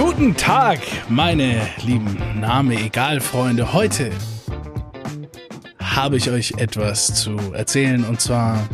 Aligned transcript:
Guten 0.00 0.34
Tag, 0.34 0.80
meine 1.10 1.60
lieben 1.84 2.16
Name 2.40 2.74
egal 2.80 3.20
Freunde. 3.20 3.74
Heute 3.74 4.10
habe 5.78 6.16
ich 6.16 6.30
euch 6.30 6.54
etwas 6.56 7.14
zu 7.22 7.36
erzählen 7.52 8.04
und 8.04 8.18
zwar 8.18 8.66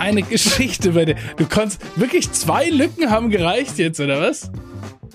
eine 0.00 0.22
Geschichte, 0.22 0.90
bei 0.90 1.04
der 1.04 1.14
du 1.36 1.46
konntest 1.46 1.80
wirklich 1.94 2.32
zwei 2.32 2.68
Lücken 2.68 3.12
haben 3.12 3.30
gereicht 3.30 3.78
jetzt 3.78 4.00
oder 4.00 4.20
was? 4.20 4.50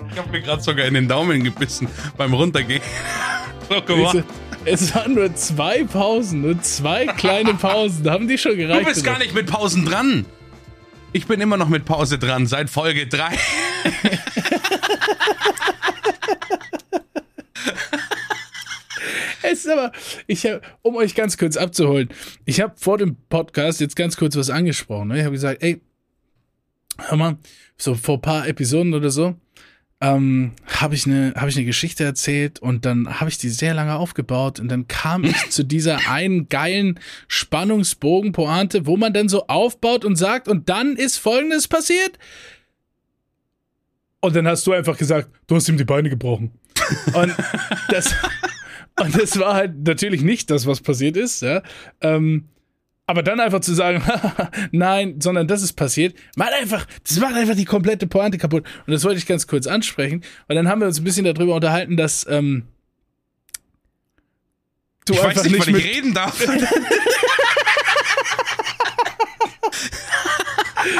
Ich 0.10 0.18
habe 0.18 0.32
mir 0.32 0.40
gerade 0.40 0.64
sogar 0.64 0.86
in 0.86 0.94
den 0.94 1.10
Daumen 1.10 1.44
gebissen 1.44 1.90
beim 2.16 2.34
Runtergehen. 2.34 2.82
So 3.70 3.82
gemacht. 3.82 4.24
Es 4.64 4.96
waren 4.96 5.16
nur 5.16 5.36
zwei 5.36 5.84
Pausen, 5.84 6.42
nur 6.42 6.62
zwei 6.62 7.08
kleine 7.08 7.54
Pausen. 7.62 8.10
Haben 8.10 8.30
die 8.30 8.38
schon 8.38 8.56
gereicht? 8.56 8.82
Du 8.82 8.86
bist 8.86 9.04
gar 9.04 9.18
nicht 9.18 9.34
mit 9.34 9.48
Pausen 9.48 9.84
dran. 9.84 10.26
Ich 11.12 11.28
bin 11.28 11.40
immer 11.42 11.58
noch 11.58 11.70
mit 11.70 11.86
Pause 11.86 12.18
dran, 12.18 12.48
seit 12.48 12.70
Folge 12.70 13.06
3. 13.06 13.38
es 19.44 19.60
ist 19.60 19.70
aber, 19.70 19.92
ich 20.28 20.46
habe, 20.46 20.62
um 20.82 20.96
euch 20.96 21.16
ganz 21.16 21.38
kurz 21.38 21.58
abzuholen, 21.58 22.10
ich 22.46 22.62
habe 22.62 22.74
vor 22.78 22.98
dem 22.98 23.18
Podcast 23.30 23.82
jetzt 23.82 23.96
ganz 23.96 24.18
kurz 24.18 24.36
was 24.36 24.50
angesprochen. 24.50 25.10
Ne? 25.10 25.20
Ich 25.20 25.24
habe 25.24 25.34
gesagt, 25.34 25.62
ey, 25.64 25.82
hör 26.98 27.18
mal, 27.18 27.38
so 27.78 27.96
vor 27.96 28.18
ein 28.18 28.22
paar 28.22 28.48
Episoden 28.48 28.94
oder 28.94 29.10
so, 29.10 29.36
ähm, 30.04 30.52
habe 30.68 30.96
ich 30.96 31.06
eine 31.06 31.34
habe 31.38 31.50
ich 31.50 31.56
eine 31.56 31.66
Geschichte 31.66 32.04
erzählt 32.04 32.60
und 32.60 32.86
dann 32.86 33.22
habe 33.22 33.30
ich 33.30 33.38
die 33.38 33.48
sehr 33.48 33.74
lange 33.74 33.96
aufgebaut 33.96 34.60
und 34.60 34.68
dann 34.68 34.90
kam 34.90 35.24
ich 35.24 35.38
zu 35.50 35.64
dieser 35.64 36.10
einen 36.10 36.50
geilen 36.50 37.00
Spannungsbogen 37.30 38.34
Pointe, 38.34 38.86
wo 38.86 38.98
man 38.98 39.14
dann 39.14 39.30
so 39.30 39.48
aufbaut 39.48 40.04
und 40.04 40.18
sagt 40.18 40.50
und 40.50 40.68
dann 40.68 40.98
ist 40.98 41.18
folgendes 41.18 41.70
passiert. 41.70 42.20
Und 44.24 44.34
dann 44.38 44.48
hast 44.48 44.66
du 44.66 44.72
einfach 44.72 44.98
gesagt, 44.98 45.28
du 45.48 45.56
hast 45.58 45.68
ihm 45.68 45.76
die 45.76 45.84
Beine 45.84 46.10
gebrochen. 46.10 46.54
Und 47.14 47.36
das 47.90 48.16
und 48.98 49.20
das 49.20 49.38
war 49.38 49.54
halt 49.54 49.86
natürlich 49.86 50.22
nicht 50.22 50.50
das, 50.50 50.66
was 50.66 50.80
passiert 50.80 51.18
ist, 51.18 51.42
ja. 51.42 51.62
Ähm, 52.00 52.48
aber 53.06 53.22
dann 53.22 53.42
einfach 53.42 53.60
zu 53.60 53.74
sagen, 53.74 54.02
nein, 54.72 55.20
sondern 55.20 55.50
das 55.50 55.62
ist 55.62 55.74
passiert, 55.74 56.16
macht 56.38 56.54
einfach, 56.54 56.88
das 57.06 57.20
macht 57.20 57.36
einfach 57.36 57.56
die 57.56 57.66
komplette 57.66 58.08
Pointe 58.08 58.38
kaputt. 58.38 58.64
Und 58.88 58.94
das 58.94 59.04
wollte 59.04 59.18
ich 59.18 59.26
ganz 59.26 59.46
kurz 59.46 59.68
ansprechen. 59.68 60.24
Und 60.48 60.56
dann 60.56 60.70
haben 60.70 60.80
wir 60.80 60.88
uns 60.88 61.02
ein 61.02 61.04
bisschen 61.04 61.26
darüber 61.26 61.56
unterhalten, 61.56 61.98
dass 61.98 62.26
ähm, 62.30 62.64
du 65.04 65.16
ich 65.16 65.22
einfach 65.22 65.44
weiß 65.44 65.52
nicht, 65.52 65.68
nicht 65.68 65.68
mit 65.68 65.86
ich 65.86 65.98
reden 65.98 66.14
darf. 66.14 66.48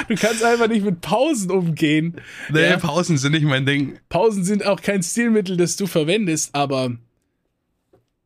du 0.08 0.16
kannst 0.16 0.44
einfach 0.44 0.68
nicht 0.68 0.86
mit 0.86 1.02
Pausen 1.02 1.52
umgehen. 1.52 2.22
Nee, 2.50 2.64
ja. 2.64 2.78
Pausen 2.78 3.18
sind 3.18 3.34
nicht 3.34 3.44
mein 3.44 3.66
Ding. 3.66 4.00
Pausen 4.10 4.44
sind 4.44 4.66
auch 4.66 4.82
kein 4.82 5.04
Stilmittel, 5.04 5.58
das 5.58 5.76
du 5.76 5.88
verwendest, 5.88 6.54
aber 6.54 6.96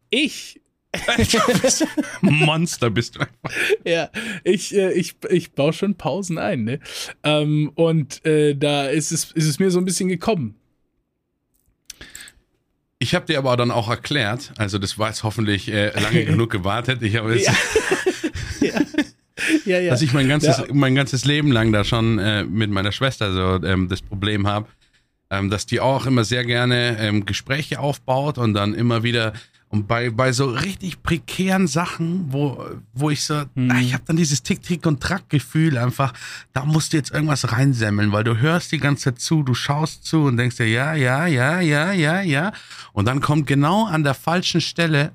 ich 0.10 0.62
Monster 2.22 2.90
bist 2.90 3.16
du 3.16 3.20
einfach. 3.20 3.52
Ja, 3.84 4.10
ich, 4.44 4.74
äh, 4.76 4.94
ich, 4.94 5.16
ich 5.30 5.52
baue 5.52 5.74
schon 5.74 5.96
Pausen 5.96 6.38
ein, 6.38 6.64
ne? 6.64 6.80
Ähm, 7.24 7.72
und 7.76 8.26
äh, 8.26 8.56
da 8.56 8.88
ist 8.88 9.12
es, 9.12 9.32
ist 9.32 9.48
es 9.48 9.60
mir 9.60 9.70
so 9.70 9.80
ein 9.80 9.86
bisschen 9.86 10.10
gekommen. 10.10 10.56
Ich 13.00 13.14
habe 13.14 13.26
dir 13.26 13.38
aber 13.38 13.56
dann 13.58 13.70
auch 13.70 13.90
erklärt, 13.90 14.54
also 14.58 14.80
das 14.80 14.98
war 14.98 15.10
jetzt 15.10 15.24
hoffentlich 15.24 15.72
äh, 15.72 15.98
lange 16.00 16.26
genug 16.26 16.50
gewartet. 16.50 17.04
Ich 17.04 17.16
habe 17.16 17.38
ja. 17.38 17.52
ja. 17.52 17.58
ja, 19.66 19.80
ja. 19.80 19.92
dass 19.92 20.02
ich 20.02 20.14
mein 20.14 20.28
ganzes, 20.28 20.58
ja. 20.58 20.66
mein 20.74 20.96
ganzes 20.96 21.26
Leben 21.26 21.52
lang 21.52 21.72
da 21.72 21.84
schon 21.84 22.20
äh, 22.20 22.44
mit 22.44 22.72
meiner 22.72 22.92
Schwester 22.92 23.34
so 23.34 23.66
ähm, 23.66 23.90
das 23.90 24.02
Problem 24.02 24.48
habe, 24.48 24.68
ähm, 25.30 25.50
dass 25.50 25.66
die 25.66 25.80
auch 25.80 26.06
immer 26.06 26.24
sehr 26.24 26.46
gerne 26.46 26.98
ähm, 27.00 27.26
Gespräche 27.26 27.80
aufbaut 27.80 28.38
und 28.38 28.54
dann 28.54 28.74
immer 28.74 29.04
wieder 29.04 29.34
und 29.70 29.86
bei, 29.88 30.10
bei 30.10 30.32
so 30.32 30.46
richtig 30.46 31.04
prekären 31.04 31.68
Sachen, 31.68 32.32
wo, 32.32 32.66
wo 32.94 33.10
ich 33.10 33.26
so, 33.26 33.44
hm. 33.56 33.76
ich 33.82 33.94
habe 33.94 34.04
dann 34.08 34.16
dieses 34.16 34.42
Tick-Tick- 34.42 34.88
und 34.88 35.02
Track-Gefühl 35.02 35.78
einfach, 35.78 36.14
da 36.54 36.64
musst 36.64 36.94
du 36.94 36.98
jetzt 36.98 37.12
irgendwas 37.12 37.52
reinsemmeln, 37.52 38.14
weil 38.14 38.24
du 38.24 38.38
hörst 38.38 38.72
die 38.72 38.78
ganze 38.78 39.06
Zeit 39.06 39.20
zu, 39.20 39.44
du 39.44 39.54
schaust 39.54 40.06
zu 40.06 40.24
und 40.24 40.38
denkst 40.38 40.56
dir, 40.56 40.70
ja, 40.70 40.94
ja, 40.94 41.28
ja, 41.28 41.60
ja, 41.60 41.92
ja, 41.92 42.22
ja. 42.22 42.54
Und 42.94 43.10
dann 43.10 43.20
kommt 43.20 43.46
genau 43.46 43.86
an 43.86 44.04
der 44.04 44.14
falschen 44.14 44.62
Stelle 44.62 45.12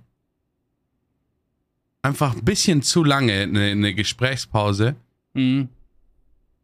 einfach 2.03 2.35
ein 2.35 2.45
bisschen 2.45 2.83
zu 2.83 3.05
lange 3.05 3.33
eine, 3.43 3.71
eine 3.71 3.95
Gesprächspause, 3.95 4.97
hm. 5.35 5.69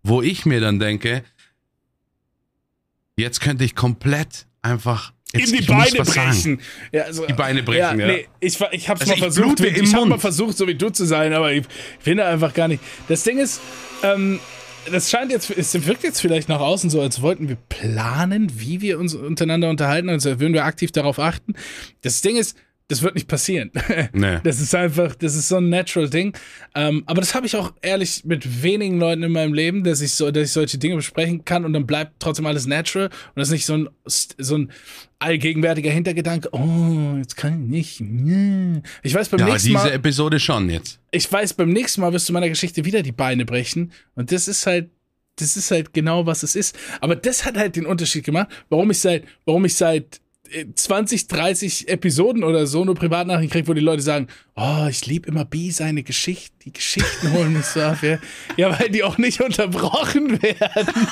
wo 0.03 0.21
ich 0.21 0.45
mir 0.45 0.61
dann 0.61 0.79
denke, 0.79 1.23
jetzt 3.17 3.41
könnte 3.41 3.65
ich 3.65 3.75
komplett 3.75 4.47
einfach 4.63 5.13
Jetzt, 5.33 5.53
in 5.53 5.59
die 5.59 5.67
Beine 5.67 6.03
brechen. 6.05 6.61
Ja, 6.91 7.03
also, 7.03 7.27
die 7.27 7.35
Beine 7.35 7.63
brechen, 7.63 7.99
ja. 7.99 8.07
ja. 8.07 8.13
Nee, 8.15 8.29
ich, 8.41 8.59
ich 8.73 8.89
hab's 8.89 9.03
also 9.03 9.13
mal 9.13 9.19
versucht, 9.19 9.61
ich, 9.61 9.77
ich 9.77 9.95
hab 9.95 10.07
mal 10.07 10.19
versucht, 10.19 10.57
so 10.57 10.67
wie 10.67 10.75
du 10.75 10.89
zu 10.89 11.05
sein, 11.05 11.35
aber 11.35 11.53
ich 11.53 11.67
finde 12.01 12.25
einfach 12.25 12.55
gar 12.55 12.67
nicht. 12.67 12.83
Das 13.09 13.25
Ding 13.25 13.37
ist, 13.37 13.61
ähm, 14.03 14.41
das 14.91 15.11
scheint 15.11 15.31
jetzt, 15.31 15.51
es 15.51 15.87
wirkt 15.87 16.03
jetzt 16.03 16.21
vielleicht 16.21 16.49
nach 16.49 16.61
außen 16.61 16.89
so, 16.89 17.03
als 17.03 17.21
wollten 17.21 17.51
wir 17.51 17.59
planen, 17.69 18.51
wie 18.57 18.81
wir 18.81 18.99
uns 18.99 19.15
untereinander 19.15 19.69
unterhalten, 19.69 20.09
als 20.09 20.25
würden 20.25 20.55
wir 20.55 20.65
aktiv 20.65 20.93
darauf 20.93 21.19
achten. 21.19 21.55
Das 22.01 22.23
Ding 22.23 22.37
ist, 22.37 22.57
das 22.89 23.03
wird 23.03 23.15
nicht 23.15 23.29
passieren. 23.29 23.71
Nee. 24.13 24.39
Das 24.43 24.61
ist 24.61 24.75
einfach, 24.75 25.15
das 25.15 25.35
ist 25.35 25.49
so 25.49 25.57
ein 25.57 25.69
natural 25.69 26.09
Ding. 26.09 26.35
Ähm, 26.75 27.03
aber 27.07 27.21
das 27.21 27.35
habe 27.35 27.47
ich 27.47 27.57
auch 27.57 27.73
ehrlich 27.83 28.25
mit 28.25 28.63
wenigen 28.63 28.99
Leuten 28.99 29.23
in 29.23 29.33
meinem 29.33 29.53
Leben, 29.53 29.85
dass 29.85 30.01
ich 30.01 30.13
so, 30.13 30.31
dass 30.31 30.45
ich 30.45 30.53
solche 30.53 30.79
Dinge 30.79 30.97
besprechen 30.97 31.45
kann 31.45 31.65
und 31.65 31.73
dann 31.73 31.87
bleibt 31.87 32.15
trotzdem 32.19 32.47
alles 32.47 32.67
natural 32.67 33.07
und 33.07 33.37
das 33.37 33.49
ist 33.49 33.53
nicht 33.53 33.67
so 33.67 33.75
ein, 33.75 33.89
so 34.07 34.57
ein 34.57 34.73
allgegenwärtiger 35.19 35.91
Hintergedanke. 35.91 36.49
Oh, 36.53 37.17
jetzt 37.19 37.37
kann 37.37 37.73
ich 37.73 38.01
nicht. 38.01 38.83
Ich 39.03 39.15
weiß 39.15 39.29
beim 39.29 39.41
ja, 39.41 39.47
nächsten 39.47 39.73
Mal. 39.73 39.85
diese 39.85 39.95
Episode 39.95 40.41
schon 40.41 40.71
jetzt. 40.71 40.99
Ich 41.11 41.31
weiß 41.31 41.55
beim 41.55 41.71
nächsten 41.71 42.01
Mal 42.01 42.13
wirst 42.13 42.29
du 42.29 42.33
meiner 42.33 42.49
Geschichte 42.49 42.85
wieder 42.85 43.03
die 43.03 43.13
Beine 43.13 43.45
brechen 43.45 43.93
und 44.15 44.33
das 44.33 44.49
ist 44.49 44.67
halt 44.67 44.91
das 45.37 45.57
ist 45.57 45.71
halt 45.71 45.93
genau, 45.93 46.27
was 46.27 46.43
es 46.43 46.57
ist. 46.57 46.77
Aber 47.01 47.15
das 47.15 47.45
hat 47.45 47.57
halt 47.57 47.77
den 47.77 47.87
Unterschied 47.87 48.25
gemacht, 48.25 48.49
warum 48.71 48.91
ich 48.91 48.99
seit, 48.99 49.25
warum 49.45 49.65
ich 49.67 49.75
seit 49.75 50.21
20, 50.75 51.29
30 51.29 51.89
Episoden 51.89 52.45
oder 52.45 52.67
so 52.67 52.85
nur 52.85 52.95
Privatnachrichten 52.95 53.51
kriegt, 53.51 53.69
wo 53.69 53.75
die 53.75 53.81
Leute 53.81 54.03
sagen, 54.03 54.29
oh, 54.57 54.87
ich 54.89 55.07
liebe 55.07 55.29
immer 55.29 55.45
B 55.45 55.71
seine 55.71 56.03
Geschichte, 56.03 56.55
die 56.65 56.73
Geschichten 56.73 57.33
holen 57.33 57.53
mich 57.53 57.67
so 57.67 57.81
ab. 57.83 58.03
Ja. 58.03 58.19
ja, 58.57 58.79
weil 58.79 58.91
die 58.91 59.05
auch 59.05 59.19
nicht 59.19 59.41
unterbrochen 59.41 60.43
werden. 60.43 61.09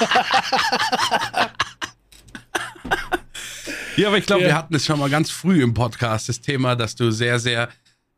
ja, 3.96 4.08
aber 4.08 4.18
ich 4.18 4.26
glaube, 4.26 4.42
ja. 4.42 4.48
wir 4.48 4.54
hatten 4.54 4.74
es 4.74 4.84
schon 4.86 4.98
mal 4.98 5.10
ganz 5.10 5.30
früh 5.30 5.62
im 5.62 5.74
Podcast, 5.74 6.28
das 6.28 6.40
Thema, 6.40 6.74
dass 6.74 6.94
du 6.94 7.10
sehr, 7.10 7.38
sehr, 7.38 7.68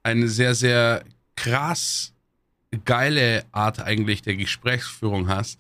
eine 0.03 0.29
sehr, 0.29 0.55
sehr 0.55 1.05
krass 1.37 2.12
geile 2.85 3.45
Art 3.53 3.81
eigentlich 3.81 4.23
der 4.23 4.37
Gesprächsführung 4.37 5.29
hast. 5.29 5.59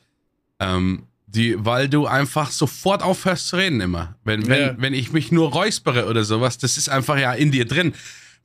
Ähm, 0.60 1.07
die, 1.28 1.56
weil 1.58 1.88
du 1.88 2.06
einfach 2.06 2.50
sofort 2.50 3.02
aufhörst 3.02 3.48
zu 3.48 3.56
reden 3.56 3.80
immer. 3.80 4.16
Wenn, 4.24 4.48
wenn, 4.48 4.60
ja. 4.60 4.74
wenn 4.78 4.94
ich 4.94 5.12
mich 5.12 5.30
nur 5.30 5.52
räuspere 5.52 6.06
oder 6.06 6.24
sowas, 6.24 6.58
das 6.58 6.78
ist 6.78 6.88
einfach 6.88 7.18
ja 7.18 7.32
in 7.32 7.50
dir 7.50 7.66
drin. 7.66 7.92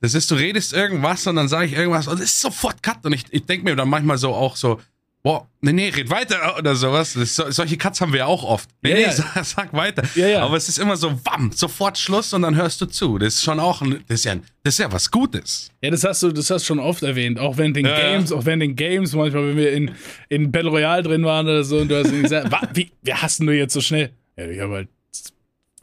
Das 0.01 0.13
ist, 0.13 0.29
du 0.29 0.35
redest 0.35 0.73
irgendwas 0.73 1.25
und 1.27 1.37
dann 1.37 1.47
sage 1.47 1.67
ich 1.67 1.73
irgendwas 1.73 2.07
und 2.07 2.15
es 2.15 2.25
ist 2.25 2.41
sofort 2.41 2.83
Cut. 2.83 3.05
Und 3.05 3.13
ich, 3.13 3.23
ich 3.31 3.45
denke 3.45 3.63
mir 3.63 3.75
dann 3.75 3.87
manchmal 3.87 4.17
so 4.17 4.33
auch 4.33 4.57
so, 4.57 4.81
boah, 5.23 5.47
nee, 5.61 5.71
nee, 5.71 5.89
red 5.89 6.09
weiter 6.09 6.57
oder 6.57 6.75
sowas. 6.75 7.13
Das, 7.13 7.35
solche 7.35 7.77
Cuts 7.77 8.01
haben 8.01 8.11
wir 8.11 8.19
ja 8.19 8.25
auch 8.25 8.43
oft. 8.43 8.69
Nee, 8.81 8.89
ja, 8.89 8.95
nee, 8.95 9.03
ja. 9.35 9.43
Sag, 9.43 9.73
weiter. 9.73 10.03
Ja. 10.15 10.43
Aber 10.43 10.57
es 10.57 10.67
ist 10.67 10.77
immer 10.77 10.97
so, 10.97 11.19
wam, 11.23 11.51
sofort 11.53 11.97
Schluss 11.97 12.33
und 12.33 12.41
dann 12.41 12.55
hörst 12.55 12.81
du 12.81 12.85
zu. 12.85 13.17
Das 13.17 13.35
ist 13.35 13.43
schon 13.43 13.59
auch, 13.59 13.81
ein, 13.81 14.03
das 14.07 14.19
ist 14.19 14.25
ja, 14.25 14.35
das 14.63 14.75
ist 14.75 14.79
ja 14.79 14.91
was 14.91 15.09
Gutes. 15.09 15.71
Ja, 15.81 15.89
das 15.89 16.03
hast 16.03 16.21
du, 16.21 16.31
das 16.31 16.49
hast 16.49 16.63
du 16.63 16.67
schon 16.67 16.79
oft 16.79 17.01
erwähnt. 17.03 17.39
Auch 17.39 17.57
wenn 17.57 17.73
den 17.73 17.85
Games, 17.85 18.31
auch 18.31 18.45
wenn 18.45 18.59
den 18.59 18.75
Games, 18.75 19.13
manchmal, 19.13 19.47
wenn 19.47 19.57
wir 19.57 19.71
in, 19.71 19.91
in 20.29 20.51
Battle 20.51 20.69
Royale 20.69 21.03
drin 21.03 21.23
waren 21.23 21.47
oder 21.47 21.63
so 21.63 21.77
und 21.77 21.87
du 21.89 21.97
hast 21.97 22.11
gesagt, 22.11 22.51
wie, 22.73 22.91
wie 23.01 23.13
hast 23.13 23.39
du 23.39 23.51
jetzt 23.51 23.73
so 23.73 23.81
schnell? 23.81 24.11
Ja, 24.37 24.47
ich 24.47 24.59
habe 24.59 24.73
halt 24.73 24.89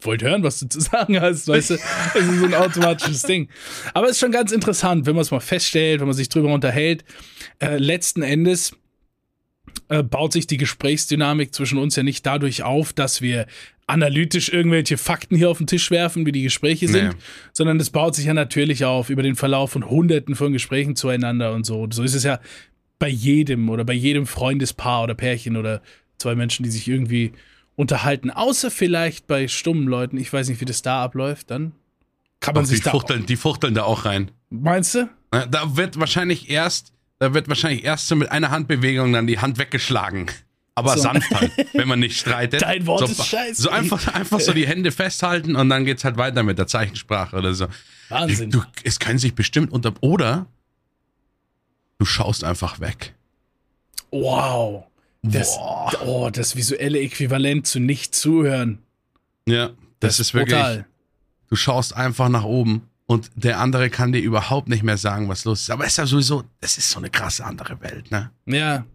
wollte 0.02 0.24
hören, 0.24 0.42
was 0.42 0.60
du 0.60 0.66
zu 0.66 0.80
sagen 0.80 1.20
hast, 1.20 1.46
weißt 1.46 1.70
du? 1.70 1.74
Das 2.14 2.22
ist 2.22 2.38
so 2.38 2.46
ein 2.46 2.54
automatisches 2.54 3.22
Ding. 3.22 3.50
Aber 3.92 4.06
es 4.06 4.12
ist 4.12 4.20
schon 4.20 4.32
ganz 4.32 4.50
interessant, 4.50 5.04
wenn 5.04 5.14
man 5.14 5.20
es 5.20 5.30
mal 5.30 5.40
feststellt, 5.40 6.00
wenn 6.00 6.06
man 6.06 6.16
sich 6.16 6.30
drüber 6.30 6.50
unterhält. 6.54 7.04
Äh, 7.58 7.76
letzten 7.76 8.22
Endes 8.22 8.72
äh, 9.88 10.02
baut 10.02 10.32
sich 10.32 10.46
die 10.46 10.56
Gesprächsdynamik 10.56 11.54
zwischen 11.54 11.78
uns 11.78 11.96
ja 11.96 12.02
nicht 12.02 12.24
dadurch 12.26 12.62
auf, 12.62 12.92
dass 12.92 13.22
wir 13.22 13.46
analytisch 13.86 14.50
irgendwelche 14.50 14.96
Fakten 14.96 15.36
hier 15.36 15.50
auf 15.50 15.58
den 15.58 15.66
Tisch 15.66 15.90
werfen, 15.90 16.24
wie 16.24 16.32
die 16.32 16.42
Gespräche 16.42 16.88
sind, 16.88 17.08
nee. 17.08 17.14
sondern 17.52 17.80
es 17.80 17.90
baut 17.90 18.14
sich 18.14 18.26
ja 18.26 18.34
natürlich 18.34 18.84
auf 18.84 19.10
über 19.10 19.22
den 19.22 19.34
Verlauf 19.34 19.72
von 19.72 19.90
Hunderten 19.90 20.36
von 20.36 20.52
Gesprächen 20.52 20.94
zueinander 20.94 21.52
und 21.52 21.66
so. 21.66 21.82
Und 21.82 21.92
so 21.92 22.02
ist 22.02 22.14
es 22.14 22.22
ja 22.22 22.38
bei 22.98 23.08
jedem 23.08 23.68
oder 23.68 23.84
bei 23.84 23.92
jedem 23.92 24.26
Freundespaar 24.26 25.02
oder 25.02 25.14
Pärchen 25.14 25.56
oder 25.56 25.82
zwei 26.18 26.36
Menschen, 26.36 26.62
die 26.62 26.70
sich 26.70 26.86
irgendwie 26.86 27.32
unterhalten, 27.74 28.30
außer 28.30 28.70
vielleicht 28.70 29.26
bei 29.26 29.48
stummen 29.48 29.88
Leuten. 29.88 30.18
Ich 30.18 30.32
weiß 30.32 30.48
nicht, 30.48 30.60
wie 30.60 30.66
das 30.66 30.82
da 30.82 31.02
abläuft. 31.02 31.50
Dann 31.50 31.72
kann 32.38 32.54
man 32.54 32.64
Ach, 32.64 32.68
sich 32.68 32.80
die 32.80 32.84
da 32.84 32.90
fuchteln, 32.92 33.26
die 33.26 33.36
fuchteln 33.36 33.74
da 33.74 33.84
auch 33.84 34.04
rein. 34.04 34.30
Meinst 34.50 34.94
du? 34.94 35.08
Da 35.30 35.76
wird 35.76 35.98
wahrscheinlich 35.98 36.50
erst 36.50 36.92
da 37.20 37.34
wird 37.34 37.48
wahrscheinlich 37.48 37.84
erst 37.84 38.08
so 38.08 38.16
mit 38.16 38.32
einer 38.32 38.50
Handbewegung 38.50 39.12
dann 39.12 39.26
die 39.26 39.38
Hand 39.38 39.58
weggeschlagen. 39.58 40.26
aber 40.74 40.96
So. 40.96 41.02
sanft 41.02 41.30
halt, 41.30 41.52
wenn 41.74 41.86
man 41.86 42.00
nicht 42.00 42.16
streitet. 42.18 42.62
Dein 42.62 42.86
Wort 42.86 43.00
so, 43.00 43.04
ist 43.06 43.26
scheiße. 43.26 43.62
So 43.62 43.70
einfach, 43.70 44.08
einfach 44.14 44.40
so 44.40 44.52
die 44.52 44.66
Hände 44.66 44.90
festhalten 44.90 45.54
und 45.54 45.68
dann 45.68 45.84
geht's 45.84 46.02
halt 46.02 46.16
weiter 46.16 46.42
mit 46.42 46.58
der 46.58 46.66
Zeichensprache 46.66 47.36
oder 47.36 47.52
so. 47.54 47.66
Wahnsinn. 48.08 48.50
Du, 48.50 48.62
es 48.84 48.98
können 48.98 49.18
sich 49.18 49.34
bestimmt 49.34 49.70
unter. 49.70 49.92
Oder 50.00 50.46
du 51.98 52.06
schaust 52.06 52.42
einfach 52.42 52.80
weg. 52.80 53.14
Wow. 54.10 54.84
Das, 55.22 55.56
Boah. 55.56 55.92
oh, 56.06 56.30
das 56.30 56.56
visuelle 56.56 56.98
Äquivalent 57.00 57.66
zu 57.66 57.78
nicht 57.78 58.14
zuhören. 58.14 58.78
Ja, 59.46 59.70
das, 60.00 60.18
ist 60.20 60.32
wirklich. 60.32 60.56
brutal. 60.56 60.86
Du 61.50 61.56
schaust 61.56 61.94
einfach 61.94 62.30
nach 62.30 62.44
oben 62.44 62.88
und 63.10 63.28
der 63.34 63.58
andere 63.58 63.90
kann 63.90 64.12
dir 64.12 64.20
überhaupt 64.20 64.68
nicht 64.68 64.84
mehr 64.84 64.96
sagen, 64.96 65.28
was 65.28 65.44
los 65.44 65.62
ist. 65.62 65.70
Aber 65.72 65.82
es 65.82 65.94
ist 65.94 65.96
ja 65.96 66.06
sowieso, 66.06 66.44
das 66.60 66.78
ist 66.78 66.90
so 66.90 67.00
eine 67.00 67.10
krasse 67.10 67.44
andere 67.44 67.80
Welt, 67.80 68.08
ne? 68.12 68.30
Ja, 68.46 68.86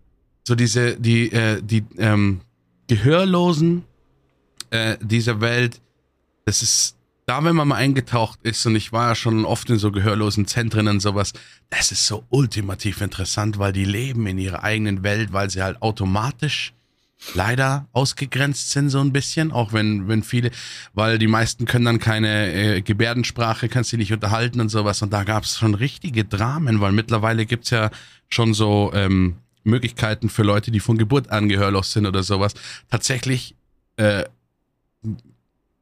So 0.48 0.56
diese, 0.56 0.96
die, 0.98 1.34
äh, 1.34 1.62
die 1.62 1.84
ähm, 1.98 2.40
Gehörlosen 2.88 3.84
äh, 4.70 4.96
dieser 5.02 5.42
Welt, 5.42 5.82
das 6.46 6.62
ist, 6.62 6.96
da 7.26 7.44
wenn 7.44 7.58
man 7.58 7.68
mal 7.68 7.76
eingetaucht 7.76 8.40
ist, 8.44 8.66
und 8.66 8.78
ich 8.78 8.94
war 8.94 9.10
ja 9.10 9.16
schon 9.16 9.44
oft 9.44 9.70
in 9.70 9.80
so 9.80 9.92
gehörlosen 9.92 10.48
Zentren 10.48 10.88
und 10.88 11.02
sowas, 11.02 11.34
das 11.70 11.92
ist 11.92 12.08
so 12.08 12.24
ultimativ 12.30 13.02
interessant, 13.02 13.60
weil 13.60 13.74
die 13.74 13.84
leben 13.84 14.28
in 14.28 14.38
ihrer 14.38 14.64
eigenen 14.64 15.04
Welt, 15.04 15.34
weil 15.34 15.50
sie 15.50 15.62
halt 15.62 15.82
automatisch 15.82 16.74
leider 17.34 17.88
ausgegrenzt 17.92 18.72
sind 18.72 18.90
so 18.90 19.00
ein 19.00 19.12
bisschen, 19.12 19.52
auch 19.52 19.74
wenn, 19.74 20.08
wenn 20.08 20.24
viele, 20.24 20.52
weil 20.94 21.18
die 21.18 21.28
meisten 21.28 21.66
können 21.66 21.86
dann 21.86 22.00
keine 22.00 22.54
äh, 22.54 22.82
Gebärdensprache, 22.82 23.70
kannst 23.70 23.90
sie 23.90 23.98
nicht 23.98 24.14
unterhalten 24.14 24.62
und 24.62 24.70
sowas. 24.70 25.02
Und 25.02 25.12
da 25.12 25.24
gab 25.24 25.44
es 25.44 25.58
schon 25.58 25.74
richtige 25.74 26.26
Dramen, 26.26 26.82
weil 26.82 26.92
mittlerweile 26.92 27.46
gibt's 27.46 27.70
ja 27.70 27.90
schon 28.30 28.54
so 28.54 28.92
ähm, 28.94 29.38
Möglichkeiten 29.64 30.30
für 30.30 30.44
Leute, 30.44 30.72
die 30.72 30.80
von 30.80 30.98
Geburt 30.98 31.32
an 31.32 31.50
gehörlos 31.50 31.92
sind 31.92 32.06
oder 32.06 32.24
sowas, 32.24 32.54
tatsächlich 32.90 33.56
äh, 33.98 34.26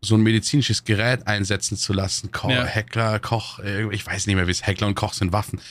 so 0.01 0.15
ein 0.15 0.21
medizinisches 0.21 0.83
Gerät 0.83 1.27
einsetzen 1.27 1.77
zu 1.77 1.93
lassen. 1.93 2.31
Ko 2.31 2.49
Ja. 2.49 2.65
Heckler, 2.65 3.19
Koch, 3.19 3.59
äh, 3.59 3.93
ich 3.93 4.05
weiß 4.05 4.27
nicht 4.27 4.35
mehr, 4.35 4.47
wie 4.47 4.51
es 4.51 4.65
Heckler 4.65 4.87
und 4.87 4.95
Koch 4.95 5.13
sind 5.13 5.31
Waffen. 5.31 5.61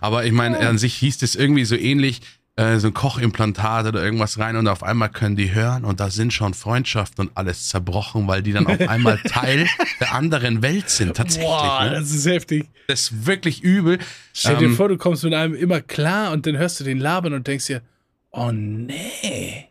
Aber 0.00 0.24
ich 0.24 0.32
meine, 0.32 0.58
an 0.58 0.78
sich 0.78 0.94
hieß 0.96 1.22
es 1.22 1.34
irgendwie 1.34 1.64
so 1.64 1.76
ähnlich, 1.76 2.20
äh, 2.56 2.78
so 2.78 2.88
ein 2.88 2.94
Kochimplantat 2.94 3.86
oder 3.86 4.02
irgendwas 4.02 4.38
rein 4.38 4.56
und 4.56 4.66
auf 4.66 4.82
einmal 4.82 5.10
können 5.10 5.36
die 5.36 5.52
hören 5.54 5.84
und 5.84 6.00
da 6.00 6.10
sind 6.10 6.32
schon 6.32 6.54
Freundschaften 6.54 7.26
und 7.28 7.36
alles 7.36 7.68
zerbrochen, 7.68 8.26
weil 8.28 8.42
die 8.42 8.52
dann 8.52 8.66
auf 8.66 8.80
einmal 8.88 9.18
Teil 9.18 9.66
der 10.00 10.14
anderen 10.14 10.62
Welt 10.62 10.88
sind, 10.88 11.16
tatsächlich. 11.16 11.46
Boah, 11.46 11.84
ne? 11.84 11.90
das 12.00 12.10
ist 12.10 12.26
heftig. 12.26 12.66
Das 12.88 13.00
ist 13.02 13.26
wirklich 13.26 13.62
übel. 13.62 13.98
Stell 14.32 14.56
dir 14.56 14.66
Ähm, 14.66 14.76
vor, 14.76 14.88
du 14.88 14.96
kommst 14.96 15.22
mit 15.24 15.34
einem 15.34 15.54
immer 15.54 15.80
klar 15.82 16.32
und 16.32 16.46
dann 16.46 16.56
hörst 16.56 16.80
du 16.80 16.84
den 16.84 16.98
labern 16.98 17.34
und 17.34 17.46
denkst 17.46 17.66
dir, 17.66 17.82
oh 18.30 18.50
nee. 18.52 19.68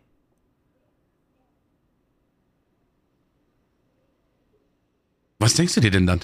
Was 5.39 5.53
denkst 5.53 5.73
du 5.75 5.81
dir 5.81 5.91
denn 5.91 6.07
dann? 6.07 6.21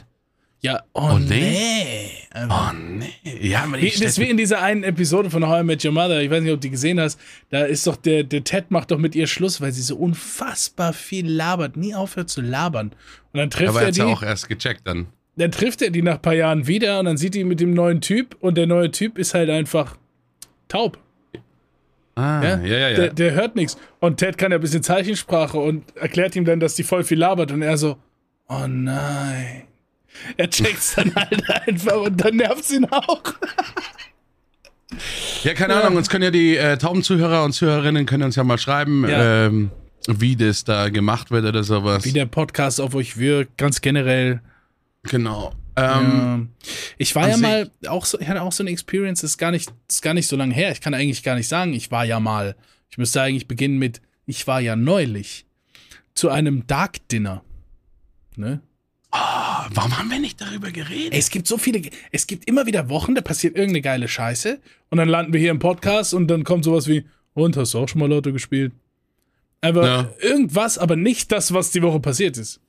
Ja, 0.62 0.84
oh, 0.94 1.12
Oh, 1.14 1.18
nee. 1.18 1.40
nee. 1.40 2.12
Einfach. 2.34 2.74
Oh 2.74 2.76
nee. 2.76 3.10
Ja, 3.42 3.64
aber 3.64 3.78
ich 3.78 3.96
das 4.00 4.12
ist 4.12 4.20
wie 4.20 4.30
in 4.30 4.38
dieser 4.38 4.62
einen 4.62 4.84
Episode 4.84 5.30
von 5.30 5.46
How 5.48 5.62
I 5.62 5.64
Met 5.64 5.84
Your 5.84 5.92
Mother, 5.92 6.22
ich 6.22 6.30
weiß 6.32 6.42
nicht, 6.44 6.52
ob 6.54 6.60
du 6.62 6.68
die 6.68 6.72
gesehen 6.72 7.00
hast, 7.00 7.20
da 7.50 7.64
ist 7.64 7.86
doch 7.86 7.98
der, 7.98 8.24
der 8.24 8.44
Ted 8.46 8.72
macht 8.72 8.92
doch 8.92 8.98
mit 8.98 9.16
ihr 9.16 9.28
Schluss, 9.28 9.60
weil 9.60 9.72
sie 9.74 9.82
so 9.82 9.98
unfassbar 9.98 10.94
viel 10.94 11.28
labert, 11.30 11.76
nie 11.76 11.94
aufhört 11.94 12.30
zu 12.30 12.40
labern. 12.42 12.92
Und 13.34 13.38
dann 13.38 13.50
trifft 13.50 13.70
aber 13.70 13.82
er 13.82 13.86
er 13.88 13.92
die, 13.92 14.00
ja 14.00 14.06
auch 14.06 14.24
erst 14.24 14.48
gecheckt 14.48 14.82
dann. 14.86 15.08
dann 15.36 15.52
trifft 15.52 15.82
er 15.82 15.90
die 15.90 16.02
nach 16.02 16.16
ein 16.16 16.22
paar 16.22 16.34
Jahren 16.34 16.68
wieder 16.68 17.00
und 17.00 17.06
dann 17.06 17.18
sieht 17.18 17.34
die 17.36 17.44
mit 17.44 17.60
dem 17.60 17.74
neuen 17.74 18.00
Typ 18.00 18.38
und 18.40 18.56
der 18.58 18.68
neue 18.68 18.92
Typ 18.92 19.18
ist 19.18 19.34
halt 19.34 19.50
einfach 19.50 19.98
taub. 20.70 20.98
Ah, 22.16 22.42
Ja, 22.44 22.60
ja, 22.62 22.78
ja, 22.78 22.90
ja. 22.90 22.96
Der, 22.96 23.14
der 23.14 23.32
hört 23.34 23.56
nichts. 23.56 23.78
Und 24.00 24.18
Ted 24.18 24.38
kann 24.38 24.52
ja 24.52 24.58
ein 24.58 24.62
bisschen 24.62 24.84
Zeichensprache 24.84 25.58
und 25.58 25.96
erklärt 25.98 26.36
ihm 26.36 26.46
dann, 26.46 26.60
dass 26.60 26.76
die 26.76 26.84
voll 26.84 27.04
viel 27.04 27.20
labert 27.20 27.52
und 27.52 27.62
er 27.62 27.78
so, 27.78 27.98
oh 28.48 28.68
nein. 28.68 29.64
Er 30.38 30.50
checkt's 30.50 30.96
dann 30.96 31.14
halt 31.16 31.50
einfach 31.50 31.98
und 32.02 32.24
dann 32.24 32.36
nervt's 32.36 32.72
ihn 32.72 32.86
auch. 32.86 33.24
Ja, 35.44 35.54
keine 35.54 35.76
Ahnung, 35.76 35.96
uns 35.98 36.10
können 36.10 36.24
ja 36.26 36.32
die 36.32 36.58
äh, 36.58 36.78
tauben 36.78 37.02
Zuhörer 37.02 37.44
und 37.46 37.54
Zuhörerinnen 37.54 38.06
können 38.06 38.24
uns 38.24 38.36
ja 38.36 38.44
mal 38.44 38.58
schreiben, 38.58 39.08
Ja. 39.08 39.46
ähm, 39.48 39.72
wie 40.08 40.36
das 40.36 40.64
da 40.64 40.90
gemacht 40.90 41.32
wird 41.32 41.46
oder 41.46 41.64
sowas. 41.64 42.04
Wie 42.06 42.12
der 42.12 42.26
Podcast 42.26 42.82
auf 42.82 42.94
euch 42.96 43.18
wirkt, 43.18 43.58
ganz 43.58 43.82
generell. 43.82 44.42
Genau. 45.04 45.54
Ähm, 45.78 46.50
Ja. 46.64 46.72
Ich 46.98 47.16
war 47.16 47.30
ja 47.30 47.38
mal 47.38 47.72
auch 47.88 48.06
so, 48.06 48.20
ich 48.20 48.28
hatte 48.28 48.42
auch 48.42 48.52
so 48.52 48.64
eine 48.64 48.72
Experience, 48.72 49.24
ist 49.24 49.38
gar 49.38 49.52
nicht, 49.52 49.72
ist 49.88 50.02
gar 50.02 50.14
nicht 50.14 50.28
so 50.28 50.36
lange 50.36 50.54
her. 50.54 50.72
Ich 50.72 50.82
kann 50.82 50.94
eigentlich 50.94 51.24
gar 51.24 51.36
nicht 51.36 51.48
sagen, 51.48 51.74
ich 51.74 51.90
war 51.92 52.04
ja 52.04 52.20
mal. 52.20 52.56
Ich 52.90 52.98
müsste 52.98 53.22
eigentlich 53.22 53.48
beginnen 53.48 53.80
mit, 53.80 54.02
ich 54.26 54.46
war 54.48 54.60
ja 54.60 54.76
neulich 54.76 55.46
zu 56.14 56.30
einem 56.30 56.68
Dark 56.68 57.08
Dinner. 57.08 57.42
Ne? 58.36 58.60
Ah, 59.12 59.68
warum 59.74 59.98
haben 59.98 60.10
wir 60.12 60.20
nicht 60.20 60.40
darüber 60.42 60.72
geredet? 60.72 61.14
Es 61.14 61.30
gibt 61.30 61.48
so 61.48 61.58
viele, 61.58 61.82
es 62.12 62.28
gibt 62.28 62.48
immer 62.48 62.66
wieder 62.66 62.90
Wochen, 62.90 63.16
da 63.16 63.22
passiert 63.22 63.56
irgendeine 63.56 63.82
geile 63.82 64.08
Scheiße 64.08 64.60
und 64.90 64.98
dann 64.98 65.10
landen 65.10 65.34
wir 65.34 65.40
hier 65.40 65.52
im 65.52 65.60
Podcast 65.60 66.14
und 66.14 66.28
dann 66.28 66.44
kommt 66.44 66.64
sowas 66.66 66.88
wie, 66.88 67.06
und 67.34 67.56
hast 67.58 67.74
du 67.74 67.80
auch 67.80 67.88
schon 67.90 68.00
mal 68.00 68.10
Lotto 68.10 68.32
gespielt? 68.34 68.74
Aber 69.62 69.86
Ja. 69.86 70.10
irgendwas, 70.22 70.78
aber 70.78 70.96
nicht 70.96 71.32
das, 71.32 71.54
was 71.54 71.72
die 71.72 71.82
Woche 71.82 72.00
passiert 72.00 72.38
ist. 72.38 72.60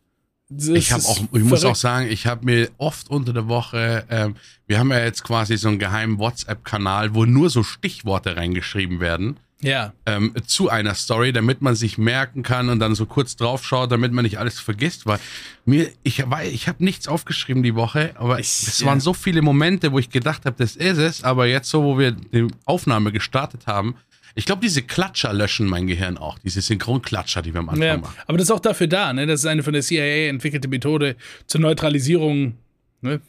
Das 0.50 0.68
Ich 0.68 0.92
habe 0.92 1.02
auch, 1.04 1.18
ich 1.32 1.42
muss 1.44 1.60
auch 1.60 1.60
verrückt. 1.60 1.76
sagen, 1.78 2.06
ich 2.10 2.26
habe 2.26 2.44
mir 2.44 2.68
oft 2.76 3.08
unter 3.08 3.32
der 3.32 3.48
Woche, 3.48 4.04
ähm, 4.10 4.36
wir 4.66 4.78
haben 4.78 4.90
ja 4.90 5.02
jetzt 5.02 5.24
quasi 5.24 5.56
so 5.56 5.68
einen 5.68 5.78
geheimen 5.78 6.18
WhatsApp-Kanal, 6.18 7.14
wo 7.14 7.24
nur 7.24 7.48
so 7.48 7.62
Stichworte 7.62 8.36
reingeschrieben 8.36 9.00
werden 9.00 9.38
Ja, 9.64 9.92
ähm, 10.06 10.34
zu 10.46 10.68
einer 10.70 10.94
Story, 10.94 11.32
damit 11.32 11.62
man 11.62 11.74
sich 11.76 11.96
merken 11.96 12.42
kann 12.42 12.68
und 12.68 12.80
dann 12.80 12.94
so 12.96 13.06
kurz 13.06 13.36
drauf 13.36 13.64
schaut, 13.64 13.92
damit 13.92 14.12
man 14.12 14.24
nicht 14.24 14.38
alles 14.38 14.58
vergisst. 14.58 15.06
Weil 15.06 15.18
mir, 15.64 15.88
ich 16.02 16.28
war, 16.28 16.44
ich 16.44 16.66
habe 16.66 16.82
nichts 16.84 17.06
aufgeschrieben 17.06 17.62
die 17.62 17.74
Woche, 17.76 18.10
aber 18.16 18.40
Ich- 18.40 18.46
es 18.66 18.80
ja. 18.80 18.86
waren 18.88 18.98
so 19.00 19.14
viele 19.14 19.40
Momente, 19.40 19.92
wo 19.92 19.98
ich 20.00 20.10
gedacht 20.10 20.44
habe, 20.46 20.56
das 20.58 20.74
ist 20.74 20.98
es. 20.98 21.22
Aber 21.22 21.46
jetzt 21.46 21.70
so, 21.70 21.84
wo 21.84 21.98
wir 21.98 22.10
die 22.10 22.48
Aufnahme 22.64 23.12
gestartet 23.12 23.66
haben, 23.68 23.94
ich 24.34 24.46
glaube, 24.46 24.62
diese 24.62 24.82
Klatscher 24.82 25.32
löschen 25.32 25.66
mein 25.68 25.86
Gehirn 25.86 26.16
auch, 26.18 26.38
diese 26.38 26.60
Synchronklatscher, 26.62 27.42
die 27.42 27.52
wir 27.52 27.60
am 27.60 27.68
Anfang 27.68 27.86
ja. 27.86 27.96
machen. 27.98 28.16
aber 28.26 28.38
das 28.38 28.46
ist 28.46 28.50
auch 28.50 28.60
dafür 28.60 28.86
da, 28.88 29.12
ne? 29.12 29.26
Das 29.26 29.40
ist 29.40 29.46
eine 29.46 29.62
von 29.62 29.74
der 29.74 29.82
CIA 29.82 30.28
entwickelte 30.28 30.68
Methode 30.68 31.16
zur 31.46 31.60
Neutralisierung. 31.60 32.56
Ne? 33.02 33.20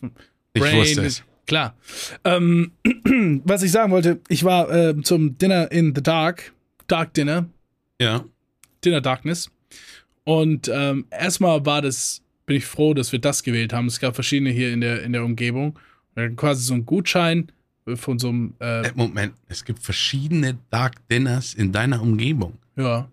Ich 0.54 0.62
Brain- 0.62 0.78
wusste 0.78 1.02
es. 1.06 1.24
Klar. 1.46 1.76
Ähm, 2.24 2.72
was 3.44 3.64
ich 3.64 3.72
sagen 3.72 3.92
wollte, 3.92 4.20
ich 4.30 4.44
war 4.44 4.70
äh, 4.72 5.02
zum 5.04 5.38
Dinner 5.38 5.72
in 5.72 5.94
the 5.96 6.02
Dark, 6.02 6.54
Dark 6.88 7.14
Dinner, 7.14 7.48
Ja. 8.00 8.24
Dinner 8.84 9.02
Darkness. 9.02 9.50
Und 10.26 10.70
ähm, 10.74 11.06
erstmal 11.12 11.66
war 11.66 11.82
das, 11.82 12.22
bin 12.46 12.56
ich 12.58 12.66
froh, 12.66 12.94
dass 12.94 13.12
wir 13.12 13.20
das 13.20 13.44
gewählt 13.44 13.74
haben. 13.74 13.88
Es 13.88 14.00
gab 14.00 14.16
verschiedene 14.16 14.52
hier 14.52 14.72
in 14.72 14.82
der, 14.82 15.04
in 15.04 15.12
der 15.14 15.24
Umgebung. 15.26 15.78
Wir 16.16 16.26
hatten 16.26 16.36
quasi 16.36 16.64
so 16.64 16.74
einen 16.74 16.86
Gutschein 16.86 17.52
von 17.96 18.20
so 18.20 18.30
einem, 18.30 18.54
äh, 18.62 18.88
Äh, 18.88 18.92
Moment, 18.96 19.34
es 19.50 19.66
gibt 19.66 19.80
verschiedene 19.80 20.58
Dark 20.70 21.06
Dinners 21.10 21.54
in 21.54 21.72
deiner 21.72 22.02
Umgebung. 22.02 22.58
ja, 22.78 23.08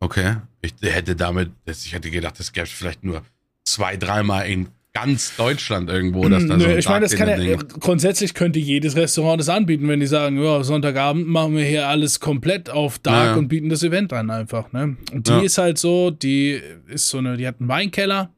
Okay. 0.00 0.36
Ich 0.62 0.74
hätte 0.82 1.14
damit, 1.14 1.50
ich 1.64 1.92
hätte 1.92 2.10
gedacht, 2.10 2.38
es 2.40 2.52
gäbe 2.52 2.66
vielleicht 2.66 3.04
nur 3.04 3.22
zwei, 3.64 3.96
dreimal 3.96 4.48
in 4.48 4.68
ganz 4.94 5.36
Deutschland 5.36 5.88
irgendwo, 5.88 6.28
dass 6.28 6.46
da 6.46 6.56
Nö, 6.56 6.64
so 6.64 6.68
ein 6.70 6.78
ich 6.78 6.88
meine, 6.88 7.00
das 7.06 7.14
kann 7.14 7.28
ja, 7.28 7.36
Dark-Dinner-Ding- 7.36 7.80
grundsätzlich 7.80 8.34
könnte 8.34 8.58
jedes 8.58 8.94
Restaurant 8.94 9.40
das 9.40 9.48
anbieten, 9.48 9.88
wenn 9.88 10.00
die 10.00 10.06
sagen, 10.06 10.42
ja, 10.42 10.62
Sonntagabend 10.62 11.26
machen 11.28 11.56
wir 11.56 11.64
hier 11.64 11.88
alles 11.88 12.20
komplett 12.20 12.68
auf 12.68 12.98
Dark 12.98 13.28
Ja. 13.28 13.34
und 13.36 13.48
bieten 13.48 13.68
das 13.70 13.82
Event 13.82 14.12
an 14.12 14.30
einfach, 14.30 14.70
ne? 14.72 14.96
Und 15.12 15.28
die 15.28 15.32
Ja. 15.32 15.40
ist 15.40 15.56
halt 15.58 15.78
so, 15.78 16.10
die 16.10 16.60
ist 16.88 17.08
so 17.08 17.18
eine, 17.18 17.36
die 17.38 17.46
hat 17.46 17.56
einen 17.60 17.68
Weinkeller 17.70 18.30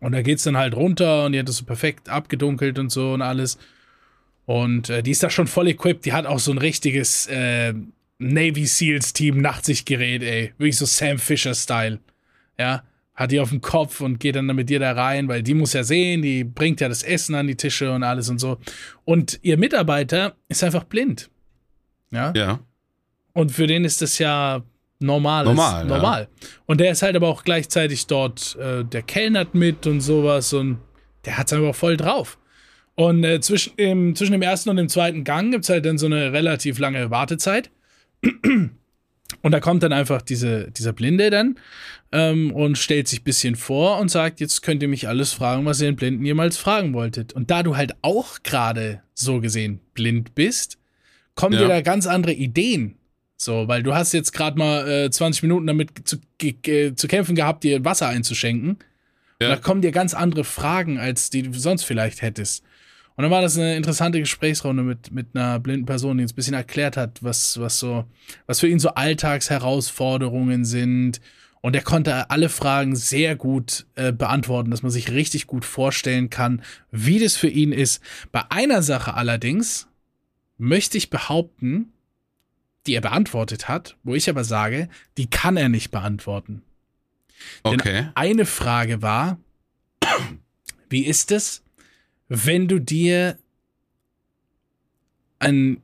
und 0.00 0.12
da 0.12 0.20
geht's 0.22 0.42
dann 0.42 0.56
halt 0.58 0.74
runter 0.74 1.24
und 1.24 1.32
die 1.32 1.38
hat 1.38 1.48
das 1.48 1.56
so 1.56 1.64
perfekt 1.64 2.08
abgedunkelt 2.10 2.78
und 2.78 2.90
so 2.90 3.12
und 3.14 3.22
alles. 3.22 3.56
Und 4.44 4.90
äh, 4.90 5.02
die 5.02 5.10
ist 5.12 5.22
da 5.22 5.30
schon 5.30 5.46
voll 5.46 5.68
equipped, 5.68 6.04
die 6.04 6.12
hat 6.12 6.26
auch 6.26 6.38
so 6.38 6.52
ein 6.52 6.58
richtiges 6.58 7.26
äh, 7.28 7.72
Navy 8.18 8.66
Seals 8.66 9.12
Team 9.12 9.40
Nachtsichtgerät, 9.40 10.22
ey. 10.22 10.52
Wirklich 10.58 10.76
so 10.76 10.84
Sam 10.86 11.18
Fisher-Style. 11.18 11.98
Ja, 12.58 12.82
hat 13.16 13.32
die 13.32 13.40
auf 13.40 13.48
dem 13.48 13.62
Kopf 13.62 14.00
und 14.02 14.20
geht 14.20 14.36
dann 14.36 14.46
mit 14.46 14.68
dir 14.68 14.78
da 14.78 14.92
rein, 14.92 15.26
weil 15.26 15.42
die 15.42 15.54
muss 15.54 15.72
ja 15.72 15.82
sehen, 15.82 16.20
die 16.20 16.44
bringt 16.44 16.80
ja 16.80 16.88
das 16.88 17.02
Essen 17.02 17.34
an 17.34 17.46
die 17.46 17.56
Tische 17.56 17.90
und 17.90 18.02
alles 18.02 18.28
und 18.28 18.38
so. 18.38 18.58
Und 19.04 19.40
ihr 19.42 19.56
Mitarbeiter 19.56 20.36
ist 20.48 20.62
einfach 20.62 20.84
blind. 20.84 21.30
Ja. 22.10 22.32
Ja. 22.36 22.60
Und 23.32 23.52
für 23.52 23.66
den 23.66 23.84
ist 23.84 24.02
das 24.02 24.18
ja 24.18 24.62
normal. 24.98 25.44
Normal, 25.44 25.84
ist 25.84 25.90
ja. 25.90 25.96
normal. 25.96 26.28
Und 26.66 26.80
der 26.80 26.92
ist 26.92 27.02
halt 27.02 27.16
aber 27.16 27.28
auch 27.28 27.42
gleichzeitig 27.42 28.06
dort, 28.06 28.56
äh, 28.56 28.84
der 28.84 29.02
kellnert 29.02 29.54
mit 29.54 29.86
und 29.86 30.00
sowas 30.02 30.52
und 30.52 30.78
der 31.24 31.38
hat's 31.38 31.52
einfach 31.52 31.74
voll 31.74 31.96
drauf. 31.96 32.38
Und 32.94 33.24
äh, 33.24 33.40
zwischen, 33.40 33.76
dem, 33.76 34.14
zwischen 34.14 34.32
dem 34.32 34.42
ersten 34.42 34.70
und 34.70 34.76
dem 34.76 34.88
zweiten 34.88 35.24
Gang 35.24 35.52
gibt's 35.52 35.68
halt 35.68 35.84
dann 35.84 35.98
so 35.98 36.06
eine 36.06 36.32
relativ 36.32 36.78
lange 36.78 37.10
Wartezeit. 37.10 37.70
Und 39.46 39.52
da 39.52 39.60
kommt 39.60 39.84
dann 39.84 39.92
einfach 39.92 40.22
diese, 40.22 40.72
dieser 40.72 40.92
Blinde 40.92 41.30
dann 41.30 41.56
ähm, 42.10 42.50
und 42.50 42.76
stellt 42.78 43.06
sich 43.06 43.20
ein 43.20 43.22
bisschen 43.22 43.54
vor 43.54 44.00
und 44.00 44.10
sagt, 44.10 44.40
jetzt 44.40 44.60
könnt 44.62 44.82
ihr 44.82 44.88
mich 44.88 45.06
alles 45.06 45.32
fragen, 45.34 45.64
was 45.64 45.80
ihr 45.80 45.86
den 45.86 45.94
Blinden 45.94 46.24
jemals 46.24 46.56
fragen 46.56 46.94
wolltet. 46.94 47.32
Und 47.32 47.48
da 47.48 47.62
du 47.62 47.76
halt 47.76 47.94
auch 48.02 48.42
gerade 48.42 49.02
so 49.14 49.40
gesehen 49.40 49.78
blind 49.94 50.34
bist, 50.34 50.78
kommen 51.36 51.54
Ja. 51.54 51.60
dir 51.60 51.68
da 51.68 51.80
ganz 51.80 52.08
andere 52.08 52.32
Ideen. 52.32 52.96
So, 53.36 53.68
weil 53.68 53.84
du 53.84 53.94
hast 53.94 54.12
jetzt 54.14 54.32
gerade 54.32 54.58
mal 54.58 54.88
äh, 54.88 55.10
20 55.12 55.44
Minuten 55.44 55.68
damit 55.68 55.90
zu, 56.08 56.16
zu 56.96 57.06
kämpfen 57.06 57.36
gehabt, 57.36 57.62
dir 57.62 57.84
Wasser 57.84 58.08
einzuschenken. 58.08 58.78
Ja. 59.40 59.50
da 59.50 59.56
kommen 59.58 59.80
dir 59.80 59.92
ganz 59.92 60.12
andere 60.12 60.42
Fragen, 60.42 60.98
als 60.98 61.30
die 61.30 61.42
du 61.42 61.52
sonst 61.52 61.84
vielleicht 61.84 62.20
hättest. 62.20 62.64
Und 63.16 63.22
dann 63.22 63.30
war 63.30 63.40
das 63.40 63.56
eine 63.56 63.76
interessante 63.76 64.20
Gesprächsrunde 64.20 64.82
mit, 64.82 65.10
mit 65.10 65.28
einer 65.34 65.58
blinden 65.58 65.86
Person, 65.86 66.18
die 66.18 66.22
uns 66.22 66.32
ein 66.32 66.36
bisschen 66.36 66.54
erklärt 66.54 66.98
hat, 66.98 67.22
was, 67.22 67.58
was 67.58 67.78
so, 67.78 68.04
was 68.46 68.60
für 68.60 68.68
ihn 68.68 68.78
so 68.78 68.90
Alltagsherausforderungen 68.90 70.66
sind. 70.66 71.22
Und 71.62 71.74
er 71.74 71.82
konnte 71.82 72.28
alle 72.28 72.50
Fragen 72.50 72.94
sehr 72.94 73.34
gut 73.34 73.86
äh, 73.94 74.12
beantworten, 74.12 74.70
dass 74.70 74.82
man 74.82 74.92
sich 74.92 75.10
richtig 75.10 75.46
gut 75.46 75.64
vorstellen 75.64 76.28
kann, 76.28 76.62
wie 76.90 77.18
das 77.18 77.36
für 77.36 77.48
ihn 77.48 77.72
ist. 77.72 78.02
Bei 78.32 78.42
einer 78.50 78.82
Sache 78.82 79.14
allerdings 79.14 79.88
möchte 80.58 80.98
ich 80.98 81.08
behaupten, 81.08 81.92
die 82.86 82.94
er 82.94 83.00
beantwortet 83.00 83.66
hat, 83.66 83.96
wo 84.04 84.14
ich 84.14 84.28
aber 84.28 84.44
sage, 84.44 84.88
die 85.16 85.28
kann 85.28 85.56
er 85.56 85.70
nicht 85.70 85.90
beantworten. 85.90 86.62
Okay. 87.62 87.92
Denn 87.92 88.10
eine 88.14 88.46
Frage 88.46 89.00
war, 89.00 89.38
wie 90.88 91.04
ist 91.04 91.32
es, 91.32 91.62
wenn 92.28 92.68
du 92.68 92.80
dir 92.80 93.38
einen, 95.38 95.82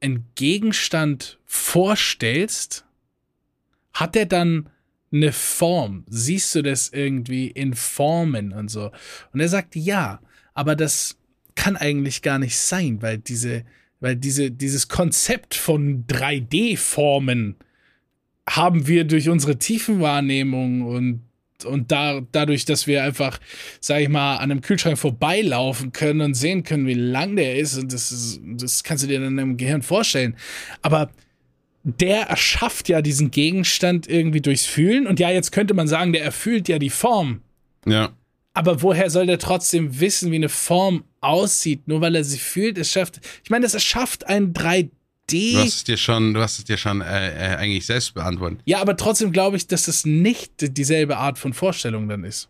einen 0.00 0.26
Gegenstand 0.34 1.38
vorstellst, 1.44 2.84
hat 3.92 4.16
er 4.16 4.26
dann 4.26 4.68
eine 5.12 5.32
Form? 5.32 6.04
Siehst 6.08 6.54
du 6.54 6.62
das 6.62 6.88
irgendwie 6.90 7.48
in 7.48 7.74
Formen 7.74 8.52
und 8.52 8.70
so? 8.70 8.90
Und 9.32 9.40
er 9.40 9.48
sagt 9.48 9.76
ja, 9.76 10.20
aber 10.54 10.76
das 10.76 11.18
kann 11.54 11.76
eigentlich 11.76 12.22
gar 12.22 12.38
nicht 12.38 12.56
sein, 12.56 13.02
weil 13.02 13.18
diese, 13.18 13.64
weil 14.00 14.16
diese, 14.16 14.50
dieses 14.50 14.88
Konzept 14.88 15.54
von 15.54 16.06
3D-Formen 16.06 17.56
haben 18.48 18.86
wir 18.86 19.04
durch 19.04 19.28
unsere 19.28 19.58
Tiefenwahrnehmung 19.58 20.82
und 20.82 21.22
und 21.64 21.90
da, 21.92 22.20
dadurch, 22.32 22.64
dass 22.64 22.86
wir 22.86 23.02
einfach, 23.04 23.38
sag 23.80 24.00
ich 24.00 24.08
mal, 24.08 24.36
an 24.36 24.50
einem 24.50 24.60
Kühlschrank 24.60 24.98
vorbeilaufen 24.98 25.92
können 25.92 26.20
und 26.20 26.34
sehen 26.34 26.62
können, 26.62 26.86
wie 26.86 26.94
lang 26.94 27.36
der 27.36 27.56
ist, 27.56 27.78
und 27.78 27.92
das, 27.92 28.12
ist, 28.12 28.40
das 28.42 28.82
kannst 28.82 29.04
du 29.04 29.08
dir 29.08 29.20
dann 29.20 29.38
im 29.38 29.56
Gehirn 29.56 29.82
vorstellen. 29.82 30.36
Aber 30.82 31.10
der 31.84 32.22
erschafft 32.22 32.88
ja 32.88 33.02
diesen 33.02 33.30
Gegenstand 33.30 34.08
irgendwie 34.08 34.40
durchs 34.40 34.66
Fühlen. 34.66 35.06
Und 35.06 35.18
ja, 35.18 35.30
jetzt 35.30 35.50
könnte 35.50 35.74
man 35.74 35.88
sagen, 35.88 36.12
der 36.12 36.22
erfüllt 36.22 36.68
ja 36.68 36.78
die 36.78 36.90
Form. 36.90 37.42
Ja. 37.86 38.12
Aber 38.54 38.82
woher 38.82 39.10
soll 39.10 39.26
der 39.26 39.38
trotzdem 39.38 39.98
wissen, 40.00 40.30
wie 40.30 40.36
eine 40.36 40.48
Form 40.48 41.04
aussieht, 41.20 41.88
nur 41.88 42.00
weil 42.00 42.14
er 42.14 42.24
sie 42.24 42.38
fühlt? 42.38 42.78
Es 42.78 42.90
schafft, 42.90 43.20
ich 43.42 43.50
meine, 43.50 43.64
das 43.64 43.74
erschafft 43.74 44.26
ein 44.26 44.52
3D. 44.52 44.90
Du 45.30 45.58
hast 45.58 45.76
es 45.76 45.84
dir 45.84 45.96
schon, 45.96 46.34
du 46.34 46.40
hast 46.40 46.58
es 46.58 46.64
dir 46.64 46.76
schon 46.76 47.00
äh, 47.00 47.54
äh, 47.54 47.56
eigentlich 47.56 47.86
selbst 47.86 48.14
beantwortet. 48.14 48.60
Ja, 48.64 48.80
aber 48.80 48.96
trotzdem 48.96 49.32
glaube 49.32 49.56
ich, 49.56 49.66
dass 49.66 49.88
es 49.88 50.04
nicht 50.04 50.52
dieselbe 50.58 51.16
Art 51.16 51.38
von 51.38 51.54
Vorstellung 51.54 52.08
dann 52.08 52.24
ist. 52.24 52.48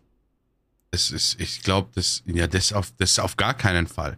Es 0.91 1.11
ist, 1.11 1.39
ich 1.39 1.61
glaube, 1.61 1.89
das, 1.95 2.23
ja, 2.25 2.47
das 2.47 2.73
auf, 2.73 2.93
das 2.97 3.17
auf 3.19 3.37
gar 3.37 3.53
keinen 3.53 3.87
Fall. 3.87 4.17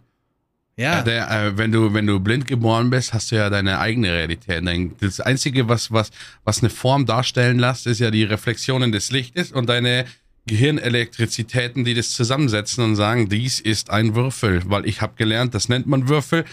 Ja. 0.77 1.03
Der, 1.03 1.29
äh, 1.31 1.57
wenn 1.57 1.71
du, 1.71 1.93
wenn 1.93 2.05
du 2.05 2.19
blind 2.19 2.47
geboren 2.47 2.89
bist, 2.89 3.13
hast 3.13 3.31
du 3.31 3.35
ja 3.38 3.50
deine 3.50 3.79
eigene 3.79 4.12
Realität. 4.12 4.63
Das 5.00 5.21
Einzige, 5.21 5.69
was, 5.69 5.91
was, 5.91 6.12
was 6.43 6.59
eine 6.59 6.69
Form 6.69 7.05
darstellen 7.05 7.59
lässt, 7.59 7.88
ist 7.88 8.00
ja 8.00 8.12
die 8.12 8.24
Reflexionen 8.24 8.91
des 8.91 9.12
Lichtes 9.12 9.51
und 9.51 9.67
deine 9.69 10.05
Gehirnelektrizitäten, 10.47 11.85
die 11.85 11.93
das 11.93 12.12
zusammensetzen 12.12 12.83
und 12.83 12.95
sagen, 12.95 13.29
dies 13.29 13.59
ist 13.59 13.89
ein 13.89 14.15
Würfel, 14.15 14.62
weil 14.65 14.85
ich 14.85 15.01
habe 15.01 15.13
gelernt, 15.15 15.55
das 15.55 15.69
nennt 15.69 15.88
man 15.88 16.09
Würfel, 16.09 16.45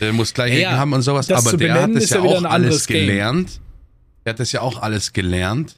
der 0.00 0.12
muss 0.12 0.34
gleich 0.34 0.58
ja, 0.58 0.72
haben 0.72 0.92
und 0.92 1.02
sowas, 1.02 1.30
aber 1.30 1.56
der 1.56 1.82
hat 1.82 1.94
das 1.94 2.10
ja, 2.10 2.20
auch 2.20 2.44
alles 2.44 2.86
gelernt. 2.86 3.48
Game. 3.48 3.62
Der 4.24 4.32
hat 4.32 4.40
das 4.40 4.52
ja 4.52 4.60
auch 4.60 4.82
alles 4.82 5.12
gelernt, 5.12 5.76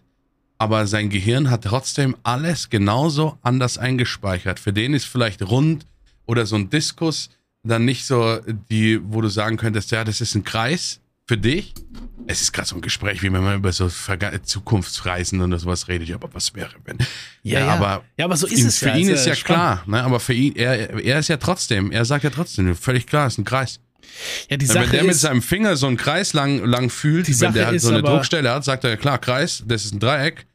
aber 0.59 0.87
sein 0.87 1.09
Gehirn 1.09 1.51
hat 1.51 1.65
trotzdem 1.65 2.17
alles 2.23 2.69
genauso 2.69 3.39
anders 3.43 3.79
eingespeichert. 3.79 4.59
Für 4.59 4.73
den 4.73 4.95
ist 4.95 5.05
vielleicht 5.05 5.43
rund 5.43 5.87
oder 6.27 6.47
so 6.47 6.57
ein 6.57 6.69
Diskus 6.71 7.31
dann 7.63 7.85
nicht 7.85 8.07
so 8.07 8.41
die, 8.71 9.01
wo 9.03 9.21
du 9.21 9.29
sagen 9.29 9.57
könntest, 9.57 9.91
ja, 9.91 10.05
das 10.05 10.21
ist 10.21 10.35
ein 10.35 10.45
Kreis 10.45 11.01
für 11.27 11.37
dich, 11.37 11.75
es 12.27 12.41
ist 12.41 12.53
gerade 12.53 12.69
so 12.69 12.75
ein 12.75 12.81
Gespräch, 12.81 13.23
wie 13.23 13.33
wenn 13.33 13.43
man 13.43 13.57
über 13.57 13.73
so 13.73 13.89
Verga 13.89 14.43
Zukunftsreisen 14.43 15.41
und 15.41 15.57
sowas 15.59 15.89
redet. 15.89 16.11
Aber 16.13 16.33
was 16.33 16.55
wäre, 16.55 16.75
wenn? 16.85 16.99
Ja, 17.43 17.61
ja, 17.61 17.69
aber, 17.69 18.05
ja, 18.17 18.25
aber 18.25 18.37
so 18.37 18.47
ist 18.47 18.65
es 18.65 18.79
für 18.79 18.89
ja. 18.89 18.97
Ihn 18.97 19.09
ist 19.09 19.27
ja 19.27 19.35
klar, 19.35 19.83
ne? 19.87 20.03
aber 20.03 20.21
für 20.21 20.33
ihn, 20.33 20.57
er, 20.57 21.03
er 21.03 21.19
ist 21.19 21.29
ja 21.29 21.37
trotzdem, 21.37 21.93
er 21.93 22.05
sagt 22.05 22.25
ja 22.25 22.31
trotzdem, 22.31 22.75
völlig 22.75 23.07
klar, 23.07 23.27
es 23.27 23.35
ist 23.35 23.39
ein 23.39 23.45
Kreis. 23.45 23.81
Ja, 24.49 24.57
die 24.57 24.67
Sache 24.67 24.85
wenn 24.85 24.91
der 24.91 25.01
ist, 25.03 25.07
mit 25.07 25.17
seinem 25.17 25.43
Finger 25.43 25.77
so 25.77 25.87
einen 25.87 25.97
Kreis 25.97 26.33
lang, 26.33 26.65
lang 26.65 26.91
fühlt, 26.91 27.29
wenn 27.41 27.53
der 27.53 27.67
halt 27.67 27.81
so 27.81 27.91
eine 27.91 28.03
Druckstelle 28.03 28.51
hat, 28.51 28.65
sagt 28.65 28.85
er 28.85 28.91
ja 28.91 28.97
klar, 28.97 29.19
Kreis, 29.19 29.63
das 29.67 29.85
ist 29.85 29.95
ein 29.95 30.01
Dreieck, 30.01 30.47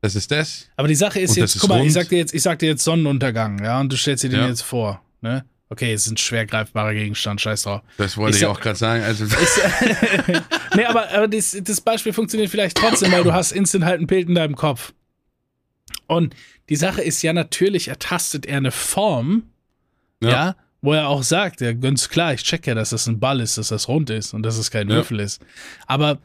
das 0.00 0.14
ist 0.14 0.30
das. 0.30 0.68
Aber 0.76 0.88
die 0.88 0.94
Sache 0.94 1.20
ist 1.20 1.36
jetzt, 1.36 1.58
guck 1.58 1.70
mal, 1.70 1.84
ich 1.84 1.92
sag, 1.92 2.08
dir 2.08 2.18
jetzt, 2.18 2.34
ich 2.34 2.42
sag 2.42 2.58
dir 2.58 2.70
jetzt 2.70 2.84
Sonnenuntergang, 2.84 3.62
ja, 3.62 3.80
und 3.80 3.92
du 3.92 3.96
stellst 3.96 4.24
dir 4.24 4.30
den 4.30 4.40
ja. 4.40 4.48
jetzt 4.48 4.62
vor, 4.62 5.02
ne? 5.20 5.44
Okay, 5.72 5.92
es 5.92 6.06
ist 6.06 6.12
ein 6.12 6.16
schwer 6.16 6.46
greifbarer 6.46 6.94
Gegenstand, 6.94 7.40
scheiß 7.40 7.62
drauf. 7.62 7.82
Das 7.96 8.16
wollte 8.16 8.36
ich, 8.36 8.42
ich 8.42 8.48
auch 8.48 8.60
gerade 8.60 8.76
sagen. 8.76 9.04
Also 9.04 9.24
ist, 9.26 9.60
nee, 10.74 10.84
aber, 10.84 11.08
aber 11.12 11.28
das, 11.28 11.56
das, 11.62 11.80
Beispiel 11.80 12.12
funktioniert 12.12 12.50
vielleicht 12.50 12.76
trotzdem, 12.76 13.12
weil 13.12 13.22
du 13.22 13.32
hast 13.32 13.52
instant 13.52 13.84
halt 13.84 14.00
ein 14.00 14.08
Bild 14.08 14.28
in 14.28 14.34
deinem 14.34 14.56
Kopf. 14.56 14.92
Und 16.08 16.34
die 16.68 16.76
Sache 16.76 17.02
ist 17.02 17.22
ja 17.22 17.32
natürlich, 17.32 17.86
ertastet 17.86 18.46
er 18.46 18.56
eine 18.56 18.72
Form, 18.72 19.44
ja, 20.20 20.30
ja 20.30 20.56
wo 20.82 20.92
er 20.92 21.08
auch 21.08 21.22
sagt, 21.22 21.60
ja, 21.60 21.72
ganz 21.72 22.08
klar, 22.08 22.34
ich 22.34 22.42
check 22.42 22.66
ja, 22.66 22.74
dass 22.74 22.90
das 22.90 23.06
ein 23.06 23.20
Ball 23.20 23.40
ist, 23.40 23.58
dass 23.58 23.68
das 23.68 23.88
rund 23.88 24.10
ist 24.10 24.32
und 24.32 24.42
dass 24.42 24.56
es 24.56 24.70
kein 24.70 24.88
ja. 24.88 24.96
Würfel 24.96 25.20
ist. 25.20 25.42
Aber 25.86 26.18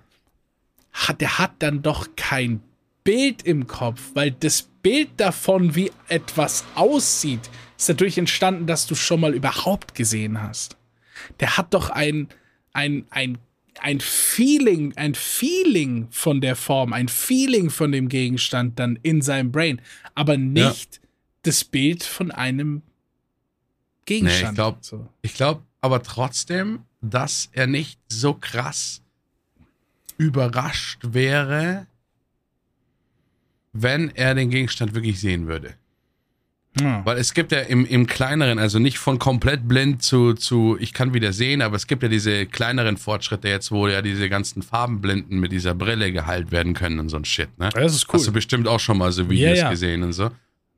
hat, 0.94 1.22
der 1.22 1.38
hat 1.38 1.52
dann 1.60 1.82
doch 1.82 2.08
kein 2.16 2.62
Bild 3.04 3.44
im 3.44 3.68
Kopf, 3.68 4.02
weil 4.14 4.32
das 4.32 4.70
Bild 4.82 5.10
davon, 5.18 5.76
wie 5.76 5.92
etwas 6.08 6.64
aussieht, 6.76 7.50
ist 7.78 7.90
dadurch 7.90 8.18
entstanden, 8.18 8.66
dass 8.66 8.88
du 8.88 8.96
schon 8.96 9.20
mal 9.20 9.34
überhaupt 9.34 9.94
gesehen 9.94 10.42
hast. 10.42 10.78
Der 11.40 11.58
hat 11.58 11.74
doch 11.74 11.90
ein, 11.90 12.30
ein, 12.72 13.06
ein, 13.10 13.38
ein 13.82 14.00
Feeling, 14.00 14.94
ein 14.96 15.16
Feeling 15.16 16.08
von 16.12 16.40
der 16.40 16.56
Form, 16.56 16.94
ein 16.94 17.10
Feeling 17.10 17.70
von 17.70 17.92
dem 17.92 18.08
Gegenstand 18.08 18.80
dann 18.80 18.98
in 19.04 19.22
seinem 19.22 19.52
Brain, 19.52 19.82
aber 20.14 20.38
nicht 20.38 20.96
ja. 20.96 21.02
das 21.44 21.66
Bild 21.66 22.04
von 22.04 22.32
einem 22.32 22.82
Gegenstand. 24.06 24.44
Nee, 24.44 24.50
ich 24.50 24.56
glaube 24.56 24.78
so. 24.82 25.08
glaub 25.36 25.64
aber 25.82 26.02
trotzdem, 26.02 26.80
dass 27.02 27.50
er 27.52 27.68
nicht 27.68 28.00
so 28.08 28.34
krass 28.34 29.02
überrascht 30.18 31.00
wäre, 31.04 31.88
wenn 33.74 34.10
er 34.16 34.34
den 34.36 34.50
Gegenstand 34.50 34.96
wirklich 34.96 35.20
sehen 35.20 35.48
würde. 35.48 35.76
Ja. 36.80 37.06
Weil 37.06 37.18
es 37.18 37.34
gibt 37.34 37.52
ja 37.52 37.60
im, 37.60 37.86
im 37.86 38.06
kleineren, 38.06 38.60
also 38.60 38.80
nicht 38.80 38.98
von 38.98 39.18
komplett 39.18 39.68
blind 39.68 40.04
zu, 40.04 40.34
zu, 40.34 40.78
ich 40.80 40.94
kann 40.94 41.14
wieder 41.14 41.32
sehen, 41.32 41.62
aber 41.62 41.76
es 41.76 41.88
gibt 41.88 42.04
ja 42.04 42.10
diese 42.10 42.46
kleineren 42.48 42.98
Fortschritte 42.98 43.48
jetzt, 43.48 43.72
wo 43.72 43.88
ja 43.88 44.02
diese 44.02 44.28
ganzen 44.28 44.62
Farbenblinden 44.62 45.40
mit 45.40 45.52
dieser 45.54 45.74
Brille 45.74 46.12
geheilt 46.12 46.52
werden 46.52 46.74
können 46.74 47.00
und 47.00 47.10
so 47.10 47.18
ein 47.18 47.26
Shit, 47.26 47.58
ne? 47.58 47.70
Das 47.74 47.96
ist 47.96 48.10
cool. 48.10 48.16
Hast 48.16 48.28
du 48.28 48.34
bestimmt 48.34 48.68
auch 48.68 48.80
schon 48.80 48.98
mal 48.98 49.12
so 49.12 49.30
Videos 49.30 49.58
ja, 49.58 49.70
gesehen 49.70 50.04
und 50.04 50.14
so. 50.14 50.32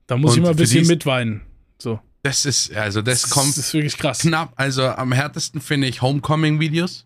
Da 0.05 0.17
muss 0.17 0.34
und 0.34 0.38
ich 0.38 0.43
mal 0.43 0.50
ein 0.51 0.55
bisschen 0.55 0.86
mitweinen. 0.86 1.41
So. 1.79 2.00
Das 2.27 2.46
ist, 2.46 2.75
also 2.75 3.01
das, 3.01 3.22
das 3.22 3.29
kommt. 3.29 3.50
Das 3.50 3.57
ist 3.57 3.74
wirklich 3.74 3.98
krass. 3.98 4.19
Knapp, 4.19 4.51
also 4.57 4.86
am 4.86 5.13
härtesten 5.13 5.62
finde 5.62 5.88
ich 5.88 6.01
Homecoming-Videos. 6.01 7.05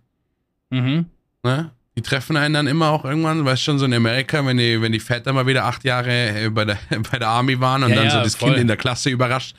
Mhm. 0.72 1.06
Ne? 1.44 1.70
Die 1.96 2.02
treffen 2.02 2.38
einen 2.38 2.56
dann 2.56 2.66
immer 2.66 2.90
auch 2.90 3.06
irgendwann, 3.06 3.46
weißt 3.46 3.62
schon, 3.62 3.78
so 3.78 3.86
in 3.86 3.94
Amerika, 3.94 4.44
wenn 4.44 4.58
die, 4.58 4.82
wenn 4.82 4.92
die 4.92 5.00
Väter 5.00 5.32
mal 5.32 5.46
wieder 5.46 5.66
acht 5.66 5.84
Jahre 5.84 6.46
äh, 6.46 6.50
bei 6.50 6.66
der, 6.66 6.80
bei 7.12 7.20
der 7.20 7.28
Army 7.28 7.60
waren 7.60 7.84
und 7.84 7.92
ja, 7.92 7.98
dann 7.98 8.06
ja, 8.06 8.12
so 8.12 8.18
das 8.18 8.36
voll. 8.36 8.50
Kind 8.50 8.62
in 8.62 8.68
der 8.68 8.78
Klasse 8.78 9.12
überrascht. 9.12 9.56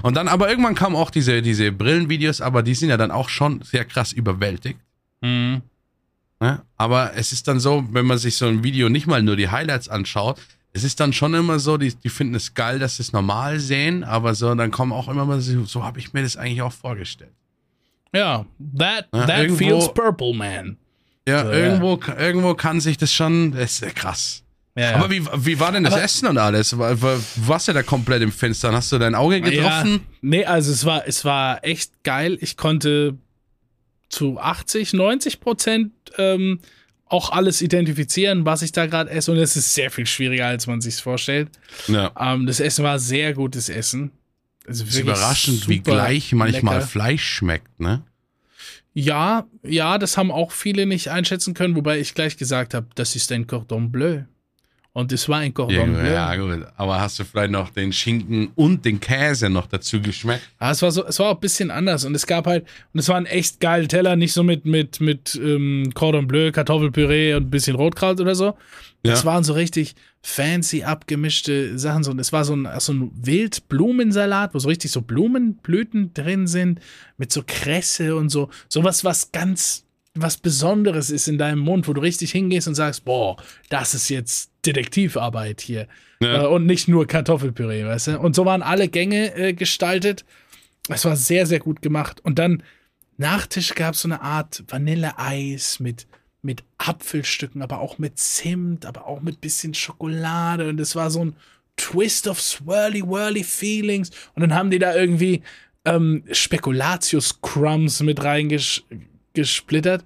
Und 0.00 0.16
dann, 0.16 0.28
aber 0.28 0.48
irgendwann 0.48 0.74
kamen 0.74 0.96
auch 0.96 1.10
diese, 1.10 1.42
diese 1.42 1.70
Brillenvideos, 1.72 2.40
aber 2.40 2.62
die 2.62 2.74
sind 2.74 2.88
ja 2.88 2.96
dann 2.96 3.10
auch 3.10 3.28
schon 3.28 3.60
sehr 3.60 3.84
krass 3.84 4.12
überwältigt. 4.12 4.80
Mhm. 5.20 5.60
Ne? 6.40 6.62
Aber 6.78 7.12
es 7.16 7.32
ist 7.32 7.48
dann 7.48 7.60
so, 7.60 7.86
wenn 7.90 8.06
man 8.06 8.16
sich 8.16 8.38
so 8.38 8.46
ein 8.46 8.64
Video 8.64 8.88
nicht 8.88 9.06
mal 9.06 9.22
nur 9.22 9.36
die 9.36 9.50
Highlights 9.50 9.90
anschaut, 9.90 10.40
es 10.72 10.84
ist 10.84 11.00
dann 11.00 11.12
schon 11.12 11.34
immer 11.34 11.58
so, 11.58 11.76
die, 11.76 11.94
die 11.94 12.08
finden 12.08 12.34
es 12.34 12.54
geil, 12.54 12.78
dass 12.78 12.96
sie 12.96 13.02
es 13.02 13.12
normal 13.12 13.60
sehen, 13.60 14.04
aber 14.04 14.34
so, 14.34 14.54
dann 14.54 14.70
kommen 14.70 14.92
auch 14.92 15.08
immer 15.08 15.24
mal 15.24 15.40
so, 15.40 15.64
so 15.64 15.84
habe 15.84 15.98
ich 15.98 16.12
mir 16.12 16.22
das 16.22 16.36
eigentlich 16.36 16.62
auch 16.62 16.72
vorgestellt. 16.72 17.32
Ja, 18.14 18.46
that, 18.78 19.10
that 19.12 19.28
irgendwo, 19.28 19.58
feels 19.58 19.92
purple, 19.92 20.34
man. 20.34 20.76
Ja, 21.26 21.44
so, 21.44 21.52
irgendwo, 21.52 22.00
ja. 22.06 22.18
irgendwo 22.18 22.54
kann 22.54 22.80
sich 22.80 22.96
das 22.96 23.12
schon, 23.12 23.52
das 23.52 23.80
ist 23.80 23.94
krass. 23.94 24.42
Ja, 24.74 24.96
Aber 24.96 25.10
wie, 25.10 25.22
wie 25.26 25.60
war 25.60 25.70
denn 25.72 25.84
das 25.84 25.92
Aber, 25.92 26.02
Essen 26.02 26.28
und 26.28 26.38
alles? 26.38 26.76
War, 26.78 27.00
war, 27.02 27.18
warst 27.36 27.68
du 27.68 27.74
da 27.74 27.82
komplett 27.82 28.22
im 28.22 28.32
Finstern? 28.32 28.74
Hast 28.74 28.90
du 28.90 28.98
dein 28.98 29.14
Auge 29.14 29.42
getroffen? 29.42 29.92
Ja, 29.92 30.00
nee, 30.22 30.44
also 30.46 30.72
es 30.72 30.86
war, 30.86 31.06
es 31.06 31.26
war 31.26 31.62
echt 31.62 32.02
geil. 32.04 32.38
Ich 32.40 32.56
konnte 32.56 33.18
zu 34.08 34.38
80, 34.38 34.94
90 34.94 35.40
Prozent 35.40 35.92
ähm, 36.16 36.60
auch 37.12 37.30
alles 37.30 37.60
identifizieren, 37.60 38.44
was 38.46 38.62
ich 38.62 38.72
da 38.72 38.86
gerade 38.86 39.10
esse. 39.10 39.30
Und 39.32 39.38
es 39.38 39.56
ist 39.56 39.74
sehr 39.74 39.90
viel 39.90 40.06
schwieriger, 40.06 40.46
als 40.46 40.66
man 40.66 40.80
sich 40.80 40.96
vorstellt. 40.96 41.50
Ja. 41.88 42.12
Ähm, 42.18 42.46
das 42.46 42.58
Essen 42.58 42.84
war 42.84 42.98
sehr 42.98 43.34
gutes 43.34 43.68
Essen. 43.68 44.12
Also 44.66 44.84
es 44.84 44.90
ist 44.90 45.00
überraschend, 45.00 45.68
wie 45.68 45.80
gleich 45.80 46.32
manchmal 46.32 46.76
lecker. 46.76 46.86
Fleisch 46.86 47.24
schmeckt, 47.24 47.80
ne? 47.80 48.04
Ja, 48.94 49.46
ja, 49.62 49.98
das 49.98 50.16
haben 50.16 50.30
auch 50.30 50.52
viele 50.52 50.86
nicht 50.86 51.08
einschätzen 51.08 51.54
können, 51.54 51.74
wobei 51.74 51.98
ich 51.98 52.14
gleich 52.14 52.36
gesagt 52.36 52.74
habe, 52.74 52.88
das 52.94 53.16
ist 53.16 53.32
ein 53.32 53.46
Cordon 53.46 53.90
Bleu. 53.90 54.22
Und 54.94 55.10
es 55.10 55.26
war 55.26 55.38
ein 55.38 55.54
Cordon 55.54 55.94
Bleu. 55.94 56.12
Ja, 56.12 56.36
gut. 56.36 56.66
Aber 56.76 57.00
hast 57.00 57.18
du 57.18 57.24
vielleicht 57.24 57.50
noch 57.50 57.70
den 57.70 57.94
Schinken 57.94 58.50
und 58.56 58.84
den 58.84 59.00
Käse 59.00 59.48
noch 59.48 59.66
dazu 59.66 60.02
geschmeckt? 60.02 60.42
Ja, 60.60 60.70
es 60.70 60.82
war 60.82 60.92
so, 60.92 61.06
es 61.06 61.18
war 61.18 61.30
auch 61.30 61.34
ein 61.36 61.40
bisschen 61.40 61.70
anders 61.70 62.04
und 62.04 62.14
es 62.14 62.26
gab 62.26 62.46
halt, 62.46 62.66
und 62.92 63.00
es 63.00 63.08
waren 63.08 63.24
echt 63.24 63.58
geile 63.60 63.88
Teller, 63.88 64.16
nicht 64.16 64.34
so 64.34 64.42
mit, 64.42 64.66
mit, 64.66 65.00
mit 65.00 65.34
ähm, 65.42 65.92
Cordon 65.94 66.26
Bleu, 66.26 66.52
Kartoffelpüree 66.52 67.32
und 67.34 67.44
ein 67.46 67.50
bisschen 67.50 67.74
Rotkraut 67.74 68.20
oder 68.20 68.34
so. 68.34 68.54
Das 69.02 69.20
Ja. 69.20 69.24
waren 69.26 69.44
so 69.44 69.54
richtig 69.54 69.94
fancy 70.20 70.84
abgemischte 70.84 71.78
Sachen. 71.78 72.06
Und 72.06 72.18
es 72.18 72.30
war 72.32 72.44
so 72.44 72.54
ein, 72.54 72.68
so 72.78 72.92
ein 72.92 73.10
Wildblumensalat, 73.14 74.54
wo 74.54 74.58
so 74.58 74.68
richtig 74.68 74.90
so 74.90 75.00
Blumenblüten 75.02 76.12
drin 76.14 76.46
sind, 76.46 76.80
mit 77.16 77.32
so 77.32 77.42
Kresse 77.46 78.14
und 78.16 78.28
so. 78.28 78.50
Sowas, 78.68 79.04
was 79.04 79.32
ganz, 79.32 79.84
was 80.14 80.36
Besonderes 80.36 81.10
ist 81.10 81.28
in 81.28 81.38
deinem 81.38 81.60
Mund, 81.60 81.88
wo 81.88 81.92
du 81.92 82.00
richtig 82.00 82.32
hingehst 82.32 82.68
und 82.68 82.74
sagst, 82.74 83.04
boah, 83.04 83.36
das 83.70 83.94
ist 83.94 84.08
jetzt 84.08 84.50
Detektivarbeit 84.66 85.60
hier. 85.60 85.88
Ja. 86.20 86.44
Äh, 86.44 86.46
und 86.46 86.66
nicht 86.66 86.88
nur 86.88 87.06
Kartoffelpüree, 87.06 87.84
weißt 87.84 88.08
du? 88.08 88.18
Und 88.20 88.36
so 88.36 88.44
waren 88.44 88.62
alle 88.62 88.88
Gänge 88.88 89.34
äh, 89.34 89.52
gestaltet. 89.54 90.24
Es 90.88 91.04
war 91.04 91.16
sehr, 91.16 91.46
sehr 91.46 91.60
gut 91.60 91.80
gemacht. 91.80 92.20
Und 92.24 92.38
dann 92.38 92.62
Nachtisch 93.22 93.74
gab 93.74 93.94
es 93.94 94.02
so 94.02 94.08
eine 94.08 94.22
Art 94.22 94.64
Vanilleeis 94.68 95.80
mit, 95.80 96.06
mit 96.42 96.64
Apfelstücken, 96.78 97.62
aber 97.62 97.80
auch 97.80 97.98
mit 97.98 98.18
Zimt, 98.18 98.86
aber 98.86 99.06
auch 99.06 99.20
mit 99.20 99.40
bisschen 99.40 99.74
Schokolade. 99.74 100.68
Und 100.68 100.80
es 100.80 100.96
war 100.96 101.10
so 101.10 101.26
ein 101.26 101.36
Twist 101.76 102.26
of 102.26 102.40
swirly, 102.40 103.02
whirly 103.02 103.44
Feelings. 103.44 104.10
Und 104.34 104.40
dann 104.40 104.54
haben 104.54 104.70
die 104.70 104.78
da 104.78 104.94
irgendwie 104.94 105.42
ähm, 105.84 106.24
Spekulatius-Crumbs 106.30 108.02
mit 108.02 108.22
reingesplittert. 109.36 110.04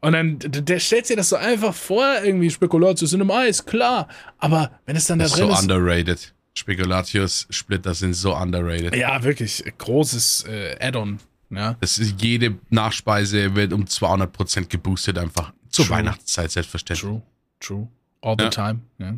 Und 0.00 0.12
dann 0.12 0.38
der 0.40 0.78
stellt 0.80 1.06
sich 1.06 1.16
das 1.16 1.30
so 1.30 1.36
einfach 1.36 1.74
vor, 1.74 2.04
irgendwie 2.22 2.50
Spekulatius 2.50 3.12
in 3.14 3.22
einem 3.22 3.30
Eis, 3.30 3.64
klar. 3.64 4.06
Aber 4.38 4.70
wenn 4.84 4.96
es 4.96 5.06
dann 5.06 5.18
da 5.18 5.24
Das 5.24 5.32
ist 5.32 5.38
drin 5.40 5.48
so 5.48 5.54
ist. 5.54 5.62
underrated. 5.62 6.34
Spekulatius-Splitter 6.56 7.94
sind 7.94 8.12
so 8.14 8.36
underrated. 8.36 8.94
Ja, 8.94 9.22
wirklich, 9.22 9.64
großes 9.78 10.44
äh, 10.48 10.76
Add-on. 10.78 11.18
Ja. 11.50 11.76
Das 11.80 11.98
ist, 11.98 12.20
jede 12.20 12.56
Nachspeise 12.70 13.54
wird 13.54 13.72
um 13.72 13.84
200% 13.84 14.66
geboostet 14.66 15.18
einfach. 15.18 15.52
Zur 15.70 15.86
True. 15.86 15.96
Weihnachtszeit 15.96 16.50
selbstverständlich. 16.50 17.00
True, 17.10 17.22
true. 17.60 17.88
All 18.20 18.36
the 18.38 18.44
Ja. 18.44 18.50
time. 18.50 18.80
Ja. 18.98 19.14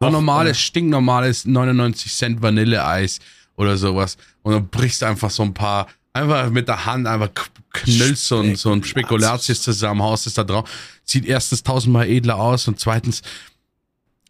So 0.00 0.06
Auch, 0.06 0.10
normales, 0.12 0.58
stinknormales 0.60 1.44
99 1.46 2.12
Cent 2.12 2.42
Vanilleeis 2.42 3.20
oder 3.56 3.76
sowas. 3.76 4.16
Und 4.42 4.52
dann 4.52 4.68
brichst 4.68 5.02
du 5.02 5.06
einfach 5.06 5.30
so 5.30 5.42
ein 5.42 5.54
paar, 5.54 5.86
einfach 6.18 6.50
mit 6.50 6.68
der 6.68 6.86
Hand, 6.86 7.06
einfach 7.06 7.30
knüllst 7.72 8.26
so 8.26 8.40
ein, 8.40 8.56
so 8.56 8.72
ein 8.72 8.82
Spekulatius 8.84 9.62
zusammen, 9.62 10.02
haust 10.02 10.26
es 10.26 10.34
da 10.34 10.44
drauf. 10.44 10.70
Sieht 11.04 11.24
erstens 11.26 11.62
tausendmal 11.62 12.08
edler 12.08 12.36
aus 12.36 12.68
und 12.68 12.78
zweitens 12.80 13.22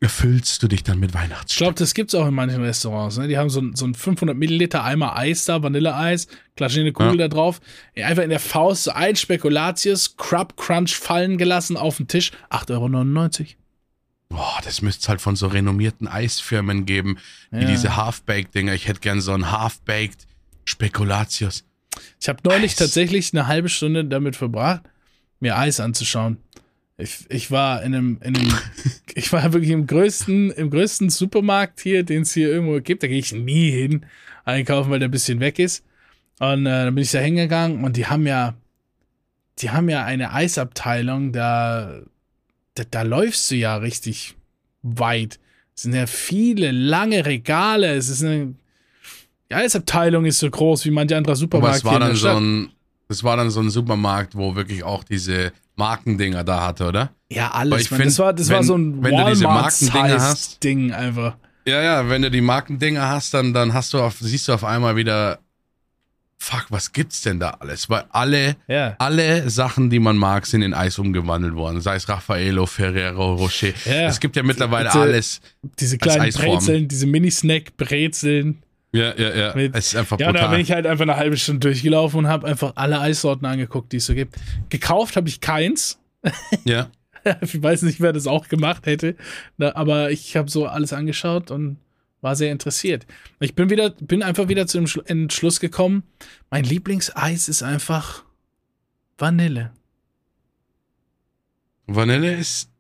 erfüllst 0.00 0.62
du 0.62 0.68
dich 0.68 0.84
dann 0.84 1.00
mit 1.00 1.10
Ich 1.10 1.16
Weihnachtsstück. 1.16 1.58
glaube, 1.58 1.74
das 1.78 1.92
gibt's 1.92 2.14
auch 2.14 2.26
in 2.28 2.34
manchen 2.34 2.62
Restaurants. 2.62 3.16
Ne? 3.18 3.26
Die 3.26 3.36
haben 3.36 3.50
so, 3.50 3.60
ein- 3.60 3.74
so 3.74 3.84
ein 3.84 3.94
500 3.94 4.36
Milliliter 4.36 4.84
Eimer 4.84 5.16
Eis 5.16 5.44
da, 5.44 5.60
Vanilleeis, 5.62 6.28
klatschen 6.56 6.82
eine 6.82 6.92
Kugel 6.92 7.16
da 7.16 7.26
drauf. 7.26 7.60
Einfach 7.96 8.22
in 8.22 8.30
der 8.30 8.38
Faust 8.38 8.84
so 8.84 8.92
ein 8.92 9.16
Spekulatius, 9.16 10.16
Crab 10.16 10.56
Crunch 10.56 10.94
fallen 10.94 11.36
gelassen 11.36 11.76
auf 11.76 11.96
den 11.96 12.06
Tisch. 12.06 12.30
8,99 12.50 13.40
Euro. 13.40 13.46
Boah, 14.30 14.58
das 14.62 14.82
müsste 14.82 15.02
es 15.02 15.08
halt 15.08 15.20
von 15.20 15.34
so 15.34 15.48
renommierten 15.48 16.06
Eisfirmen 16.06 16.86
geben, 16.86 17.18
wie 17.50 17.62
Ja. 17.62 17.68
diese 17.68 17.96
Half-Baked-Dinger. 17.96 18.74
Ich 18.74 18.86
hätte 18.86 19.00
gern 19.00 19.20
so 19.20 19.32
ein 19.32 19.50
Half-Baked 19.50 20.26
Spekulatius. 20.64 21.64
Ich 22.20 22.28
habe 22.28 22.40
neulich 22.44 22.72
Eis. 22.72 22.76
tatsächlich 22.76 23.32
eine 23.32 23.46
halbe 23.46 23.68
Stunde 23.68 24.04
damit 24.04 24.36
verbracht, 24.36 24.82
mir 25.40 25.56
Eis 25.56 25.80
anzuschauen. 25.80 26.38
Ich, 26.96 27.26
ich 27.28 27.50
war 27.50 27.82
in 27.82 27.94
einem, 27.94 28.20
in 28.22 28.36
einem 28.36 28.58
ich 29.14 29.32
war 29.32 29.52
wirklich 29.52 29.70
im 29.70 29.86
größten, 29.86 30.50
im 30.50 30.70
größten 30.70 31.10
Supermarkt 31.10 31.80
hier, 31.80 32.02
den 32.02 32.22
es 32.22 32.34
hier 32.34 32.48
irgendwo 32.48 32.80
gibt. 32.80 33.02
Da 33.02 33.06
gehe 33.06 33.18
ich 33.18 33.32
nie 33.32 33.70
hin 33.70 34.04
einkaufen, 34.44 34.90
weil 34.90 34.98
der 34.98 35.08
ein 35.08 35.12
bisschen 35.12 35.40
weg 35.40 35.58
ist. 35.58 35.84
Und 36.40 36.66
äh, 36.66 36.84
dann 36.84 36.94
bin 36.94 37.02
ich 37.02 37.10
da 37.10 37.18
hingegangen 37.18 37.84
und 37.84 37.96
die 37.96 38.06
haben 38.06 38.26
ja, 38.26 38.54
die 39.58 39.70
haben 39.70 39.88
ja 39.88 40.04
eine 40.04 40.32
Eisabteilung, 40.32 41.32
da, 41.32 42.00
da, 42.74 42.84
da 42.88 43.02
läufst 43.02 43.50
du 43.50 43.56
ja 43.56 43.76
richtig 43.76 44.36
weit. 44.82 45.38
Es 45.74 45.82
sind 45.82 45.94
ja 45.94 46.06
viele 46.06 46.70
lange 46.72 47.26
Regale. 47.26 47.94
Es 47.94 48.08
ist 48.08 48.24
eine, 48.24 48.54
die 49.50 49.54
Eisabteilung 49.54 50.24
ist 50.24 50.38
so 50.38 50.50
groß 50.50 50.84
wie 50.84 50.90
manche 50.90 51.16
andere 51.16 51.32
Aber 51.32 51.36
Supermarkt 51.38 51.76
es 51.78 51.84
war 51.84 51.98
dann 52.00 52.14
so 52.16 52.28
ein, 52.28 52.70
es 53.08 53.24
war 53.24 53.36
dann 53.36 53.50
so 53.50 53.60
ein 53.60 53.70
Supermarkt, 53.70 54.34
wo 54.36 54.54
wirklich 54.56 54.82
auch 54.84 55.04
diese 55.04 55.52
Markendinger 55.76 56.44
da 56.44 56.66
hatte, 56.66 56.86
oder? 56.88 57.10
Ja, 57.30 57.46
Aber 57.48 57.54
alles. 57.56 57.82
ich 57.82 57.90
Man. 57.90 58.00
das 58.00 58.06
find, 58.08 58.18
war, 58.18 58.32
das 58.32 58.48
war 58.50 58.58
wenn- 58.58 58.64
so 58.66 58.74
ein 58.76 59.02
wenn 59.02 59.16
du 59.16 59.24
diese 59.30 59.44
Markendinger 59.44 60.20
hast- 60.20 60.62
Ding 60.62 60.92
einfach. 60.92 61.36
Ja, 61.66 61.82
ja, 61.82 62.08
wenn 62.08 62.22
du 62.22 62.30
die 62.30 62.40
Markendinger 62.40 63.08
hast, 63.08 63.34
dann, 63.34 63.52
dann 63.52 63.74
hast 63.74 63.92
du 63.94 64.00
auf, 64.00 64.16
siehst 64.20 64.48
du 64.48 64.52
auf 64.54 64.64
einmal 64.64 64.96
wieder, 64.96 65.38
fuck, 66.38 66.66
was 66.70 66.92
gibt's 66.92 67.20
denn 67.22 67.38
da 67.40 67.50
alles? 67.60 67.90
Weil 67.90 68.04
alle, 68.10 68.56
Ja. 68.68 68.94
alle 68.98 69.48
Sachen, 69.50 69.90
die 69.90 69.98
man 69.98 70.16
mag, 70.16 70.46
sind 70.46 70.62
in 70.62 70.72
Eis 70.72 70.98
umgewandelt 70.98 71.54
worden. 71.54 71.80
Sei 71.82 71.96
es 71.96 72.08
Raffaello, 72.08 72.64
Ferrero, 72.66 73.34
Rocher. 73.34 73.72
Ja. 73.84 74.08
Es 74.08 74.18
gibt 74.20 74.36
ja 74.36 74.42
mittlerweile 74.42 74.88
Diese- 74.88 75.00
alles. 75.00 75.40
Diese 75.78 75.98
kleinen. 75.98 76.32
Brezeln, 76.32 76.88
diese 76.88 77.06
Mini-Snack-Brezeln. 77.06 78.62
Ja, 78.92 79.14
ja, 79.16 79.34
ja. 79.36 79.54
Mit- 79.54 79.74
es 79.74 79.88
ist 79.88 79.96
einfach 79.96 80.18
Ja, 80.18 80.26
da 80.28 80.32
brutal. 80.32 80.50
bin 80.50 80.60
ich 80.60 80.72
halt 80.72 80.86
einfach 80.86 81.02
eine 81.02 81.16
halbe 81.16 81.36
Stunde 81.36 81.60
durchgelaufen 81.68 82.20
und 82.20 82.28
habe 82.28 82.46
einfach 82.46 82.72
alle 82.76 83.00
Eissorten 83.00 83.46
angeguckt, 83.46 83.92
die 83.92 83.98
es 83.98 84.06
so 84.06 84.14
gibt. 84.14 84.36
Gekauft 84.70 85.16
habe 85.16 85.28
ich 85.28 85.40
keins. 85.40 85.98
ja. 86.64 86.90
Ich 87.42 87.60
weiß 87.62 87.82
nicht, 87.82 88.00
wer 88.00 88.12
das 88.14 88.26
auch 88.26 88.48
gemacht 88.48 88.86
hätte. 88.86 89.14
Na, 89.58 89.74
aber 89.76 90.10
ich 90.10 90.34
habe 90.36 90.48
so 90.48 90.66
alles 90.66 90.94
angeschaut 90.94 91.50
und 91.50 91.76
war 92.22 92.36
sehr 92.36 92.50
interessiert. 92.52 93.06
Ich 93.40 93.54
bin 93.54 93.68
wieder, 93.68 93.90
bin 93.90 94.22
einfach 94.22 94.48
wieder 94.48 94.66
zu 94.66 94.78
dem 94.78 94.86
Schlu- 94.86 95.04
Entschluss 95.06 95.60
gekommen. 95.60 96.04
Mein 96.48 96.64
Lieblingseis 96.64 97.48
ist 97.48 97.62
einfach 97.62 98.22
Vanille. 99.18 99.72
Vanille 101.86 102.34
ist, 102.36 102.70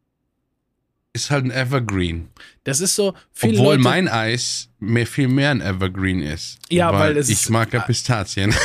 ist 1.22 1.30
halt 1.30 1.44
ein 1.44 1.50
Evergreen. 1.50 2.28
Das 2.64 2.80
ist 2.80 2.94
so, 2.94 3.14
viele 3.32 3.58
Obwohl 3.58 3.74
Leute, 3.74 3.82
mein 3.82 4.08
Eis 4.08 4.68
mehr, 4.78 5.06
viel 5.06 5.28
mehr 5.28 5.50
ein 5.50 5.60
Evergreen 5.60 6.22
ist. 6.22 6.58
Ja, 6.70 6.92
weil 6.92 7.16
es 7.16 7.28
ich 7.28 7.48
mag 7.48 7.72
ja 7.72 7.80
Pistazien. 7.80 8.54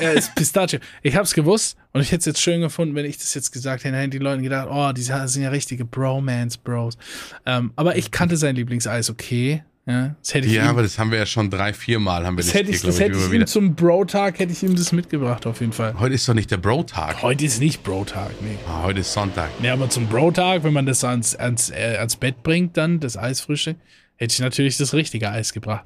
Ja, 0.00 0.10
ist 0.10 0.34
Pistachio. 0.34 0.80
Ich 1.02 1.14
hab's 1.14 1.32
gewusst 1.32 1.76
und 1.92 2.00
ich 2.00 2.08
hätte 2.08 2.20
es 2.20 2.26
jetzt 2.26 2.40
schön 2.40 2.60
gefunden, 2.60 2.96
wenn 2.96 3.04
ich 3.04 3.18
das 3.18 3.34
jetzt 3.34 3.52
gesagt 3.52 3.84
hätte. 3.84 3.92
Dann 3.92 4.00
hätten 4.00 4.10
die 4.10 4.18
Leute 4.18 4.42
gedacht, 4.42 4.66
oh, 4.68 4.90
die 4.90 5.02
sind 5.02 5.42
ja 5.42 5.50
richtige 5.50 5.84
Bromance-Bros. 5.84 6.98
Ähm, 7.46 7.72
aber 7.76 7.94
ich 7.94 8.10
kannte 8.10 8.36
sein 8.36 8.56
Lieblingseis, 8.56 9.10
okay. 9.10 9.62
Ja, 9.84 10.14
das 10.20 10.34
hätte 10.34 10.46
ich 10.46 10.54
ja, 10.54 10.64
ihm, 10.64 10.68
aber 10.68 10.82
das 10.82 10.96
haben 10.96 11.10
wir 11.10 11.18
ja 11.18 11.26
schon 11.26 11.50
drei, 11.50 11.72
vier 11.72 11.98
Mal 11.98 12.24
haben 12.24 12.36
wir 12.36 12.44
das 12.44 12.52
das, 12.52 12.54
hätte 12.54 12.66
hier, 12.66 12.76
ich, 12.76 12.82
das 12.82 12.96
glaub 12.96 13.08
hätte 13.08 13.18
ich 13.18 13.40
ihm 13.40 13.46
zum 13.48 13.74
Bro-Tag, 13.74 14.38
hätte 14.38 14.52
ich 14.52 14.62
ihm 14.62 14.76
das 14.76 14.92
mitgebracht, 14.92 15.44
auf 15.44 15.60
jeden 15.60 15.72
Fall. 15.72 15.98
Heute 15.98 16.14
ist 16.14 16.28
doch 16.28 16.34
nicht 16.34 16.52
der 16.52 16.58
Bro-Tag. 16.58 17.20
Heute 17.22 17.44
ist 17.44 17.58
nicht 17.58 17.82
Bro-Tag, 17.82 18.30
nee. 18.42 18.58
Ah, 18.68 18.84
heute 18.84 19.00
ist 19.00 19.12
Sonntag. 19.12 19.50
Nee, 19.60 19.70
aber 19.70 19.90
zum 19.90 20.06
Bro-Tag, 20.06 20.62
wenn 20.62 20.72
man 20.72 20.86
das 20.86 21.02
ans, 21.02 21.34
ans, 21.34 21.70
äh, 21.70 21.96
ans 21.98 22.14
Bett 22.14 22.44
bringt, 22.44 22.76
dann 22.76 23.00
das 23.00 23.16
Eisfrische, 23.16 23.74
hätte 24.14 24.32
ich 24.32 24.38
natürlich 24.38 24.76
das 24.76 24.94
richtige 24.94 25.30
Eis 25.30 25.52
gebracht. 25.52 25.84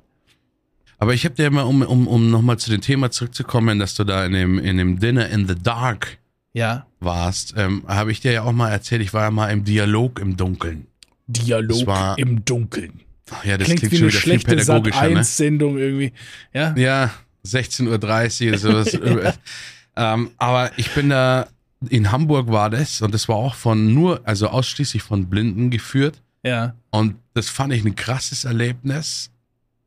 Aber 0.99 1.15
ich 1.15 1.25
habe 1.25 1.35
dir 1.35 1.51
mal, 1.51 1.63
um, 1.63 1.81
um, 1.81 2.07
um 2.07 2.31
nochmal 2.31 2.59
zu 2.59 2.71
dem 2.71 2.83
Thema 2.83 3.11
zurückzukommen, 3.11 3.79
dass 3.79 3.95
du 3.95 4.05
da 4.05 4.27
in 4.27 4.33
dem, 4.33 4.59
in 4.59 4.77
dem 4.77 4.99
Dinner 4.99 5.29
in 5.31 5.49
the 5.49 5.55
Dark 5.55 6.19
Ja, 6.53 6.87
warst, 7.01 7.55
ähm, 7.57 7.83
habe 7.87 8.13
ich 8.13 8.21
dir 8.21 8.33
ja 8.33 8.43
auch 8.43 8.53
mal 8.53 8.71
erzählt, 8.71 9.01
ich 9.01 9.15
war 9.15 9.23
ja 9.23 9.31
mal 9.31 9.49
im 9.49 9.65
Dialog 9.65 10.19
im 10.21 10.37
Dunkeln. 10.37 10.87
Dialog 11.29 12.19
im 12.19 12.45
Dunkeln. 12.45 13.01
Ach 13.31 13.45
ja, 13.45 13.59
das 13.59 13.67
Klingt, 13.67 13.81
klingt, 13.81 13.93
wie 13.93 13.97
schon 13.97 14.05
eine 14.05 14.13
wieder 14.13 14.21
viel 14.21 14.21
schlechte 14.21 14.57
pädagogischer, 14.57 15.09
ne? 15.09 15.25
Sat-1-Sendung 15.25 15.79
irgendwie. 15.79 16.13
Ja, 16.53 16.75
Ja, 16.77 17.11
16.30 17.45 18.53
Uhr, 18.53 18.59
sowas. 18.59 18.99
ähm, 19.97 20.31
aber 20.37 20.71
ich 20.79 20.91
bin 20.93 21.11
da, 21.11 21.49
in 21.89 22.11
Hamburg 22.11 22.49
war 22.51 22.71
das 22.71 23.03
und 23.03 23.13
das 23.15 23.29
war 23.29 23.37
auch 23.37 23.55
von 23.55 23.95
nur, 23.95 24.21
also 24.25 24.49
ausschließlich 24.49 25.03
von 25.03 25.29
Blinden 25.29 25.71
geführt. 25.71 26.23
ja. 26.43 26.75
Und 26.91 27.17
das 27.35 27.51
fand 27.51 27.75
ich 27.75 27.85
ein 27.85 27.95
krasses 27.95 28.45
Erlebnis, 28.45 29.31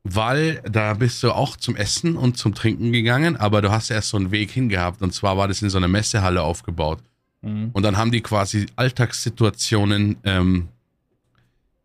weil 0.04 0.62
da 0.70 0.94
bist 0.94 1.24
du 1.24 1.32
auch 1.32 1.58
zum 1.58 1.76
Essen 1.76 2.16
und 2.16 2.38
zum 2.38 2.54
Trinken 2.54 2.92
gegangen, 2.92 3.36
aber 3.36 3.64
du 3.64 3.72
hast 3.72 3.90
erst 3.90 4.10
so 4.10 4.18
einen 4.18 4.30
Weg 4.30 4.52
hingehabt. 4.52 5.02
Und 5.02 5.14
zwar 5.14 5.36
war 5.36 5.48
das 5.48 5.62
in 5.64 5.70
so 5.70 5.78
einer 5.78 5.88
Messehalle 5.88 6.44
aufgebaut. 6.44 7.00
Mhm. 7.42 7.72
Und 7.74 7.84
dann 7.84 7.98
haben 7.98 8.12
die 8.12 8.22
quasi 8.22 8.68
Alltagssituationen 8.76 10.18
ähm, 10.24 10.68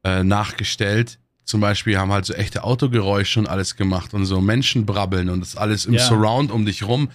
äh, 0.04 0.22
nachgestellt. 0.22 1.18
Zum 1.44 1.60
Beispiel 1.60 1.98
haben 1.98 2.12
halt 2.12 2.24
so 2.24 2.34
echte 2.34 2.64
Autogeräusche 2.64 3.40
und 3.40 3.46
alles 3.46 3.76
gemacht 3.76 4.14
und 4.14 4.24
so 4.24 4.40
Menschen 4.40 4.86
brabbeln 4.86 5.28
und 5.28 5.40
das 5.40 5.56
alles 5.56 5.86
im 5.86 5.94
Ja. 5.94 6.06
Surround 6.06 6.50
um 6.50 6.64
dich 6.64 6.82
rum. 6.84 7.08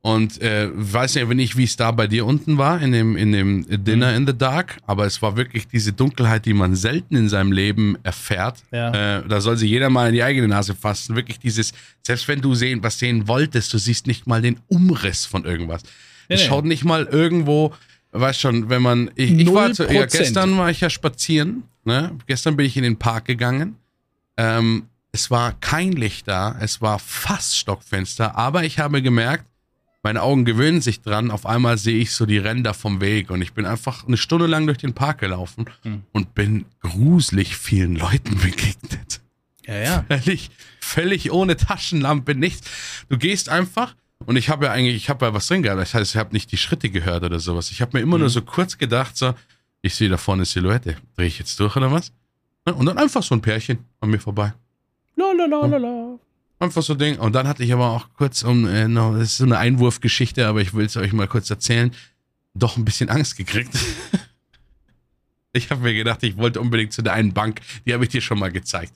Und 0.00 0.40
äh, 0.40 0.68
weiß 0.72 1.16
nicht, 1.16 1.28
nicht, 1.34 1.56
wie 1.56 1.64
es 1.64 1.76
da 1.76 1.90
bei 1.90 2.06
dir 2.06 2.24
unten 2.24 2.56
war, 2.56 2.80
in 2.80 2.92
dem, 2.92 3.16
in 3.16 3.32
dem 3.32 3.66
Dinner 3.84 4.14
in 4.14 4.28
the 4.28 4.36
Dark, 4.36 4.78
aber 4.86 5.06
es 5.06 5.20
war 5.22 5.36
wirklich 5.36 5.66
diese 5.66 5.92
Dunkelheit, 5.92 6.46
die 6.46 6.54
man 6.54 6.76
selten 6.76 7.16
in 7.16 7.28
seinem 7.28 7.50
Leben 7.50 7.98
erfährt. 8.04 8.62
Ja. 8.70 9.18
Äh, 9.18 9.28
da 9.28 9.40
soll 9.40 9.56
sich 9.56 9.68
jeder 9.68 9.90
mal 9.90 10.08
in 10.08 10.14
die 10.14 10.22
eigene 10.22 10.46
Nase 10.46 10.76
fassen. 10.76 11.16
Wirklich 11.16 11.40
dieses, 11.40 11.72
selbst 12.06 12.28
wenn 12.28 12.40
du 12.40 12.54
sehen, 12.54 12.80
was 12.82 12.98
sehen 12.98 13.26
wolltest, 13.26 13.74
du 13.74 13.78
siehst 13.78 14.06
nicht 14.06 14.26
mal 14.28 14.40
den 14.40 14.60
Umriss 14.68 15.26
von 15.26 15.44
irgendwas. 15.44 15.82
Nee, 16.28 16.36
es 16.36 16.42
schaut 16.44 16.64
nicht 16.64 16.84
mal 16.84 17.04
irgendwo, 17.04 17.74
weißt 18.12 18.40
schon, 18.40 18.68
wenn 18.68 18.82
man. 18.82 19.10
Ich, 19.14 19.32
ich 19.32 19.52
war 19.52 19.72
zu, 19.72 19.84
ja, 19.84 20.06
gestern 20.06 20.56
war 20.56 20.70
ich 20.70 20.80
ja 20.80 20.90
spazieren. 20.90 21.64
Ne? 21.84 22.16
Gestern 22.26 22.56
bin 22.56 22.66
ich 22.66 22.76
in 22.76 22.82
den 22.82 22.98
Park 22.98 23.24
gegangen. 23.26 23.76
Ähm, 24.36 24.88
es 25.12 25.30
war 25.30 25.52
kein 25.60 25.92
Licht 25.92 26.28
da, 26.28 26.56
es 26.60 26.80
war 26.80 26.98
fast 26.98 27.56
Stockfenster, 27.56 28.36
aber 28.36 28.64
ich 28.64 28.78
habe 28.78 29.02
gemerkt, 29.02 29.46
meine 30.02 30.22
Augen 30.22 30.44
gewöhnen 30.44 30.80
sich 30.80 31.00
dran. 31.00 31.30
Auf 31.30 31.44
einmal 31.46 31.76
sehe 31.76 31.98
ich 31.98 32.12
so 32.12 32.24
die 32.24 32.38
Ränder 32.38 32.74
vom 32.74 33.00
Weg 33.00 33.30
und 33.30 33.42
ich 33.42 33.52
bin 33.52 33.66
einfach 33.66 34.06
eine 34.06 34.16
Stunde 34.16 34.46
lang 34.46 34.66
durch 34.66 34.78
den 34.78 34.94
Park 34.94 35.18
gelaufen 35.18 35.66
hm. 35.82 36.02
und 36.12 36.34
bin 36.34 36.66
gruselig 36.80 37.56
vielen 37.56 37.96
Leuten 37.96 38.38
begegnet. 38.42 39.20
Ja, 39.66 39.76
ja. 39.76 40.04
Völlig, 40.08 40.50
völlig 40.80 41.32
ohne 41.32 41.56
Taschenlampe, 41.56 42.34
nichts. 42.34 42.70
Du 43.08 43.18
gehst 43.18 43.48
einfach 43.48 43.94
und 44.26 44.36
ich 44.36 44.48
habe 44.48 44.66
ja 44.66 44.72
eigentlich, 44.72 44.96
ich 44.96 45.08
habe 45.08 45.26
ja 45.26 45.34
was 45.34 45.46
drin 45.46 45.62
gehabt. 45.62 45.80
Das 45.80 45.94
heißt, 45.94 46.14
ich 46.14 46.16
habe 46.16 46.32
nicht 46.32 46.52
die 46.52 46.56
Schritte 46.56 46.90
gehört 46.90 47.24
oder 47.24 47.38
sowas. 47.38 47.70
Ich 47.70 47.80
habe 47.80 47.96
mir 47.96 48.02
immer 48.02 48.14
hm. 48.14 48.20
nur 48.20 48.30
so 48.30 48.42
kurz 48.42 48.78
gedacht, 48.78 49.16
so, 49.16 49.34
ich 49.82 49.94
sehe 49.94 50.08
da 50.08 50.16
vorne 50.16 50.40
eine 50.40 50.46
Silhouette. 50.46 50.96
Drehe 51.16 51.26
ich 51.26 51.38
jetzt 51.38 51.58
durch 51.60 51.76
oder 51.76 51.92
was? 51.92 52.12
Und 52.64 52.86
dann 52.86 52.98
einfach 52.98 53.22
so 53.22 53.34
ein 53.34 53.40
Pärchen 53.40 53.78
an 54.00 54.10
mir 54.10 54.18
vorbei. 54.18 54.52
La 55.16 55.32
la 55.32 55.46
la 55.46 55.66
la 55.66 55.76
la. 55.78 56.18
Einfach 56.58 56.82
so 56.82 56.94
Ding. 56.94 57.18
Und 57.18 57.32
dann 57.34 57.46
hatte 57.46 57.62
ich 57.62 57.72
aber 57.72 57.90
auch 57.90 58.08
kurz, 58.16 58.42
um, 58.42 58.66
äh, 58.66 58.88
no, 58.88 59.14
das 59.14 59.30
ist 59.30 59.36
so 59.38 59.44
eine 59.44 59.58
Einwurfgeschichte, 59.58 60.46
aber 60.46 60.60
ich 60.60 60.74
will 60.74 60.86
es 60.86 60.96
euch 60.96 61.12
mal 61.12 61.28
kurz 61.28 61.48
erzählen, 61.50 61.92
doch 62.54 62.76
ein 62.76 62.84
bisschen 62.84 63.08
Angst 63.08 63.36
gekriegt. 63.36 63.72
ich 65.52 65.70
habe 65.70 65.82
mir 65.82 65.94
gedacht, 65.94 66.22
ich 66.24 66.36
wollte 66.36 66.60
unbedingt 66.60 66.92
zu 66.92 67.02
der 67.02 67.12
einen 67.12 67.32
Bank, 67.32 67.60
die 67.86 67.94
habe 67.94 68.04
ich 68.04 68.10
dir 68.10 68.20
schon 68.20 68.38
mal 68.38 68.50
gezeigt. 68.50 68.92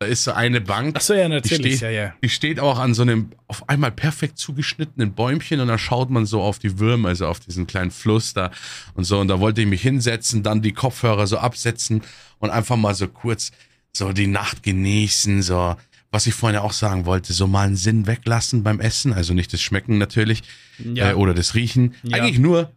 Da 0.00 0.06
ist 0.06 0.22
so 0.22 0.32
eine 0.32 0.60
Bank. 0.60 0.94
Ach 0.96 1.00
so, 1.00 1.12
ja, 1.12 1.28
natürlich. 1.28 1.62
Die 1.62 1.76
steht, 1.76 1.80
ja, 1.80 1.90
ja. 1.90 2.14
die 2.22 2.28
steht 2.28 2.60
auch 2.60 2.78
an 2.78 2.94
so 2.94 3.02
einem 3.02 3.32
auf 3.48 3.68
einmal 3.68 3.90
perfekt 3.90 4.38
zugeschnittenen 4.38 5.12
Bäumchen 5.12 5.58
und 5.58 5.66
da 5.66 5.76
schaut 5.76 6.08
man 6.08 6.24
so 6.24 6.40
auf 6.40 6.60
die 6.60 6.78
Würmer, 6.78 7.08
also 7.08 7.26
auf 7.26 7.40
diesen 7.40 7.66
kleinen 7.66 7.90
Fluss 7.90 8.32
da 8.32 8.52
und 8.94 9.02
so. 9.02 9.18
Und 9.18 9.26
da 9.26 9.40
wollte 9.40 9.60
ich 9.60 9.66
mich 9.66 9.82
hinsetzen, 9.82 10.44
dann 10.44 10.62
die 10.62 10.72
Kopfhörer 10.72 11.26
so 11.26 11.38
absetzen 11.38 12.02
und 12.38 12.50
einfach 12.50 12.76
mal 12.76 12.94
so 12.94 13.08
kurz 13.08 13.50
so 13.92 14.12
die 14.12 14.28
Nacht 14.28 14.62
genießen, 14.62 15.42
so 15.42 15.74
was 16.12 16.28
ich 16.28 16.34
vorhin 16.34 16.60
auch 16.60 16.72
sagen 16.72 17.04
wollte, 17.04 17.32
so 17.32 17.48
mal 17.48 17.66
einen 17.66 17.76
Sinn 17.76 18.06
weglassen 18.06 18.62
beim 18.62 18.78
Essen, 18.78 19.12
also 19.12 19.34
nicht 19.34 19.52
das 19.52 19.60
Schmecken 19.60 19.98
natürlich 19.98 20.42
ja. 20.78 21.10
äh, 21.10 21.14
oder 21.14 21.34
das 21.34 21.54
Riechen, 21.54 21.94
ja. 22.04 22.18
eigentlich 22.18 22.38
nur 22.38 22.70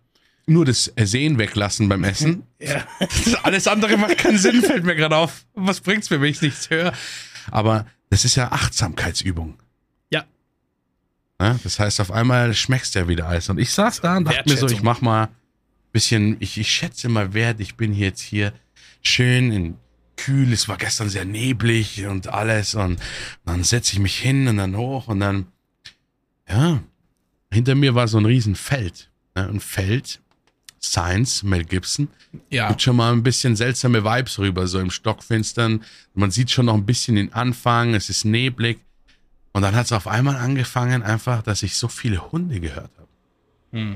nur 0.52 0.66
das 0.66 0.92
Sehen 1.00 1.38
weglassen 1.38 1.90
beim 1.90 2.04
Essen. 2.04 2.44
Ja. 2.64 2.86
Alles 3.42 3.68
andere 3.68 3.98
macht 3.98 4.20
keinen 4.20 4.38
Sinn, 4.38 4.62
fällt 4.62 4.84
mir 4.84 4.96
gerade 4.96 5.18
auf. 5.18 5.46
Was 5.56 5.82
bringt's 5.82 6.12
mir, 6.12 6.22
wenn 6.22 6.30
ich 6.30 6.44
nichts 6.44 6.70
höre? 6.70 6.94
Aber 7.50 7.88
das 8.12 8.24
ist 8.24 8.36
ja 8.36 8.52
Achtsamkeitsübung. 8.52 9.58
Ja. 10.12 10.26
ja. 11.42 11.60
Das 11.64 11.80
heißt, 11.80 12.00
auf 12.02 12.12
einmal 12.12 12.54
schmeckst 12.54 12.94
du 12.94 13.00
ja 13.00 13.08
wieder 13.08 13.28
alles. 13.28 13.50
Und 13.50 13.58
ich 13.58 13.72
saß 13.72 14.02
da 14.02 14.18
und 14.18 14.26
dachte 14.26 14.48
mir 14.48 14.58
so, 14.58 14.68
ich 14.68 14.84
mach 14.84 15.02
mal 15.02 15.24
ein 15.24 15.30
bisschen, 15.92 16.38
ich, 16.40 16.60
ich 16.60 16.72
schätze 16.72 17.10
mal 17.10 17.34
Wert, 17.34 17.60
ich 17.60 17.78
bin 17.78 17.96
jetzt 17.96 18.22
hier 18.22 18.54
schön 19.02 19.52
in 19.52 19.78
kühl, 20.18 20.54
es 20.54 20.68
war 20.68 20.78
gestern 20.78 21.10
sehr 21.10 21.26
neblig 21.26 22.06
und 22.06 22.28
alles 22.28 22.76
und 22.76 23.00
dann 23.44 23.64
setze 23.64 23.94
ich 23.94 24.00
mich 24.00 24.20
hin 24.20 24.48
und 24.48 24.58
dann 24.58 24.78
hoch 24.78 25.08
und 25.08 25.20
dann, 25.20 25.48
ja, 26.48 26.80
hinter 27.52 27.76
mir 27.76 27.96
war 27.96 28.08
so 28.08 28.20
ein 28.20 28.26
Riesenfeld. 28.26 29.10
Ne? 29.36 29.48
Ein 29.48 29.60
Feld, 29.60 30.21
Science, 30.84 31.44
Mel 31.44 31.63
Gibson. 31.63 32.08
Ja. 32.50 32.70
Gibt 32.70 32.82
schon 32.82 32.96
mal 32.96 33.12
ein 33.13 33.24
bisschen 33.24 33.56
seltsame 33.56 34.04
Vibes 34.04 34.39
rüber, 34.39 34.67
so 34.67 34.80
im 34.80 34.89
Stockfinstern. 34.89 35.84
Man 36.13 36.32
sieht 36.32 36.50
schon 36.50 36.65
noch 36.65 36.74
ein 36.74 36.86
bisschen 36.86 37.15
den 37.15 37.34
Anfang, 37.34 37.94
es 37.94 38.10
ist 38.10 38.26
neblig. 38.26 38.80
Und 39.54 39.62
dann 39.62 39.76
hat 39.76 39.86
es 39.86 39.91
auf 39.91 40.08
einmal 40.08 40.38
angefangen, 40.38 41.04
einfach, 41.04 41.44
dass 41.44 41.62
ich 41.62 41.76
so 41.76 41.88
viele 41.88 42.32
Hunde 42.32 42.60
gehört 42.60 42.91
habe. 42.98 43.08
Hm. 43.72 43.96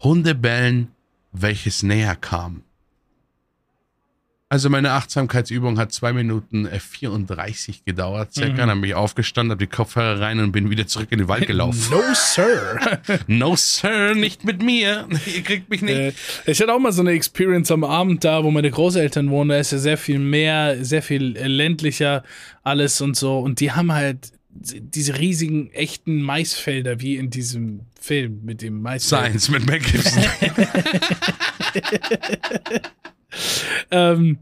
Hunde 0.00 0.34
bellen, 0.34 0.88
welches 1.32 1.82
näher 1.82 2.16
kam. 2.16 2.62
Also 4.48 4.70
meine 4.70 4.92
Achtsamkeitsübung 4.92 5.76
hat 5.76 5.90
zwei 5.90 6.12
Minuten 6.12 6.68
34 6.68 7.78
äh, 7.78 7.80
gedauert, 7.84 8.32
circa. 8.32 8.62
Mhm. 8.62 8.68
Dann 8.68 8.80
bin 8.80 8.90
ich 8.90 8.94
aufgestanden, 8.94 9.50
habe 9.50 9.64
die 9.64 9.66
Kopfhörer 9.66 10.20
rein 10.20 10.38
und 10.38 10.52
bin 10.52 10.70
wieder 10.70 10.86
zurück 10.86 11.08
in 11.10 11.18
den 11.18 11.26
Wald 11.26 11.48
gelaufen. 11.48 11.82
No, 11.90 12.00
Sir. 12.14 12.78
no, 13.26 13.56
Sir, 13.56 14.14
nicht 14.14 14.44
mit 14.44 14.62
mir. 14.62 15.08
Ihr 15.26 15.42
kriegt 15.42 15.68
mich 15.68 15.82
nicht. 15.82 15.96
Äh, 15.96 16.12
ich 16.46 16.60
hatte 16.60 16.72
auch 16.72 16.78
mal 16.78 16.92
so 16.92 17.02
eine 17.02 17.10
Experience 17.10 17.72
am 17.72 17.82
Abend 17.82 18.22
da, 18.22 18.44
wo 18.44 18.52
meine 18.52 18.70
Großeltern 18.70 19.30
wohnen. 19.30 19.50
Da 19.50 19.58
ist 19.58 19.72
ja 19.72 19.78
sehr 19.78 19.98
viel 19.98 20.20
mehr, 20.20 20.84
sehr 20.84 21.02
viel 21.02 21.36
ländlicher 21.36 22.22
alles 22.62 23.00
und 23.00 23.16
so. 23.16 23.40
Und 23.40 23.58
die 23.58 23.72
haben 23.72 23.90
halt 23.90 24.30
diese 24.48 25.18
riesigen, 25.18 25.72
echten 25.72 26.22
Maisfelder, 26.22 27.00
wie 27.00 27.16
in 27.16 27.30
diesem 27.30 27.80
Film 28.00 28.42
mit 28.44 28.62
dem 28.62 28.80
Maisfeld. 28.80 29.24
Science 29.24 29.48
mit 29.48 29.66
Mac 29.66 29.82
Gibson. 29.82 30.22
ähm, 33.90 34.38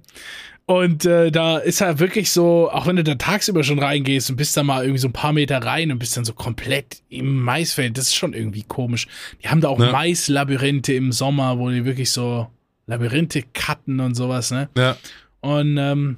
und 0.67 1.05
äh, 1.05 1.31
da 1.31 1.59
ist 1.59 1.83
halt 1.83 1.99
wirklich 1.99 2.31
so, 2.31 2.71
auch 2.71 2.87
wenn 2.87 2.97
du 2.97 3.05
da 3.05 3.17
tagsüber 3.17 3.63
schon 3.65 3.79
reingehst 3.79 4.31
und 4.31 4.37
bist 4.37 4.57
da 4.57 4.63
mal 4.63 4.83
irgendwie 4.83 5.01
so 5.01 5.09
ein 5.09 5.13
paar 5.13 5.35
Meter 5.35 5.59
rein 5.59 5.93
und 5.93 5.99
bist 5.99 6.17
dann 6.17 6.25
so 6.25 6.33
komplett 6.33 7.03
im 7.11 7.43
Maisfeld, 7.43 7.99
das 7.99 8.07
ist 8.07 8.15
schon 8.15 8.33
irgendwie 8.33 8.63
komisch. 8.63 9.07
Die 9.43 9.49
haben 9.49 9.61
da 9.61 9.69
auch 9.69 9.79
ja. 9.79 9.93
Maislabyrinthe 9.93 10.95
im 10.95 11.13
Sommer, 11.13 11.59
wo 11.59 11.69
die 11.69 11.85
wirklich 11.85 12.11
so 12.11 12.49
Labyrinthe 12.87 13.43
cutten 13.53 14.01
und 14.01 14.15
sowas, 14.15 14.51
ne? 14.51 14.71
Ja. 14.77 14.97
Und 15.41 15.77
ähm, 15.77 16.17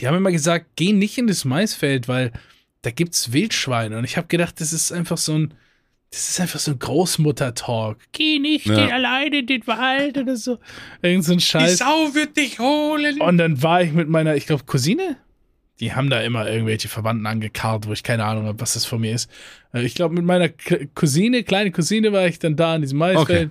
die 0.00 0.08
haben 0.08 0.16
immer 0.16 0.32
gesagt, 0.32 0.66
geh 0.76 0.94
nicht 0.94 1.18
in 1.18 1.26
das 1.26 1.44
Maisfeld, 1.44 2.08
weil 2.08 2.32
da 2.80 2.90
gibt's 2.90 3.32
Wildschweine. 3.32 3.98
Und 3.98 4.04
ich 4.04 4.16
habe 4.16 4.28
gedacht, 4.28 4.60
das 4.60 4.72
ist 4.72 4.92
einfach 4.92 5.18
so 5.18 5.34
ein, 5.34 5.54
das 6.12 6.28
ist 6.28 6.40
einfach 6.40 6.58
so 6.58 6.72
ein 6.72 6.78
Großmutter-Talk. 6.78 7.96
Geh 8.12 8.38
nicht 8.38 8.66
ja. 8.66 8.88
alleine 8.88 9.38
in 9.38 9.46
den 9.46 9.66
Wald 9.66 10.18
oder 10.18 10.36
so. 10.36 10.58
Irgend 11.00 11.24
so 11.24 11.32
ein 11.32 11.40
Scheiß. 11.40 11.70
Die 11.70 11.76
Sau 11.76 12.14
wird 12.14 12.36
dich 12.36 12.58
holen. 12.58 13.18
Und 13.18 13.38
dann 13.38 13.62
war 13.62 13.80
ich 13.80 13.92
mit 13.92 14.10
meiner, 14.10 14.36
ich 14.36 14.46
glaube, 14.46 14.64
Cousine. 14.64 15.16
Die 15.80 15.94
haben 15.94 16.10
da 16.10 16.20
immer 16.20 16.46
irgendwelche 16.46 16.88
Verwandten 16.88 17.26
angekarrt, 17.26 17.88
wo 17.88 17.92
ich 17.92 18.02
keine 18.02 18.26
Ahnung 18.26 18.44
habe, 18.44 18.60
was 18.60 18.74
das 18.74 18.84
von 18.84 19.00
mir 19.00 19.14
ist. 19.14 19.30
Äh, 19.72 19.84
ich 19.84 19.94
glaube, 19.94 20.14
mit 20.14 20.24
meiner 20.24 20.50
Cousine, 20.94 21.44
kleine 21.44 21.70
Cousine, 21.70 22.12
war 22.12 22.26
ich 22.26 22.38
dann 22.38 22.56
da 22.56 22.76
in 22.76 22.82
diesem 22.82 22.98
Maisfeld. 22.98 23.50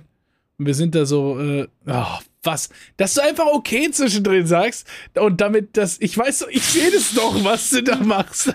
Und 0.58 0.66
wir 0.66 0.74
sind 0.74 0.94
da 0.94 1.04
so, 1.04 1.40
äh, 1.40 1.66
oh, 1.88 2.18
was, 2.44 2.70
dass 2.96 3.14
du 3.14 3.22
einfach 3.22 3.46
okay 3.46 3.90
zwischendrin 3.90 4.46
sagst 4.46 4.86
und 5.14 5.40
damit 5.40 5.76
das, 5.76 5.98
ich 6.00 6.16
weiß, 6.16 6.46
ich 6.50 6.64
sehe 6.64 6.90
das 6.90 7.14
doch, 7.14 7.44
was 7.44 7.70
du 7.70 7.82
da 7.82 7.96
machst. 7.96 8.52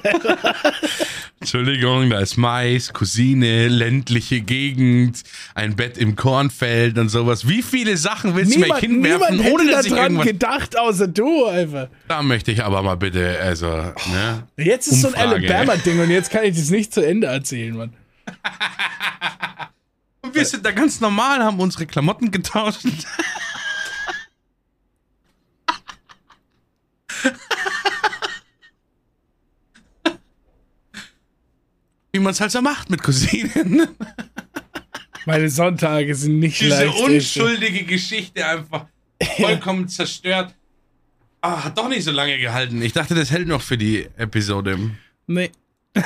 Entschuldigung, 1.39 2.09
da 2.09 2.19
ist 2.19 2.37
Mais, 2.37 2.91
Cousine, 2.91 3.67
ländliche 3.67 4.41
Gegend, 4.41 5.23
ein 5.55 5.75
Bett 5.75 5.97
im 5.97 6.15
Kornfeld 6.15 6.97
und 6.97 7.09
sowas. 7.09 7.47
Wie 7.47 7.61
viele 7.61 7.95
Sachen 7.95 8.35
willst 8.35 8.57
niemand, 8.57 8.81
du 8.81 8.89
mir 8.89 9.17
hinwerfen, 9.17 9.39
ohne 9.51 9.71
dass 9.71 9.85
ich 9.85 9.93
dran 9.93 10.03
irgendwas... 10.03 10.27
gedacht, 10.27 10.77
außer 10.77 11.07
du 11.07 11.45
einfach. 11.45 11.87
Da 12.07 12.21
möchte 12.21 12.51
ich 12.51 12.63
aber 12.63 12.81
mal 12.81 12.95
bitte, 12.95 13.39
also, 13.39 13.67
ne? 13.67 14.47
Jetzt 14.57 14.87
ist 14.87 15.05
Umfrage. 15.05 15.29
so 15.29 15.35
ein 15.35 15.43
Alabama-Ding 15.45 15.99
und 15.99 16.09
jetzt 16.09 16.29
kann 16.29 16.43
ich 16.43 16.57
das 16.57 16.69
nicht 16.69 16.93
zu 16.93 17.05
Ende 17.05 17.27
erzählen, 17.27 17.77
Mann. 17.77 17.93
und 20.21 20.35
wir 20.35 20.43
sind 20.43 20.65
da 20.65 20.71
ganz 20.71 20.99
normal, 20.99 21.41
haben 21.41 21.59
unsere 21.59 21.85
Klamotten 21.85 22.31
getauscht. 22.31 22.85
Wie 32.17 32.19
man 32.19 32.31
es 32.31 32.41
halt 32.41 32.49
so 32.49 32.63
macht 32.63 32.89
mit 32.89 33.03
Cousinen. 33.03 33.89
Meine 35.27 35.49
Sonntage 35.51 36.15
sind 36.15 36.39
nicht 36.39 36.59
Diese 36.59 36.69
leicht. 36.85 36.95
Diese 36.95 37.05
unschuldige 37.05 37.83
Geschichte 37.83 38.43
einfach 38.43 38.87
vollkommen 39.35 39.81
ja. 39.81 39.87
zerstört. 39.87 40.55
Ah, 41.41 41.65
hat 41.65 41.77
doch 41.77 41.87
nicht 41.87 42.03
so 42.03 42.09
lange 42.09 42.39
gehalten. 42.39 42.81
Ich 42.81 42.93
dachte, 42.93 43.13
das 43.13 43.29
hält 43.29 43.47
noch 43.47 43.61
für 43.61 43.77
die 43.77 44.07
Episode. 44.17 44.79
Nee. 45.27 45.51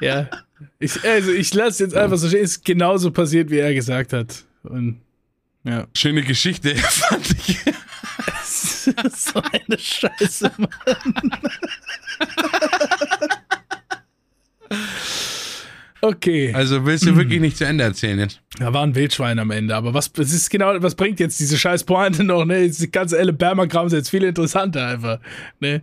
ja. 0.00 0.30
Ich, 0.78 1.04
also 1.04 1.30
ich 1.30 1.52
lasse 1.52 1.84
jetzt 1.84 1.94
einfach 1.94 2.16
so 2.16 2.28
stehen. 2.28 2.42
Ist 2.42 2.64
genauso 2.64 3.10
passiert, 3.10 3.50
wie 3.50 3.58
er 3.58 3.74
gesagt 3.74 4.14
hat. 4.14 4.46
Und 4.62 5.02
ja. 5.64 5.86
Schöne 5.94 6.22
Geschichte, 6.22 6.74
fand 6.76 7.36
ich. 7.46 7.58
so 9.14 9.40
eine 9.40 9.78
Scheiße, 9.78 10.50
Mann. 10.56 10.68
Okay. 16.00 16.52
Also 16.54 16.86
willst 16.86 17.06
du 17.06 17.16
wirklich 17.16 17.40
nicht 17.40 17.56
zu 17.56 17.64
Ende 17.64 17.84
erzählen 17.84 18.18
jetzt? 18.18 18.40
Da 18.58 18.72
war 18.72 18.84
ein 18.84 18.94
Wildschwein 18.94 19.38
am 19.38 19.50
Ende, 19.50 19.74
aber 19.74 19.94
was, 19.94 20.10
was 20.14 20.32
ist 20.32 20.48
genau, 20.50 20.80
was 20.80 20.94
bringt 20.94 21.18
jetzt 21.18 21.40
diese 21.40 21.58
scheiß 21.58 21.84
Pointe 21.84 22.22
noch, 22.24 22.44
ne? 22.44 22.66
Das 22.68 22.88
ganze 22.92 23.18
Alabama-Kram 23.18 23.86
ist 23.88 23.92
jetzt 23.92 24.10
viel 24.10 24.22
interessanter 24.22 24.86
einfach, 24.86 25.18
ne? 25.60 25.82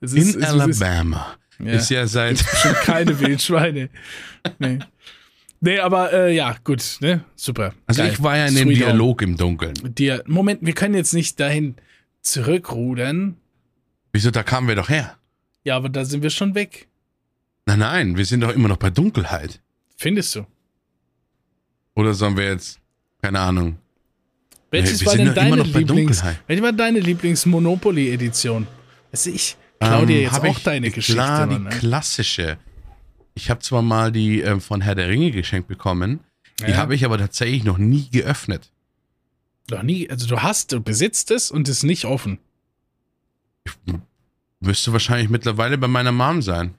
Ist, 0.00 0.16
In 0.16 0.42
Alabama. 0.42 1.36
Ist, 1.58 1.64
ja, 1.64 1.72
ist 1.72 1.90
ja 1.90 2.06
seit. 2.06 2.38
Schon 2.38 2.74
keine 2.74 3.20
Wildschweine. 3.20 3.88
Nee. 4.58 4.78
Nee, 5.60 5.78
aber 5.78 6.12
äh, 6.12 6.34
ja, 6.34 6.56
gut, 6.64 6.82
ne? 7.00 7.24
Super. 7.36 7.72
Also 7.86 8.02
Geil. 8.02 8.12
ich 8.12 8.22
war 8.22 8.36
ja 8.36 8.46
in 8.46 8.56
dem 8.56 8.68
Dialog 8.70 9.22
im 9.22 9.36
Dunkeln. 9.36 9.74
Dir, 9.96 10.24
Moment, 10.26 10.58
wir 10.62 10.72
können 10.72 10.96
jetzt 10.96 11.14
nicht 11.14 11.38
dahin 11.38 11.76
zurückrudern. 12.22 13.36
Wieso, 14.12 14.30
da 14.30 14.42
kamen 14.42 14.68
wir 14.68 14.74
doch 14.74 14.88
her. 14.88 15.16
Ja, 15.64 15.76
aber 15.76 15.88
da 15.88 16.04
sind 16.04 16.22
wir 16.22 16.30
schon 16.30 16.54
weg. 16.54 16.88
Nein, 17.66 17.78
nein, 17.78 18.16
wir 18.16 18.24
sind 18.24 18.40
doch 18.40 18.50
immer 18.52 18.68
noch 18.68 18.76
bei 18.78 18.90
Dunkelheit. 18.90 19.60
Findest 19.96 20.34
du? 20.34 20.46
Oder 21.94 22.14
sollen 22.14 22.36
wir 22.36 22.44
jetzt, 22.46 22.80
keine 23.20 23.38
Ahnung. 23.38 23.78
Welches 24.70 25.00
wir 25.00 25.06
war 25.08 25.16
denn 25.16 25.34
deine 25.34 25.62
Lieblings, 25.62 25.86
Dunkelheit. 25.88 26.40
welche 26.46 26.62
war 26.62 26.72
deine 26.72 26.98
Lieblings-Monopoly-Edition? 27.00 28.66
Also 29.12 29.30
ich 29.30 29.56
klau 29.78 30.06
dir 30.06 30.16
Ähm, 30.16 30.22
jetzt 30.22 30.40
auch 30.40 30.56
ich- 30.58 30.64
deine 30.64 30.90
Geschichte. 30.90 31.12
Klar, 31.20 31.46
die 31.46 31.58
ne? 31.58 31.68
klassische. 31.70 32.56
Ich 33.34 33.50
habe 33.50 33.60
zwar 33.60 33.82
mal 33.82 34.10
die 34.10 34.40
ähm, 34.40 34.60
von 34.60 34.80
Herr 34.80 34.94
der 34.94 35.08
Ringe 35.08 35.30
geschenkt 35.30 35.68
bekommen, 35.68 36.20
die 36.60 36.70
Ja. 36.70 36.76
habe 36.78 36.94
ich 36.94 37.04
aber 37.04 37.18
tatsächlich 37.18 37.64
noch 37.64 37.78
nie 37.78 38.08
geöffnet. 38.10 38.71
Noch 39.70 39.82
nie, 39.82 40.08
also 40.10 40.26
du 40.26 40.42
hast, 40.42 40.72
du 40.72 40.80
besitzt 40.80 41.30
es 41.30 41.50
und 41.50 41.68
ist 41.68 41.82
nicht 41.82 42.04
offen. 42.04 42.38
Müsste 44.60 44.92
wahrscheinlich 44.92 45.28
mittlerweile 45.28 45.78
bei 45.78 45.88
meiner 45.88 46.12
Mom 46.12 46.42
sein. 46.42 46.74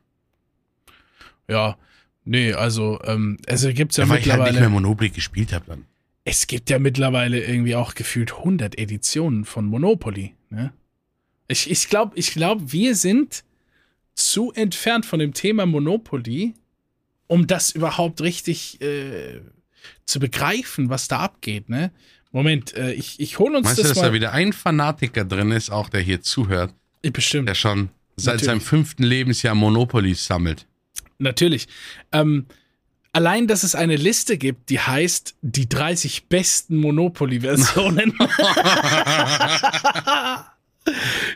Ja, 1.50 1.78
nee, 2.24 2.54
also, 2.54 3.00
ähm, 3.04 3.38
also 3.48 3.72
gibt's 3.74 3.98
ja 3.98 4.06
Ja, 4.06 4.10
weil 4.10 4.20
ich 4.20 4.30
halt 4.30 4.40
nicht 4.40 4.48
mittlerweile, 4.54 4.70
mehr 4.70 4.82
Monopoly 4.82 5.10
gespielt 5.10 5.52
habe 5.54 5.66
dann. 5.68 5.86
es 6.24 6.48
gibt 6.48 6.70
ja 6.70 6.80
mittlerweile 6.80 7.44
irgendwie 7.44 7.76
auch 7.76 7.96
gefühlt 7.96 8.34
100 8.34 8.78
Editionen 8.78 9.44
von 9.46 9.66
Monopoly, 9.66 10.34
ne? 10.50 10.72
Ich, 11.50 11.70
ich 11.70 11.90
glaube, 11.90 12.18
ich 12.18 12.32
glaub, 12.32 12.72
wir 12.72 12.96
sind 12.96 13.44
zu 14.16 14.54
entfernt 14.54 15.06
von 15.06 15.20
dem 15.20 15.34
Thema 15.34 15.66
Monopoly, 15.66 16.54
um 17.28 17.48
das 17.48 17.72
überhaupt 17.72 18.22
richtig 18.22 18.80
äh, 18.82 19.42
zu 20.06 20.20
begreifen, 20.20 20.90
was 20.90 21.10
da 21.10 21.20
abgeht, 21.20 21.68
ne? 21.68 21.92
Moment, 22.34 22.76
äh, 22.76 22.92
ich, 22.94 23.20
ich 23.22 23.40
hole 23.40 23.56
uns 23.58 23.66
Meinst 23.66 23.78
du, 23.78 23.84
das 23.84 23.92
dass 23.94 24.02
mal. 24.02 24.08
da 24.10 24.14
wieder 24.14 24.34
ein 24.34 24.52
Fanatiker 24.54 25.24
drin 25.24 25.52
ist, 25.52 25.70
auch 25.70 25.88
der 25.88 26.02
hier 26.02 26.22
zuhört, 26.22 26.74
Ich 27.04 27.14
bestimmt. 27.14 27.48
der 27.48 27.56
schon 27.56 27.90
seit 28.18 28.34
Natürlich. 28.36 28.46
seinem 28.46 28.62
fünften 28.62 29.04
Lebensjahr 29.04 29.56
Monopoly 29.56 30.14
sammelt? 30.16 30.66
Natürlich. 31.20 31.68
Ähm, 32.12 32.48
allein, 33.12 33.48
dass 33.48 33.62
es 33.64 33.76
eine 33.76 33.96
Liste 33.96 34.38
gibt, 34.40 34.70
die 34.70 34.80
heißt 34.80 35.36
die 35.42 35.70
30 35.70 36.26
besten 36.28 36.78
Monopoly-Versionen. 36.78 38.14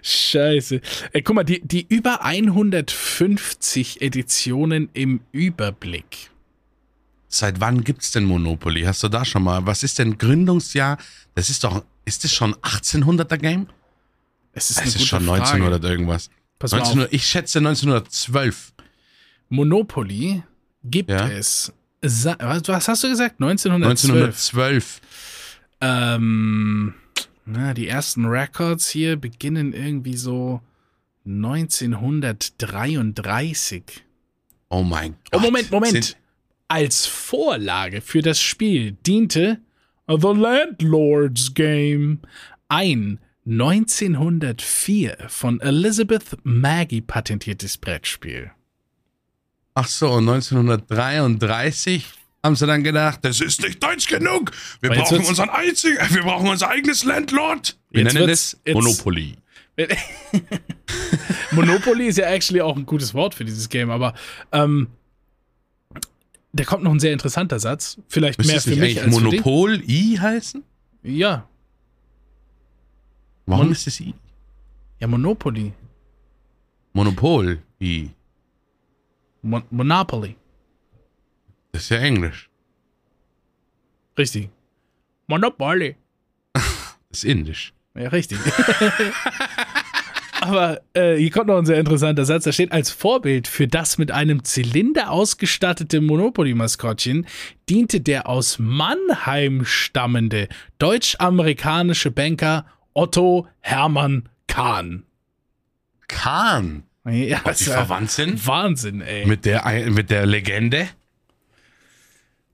Scheiße. 0.01 0.81
Ey, 1.13 1.21
guck 1.21 1.35
mal, 1.35 1.43
die, 1.43 1.61
die 1.65 1.85
über 1.87 2.23
150 2.25 4.01
Editionen 4.01 4.89
im 4.93 5.21
Überblick. 5.31 6.31
Seit 7.29 7.59
wann 7.59 7.83
gibt's 7.83 8.11
denn 8.11 8.23
Monopoly? 8.23 8.83
Hast 8.83 9.03
du 9.03 9.09
da 9.09 9.25
schon 9.25 9.43
mal? 9.43 9.65
Was 9.65 9.83
ist 9.83 9.99
denn 9.99 10.17
Gründungsjahr? 10.17 10.97
Das 11.35 11.49
ist 11.49 11.61
doch, 11.63 11.83
ist 12.05 12.23
das 12.23 12.33
schon 12.33 12.55
1800er 12.55 13.37
Game? 13.37 13.67
Es 14.53 14.69
ist, 14.69 14.77
eine 14.79 14.87
ist 14.87 15.05
schon 15.05 15.25
Frage. 15.25 15.41
1900 15.43 15.83
irgendwas. 15.83 16.29
Pass 16.57 16.71
mal 16.71 16.77
auf. 16.79 16.87
1900, 16.87 17.13
ich 17.13 17.27
schätze 17.27 17.59
1912. 17.59 18.73
Monopoly 19.49 20.43
gibt 20.83 21.09
Ja. 21.09 21.27
es. 21.27 21.73
Was 22.01 22.25
was 22.67 22.87
hast 22.87 23.03
du 23.03 23.09
gesagt? 23.09 23.41
1912. 23.41 24.53
1912. 24.53 25.01
Ähm, 25.81 26.93
na, 27.45 27.73
die 27.73 27.87
ersten 27.87 28.25
Records 28.25 28.87
hier 28.89 29.15
beginnen 29.17 29.73
irgendwie 29.73 30.15
so 30.17 30.61
1933. 31.25 33.83
Oh 34.69 34.83
mein 34.83 35.13
Gott. 35.31 35.33
Oh, 35.33 35.39
Moment, 35.39 35.71
Moment. 35.71 35.91
Sind, 35.93 36.17
Als 36.69 37.05
Vorlage 37.05 38.01
für 38.01 38.21
das 38.21 38.41
Spiel 38.41 38.97
diente 39.05 39.61
The 40.09 40.33
Landlord's 40.33 41.53
Game, 41.53 42.19
ein 42.67 43.19
1904 43.45 45.17
von 45.29 45.61
Elizabeth 45.61 46.37
Maggie 46.43 46.99
patentiertes 46.99 47.77
Brettspiel. 47.77 48.51
ach 49.75 49.87
so, 49.87 50.11
und 50.11 50.27
1933 50.27 52.05
haben 52.43 52.57
sie 52.57 52.67
dann 52.67 52.83
gedacht, 52.83 53.19
das 53.21 53.39
ist 53.39 53.61
nicht 53.61 53.81
deutsch 53.81 54.07
genug. 54.07 54.51
Wir 54.81 54.91
jetzt 54.91 55.09
brauchen 55.09 55.25
unseren 55.25 55.49
einzigen, 55.49 55.97
wir 56.09 56.23
brauchen 56.23 56.49
unser 56.49 56.69
eigenes 56.69 57.05
Landlord. 57.05 57.77
Wir 57.91 58.03
nennen 58.03 58.27
es 58.29 58.59
Monopoly. 58.67 59.35
Monopoly 61.51 62.07
ist 62.07 62.17
ja 62.17 62.25
actually 62.25 62.61
auch 62.61 62.75
ein 62.75 62.85
gutes 62.85 63.13
Wort 63.13 63.35
für 63.35 63.45
dieses 63.45 63.69
Game, 63.69 63.89
aber 63.89 64.13
ähm, 64.51 64.87
da 66.53 66.63
kommt 66.63 66.83
noch 66.83 66.91
ein 66.91 66.99
sehr 66.99 67.13
interessanter 67.13 67.59
Satz. 67.59 67.97
Vielleicht 68.07 68.37
Müsste 68.39 68.53
mehr 68.53 68.61
für 68.61 68.75
mich 68.81 69.01
als. 69.01 69.11
Monopol 69.11 69.81
I 69.87 70.17
heißen? 70.19 70.63
Ja, 71.03 71.47
Warum 73.45 73.65
Mon- 73.65 73.71
ist 73.71 73.87
es 73.87 73.99
I? 74.01 74.13
ja, 74.99 75.07
Monopoly. 75.07 75.71
Monopol 76.93 77.61
I. 77.81 78.09
Mon 79.41 79.63
Monopoly. 79.69 80.35
Das 81.71 81.83
ist 81.83 81.89
ja 81.89 81.97
Englisch. 81.97 82.49
Richtig. 84.17 84.49
Monopoly. 85.27 85.95
Das 87.09 87.19
ist 87.19 87.23
Indisch. 87.23 87.73
Ja, 87.95 88.09
richtig. 88.09 88.37
Aber 90.41 90.81
äh, 90.93 91.15
hier 91.15 91.31
kommt 91.31 91.47
noch 91.47 91.57
ein 91.57 91.65
sehr 91.65 91.79
interessanter 91.79 92.25
Satz. 92.25 92.43
Da 92.43 92.51
steht, 92.51 92.71
als 92.71 92.91
Vorbild 92.91 93.47
für 93.47 93.67
das 93.67 93.97
mit 93.97 94.11
einem 94.11 94.43
Zylinder 94.43 95.11
ausgestattete 95.11 96.01
Monopoly-Maskottchen 96.01 97.25
diente 97.69 98.01
der 98.01 98.29
aus 98.29 98.59
Mannheim 98.59 99.65
stammende 99.65 100.47
deutsch-amerikanische 100.79 102.11
Banker 102.11 102.65
Otto 102.93 103.47
Hermann 103.59 104.29
Kahn. 104.47 105.03
Kahn. 106.07 106.83
Ja, 107.05 107.41
Ob 107.43 107.55
die 107.55 107.63
verwandt 107.63 108.11
sind? 108.11 108.45
Wahnsinn, 108.45 109.01
ey. 109.01 109.25
Mit 109.25 109.45
der, 109.45 109.65
mit 109.89 110.09
der 110.09 110.25
Legende? 110.25 110.87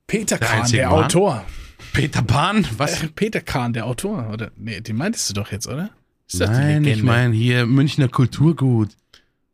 Peter 0.06 0.38
der 0.38 0.48
Kahn, 0.48 0.72
der 0.72 0.90
Mann? 0.90 1.04
Autor. 1.06 1.46
Peter 1.92 2.22
Pan? 2.22 2.68
Was? 2.78 3.04
Äh, 3.04 3.08
Peter 3.08 3.42
Kahn, 3.42 3.74
der 3.74 3.86
Autor. 3.86 4.30
Oder? 4.32 4.52
Nee, 4.56 4.82
den 4.82 4.96
meintest 4.96 5.30
du 5.30 5.34
doch 5.34 5.52
jetzt, 5.52 5.68
oder? 5.68 5.90
Ist 6.34 6.42
das 6.42 6.50
Nein, 6.50 6.84
ich 6.86 7.04
meine 7.04 7.36
hier 7.36 7.68
Münchner 7.68 8.08
Kulturgut. 8.08 8.90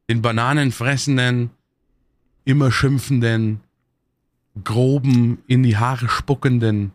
Den 0.09 0.21
bananenfressenden, 0.21 1.49
immer 2.45 2.71
schimpfenden, 2.71 3.59
groben, 4.63 5.39
in 5.45 5.63
die 5.63 5.75
Haare 5.75 6.07
spuckenden 6.07 6.91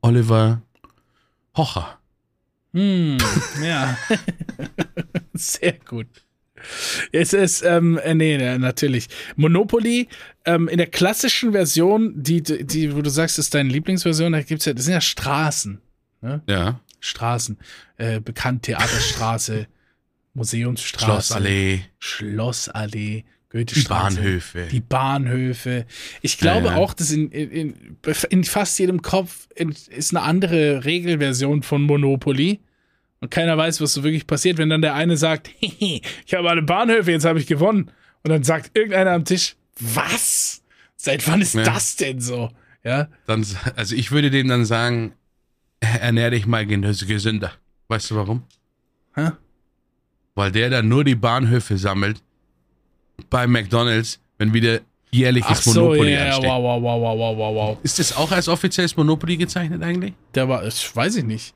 Oliver 0.00 0.62
Hocher. 1.54 1.98
Hm, 2.72 3.18
ja. 3.62 3.98
Sehr 5.34 5.74
gut. 5.74 6.08
Es 7.12 7.34
ist, 7.34 7.62
ähm, 7.62 7.98
äh, 7.98 8.14
nee, 8.14 8.56
natürlich. 8.56 9.08
Monopoly, 9.36 10.08
ähm, 10.46 10.66
in 10.68 10.78
der 10.78 10.86
klassischen 10.86 11.52
Version, 11.52 12.14
die, 12.16 12.42
die, 12.42 12.96
wo 12.96 13.02
du 13.02 13.10
sagst, 13.10 13.38
ist 13.38 13.54
deine 13.54 13.68
Lieblingsversion, 13.68 14.32
da 14.32 14.40
gibt's 14.40 14.64
ja, 14.64 14.72
das 14.72 14.86
sind 14.86 14.94
ja 14.94 15.00
Straßen. 15.02 15.78
Ja. 16.48 16.80
Straßen. 17.02 17.58
Äh, 17.98 18.20
bekannt 18.20 18.62
Theaterstraße, 18.62 19.66
Museumsstraße. 20.34 21.04
Schlossallee, 21.04 21.82
Schlossallee, 21.98 23.24
die 23.24 23.58
Goethestraße. 23.58 24.16
Bahnhöfe. 24.16 24.68
Die 24.70 24.80
Bahnhöfe. 24.80 25.86
Ich 26.22 26.38
glaube 26.38 26.68
Ja, 26.68 26.72
ja. 26.72 26.78
auch, 26.78 26.94
dass 26.94 27.10
in, 27.10 27.30
in, 27.30 27.74
in, 28.30 28.44
fast 28.44 28.78
jedem 28.78 29.02
Kopf 29.02 29.48
ist 29.90 30.16
eine 30.16 30.24
andere 30.24 30.84
Regelversion 30.86 31.62
von 31.62 31.82
Monopoly. 31.82 32.60
Und 33.20 33.30
keiner 33.30 33.56
weiß, 33.58 33.80
was 33.80 33.92
so 33.92 34.02
wirklich 34.02 34.26
passiert, 34.26 34.58
wenn 34.58 34.70
dann 34.70 34.82
der 34.82 34.94
eine 34.94 35.16
sagt, 35.16 35.50
"Hehe, 35.60 36.00
ich 36.26 36.34
habe 36.34 36.48
alle 36.48 36.62
Bahnhöfe, 36.62 37.10
jetzt 37.10 37.24
habe 37.26 37.38
ich 37.38 37.46
gewonnen. 37.46 37.90
Und 38.24 38.30
dann 38.30 38.42
sagt 38.42 38.76
irgendeiner 38.76 39.10
am 39.12 39.24
Tisch, 39.24 39.56
was? 39.78 40.62
Seit 40.96 41.26
wann 41.28 41.40
ist 41.42 41.54
Ja. 41.54 41.62
das 41.64 41.96
denn 41.96 42.20
so? 42.20 42.50
Ja, 42.84 43.08
Dann, 43.26 43.44
also 43.76 43.94
ich 43.94 44.10
würde 44.12 44.30
dem 44.30 44.48
dann 44.48 44.64
sagen, 44.64 45.12
ernähr 46.00 46.30
dich 46.30 46.46
mal 46.46 46.62
ges- 46.64 47.06
gesünder. 47.06 47.52
Weißt 47.88 48.10
du 48.10 48.16
warum? 48.16 48.42
Hä? 49.14 49.30
Weil 50.34 50.50
der 50.52 50.70
dann 50.70 50.88
nur 50.88 51.04
die 51.04 51.14
Bahnhöfe 51.14 51.76
sammelt 51.76 52.22
bei 53.28 53.46
McDonalds, 53.46 54.18
wenn 54.38 54.52
wieder 54.54 54.80
jährliches 55.10 55.50
Ach 55.58 55.62
so, 55.62 55.80
Monopoly 55.84 56.12
ja, 56.14 56.26
ansteht. 56.26 56.44
wow, 56.48 56.62
wow, 56.62 56.82
wow, 56.82 57.18
wow, 57.18 57.36
wow, 57.38 57.54
wow. 57.54 57.78
Ist 57.82 57.98
das 57.98 58.16
auch 58.16 58.30
als 58.32 58.48
offizielles 58.48 58.96
Monopoly 58.96 59.36
gezeichnet 59.36 59.82
eigentlich? 59.82 60.14
Der 60.34 60.48
war, 60.48 60.62
das 60.62 60.94
weiß 60.96 61.16
ich 61.16 61.24
nicht. 61.24 61.54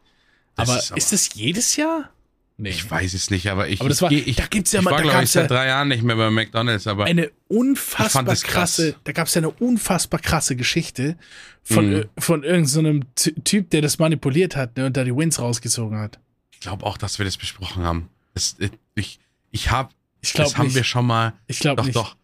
Das 0.56 0.68
aber 0.68 0.78
ist 0.78 0.84
ist, 0.84 0.92
aber- 0.92 1.00
das 1.00 1.34
jedes 1.34 1.76
Jahr? 1.76 2.10
Nee. 2.58 2.70
Ich 2.70 2.90
weiß 2.90 3.12
es 3.12 3.30
nicht, 3.30 3.48
aber 3.50 3.68
ich, 3.68 3.80
Aber 3.80 3.90
das 3.90 3.98
ich, 3.98 4.02
war- 4.02 4.08
geh- 4.08 4.18
ich, 4.20 4.36
da 4.36 4.46
gibt's 4.46 4.72
ja 4.72 4.78
ich 4.78 4.84
mal- 4.86 4.92
war, 4.92 4.98
da 5.02 5.04
glaube 5.10 5.24
ich, 5.24 5.30
seit 5.30 5.50
drei 5.50 5.66
Jahren 5.66 5.88
nicht 5.88 6.02
mehr 6.02 6.16
bei 6.16 6.30
McDonalds, 6.30 6.86
aber 6.86 7.04
eine 7.04 7.26
Ich 7.26 7.32
unfassbar 7.48 8.24
krass. 8.24 8.42
krasse, 8.42 8.94
da 9.04 9.12
gab 9.12 9.26
es 9.26 9.34
ja 9.34 9.40
eine 9.40 9.50
unfassbar 9.50 10.20
krasse 10.20 10.56
Geschichte 10.56 11.16
von, 11.62 11.90
Mhm. 11.90 11.94
äh, 11.96 12.06
von 12.18 12.44
irgendeinem 12.44 13.04
so 13.18 13.30
Typ, 13.44 13.68
der 13.70 13.82
das 13.82 13.98
manipuliert 13.98 14.56
hat 14.56 14.76
ne, 14.78 14.86
und 14.86 14.96
da 14.96 15.04
die 15.04 15.14
Wins 15.14 15.38
rausgezogen 15.38 15.98
hat. 15.98 16.18
ich 16.50 16.60
glaube 16.60 16.86
auch, 16.86 16.96
dass 16.96 17.18
wir 17.18 17.26
das 17.26 17.36
besprochen 17.36 17.82
haben. 17.84 18.08
Das, 18.32 18.56
ich 18.94 19.18
ich 19.50 19.70
habe, 19.70 19.90
Ich 20.22 20.32
glaube 20.32 20.48
das 20.50 20.56
haben 20.58 20.66
nicht. 20.66 20.76
wir 20.76 20.84
schon 20.84 21.06
mal, 21.06 21.34
ich 21.46 21.58
glaube 21.60 21.76
doch, 21.76 21.84
nicht. 21.84 21.96
doch. 21.96 22.16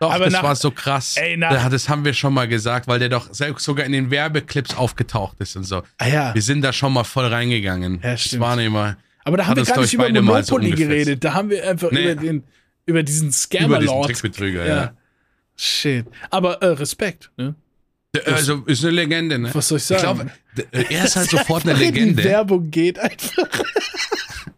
Doch, 0.00 0.12
Aber 0.12 0.24
das 0.24 0.32
nach- 0.32 0.42
war 0.44 0.56
so 0.56 0.70
krass. 0.72 1.16
Ey, 1.16 1.36
nach- 1.36 1.50
Da- 1.52 1.68
das 1.68 1.88
haben 1.88 2.04
wir 2.04 2.12
schon 2.14 2.34
mal 2.34 2.46
gesagt, 2.48 2.86
weil 2.88 2.98
der 3.00 3.08
doch 3.08 3.32
selbst 3.34 3.64
sogar 3.64 3.84
in 3.86 3.92
den 3.92 4.10
Werbeclips 4.10 4.74
aufgetaucht 4.76 5.36
ist 5.40 5.54
und 5.56 5.64
so. 5.64 5.82
Ah 5.98 6.06
ja, 6.08 6.34
Wir 6.34 6.42
sind 6.42 6.62
da 6.62 6.72
schon 6.72 6.92
mal 6.92 7.04
voll 7.04 7.26
reingegangen. 7.26 8.00
Ja, 8.02 8.12
das 8.12 8.22
stimmt. 8.24 8.42
waren 8.42 8.58
immer. 8.60 8.96
Aber 9.24 9.36
da 9.36 9.46
haben 9.46 9.56
wir 9.56 9.64
gar 9.64 9.74
glaub 9.74 9.82
nicht 9.82 9.88
ich, 9.88 9.94
über 9.94 10.06
so 10.06 10.22
Monopoly 10.22 10.66
ungefähr. 10.66 10.86
geredet. 10.88 11.24
Da 11.24 11.34
haben 11.34 11.50
wir 11.50 11.68
einfach 11.68 11.90
Nee. 11.90 12.12
über 12.12 12.14
den, 12.20 12.22
über 12.22 12.34
diesen 12.42 12.46
Über 12.86 13.02
diesen 13.02 13.32
Scammer-Lord. 13.32 14.22
Ja. 14.40 14.66
ja. 14.66 14.92
Shit. 15.56 16.06
Aber 16.30 16.60
äh, 16.62 16.66
Respekt, 16.66 17.30
ne? 17.36 17.54
Also 18.26 18.56
ist 18.66 18.82
eine 18.84 18.92
Legende, 18.92 19.38
ne? 19.38 19.50
Was 19.54 19.68
soll 19.68 19.78
ich 19.78 19.82
Ich 19.90 19.98
sagen? 19.98 20.02
glaube, 20.02 20.30
d- 20.56 20.66
er 20.94 21.04
ist 21.04 21.16
halt 21.16 21.30
sofort 21.30 21.62
eine 21.66 21.72
In 21.72 21.78
die 21.78 21.84
Legende. 22.00 22.24
Werbung 22.24 22.70
geht 22.70 22.98
einfach. 22.98 23.48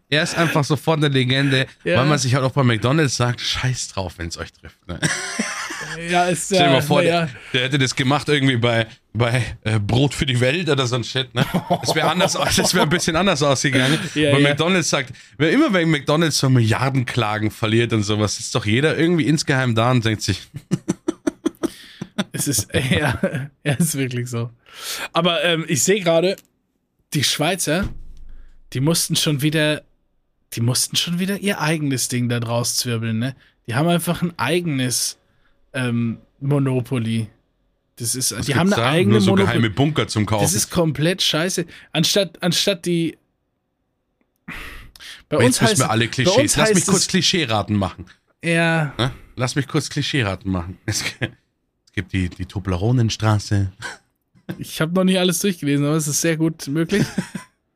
Er 0.07 0.21
ist 0.21 0.37
einfach 0.37 0.63
sofort 0.63 0.97
eine 0.99 1.07
Legende, 1.07 1.65
Ja. 1.83 1.97
weil 1.97 2.05
man 2.05 2.19
sich 2.19 2.35
halt 2.35 2.43
auch 2.45 2.51
bei 2.51 2.63
McDonalds 2.63 3.17
sagt, 3.17 3.41
scheiß 3.41 3.87
drauf, 3.89 4.13
wenn 4.17 4.27
es 4.27 4.37
euch 4.37 4.53
trifft. 4.53 4.87
Ne? 4.87 4.99
Ja, 6.09 6.25
ist 6.25 6.51
ja. 6.51 6.57
Stell 6.57 6.67
dir 6.67 6.73
mal 6.73 6.81
vor, 6.81 7.01
der, 7.01 7.29
der 7.53 7.63
hätte 7.63 7.77
das 7.77 7.95
gemacht 7.95 8.29
irgendwie 8.29 8.57
bei, 8.57 8.87
bei 9.13 9.43
äh, 9.63 9.79
Brot 9.79 10.13
für 10.13 10.25
die 10.25 10.39
Welt 10.39 10.69
oder 10.69 10.85
so 10.87 10.95
ein 10.95 11.03
Shit. 11.03 11.33
Ne? 11.35 11.45
Das 11.81 11.95
wäre 11.95 12.09
anders, 12.09 12.33
das 12.33 12.73
wäre 12.73 12.83
ein 12.83 12.89
bisschen 12.89 13.15
anders 13.15 13.41
ausgegangen. 13.43 13.99
Ja, 14.15 14.31
weil 14.31 14.41
ja. 14.41 14.49
McDonalds 14.49 14.89
sagt, 14.89 15.13
wer 15.37 15.51
immer 15.51 15.73
wenn 15.73 15.89
McDonalds 15.89 16.37
so 16.37 16.49
Milliardenklagen 16.49 17.51
verliert 17.51 17.91
und 17.91 18.03
sowas, 18.03 18.39
ist 18.39 18.55
doch 18.55 18.65
jeder 18.65 18.97
irgendwie 18.97 19.27
insgeheim 19.27 19.75
da 19.75 19.91
und 19.91 20.05
denkt 20.05 20.21
sich, 20.21 20.41
Es 22.31 22.47
ist, 22.47 22.67
ja, 22.73 23.19
ja, 23.63 23.73
ist 23.73 23.97
wirklich 23.97 24.29
so. 24.29 24.49
Aber 25.13 25.43
ähm, 25.43 25.65
ich 25.67 25.83
sehe 25.83 26.01
gerade, 26.01 26.35
die 27.13 27.23
Schweizer, 27.23 27.89
die 28.73 28.79
mussten 28.79 29.15
schon 29.15 29.41
wieder, 29.41 29.83
die 30.53 30.61
mussten 30.61 30.95
schon 30.95 31.19
wieder 31.19 31.37
ihr 31.39 31.59
eigenes 31.59 32.07
Ding 32.07 32.29
da 32.29 32.39
draus 32.39 32.77
zwirbeln, 32.77 33.19
ne? 33.19 33.35
Die 33.67 33.75
haben 33.75 33.87
einfach 33.87 34.21
ein 34.21 34.37
eigenes 34.37 35.17
ähm, 35.75 36.17
Monopoly. 36.39 37.27
Das 37.97 38.15
ist, 38.15 38.31
die 38.47 38.55
haben 38.55 38.73
eine 38.73 38.81
da? 38.81 38.89
eigene 38.89 39.13
nur 39.13 39.21
so 39.21 39.31
Monopoly. 39.31 39.57
geheime 39.57 39.69
Bunker 39.69 40.07
zum 40.07 40.25
Kaufen. 40.25 40.43
Das 40.43 40.53
ist 40.53 40.69
komplett 40.69 41.21
scheiße. 41.21 41.65
Anstatt, 41.93 42.41
anstatt 42.41 42.85
die. 42.85 43.17
Bei 45.29 45.37
Aber 45.37 45.45
uns 45.45 45.55
Jetzt 45.55 45.61
müssen 45.61 45.71
heißt 45.71 45.81
wir 45.81 45.89
alle 45.91 46.07
Klischees. 46.07 46.55
Lass 46.55 46.73
mich 46.73 46.85
kurz 46.85 47.07
Klischeeraten 47.07 47.75
machen. 47.77 48.05
Ja, 48.43 48.93
Ne? 48.97 49.11
Lass 49.37 49.55
mich 49.55 49.67
kurz 49.67 49.89
Klischeeraten 49.89 50.51
machen. 50.51 50.77
Es, 50.85 51.03
gibt 51.93 52.13
die, 52.13 52.29
die 52.29 52.45
Tobleronenstraße, 52.45 53.71
ich 54.57 54.79
habe 54.81 54.93
noch 54.93 55.03
nicht 55.03 55.17
alles 55.17 55.39
durchgelesen, 55.39 55.85
aber 55.85 55.95
es 55.95 56.07
ist 56.07 56.21
sehr 56.21 56.37
gut 56.37 56.67
möglich. 56.67 57.05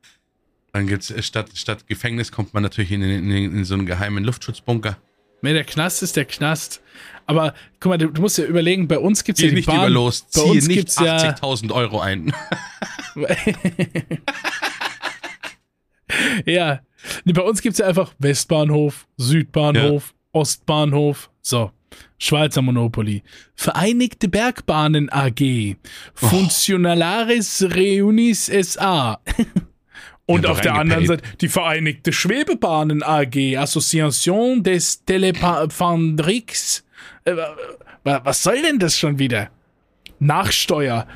dann 0.72 0.86
gibt's 0.86 1.10
äh, 1.10 1.22
statt, 1.22 1.50
statt 1.54 1.86
Gefängnis 1.86 2.30
kommt 2.32 2.54
man 2.54 2.62
natürlich 2.62 2.92
in, 2.92 3.02
in, 3.02 3.30
in, 3.30 3.56
in 3.58 3.64
so 3.64 3.74
einen 3.74 3.86
geheimen 3.86 4.24
Luftschutzbunker. 4.24 4.96
Nee, 5.42 5.52
der 5.52 5.64
Knast 5.64 6.02
ist 6.02 6.16
der 6.16 6.26
Knast. 6.26 6.80
Aber 7.26 7.54
guck 7.78 7.90
mal, 7.90 7.98
du, 7.98 8.08
du 8.08 8.20
musst 8.22 8.38
ja 8.38 8.44
überlegen, 8.44 8.88
bei 8.88 8.98
uns 8.98 9.22
gibt's 9.24 9.40
ja 9.40 9.46
Zieh 9.46 9.50
die 9.50 9.56
nicht 9.56 9.66
Bahn. 9.66 9.76
über 9.76 9.90
los, 9.90 10.26
bei 10.34 10.42
uns 10.42 10.66
nicht 10.66 10.76
gibt's 10.76 10.98
ja 10.98 11.16
80.000 11.16 11.72
Euro 11.72 12.00
ein. 12.00 12.32
ja. 16.46 16.80
Nee, 17.24 17.32
bei 17.32 17.42
uns 17.42 17.62
gibt's 17.62 17.78
ja 17.78 17.86
einfach 17.86 18.12
Westbahnhof, 18.18 19.06
Südbahnhof, 19.16 20.14
Ostbahnhof. 20.32 21.30
So. 21.40 21.70
Schweizer 22.18 22.62
Monopoly. 22.62 23.22
Vereinigte 23.54 24.28
Bergbahnen 24.28 25.08
AG. 25.10 25.40
Oh. 25.40 26.26
Funcionalaris 26.26 27.66
Reunis 27.74 28.46
SA. 28.46 29.20
Und 30.26 30.44
Ja, 30.44 30.50
auf 30.50 30.60
der 30.60 30.74
anderen. 30.74 31.06
Seite 31.06 31.22
die 31.40 31.48
Vereinigte 31.48 32.12
Schwebebahnen 32.12 33.02
AG, 33.02 33.56
Association 33.56 34.62
des 34.62 35.04
Telephandrix. 35.04 36.84
Äh, 37.24 37.36
wa- 37.36 38.20
was 38.24 38.42
soll 38.42 38.62
denn 38.62 38.78
das 38.78 38.98
schon 38.98 39.18
wieder? 39.18 39.50
Nachsteuer 40.18 41.06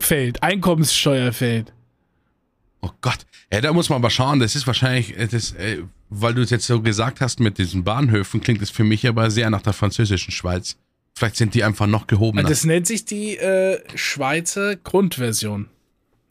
fällt, 0.00 0.42
Einkommenssteuer 0.42 1.32
fällt. 1.32 1.72
Oh 2.80 2.90
Gott. 3.00 3.24
Ja, 3.52 3.60
da 3.60 3.72
muss 3.72 3.88
man 3.88 3.96
aber 3.96 4.10
schauen. 4.10 4.40
Das 4.40 4.54
ist 4.56 4.66
wahrscheinlich, 4.66 5.16
äh, 5.16 5.26
das, 5.26 5.52
äh, 5.52 5.82
weil 6.10 6.34
du 6.34 6.42
es 6.42 6.50
jetzt 6.50 6.66
so 6.66 6.82
gesagt 6.82 7.20
hast 7.20 7.40
mit 7.40 7.58
diesen 7.58 7.84
Bahnhöfen, 7.84 8.40
klingt 8.40 8.60
es 8.60 8.70
für 8.70 8.84
mich 8.84 9.06
aber 9.08 9.30
sehr 9.30 9.48
nach 9.50 9.62
der 9.62 9.72
französischen 9.72 10.32
Schweiz. 10.32 10.76
Vielleicht 11.16 11.36
sind 11.36 11.54
die 11.54 11.62
einfach 11.64 11.86
noch 11.86 12.06
gehobener. 12.06 12.42
Das, 12.42 12.50
Das 12.60 12.64
nennt 12.64 12.86
sich 12.86 13.04
die 13.04 13.36
äh, 13.38 13.80
Schweizer 13.96 14.76
Grundversion. 14.76 15.68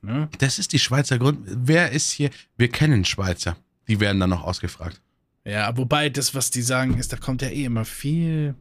Ne? 0.02 0.28
ist 0.42 0.74
die 0.74 0.80
Schweizer 0.80 1.18
Grund. 1.18 1.40
Wer 1.46 1.92
ist 1.92 2.12
hier? 2.12 2.30
Wir 2.58 2.68
kennen 2.68 3.06
Schweizer. 3.06 3.56
Die 3.88 4.00
werden 4.02 4.20
dann 4.20 4.30
noch 4.30 4.44
ausgefragt. 4.44 5.00
Ja, 5.46 5.76
wobei 5.78 6.10
das, 6.10 6.36
was 6.36 6.52
die 6.52 6.62
sagen, 6.62 6.98
ist, 6.98 7.12
da 7.14 7.18
kommt 7.18 7.42
ja 7.42 7.48
eh 7.48 7.64
immer 7.64 7.86
viel 7.86 8.56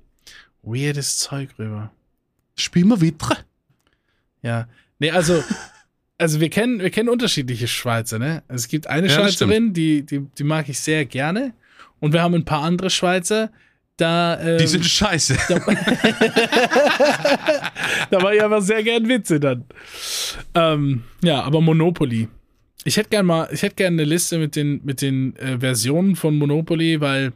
weirdes 0.63 1.19
Zeug 1.19 1.51
rüber. 1.59 1.91
Spiel 2.57 2.85
mal 2.85 3.01
wieder. 3.01 3.39
Ja. 4.43 4.69
Nee, 4.99 5.11
also, 5.11 5.43
also 6.19 6.41
wir 6.41 6.51
kennen, 6.51 6.81
wir 6.81 6.91
kennen 6.91 7.09
unterschiedliche 7.09 7.69
Schweizer, 7.69 8.19
ne? 8.19 8.43
Es 8.49 8.69
gibt 8.69 8.87
eine 8.87 9.09
Ja, 9.09 9.15
Schweizerin, 9.15 9.73
die, 9.73 10.05
die, 10.05 10.21
die 10.21 10.45
mag 10.45 10.69
ich 10.69 10.79
sehr 10.79 11.05
gerne. 11.05 11.53
Und 12.01 12.13
wir 12.13 12.23
haben 12.23 12.35
ein 12.35 12.45
paar 12.45 12.63
andere 12.63 12.91
Schweizer, 12.91 13.51
da, 13.97 14.41
ähm, 14.41 14.59
Die 14.59 14.67
sind 14.67 14.85
scheiße. 14.85 15.37
da 18.11 18.19
mache 18.19 18.35
ich 18.37 18.43
aber 18.43 18.61
sehr 18.63 18.83
gern 18.83 19.09
Witze 19.09 19.39
dann. 19.39 19.65
Ähm, 20.55 21.05
ja, 21.23 21.43
aber 21.43 21.61
Monopoly. 21.61 22.29
Ich 22.85 22.97
hätte 22.97 23.11
gern 23.11 23.27
mal, 23.27 23.49
ich 23.53 23.63
hätte 23.63 23.77
gern 23.77 23.93
eine 23.93 24.05
Liste 24.05 24.39
mit 24.39 24.57
den, 24.57 24.81
mit 24.85 25.03
den 25.03 25.37
äh, 25.37 25.61
Versionen 25.61 26.17
von 26.17 26.37
Monopoly, 26.37 27.01
weil 27.01 27.33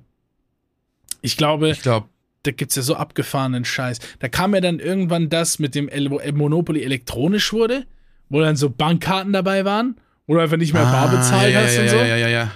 ich 1.23 1.37
glaube, 1.37 1.71
Ich 1.71 1.83
glaube, 1.83 2.09
da 2.47 2.53
gibt's 2.53 2.77
ja 2.77 2.83
so 2.83 2.97
abgefahrenen 2.97 3.65
Scheiß. 3.65 3.99
Da 4.19 4.29
kam 4.29 4.55
ja 4.55 4.61
dann 4.61 4.79
irgendwann 4.79 5.29
das 5.29 5.59
mit 5.59 5.75
dem 5.75 5.89
El 5.89 6.09
Monopoly 6.33 6.83
elektronisch 6.83 7.53
wurde, 7.53 7.87
wo 8.29 8.41
dann 8.41 8.57
so 8.57 8.71
Bankkarten 8.71 9.33
dabei 9.33 9.65
waren, 9.65 9.97
wo 10.27 10.35
du 10.35 10.41
einfach 10.41 10.57
nicht 10.57 10.73
mehr 10.73 10.85
bar 10.85 11.09
bezahlt 11.11 11.47
Ah, 11.47 11.49
ja, 11.49 11.61
hast 11.63 11.75
ja, 11.75 11.81
und 11.81 11.87
ja, 11.87 11.93
so. 11.93 11.99
Ja, 11.99 12.17
ja, 12.17 12.29
ja. 12.29 12.51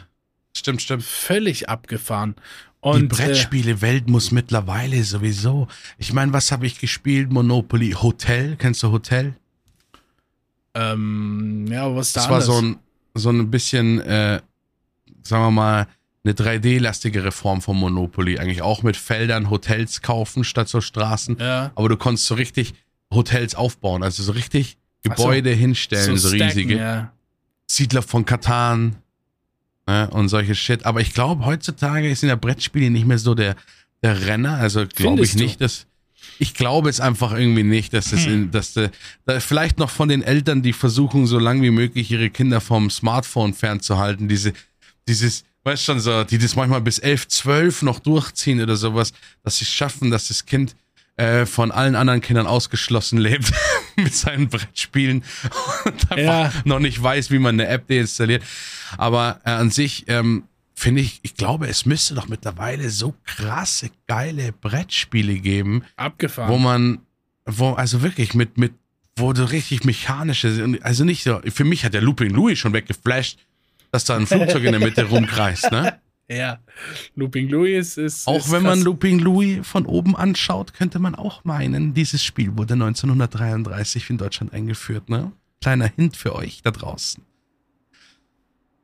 Stimmt, 0.56 0.82
stimmt. 0.82 1.04
Völlig 1.04 1.68
abgefahren. 1.68 2.34
Die 2.82 2.88
Und 2.88 3.04
äh, 3.12 3.16
Brettspielewelt 3.16 4.08
muss 4.08 4.30
mittlerweile 4.32 5.04
sowieso. 5.04 5.68
Ich 5.98 6.12
meine, 6.12 6.32
was 6.32 6.50
habe 6.50 6.66
ich 6.66 6.78
gespielt? 6.80 7.30
Monopoly 7.30 7.92
Hotel. 7.92 8.56
Kennst 8.56 8.82
du 8.82 8.90
Hotel? 8.90 9.34
äh, 10.74 10.92
ähm, 10.92 11.66
ja, 11.70 11.94
was 11.94 12.12
da 12.12 12.20
Das 12.20 12.30
war 12.30 12.40
anders? 12.40 12.46
so 12.46 12.62
ein, 12.62 12.76
so 13.14 13.30
ein 13.30 13.50
bisschen, 13.50 14.00
äh, 14.00 14.40
sagen 15.22 15.44
wir 15.44 15.50
mal, 15.50 15.86
eine 16.24 16.34
3D-lastigere 16.34 17.32
Form 17.32 17.62
von 17.62 17.76
Monopoly. 17.76 18.38
Eigentlich 18.38 18.62
auch 18.62 18.82
mit 18.82 18.96
Feldern 18.96 19.50
Hotels 19.50 20.02
kaufen 20.02 20.44
statt 20.44 20.68
so 20.68 20.80
Straßen. 20.80 21.38
ja, 21.40 21.72
Aber 21.74 21.88
du 21.88 21.96
konntest 21.96 22.26
so 22.26 22.34
richtig 22.34 22.74
Hotels 23.12 23.54
aufbauen. 23.54 24.02
Also 24.02 24.22
so 24.22 24.32
richtig 24.32 24.76
Ach 25.08 25.16
so. 25.16 25.24
Gebäude 25.24 25.50
hinstellen, 25.50 26.16
so, 26.16 26.28
stacken, 26.28 26.42
riesige. 26.42 26.76
Ja. 26.76 27.12
Siedler 27.66 28.02
von 28.02 28.24
Katan 28.24 28.96
ne, 29.86 30.10
und 30.10 30.28
solche 30.28 30.54
Shit. 30.54 30.84
Aber 30.84 31.00
ich 31.00 31.14
glaube, 31.14 31.46
heutzutage 31.46 32.14
sind 32.14 32.28
ja 32.28 32.36
Brettspiele 32.36 32.90
nicht 32.90 33.06
mehr 33.06 33.18
so 33.18 33.34
der, 33.34 33.56
der 34.02 34.26
Renner. 34.26 34.54
Also 34.54 34.86
glaube 34.86 35.22
ich 35.22 35.32
du? 35.32 35.38
nicht, 35.38 35.60
dass. 35.60 35.86
Ich 36.38 36.52
glaube 36.54 36.90
es 36.90 37.00
einfach 37.00 37.32
irgendwie 37.32 37.62
nicht, 37.62 37.94
dass 37.94 38.10
das, 38.10 38.26
Hm. 38.26 38.32
in, 38.32 38.50
dass 38.50 38.74
de, 38.74 38.90
da 39.24 39.40
vielleicht 39.40 39.78
noch 39.78 39.88
von 39.88 40.08
den 40.08 40.22
Eltern, 40.22 40.62
die 40.62 40.74
versuchen, 40.74 41.26
so 41.26 41.38
lang 41.38 41.62
wie 41.62 41.70
möglich 41.70 42.10
ihre 42.10 42.28
Kinder 42.28 42.60
vom 42.60 42.90
Smartphone 42.90 43.54
fernzuhalten, 43.54 44.28
diese, 44.28 44.52
dieses, 45.08 45.44
weißt 45.64 45.84
schon 45.84 46.00
so, 46.00 46.24
die 46.24 46.38
das 46.38 46.56
manchmal 46.56 46.80
bis 46.80 46.98
11, 46.98 47.28
12 47.28 47.82
noch 47.82 47.98
durchziehen 47.98 48.60
oder 48.62 48.76
sowas, 48.76 49.12
dass 49.42 49.58
sie 49.58 49.64
es 49.64 49.70
schaffen, 49.70 50.10
dass 50.10 50.28
das 50.28 50.46
Kind 50.46 50.74
äh, 51.16 51.44
von 51.44 51.70
allen 51.70 51.96
anderen 51.96 52.20
Kindern 52.22 52.46
ausgeschlossen 52.46 53.18
lebt 53.18 53.52
mit 53.96 54.14
seinen 54.14 54.48
Brettspielen 54.48 55.22
und 55.84 56.12
einfach 56.12 56.18
Ja. 56.54 56.62
noch 56.64 56.78
nicht 56.78 57.02
weiß, 57.02 57.30
wie 57.30 57.38
man 57.38 57.60
eine 57.60 57.68
App 57.68 57.86
deinstalliert. 57.88 58.42
Aber 58.96 59.40
äh, 59.44 59.50
an 59.50 59.70
sich 59.70 60.04
ähm, 60.08 60.44
finde 60.74 61.02
ich, 61.02 61.20
ich 61.22 61.34
glaube, 61.34 61.68
es 61.68 61.84
müsste 61.84 62.14
doch 62.14 62.26
mittlerweile 62.28 62.88
so 62.88 63.14
krasse, 63.26 63.90
geile 64.06 64.52
Brettspiele 64.52 65.34
geben, 65.34 65.82
Abgefahren. 65.96 66.50
wo 66.50 66.56
man, 66.56 67.00
wo, 67.44 67.72
also 67.74 68.00
wirklich 68.00 68.32
mit, 68.32 68.56
mit, 68.56 68.72
wo 69.16 69.34
du 69.34 69.50
richtig 69.50 69.84
mechanische, 69.84 70.78
also 70.80 71.04
nicht 71.04 71.22
so, 71.24 71.38
für 71.52 71.64
mich 71.64 71.84
hat 71.84 71.92
der 71.92 72.00
Looping 72.00 72.30
Louis 72.30 72.58
schon 72.58 72.72
weggeflasht, 72.72 73.38
dass 73.90 74.04
da 74.04 74.16
ein 74.16 74.26
Flugzeug 74.26 74.64
in 74.64 74.72
der 74.72 74.80
Mitte 74.80 75.04
rumkreist, 75.04 75.70
ne? 75.70 75.98
ja. 76.28 76.58
Looping 77.14 77.48
Louis 77.48 77.96
ist. 77.96 78.26
Auch 78.26 78.38
ist 78.38 78.52
wenn 78.52 78.62
man 78.62 78.74
krass. 78.74 78.84
Looping 78.84 79.18
Louis 79.18 79.58
von 79.66 79.86
oben 79.86 80.16
anschaut, 80.16 80.74
könnte 80.74 80.98
man 80.98 81.14
auch 81.14 81.44
meinen, 81.44 81.94
dieses 81.94 82.22
Spiel 82.24 82.56
wurde 82.56 82.74
1933 82.74 84.10
in 84.10 84.18
Deutschland 84.18 84.52
eingeführt, 84.52 85.08
ne? 85.08 85.32
Kleiner 85.60 85.90
Hint 85.94 86.16
für 86.16 86.34
euch 86.34 86.62
da 86.62 86.70
draußen. 86.70 87.22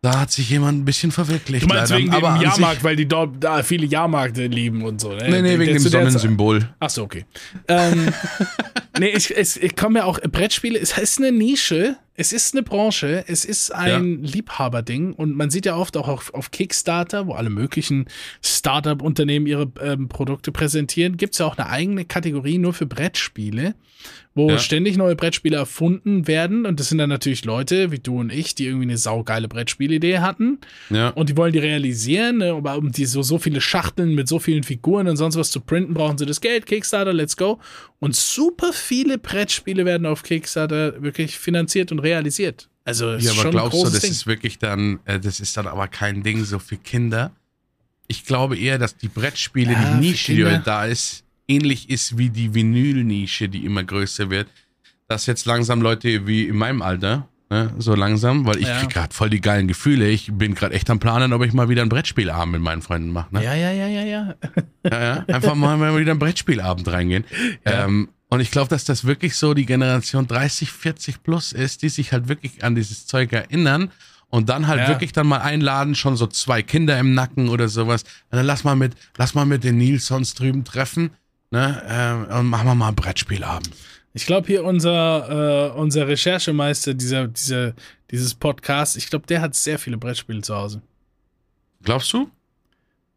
Da 0.03 0.21
hat 0.21 0.31
sich 0.31 0.51
jemand 0.51 0.79
ein 0.79 0.85
bisschen 0.85 1.11
verwirklicht. 1.11 1.65
Du 1.65 1.67
meinst 1.69 1.91
leider. 1.91 2.01
wegen 2.01 2.13
dem 2.13 2.25
an 2.25 2.41
Jahrmarkt, 2.41 2.85
weil 2.85 2.95
die 2.95 3.09
dort 3.09 3.43
da 3.43 3.63
viele 3.63 3.87
Jahrmärkte 3.87 4.47
lieben 4.47 4.85
und 4.85 5.01
so, 5.01 5.13
ne? 5.13 5.29
Nee, 5.29 5.43
nee, 5.43 5.49
Der- 5.51 5.59
wegen 5.59 5.73
dem 5.73 5.83
Sonnensymbol. 5.83 6.69
Ach 6.79 6.91
so, 6.91 7.03
okay. 7.03 7.25
Ähm, 7.67 8.13
nee, 9.01 9.09
ich, 9.09 9.37
es, 9.37 9.57
ich 9.57 9.75
komme 9.75 10.01
ja 10.01 10.05
auch, 10.05 10.21
Brettspiele, 10.21 10.79
es 10.79 10.97
ist 10.97 11.19
eine 11.19 11.33
Nische, 11.33 11.97
es 12.17 12.33
ist 12.33 12.55
eine 12.55 12.63
Branche, 12.63 13.25
es 13.29 13.45
ist 13.45 13.75
ein 13.75 14.23
Liebhaberding 14.23 15.13
und 15.13 15.37
man 15.37 15.51
sieht 15.51 15.67
ja 15.67 15.77
oft 15.77 15.97
auch 15.97 16.09
auf, 16.09 16.33
auf 16.35 16.51
Kickstarter, 16.51 17.27
wo 17.27 17.33
alle 17.35 17.51
möglichen 17.51 18.07
Startup-Unternehmen 18.43 19.47
ihre 19.47 19.71
ähm, 19.83 20.09
Produkte 20.09 20.51
präsentieren, 20.53 21.17
gibt 21.17 21.35
es 21.35 21.39
ja 21.39 21.47
auch 21.47 21.57
eine 21.59 21.69
eigene 21.69 22.05
Kategorie 22.05 22.59
nur 22.59 22.73
für 22.75 22.87
Brettspiele, 22.87 23.75
wo 24.35 24.51
Ja. 24.51 24.59
ständig 24.59 24.97
neue 24.97 25.17
Brettspiele 25.17 25.57
erfunden 25.57 26.27
werden. 26.27 26.67
Und 26.67 26.81
das 26.81 26.89
sind 26.89 26.99
dann 26.99 27.09
natürlich 27.09 27.45
Leute 27.45 27.91
wie 27.91 27.99
du 27.99 28.21
und 28.21 28.33
ich, 28.33 28.55
die 28.55 28.67
irgendwie 28.67 28.85
eine 28.87 28.99
saugeile 28.99 29.49
Brettspielidee 29.49 30.19
hatten. 30.19 30.59
Ja. 30.91 31.11
Und 31.11 31.29
die 31.31 31.37
wollen 31.37 31.53
die 31.53 31.59
realisieren, 31.59 32.39
ne? 32.39 32.53
aber 32.53 32.77
um 32.77 32.93
die 32.93 33.07
so, 33.07 33.23
so 33.23 33.39
viele 33.39 33.61
Schachteln 33.61 34.15
mit 34.15 34.29
so 34.29 34.39
vielen 34.39 34.63
Figuren 34.63 35.09
und 35.09 35.17
sonst 35.17 35.37
was 35.37 35.51
zu 35.51 35.61
printen, 35.61 35.95
brauchen 35.95 36.19
sie 36.19 36.27
das 36.27 36.41
Geld, 36.41 36.67
Kickstarter, 36.67 37.13
let's 37.13 37.37
go. 37.37 37.61
Und 37.99 38.15
super 38.15 38.73
viele 38.75 39.17
Brettspiele 39.17 39.87
werden 39.87 40.07
auf 40.07 40.23
Kickstarter 40.23 41.03
wirklich 41.03 41.39
finanziert 41.39 41.93
und 41.93 42.01
realisiert. 42.07 42.69
Also 42.85 43.15
Ja, 43.17 43.33
aber 43.33 43.51
glaubst 43.51 43.79
du, 43.81 43.91
das 43.91 44.01
Ding. 44.01 44.11
ist 44.13 44.27
wirklich 44.27 44.59
dann, 44.59 45.01
äh, 45.05 45.19
das 45.19 45.41
ist 45.41 45.57
dann 45.57 45.67
aber 45.67 45.89
kein 45.89 46.23
Ding 46.23 46.45
so 46.45 46.59
für 46.59 46.77
Kinder? 46.77 47.33
Ich 48.09 48.25
glaube 48.25 48.57
eher, 48.57 48.79
dass 48.79 48.97
die 48.97 49.09
Brettspiele, 49.09 49.73
Ja, 49.73 49.95
die 50.01 50.07
Nische, 50.07 50.33
die 50.35 50.45
heute 50.45 50.61
da 50.65 50.85
ist, 50.87 51.25
ähnlich 51.49 51.91
ist 51.91 52.17
wie 52.17 52.31
die 52.31 52.55
Vinyl-Nische, 52.55 53.49
die 53.49 53.65
immer 53.65 53.83
größer 53.83 54.31
wird. 54.31 54.47
Dass 55.09 55.27
jetzt 55.27 55.47
langsam 55.47 55.83
Leute 55.83 56.27
wie 56.27 56.45
in 56.45 56.57
meinem 56.57 56.83
Alter, 56.83 57.29
ne, 57.51 57.73
so 57.79 57.95
langsam, 57.97 58.47
weil 58.47 58.59
ich 58.59 58.67
Ja. 58.69 58.79
krieg 58.81 58.91
gerade 58.91 59.13
voll 59.15 59.31
die 59.31 59.41
geilen 59.41 59.67
Gefühle. 59.69 60.09
Ich 60.09 60.31
bin 60.33 60.55
gerade 60.55 60.75
echt 60.75 60.89
am 60.91 61.01
Planen, 61.01 61.33
ob 61.33 61.45
ich 61.45 61.53
mal 61.53 61.69
wieder 61.69 61.83
einen 61.83 61.89
Brettspielabend 61.89 62.53
mit 62.53 62.63
meinen 62.63 62.83
Freunden 62.83 63.11
mache. 63.11 63.35
Ne? 63.35 63.43
ja, 63.45 63.55
ja, 63.55 63.73
ja, 63.73 63.87
ja, 63.89 64.05
ja. 64.05 64.35
Ja, 64.89 65.01
ja. 65.03 65.25
Einfach 65.35 65.55
mal, 65.57 65.77
mal 65.77 65.97
wieder 65.99 66.13
einen 66.13 66.21
Brettspielabend 66.21 66.87
reingehen. 66.89 67.25
Ja. 67.65 67.85
Ähm, 67.87 68.09
und 68.29 68.41
ich 68.41 68.51
glaube, 68.51 68.69
dass 68.69 68.85
das 68.85 69.05
wirklich 69.05 69.37
so 69.37 69.55
die 69.55 69.67
Generation 69.67 70.27
30, 70.27 70.71
40 70.73 71.23
plus 71.23 71.53
ist, 71.53 71.83
die 71.83 71.89
sich 71.89 72.13
halt 72.13 72.29
wirklich 72.29 72.65
an 72.65 72.75
dieses 72.75 73.07
Zeug 73.07 73.33
erinnern 73.33 73.91
und 74.29 74.49
dann 74.49 74.67
halt 74.67 74.81
Ja. 74.81 74.89
wirklich 74.89 75.13
dann 75.13 75.27
mal 75.29 75.41
einladen, 75.41 75.95
schon 75.95 76.17
so 76.17 76.27
zwei 76.27 76.63
Kinder 76.63 76.99
im 76.99 77.15
Nacken 77.15 77.49
oder 77.49 77.69
sowas. 77.69 78.03
Und 78.31 78.37
dann 78.39 78.47
lass 78.47 78.65
mal 78.65 78.75
mit, 78.77 78.95
lass 79.17 79.35
mal 79.35 79.47
mit 79.47 79.63
den 79.65 79.79
Nilsons 79.79 80.35
drüben 80.35 80.65
treffen, 80.65 81.11
ne, 81.51 81.83
ähm, 81.89 82.39
und 82.41 82.47
machen 82.47 82.67
wir 82.67 82.75
mal 82.75 82.89
einen 82.89 82.97
Brettspielabend. 82.97 83.71
Ich 84.15 84.27
glaube 84.27 84.47
hier 84.47 84.65
unser, 84.65 85.71
äh, 85.75 85.79
unser 85.79 86.09
Recherchemeister 86.09 86.95
dieser, 86.95 87.29
dieser, 87.29 87.75
dieses 88.11 88.35
Podcast, 88.35 88.97
ich 88.97 89.09
glaube, 89.11 89.27
der 89.27 89.43
hat 89.43 89.55
sehr 89.55 89.79
viele 89.79 89.99
Brettspiele 89.99 90.41
zu 90.41 90.55
Hause. 90.57 90.83
Glaubst 91.83 92.13
du? 92.13 92.31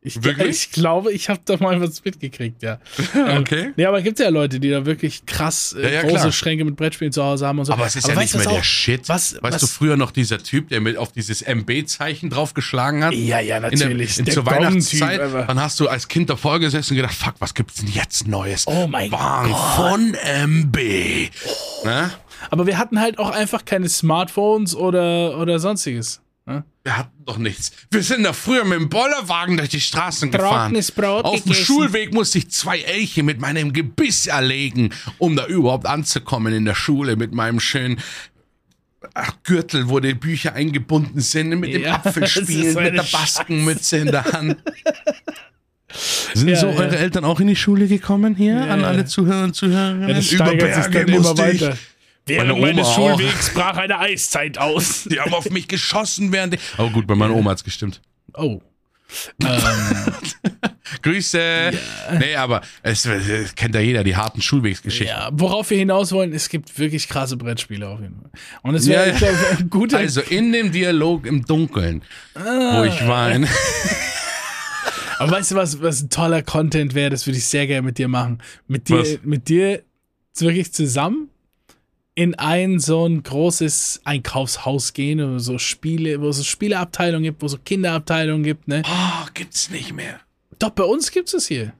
Ich, 0.01 0.15
ich 0.25 0.71
glaube, 0.71 1.11
ich 1.11 1.27
habe 1.27 1.41
da 1.43 1.57
mal 1.57 1.81
was 1.81 2.05
mitgekriegt, 2.05 2.63
ja. 2.63 2.79
Okay. 3.37 3.73
Ja, 3.75 3.89
aber 3.89 4.01
gibt 4.01 4.17
ja 4.19 4.29
Leute, 4.29 4.61
die 4.61 4.69
da 4.69 4.85
wirklich 4.85 5.25
krass 5.25 5.75
äh, 5.77 5.81
Ja, 5.83 5.89
ja, 5.89 6.01
große 6.03 6.15
klar. 6.15 6.31
Schränke 6.31 6.63
mit 6.63 6.77
Brettspielen 6.77 7.11
zu 7.11 7.21
Hause 7.21 7.45
haben 7.45 7.59
und 7.59 7.65
so. 7.65 7.73
Aber 7.73 7.85
es 7.85 7.97
ist 7.97 8.07
ja 8.07 8.15
weißt 8.15 8.35
nicht 8.35 8.45
mehr 8.45 8.55
der 8.55 8.63
Shit. 8.63 9.09
was- 9.09 9.33
weißt 9.41 9.55
was- 9.55 9.59
du, 9.61 9.67
früher 9.67 9.97
noch 9.97 10.11
dieser 10.11 10.37
Typ, 10.41 10.69
der 10.69 10.79
mit 10.79 10.95
auf 10.95 11.11
dieses 11.11 11.41
MB-Zeichen 11.41 12.29
draufgeschlagen 12.29 13.03
hat? 13.03 13.13
Ja, 13.13 13.41
ja, 13.41 13.57
in 13.57 13.61
der, 13.63 13.71
natürlich. 13.71 14.17
in, 14.19 14.23
Der 14.23 14.33
zur 14.35 14.45
Gong-Typ 14.45 14.61
Weihnachtszeit, 14.67 15.19
einfach. 15.19 15.47
dann 15.47 15.59
hast 15.61 15.77
du 15.81 15.89
als 15.89 16.07
Kind 16.07 16.29
davor 16.29 16.59
gesessen 16.59 16.93
und 16.93 16.95
gedacht, 16.97 17.15
fuck, 17.15 17.33
was 17.39 17.53
gibt's 17.53 17.75
denn 17.75 17.89
jetzt 17.91 18.25
Neues? 18.25 18.67
Oh 18.67 18.87
mein 18.87 19.11
Wahn 19.11 19.49
Gott. 19.51 19.75
von 19.75 20.13
MB. 20.13 20.77
Ne? 21.83 22.09
Aber 22.51 22.65
wir 22.65 22.77
hatten 22.77 23.01
halt 23.01 23.19
auch 23.19 23.31
einfach 23.31 23.65
keine 23.65 23.89
Smartphones 23.89 24.75
oder, 24.75 25.37
oder 25.39 25.59
sonstiges. 25.59 26.21
Ne? 26.49 26.63
Wir 26.83 26.97
hatten 26.97 27.25
doch 27.25 27.37
nichts. 27.37 27.71
Wir 27.91 28.01
sind 28.01 28.23
da 28.23 28.33
früher 28.33 28.65
mit 28.65 28.79
dem 28.79 28.89
Bollerwagen 28.89 29.55
durch 29.57 29.69
die 29.69 29.79
Straßen 29.79 30.31
gefahren. 30.31 30.73
Brot 30.95 31.23
Auf 31.25 31.43
dem. 31.43 31.53
Schulweg 31.53 32.11
musste 32.11 32.39
ich 32.39 32.49
zwei 32.49 32.79
Elche 32.79 33.21
mit 33.21 33.39
meinem 33.39 33.71
Gebiss 33.71 34.25
erlegen, 34.25 34.89
um 35.19 35.35
da 35.35 35.45
überhaupt 35.45 35.85
anzukommen 35.85 36.51
in 36.53 36.65
der 36.65 36.73
Schule 36.73 37.15
mit 37.17 37.33
meinem 37.33 37.59
schönen 37.59 37.99
ach, 39.13 39.33
Gürtel, 39.43 39.89
wo 39.89 39.99
die 39.99 40.15
Bücher 40.15 40.53
eingebunden 40.53 41.21
sind, 41.21 41.49
mit 41.59 41.71
dem 41.71 41.83
Ja, 41.83 41.95
Apfel 41.95 42.21
das 42.21 42.35
ist 42.35 42.43
spielen, 42.43 42.73
so 42.73 42.81
mit 42.81 42.95
der 42.95 43.03
Baskenmütze 43.03 43.97
in 43.97 44.07
der 44.07 44.25
Hand. 44.25 44.57
Sind 46.33 46.49
Ja, 46.49 46.55
so 46.55 46.67
ja. 46.67 46.73
eure 46.77 46.97
Eltern 46.97 47.25
auch 47.25 47.39
in 47.39 47.47
die 47.47 47.55
Schule 47.55 47.87
gekommen 47.87 48.35
hier? 48.35 48.53
Ja, 48.55 48.67
an 48.73 48.83
alle 48.83 49.05
Zuhörer 49.05 49.43
und 49.43 49.55
Zuhörerinnen? 49.55 50.09
Ja, 50.09 50.15
das 50.15 50.31
Über 50.31 50.45
steigert 50.45 50.75
sich 50.75 50.83
Berge 50.91 51.05
dann 51.05 51.15
immer 51.15 51.33
musste 51.33 51.51
ich. 51.51 51.61
Während 52.29 52.47
Meine 52.49 52.59
Oma 52.59 52.67
meines 52.67 52.87
auch. 52.87 52.95
Schulwegs 52.95 53.53
brach 53.53 53.77
eine 53.77 53.99
Eiszeit 53.99 54.57
aus. 54.57 55.03
Die 55.11 55.19
haben 55.19 55.33
auf 55.33 55.49
mich 55.49 55.67
geschossen 55.67 56.31
während 56.31 56.57
Aber 56.77 56.89
gut, 56.89 57.07
bei 57.07 57.15
meiner 57.15 57.35
Oma 57.35 57.51
hat's 57.51 57.63
gestimmt. 57.63 58.01
Oh. 58.35 58.61
ähm, 59.43 59.49
Grüße. 61.01 61.71
Nee, 62.19 62.35
aber 62.35 62.61
es, 62.83 63.05
es 63.05 63.55
kennt 63.55 63.73
ja 63.75 63.81
jeder, 63.81 64.03
die 64.03 64.15
harten 64.15 64.41
Schulwegsgeschichten. 64.41 65.07
ja, 65.07 65.29
worauf 65.33 65.69
wir 65.69 65.77
hinaus 65.77 66.11
wollen, 66.11 66.33
es 66.33 66.49
gibt 66.49 66.77
wirklich 66.77 67.07
krasse 67.09 67.37
Brettspiele 67.37 67.87
auf 67.87 67.99
jeden 68.01 68.19
Fall. 68.21 68.29
Und 68.63 68.75
es 68.75 68.85
Ja, 68.85 69.05
wäre 69.05 69.17
ja. 69.19 69.31
ein 69.57 69.69
guter. 69.69 69.97
Also 69.97 70.21
in 70.21 70.51
dem 70.51 70.71
Dialog 70.71 71.25
im 71.25 71.43
Dunkeln, 71.45 72.03
wo 72.35 72.83
ich. 72.83 73.01
In, 73.01 73.47
Aber 75.19 75.31
weißt 75.31 75.51
du, 75.51 75.55
was, 75.55 75.81
was 75.81 76.01
ein 76.03 76.09
toller 76.09 76.41
Content 76.43 76.93
wäre? 76.93 77.09
Das 77.09 77.25
würde 77.27 77.37
ich 77.37 77.45
sehr 77.45 77.67
gerne 77.67 77.81
mit 77.83 77.97
dir 77.97 78.07
machen. 78.07 78.41
Mit 78.67 78.89
dir, 78.89 78.99
Was? 78.99 79.19
mit 79.23 79.49
dir 79.49 79.81
wirklich 80.37 80.71
zusammen 80.71 81.29
in 82.19 82.35
ein 82.35 82.81
so 82.81 83.07
ein 83.07 83.23
großes 83.23 84.01
Einkaufshaus 84.03 84.91
gehen, 84.91 85.19
wo 85.25 85.39
so 85.39 85.57
Spiele, 85.57 86.19
wo 86.19 86.27
es 86.27 86.35
so 86.35 86.43
Spieleabteilungen 86.43 87.23
gibt, 87.23 87.41
wo 87.41 87.45
es 87.45 87.53
so 87.53 87.57
Kinderabteilungen 87.57 88.43
gibt, 88.43 88.67
ne? 88.67 88.81
oh, 88.85 89.27
gibt's 89.33 89.69
nicht 89.69 89.93
mehr. 89.93 90.19
Doch, 90.59 90.71
bei 90.71 90.83
uns 90.83 91.11
gibt 91.11 91.33
es 91.33 91.47
hier. 91.47 91.71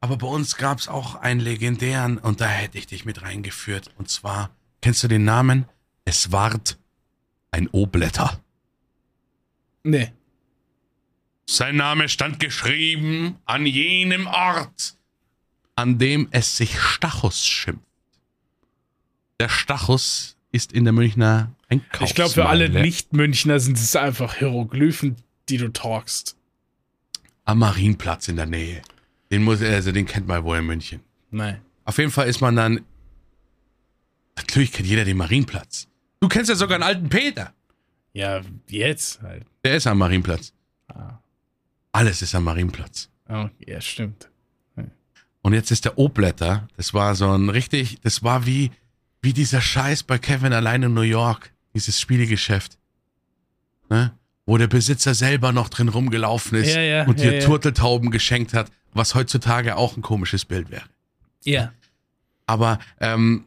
Aber 0.00 0.16
bei 0.16 0.26
uns 0.26 0.56
gab's 0.56 0.88
auch 0.88 1.16
einen 1.16 1.40
legendären 1.40 2.16
und 2.16 2.40
da 2.40 2.46
hätte 2.46 2.78
ich 2.78 2.86
dich 2.86 3.04
mit 3.04 3.20
reingeführt. 3.20 3.90
Und 3.98 4.08
zwar, 4.08 4.56
kennst 4.80 5.02
du 5.02 5.08
den 5.08 5.24
Namen? 5.24 5.66
Es 6.06 6.32
ward 6.32 6.78
ein 7.50 7.68
O-Blätter. 7.70 8.40
Nee. 9.82 10.12
Sein 11.44 11.76
Name 11.76 12.08
stand 12.08 12.40
geschrieben 12.40 13.36
an 13.44 13.66
jenem 13.66 14.28
Ort, 14.28 14.94
an 15.76 15.98
dem 15.98 16.28
es 16.30 16.56
sich 16.56 16.80
Stachus 16.80 17.44
schimpft. 17.44 17.87
Der 19.40 19.48
Stachus 19.48 20.36
ist 20.52 20.72
in 20.72 20.84
der 20.84 20.92
Münchner 20.92 21.54
Einkaufsmeile. 21.68 22.08
Ich 22.08 22.14
glaube, 22.14 22.30
für 22.30 22.46
alle 22.46 22.68
Nicht-Münchner 22.68 23.60
sind 23.60 23.76
es 23.76 23.94
einfach 23.94 24.34
Hieroglyphen, 24.34 25.16
die 25.48 25.58
du 25.58 25.68
talkst. 25.72 26.36
Am 27.44 27.58
Marienplatz 27.58 28.28
in 28.28 28.36
der 28.36 28.46
Nähe. 28.46 28.82
Den 29.30 29.44
muss, 29.44 29.62
also 29.62 29.92
den 29.92 30.06
kennt 30.06 30.26
man 30.26 30.44
wohl 30.44 30.58
in 30.58 30.66
München. 30.66 31.00
Nein. 31.30 31.60
Auf 31.84 31.98
jeden 31.98 32.10
Fall 32.10 32.28
ist 32.28 32.40
man 32.40 32.56
dann. 32.56 32.80
Natürlich 34.36 34.72
kennt 34.72 34.88
jeder 34.88 35.04
den 35.04 35.16
Marienplatz. 35.16 35.88
Du 36.20 36.28
kennst 36.28 36.48
ja 36.48 36.56
sogar 36.56 36.76
einen 36.76 36.84
alten 36.84 37.08
Peter. 37.08 37.52
Ja, 38.12 38.40
jetzt 38.68 39.22
halt. 39.22 39.46
Der 39.64 39.76
ist 39.76 39.86
am 39.86 39.98
Marienplatz. 39.98 40.52
Ah. 40.88 41.18
Alles 41.92 42.22
ist 42.22 42.34
am 42.34 42.44
Marienplatz. 42.44 43.08
Oh, 43.28 43.48
ja, 43.66 43.80
stimmt. 43.80 44.28
Und 45.42 45.54
jetzt 45.54 45.70
ist 45.70 45.84
der 45.84 45.96
O-Blätter. 45.98 46.68
Das 46.76 46.94
war 46.94 47.14
so 47.14 47.30
ein 47.30 47.48
richtig, 47.48 48.00
das 48.02 48.22
war 48.22 48.44
wie, 48.44 48.70
wie 49.20 49.32
dieser 49.32 49.60
Scheiß 49.60 50.04
bei 50.04 50.18
Kevin 50.18 50.52
allein 50.52 50.82
in 50.82 50.94
New 50.94 51.00
York. 51.02 51.52
Dieses 51.74 52.00
Spielegeschäft. 52.00 52.78
Ne? 53.90 54.12
Wo 54.46 54.56
der 54.56 54.66
Besitzer 54.66 55.14
selber 55.14 55.52
noch 55.52 55.68
drin 55.68 55.88
rumgelaufen 55.88 56.58
ist 56.58 56.74
Ja, 56.74 56.80
ja, 56.80 57.06
und 57.06 57.20
ja, 57.20 57.30
dir. 57.30 57.40
Turteltauben 57.40 58.10
geschenkt 58.10 58.54
hat, 58.54 58.70
was 58.92 59.14
heutzutage 59.14 59.76
auch 59.76 59.96
ein 59.96 60.02
komisches 60.02 60.44
Bild 60.44 60.70
wäre. 60.70 60.84
Ja. 61.44 61.72
Aber 62.46 62.78
ähm, 63.00 63.46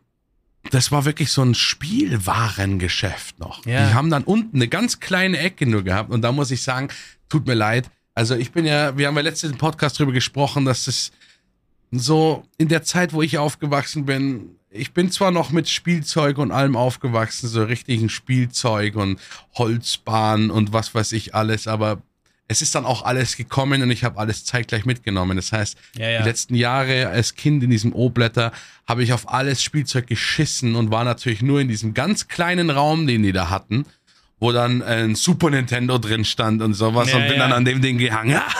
das 0.69 0.91
war 0.91 1.05
wirklich 1.05 1.31
so 1.31 1.41
ein 1.41 1.55
Spielwarengeschäft 1.55 3.39
noch. 3.39 3.65
Ja. 3.65 3.87
Die 3.87 3.93
haben 3.93 4.09
dann 4.11 4.23
unten 4.23 4.57
eine 4.57 4.67
ganz 4.67 4.99
kleine 4.99 5.39
Ecke 5.39 5.65
nur 5.65 5.83
gehabt 5.83 6.11
und 6.11 6.21
da 6.21 6.31
muss 6.31 6.51
ich 6.51 6.61
sagen, 6.61 6.89
tut 7.29 7.47
mir 7.47 7.55
leid. 7.55 7.89
Also 8.13 8.35
ich 8.35 8.51
bin 8.51 8.65
ja, 8.65 8.97
wir 8.97 9.07
haben 9.07 9.15
ja 9.15 9.21
letztens 9.21 9.53
im 9.53 9.57
Podcast 9.57 9.97
drüber 9.97 10.11
gesprochen, 10.11 10.65
dass 10.65 10.87
es 10.87 11.11
so 11.91 12.43
in 12.57 12.67
der 12.67 12.83
Zeit, 12.83 13.13
wo 13.13 13.21
ich 13.21 13.37
aufgewachsen 13.37 14.05
bin, 14.05 14.55
ich 14.71 14.93
bin 14.93 15.11
zwar 15.11 15.31
noch 15.31 15.51
mit 15.51 15.69
Spielzeug 15.69 16.37
und 16.37 16.51
allem 16.51 16.75
aufgewachsen, 16.75 17.47
so 17.49 17.63
richtigen 17.63 18.09
Spielzeug 18.09 18.95
und 18.95 19.19
Holzbahn 19.55 20.49
und 20.49 20.73
was 20.73 20.95
weiß 20.95 21.11
ich 21.11 21.35
alles, 21.35 21.67
aber 21.67 22.01
es 22.47 22.61
ist 22.61 22.75
dann 22.75 22.85
auch 22.85 23.03
alles 23.03 23.37
gekommen 23.37 23.81
und 23.81 23.91
ich 23.91 24.03
habe 24.03 24.19
alles 24.19 24.43
zeitgleich 24.43 24.85
mitgenommen. 24.85 25.37
Das 25.37 25.51
heißt, 25.51 25.77
Ja, 25.97 26.09
ja. 26.09 26.21
die 26.21 26.27
letzten 26.27 26.55
Jahre 26.55 27.07
als 27.07 27.35
Kind 27.35 27.63
in 27.63 27.69
diesem 27.69 27.93
O-Blätter 27.93 28.51
habe 28.87 29.03
ich 29.03 29.13
auf 29.13 29.31
alles 29.31 29.63
Spielzeug 29.63 30.07
geschissen 30.07 30.75
und 30.75 30.91
war 30.91 31.03
natürlich 31.05 31.41
nur 31.41 31.61
in 31.61 31.69
diesem 31.69 31.93
ganz 31.93 32.27
kleinen 32.27 32.69
Raum, 32.69 33.07
den 33.07 33.23
die 33.23 33.31
da 33.31 33.49
hatten, 33.49 33.85
wo 34.39 34.51
dann 34.51 34.81
ein 34.81 35.15
Super 35.15 35.49
Nintendo 35.49 35.97
drin 35.97 36.25
stand 36.25 36.61
und 36.61 36.73
sowas 36.73 37.09
Ja, 37.11 37.17
und 37.17 37.27
bin 37.29 37.39
dann 37.39 37.53
an 37.53 37.63
dem 37.63 37.81
Ding 37.81 37.97
gehangen. 37.97 38.41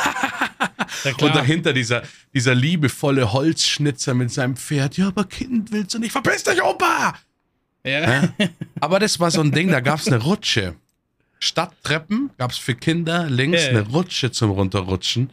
Und 1.05 1.35
dahinter 1.35 1.73
dieser, 1.73 2.03
dieser 2.33 2.55
liebevolle 2.55 3.31
Holzschnitzer 3.33 4.13
mit 4.13 4.31
seinem 4.31 4.55
Pferd. 4.55 4.97
Ja, 4.97 5.07
aber 5.07 5.25
Kind, 5.25 5.71
willst 5.71 5.93
du 5.93 5.99
nicht? 5.99 6.11
Verpiss 6.11 6.43
dich, 6.43 6.61
Opa! 6.61 7.15
ja. 7.85 8.29
Aber 8.79 8.99
das 8.99 9.19
war 9.19 9.31
so 9.31 9.41
ein 9.41 9.51
Ding, 9.51 9.69
da 9.69 9.79
gab's 9.79 10.07
eine 10.07 10.17
Rutsche. 10.21 10.75
Statt 11.39 11.73
Treppen 11.83 12.29
gab's 12.37 12.57
für 12.57 12.75
Kinder 12.75 13.27
links 13.29 13.63
Ja. 13.63 13.69
eine 13.69 13.81
Rutsche 13.89 14.31
zum 14.31 14.51
Runterrutschen. 14.51 15.31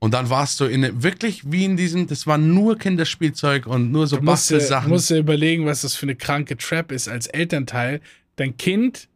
Und 0.00 0.12
dann 0.12 0.28
warst 0.28 0.60
du 0.60 0.64
in 0.66 1.02
wirklich 1.02 1.50
wie 1.50 1.64
in 1.64 1.76
diesem, 1.76 2.06
das 2.08 2.26
war 2.26 2.36
nur 2.36 2.76
Kinderspielzeug 2.76 3.66
und 3.66 3.90
nur 3.92 4.06
so 4.06 4.16
Du 4.16 4.22
Bastelsachen. 4.24 4.90
musst 4.90 5.08
dir 5.10 5.16
überlegen, 5.18 5.64
was 5.66 5.80
das 5.82 5.94
für 5.94 6.04
eine 6.06 6.16
kranke 6.16 6.56
Trap 6.58 6.92
ist 6.92 7.08
als 7.08 7.26
Elternteil. 7.28 8.00
Dein 8.36 8.56
Kind, 8.56 9.08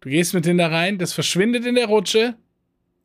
du 0.00 0.08
gehst 0.08 0.32
mit 0.32 0.46
denen 0.46 0.58
da 0.58 0.68
rein, 0.68 0.96
das 0.98 1.12
verschwindet 1.12 1.66
in 1.66 1.74
der 1.74 1.86
Rutsche 1.88 2.34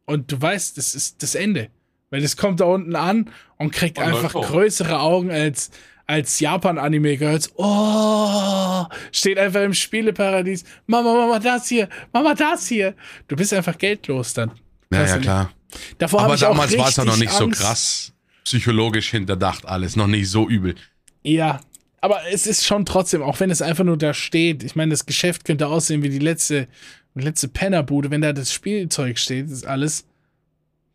und 0.05 0.31
du 0.31 0.39
weißt, 0.41 0.77
das 0.77 0.95
ist 0.95 1.21
das 1.23 1.35
Ende. 1.35 1.69
Weil 2.09 2.21
das 2.21 2.37
kommt 2.37 2.59
da 2.59 2.65
unten 2.65 2.95
an 2.95 3.29
und 3.57 3.71
kriegt 3.71 3.97
Und 3.97 4.05
einfach 4.05 4.33
größere 4.33 4.99
Augen 4.99 5.31
als, 5.31 5.71
als 6.07 6.39
Japan-Anime 6.39 7.17
gehört, 7.17 7.49
oh, 7.55 8.85
steht 9.11 9.37
einfach 9.37 9.61
im 9.61 9.73
Spieleparadies, 9.73 10.63
Mama, 10.87 11.13
Mama, 11.13 11.39
das 11.39 11.67
hier, 11.67 11.87
Mama, 12.11 12.33
das 12.33 12.67
hier. 12.67 12.95
Du 13.27 13.35
bist 13.35 13.53
einfach 13.53 13.77
geldlos 13.77 14.33
dann. 14.33 14.51
Ja, 14.91 15.05
ja, 15.05 15.17
klar. 15.17 15.53
Davor 15.99 16.21
Aber 16.21 16.35
damals 16.35 16.75
war 16.77 16.89
es 16.89 16.95
ja 16.95 17.05
noch 17.05 17.17
nicht 17.17 17.29
richtig 17.29 17.37
so 17.37 17.43
Angst. 17.45 17.61
krass 17.61 18.13
psychologisch 18.49 19.11
hinterdacht 19.11 19.67
alles, 19.67 19.95
noch 19.95 20.07
nicht 20.07 20.27
so 20.27 20.49
übel. 20.49 20.73
Ja, 21.21 21.61
aber 22.01 22.21
es 22.31 22.47
ist 22.47 22.65
schon 22.65 22.83
trotzdem, 22.83 23.21
auch 23.21 23.39
wenn 23.39 23.51
es 23.51 23.61
einfach 23.61 23.83
nur 23.83 23.97
da 23.97 24.15
steht, 24.15 24.63
ich 24.63 24.75
meine, 24.75 24.89
das 24.89 25.05
Geschäft 25.05 25.45
könnte 25.45 25.67
aussehen 25.67 26.01
wie 26.01 26.09
die 26.09 26.17
letzte, 26.17 26.67
letzte 27.13 27.47
Pennerbude, 27.47 28.09
wenn 28.09 28.21
da 28.21 28.33
das 28.33 28.51
Spielzeug 28.51 29.19
steht, 29.19 29.51
ist 29.51 29.67
alles, 29.67 30.05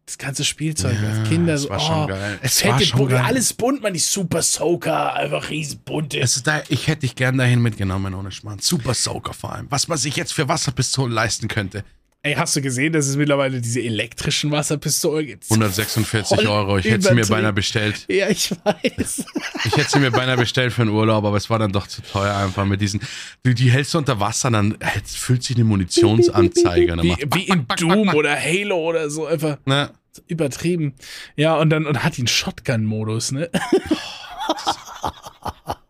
das 0.07 0.19
ganze 0.19 0.45
Spielzeug, 0.45 0.97
Ja, 1.01 1.09
als 1.09 1.29
Kinder 1.29 1.57
so, 1.57 1.71
war 1.71 1.81
schon 1.81 2.05
oh, 2.05 2.07
geil. 2.07 2.39
Es 2.43 2.65
war 2.65 2.79
fette 2.79 2.91
schon 2.91 3.09
geil. 3.09 3.23
alles 3.25 3.55
bunt, 3.55 3.83
man, 3.83 3.95
die 3.95 3.99
Super 3.99 4.43
Soaker, 4.43 5.15
einfach 5.15 5.49
riesenbunte. 5.49 6.21
Es 6.21 6.37
ist 6.37 6.47
da, 6.47 6.63
ich 6.69 6.87
hätte 6.89 7.03
dich 7.03 7.15
gern 7.15 7.39
dahin 7.39 7.63
mitgenommen, 7.63 8.15
ohne 8.15 8.31
Schmarrn. 8.31 8.59
Super 8.59 8.95
Soaker 8.95 9.33
vor 9.33 9.53
allem. 9.55 9.67
Was 9.71 9.89
man 9.89 9.97
sich 9.97 10.17
jetzt 10.17 10.35
für 10.35 10.47
Wasserpistolen 10.49 11.13
leisten 11.13 11.49
könnte. 11.49 11.85
Ey, 12.27 12.35
hast 12.37 12.57
du 12.57 12.63
gesehen, 12.63 12.95
dass 12.95 13.07
es 13.07 13.17
mittlerweile 13.17 13.61
diese 13.61 13.83
elektrischen 13.83 14.51
Wasserpistolen 14.51 15.27
gibt? 15.27 15.45
146 15.45 16.39
Voll 16.39 16.47
Euro. 16.47 16.79
Ich 16.79 16.87
hätte 16.87 17.09
sie 17.09 17.15
mir 17.15 17.27
beinahe 17.27 17.53
bestellt. 17.53 18.07
Ja, 18.09 18.31
ich 18.31 18.51
weiß. 18.65 19.27
Ich 19.67 19.77
hätte 19.77 19.91
sie 19.91 19.99
mir 19.99 20.11
beinahe 20.11 20.39
bestellt 20.39 20.73
für 20.73 20.81
einen 20.81 20.91
Urlaub, 20.93 21.23
aber 21.27 21.37
es 21.37 21.51
war 21.51 21.59
dann 21.59 21.73
doch 21.73 21.87
zu 21.87 22.01
teuer 22.01 22.35
einfach 22.35 22.65
mit 22.65 22.81
diesen. 22.81 23.03
Die, 23.45 23.55
die 23.55 23.71
hältst 23.71 23.93
du 23.93 23.99
unter 23.99 24.21
Wasser, 24.21 24.51
dann 24.51 24.79
füllt 25.05 25.43
sich 25.43 25.55
eine 25.57 25.67
Munitionsanzeige. 25.67 26.97
Dann 26.97 27.03
Wie, 27.03 27.15
wie 27.35 27.43
in 27.43 27.67
Doom 27.77 28.09
oder 28.15 28.35
Halo 28.41 28.79
oder 28.79 29.11
so, 29.11 29.27
einfach 29.27 29.59
ne? 29.67 29.91
übertrieben. 30.27 30.95
Ja, 31.37 31.57
und 31.57 31.69
dann 31.69 31.85
und 31.85 32.03
hat 32.03 32.17
die 32.17 32.23
einen 32.23 32.29
Shotgun-Modus, 32.29 33.33
ne? 33.33 33.51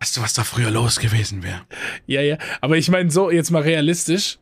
Weißt 0.01 0.17
du, 0.17 0.21
was 0.21 0.35
da 0.35 0.43
früher 0.43 0.73
los 0.73 0.99
gewesen 0.99 1.45
wäre? 1.45 1.61
Ja, 2.07 2.23
ja. 2.23 2.39
Aber 2.61 2.77
ich 2.77 2.89
meine, 2.91 3.13
so, 3.13 3.31
jetzt 3.31 3.53
mal 3.53 3.63
realistisch. 3.63 4.39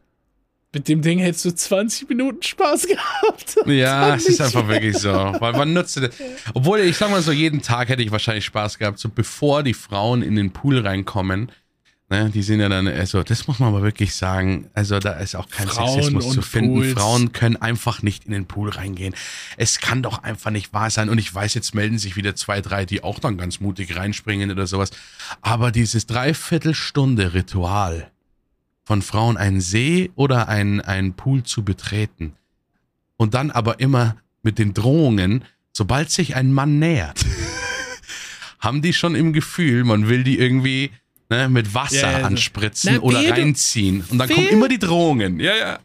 Mit 0.75 0.89
dem 0.89 1.03
Ding 1.03 1.18
hättest 1.18 1.45
du 1.45 1.55
20 1.55 2.09
Minuten 2.09 2.43
Spaß 2.43 2.87
gehabt. 2.89 3.57
Ja, 3.66 4.14
es 4.14 4.27
ist 4.27 4.41
einfach 4.41 4.66
mehr. 4.66 4.81
wirklich 4.81 4.97
so. 4.99 5.11
Weil 5.12 5.53
man 5.53 5.73
nutzt 5.75 5.99
das. 5.99 6.11
Obwohl, 6.55 6.81
ich 6.81 6.97
sag 6.97 7.11
mal 7.11 7.23
so, 7.23 7.31
jeden 7.31 7.61
Tag 7.61 7.89
hätte 7.89 8.03
ich 8.03 8.11
wahrscheinlich 8.11 8.47
Spaß 8.47 8.79
gehabt, 8.79 8.99
so 8.99 9.11
bevor 9.11 9.62
die 9.62 9.75
Frauen 9.75 10.23
in 10.23 10.35
den 10.35 10.51
Pool 10.51 10.79
reinkommen. 10.79 11.53
Ne, 12.12 12.29
die 12.29 12.43
sind 12.43 12.61
ja 12.61 12.68
dann, 12.68 12.87
also 12.89 13.23
das 13.23 13.47
muss 13.47 13.59
man 13.59 13.70
aber 13.70 13.83
wirklich 13.83 14.14
sagen, 14.14 14.68
also 14.75 14.99
da 14.99 15.12
ist 15.12 15.35
auch 15.35 15.49
kein 15.49 15.66
Frauen 15.66 15.95
Sexismus 15.95 16.31
zu 16.31 16.43
finden. 16.43 16.75
Pools. 16.75 16.93
Frauen 16.93 17.33
können 17.33 17.57
einfach 17.57 18.03
nicht 18.03 18.27
in 18.27 18.33
den 18.33 18.45
Pool 18.45 18.68
reingehen. 18.68 19.14
Es 19.57 19.81
kann 19.81 20.03
doch 20.03 20.23
einfach 20.23 20.51
nicht 20.51 20.75
wahr 20.75 20.91
sein. 20.91 21.09
Und 21.09 21.16
ich 21.16 21.35
weiß, 21.35 21.55
jetzt 21.55 21.75
melden 21.75 21.97
sich 21.97 22.16
wieder 22.16 22.35
zwei, 22.35 22.61
drei, 22.61 22.85
die 22.85 23.03
auch 23.03 23.18
dann 23.18 23.39
ganz 23.39 23.61
mutig 23.61 23.97
reinspringen 23.97 24.51
oder 24.51 24.66
sowas. 24.66 24.91
Aber 25.41 25.70
dieses 25.73 26.07
Dreiviertelstunde 26.07 27.33
Ritual 27.33 28.12
von 28.85 29.03
Frauen 29.03 29.37
einen 29.37 29.61
See 29.61 30.11
oder 30.16 30.49
einen, 30.49 30.80
einen 30.80 31.14
Pool 31.14 31.43
zu 31.45 31.64
betreten 31.64 32.35
und 33.16 33.35
dann 33.35 33.51
aber 33.51 33.80
immer 33.80 34.16
mit 34.43 34.59
den 34.59 34.74
Drohungen, 34.74 35.45
sobald 35.72 36.11
sich 36.11 36.35
ein 36.35 36.53
Mann 36.53 36.78
nähert, 36.78 37.24
haben 38.59 38.83
die 38.83 38.93
schon 38.93 39.14
im 39.14 39.33
Gefühl, 39.33 39.85
man 39.85 40.09
will 40.09 40.24
die 40.24 40.39
irgendwie 40.39 40.91
ne, 41.30 41.49
mit 41.49 41.74
Wasser 41.74 42.11
Ja, 42.12 42.18
ja, 42.20 42.26
anspritzen 42.26 42.95
Na, 42.97 43.01
oder 43.01 43.20
wehe, 43.20 43.28
du- 43.33 43.41
reinziehen. 43.41 44.05
Und 44.11 44.18
dann 44.18 44.28
wehe. 44.28 44.35
kommen 44.37 44.49
immer 44.49 44.68
die 44.68 44.78
Drohungen. 44.78 45.39
Ja, 45.41 45.55
ja. 45.57 45.78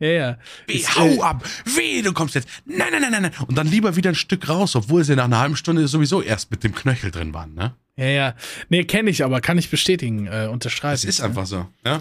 Ja, 0.00 0.08
ja. 0.08 0.38
Weh, 0.66 0.80
Es, 0.80 0.96
hau 0.96 1.06
äh, 1.06 1.20
ab. 1.20 1.44
Weh, 1.64 2.02
du 2.02 2.12
kommst 2.12 2.34
jetzt. 2.34 2.48
Nein, 2.64 2.88
nein, 2.90 3.02
nein, 3.02 3.12
nein, 3.12 3.22
nein. 3.22 3.32
Und 3.46 3.56
dann 3.56 3.68
lieber 3.68 3.94
wieder 3.94 4.10
ein 4.10 4.16
Stück 4.16 4.48
raus, 4.48 4.74
obwohl 4.74 5.04
sie 5.04 5.14
nach 5.14 5.26
einer 5.26 5.38
halben 5.38 5.54
Stunde 5.54 5.86
sowieso 5.86 6.20
erst 6.22 6.50
mit 6.50 6.64
dem 6.64 6.74
Knöchel 6.74 7.12
drin 7.12 7.32
waren. 7.32 7.54
Ne? 7.54 7.76
Ja, 7.96 8.06
ja. 8.06 8.34
Nee, 8.68 8.84
kenne 8.84 9.10
ich 9.10 9.24
aber, 9.24 9.40
kann 9.40 9.58
ich 9.58 9.70
bestätigen, 9.70 10.26
äh, 10.26 10.48
unterschreiben. 10.50 10.94
Es 10.94 11.04
ist 11.04 11.20
einfach 11.20 11.46
so. 11.46 11.66
Ja? 11.84 12.00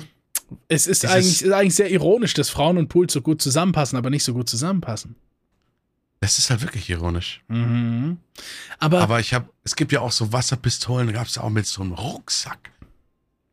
Es 0.67 0.87
ist 0.87 1.03
es 1.03 1.09
eigentlich, 1.09 1.41
ist 1.41 1.51
eigentlich 1.51 1.75
sehr 1.75 1.91
ironisch, 1.91 2.33
dass 2.33 2.49
Frauen 2.49 2.77
und 2.77 2.87
Pool 2.87 3.09
so 3.09 3.21
gut 3.21 3.41
zusammenpassen, 3.41 3.97
aber 3.97 4.09
nicht 4.09 4.23
so 4.23 4.33
gut 4.33 4.49
zusammenpassen. 4.49 5.15
Das 6.19 6.37
ist 6.37 6.49
halt 6.49 6.61
wirklich 6.61 6.89
ironisch. 6.89 7.41
Mhm. 7.47 8.17
Aber, 8.79 9.01
Aber 9.01 9.19
ich 9.19 9.33
habe, 9.33 9.49
es 9.63 9.75
gibt 9.75 9.91
ja 9.91 10.01
auch 10.01 10.11
so 10.11 10.31
Wasserpistolen, 10.31 11.11
gab 11.13 11.27
es 11.27 11.37
auch 11.37 11.49
mit 11.49 11.65
so 11.65 11.81
einem 11.81 11.93
Rucksack. 11.93 12.71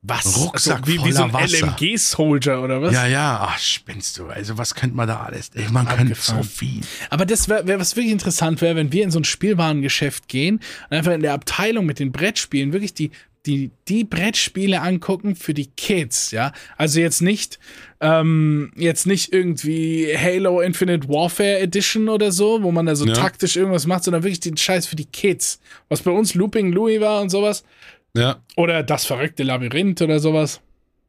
Was? 0.03 0.39
Rucksack 0.39 0.81
Also, 0.83 0.87
wie, 0.87 1.05
wie 1.05 1.13
so 1.13 1.25
ein 1.25 1.31
voller. 1.31 1.47
LMG-Soldier 1.47 2.63
oder 2.63 2.81
was? 2.81 2.95
Ja, 2.95 3.07
ja, 3.07 3.41
ach, 3.43 3.59
spinnst 3.59 4.17
du. 4.19 4.27
Also, 4.29 4.57
was 4.57 4.75
könnte 4.75 4.97
man 4.97 5.09
da 5.09 5.21
alles? 5.21 5.51
Ey, 5.55 5.67
man 5.71 5.89
könnte 5.89 6.15
so 6.15 6.43
viel. 6.43 6.83
Aber 7.11 7.27
das 7.27 7.49
wäre, 7.49 7.67
wär, 7.67 7.81
was 7.81 7.97
wirklich 7.97 8.13
interessant 8.13 8.61
wäre, 8.61 8.77
wenn 8.77 8.93
wir 8.93 9.03
in 9.05 9.11
so 9.11 9.19
ein 9.19 9.25
Spielwarengeschäft 9.25 10.29
gehen 10.29 10.61
und 10.89 10.97
einfach 10.97 11.13
in 11.13 11.23
der 11.23 11.35
Abteilung 11.35 11.85
mit 11.85 11.99
den 11.99 12.13
Brettspielen 12.13 12.73
wirklich 12.73 12.95
die, 12.95 13.11
die, 13.47 13.71
die 13.89 14.05
Brettspiele 14.05 14.81
angucken 14.83 15.35
für 15.35 15.55
die 15.55 15.67
Kids, 15.67 16.33
ja. 16.33 16.53
Also 16.77 17.01
jetzt 17.01 17.23
nicht, 17.23 17.59
ähm, 18.01 18.73
jetzt 18.77 19.07
nicht 19.07 19.33
irgendwie 19.33 20.15
Halo 20.17 20.61
Infinite 20.61 21.09
Warfare 21.09 21.59
Edition 21.59 22.09
oder 22.09 22.31
so, 22.31 22.63
wo 22.63 22.71
man 22.73 22.87
da 22.87 22.95
so 22.95 23.07
Ja. 23.07 23.15
taktisch 23.15 23.57
irgendwas 23.57 23.87
macht, 23.87 24.05
sondern 24.05 24.23
wirklich 24.23 24.41
den 24.41 24.57
Scheiß 24.57 24.87
für 24.87 24.97
die 24.97 25.07
Kids. 25.07 25.61
Was 25.89 26.03
bei 26.03 26.11
uns 26.11 26.35
Looping 26.35 26.73
Louis 26.73 27.01
war 27.01 27.21
und 27.21 27.31
sowas. 27.31 27.65
Ja. 28.19 28.37
Oder 28.57 28.83
das 28.83 29.05
verrückte 29.07 29.43
Labyrinth 29.43 30.03
oder 30.03 30.19
sowas. 30.19 30.61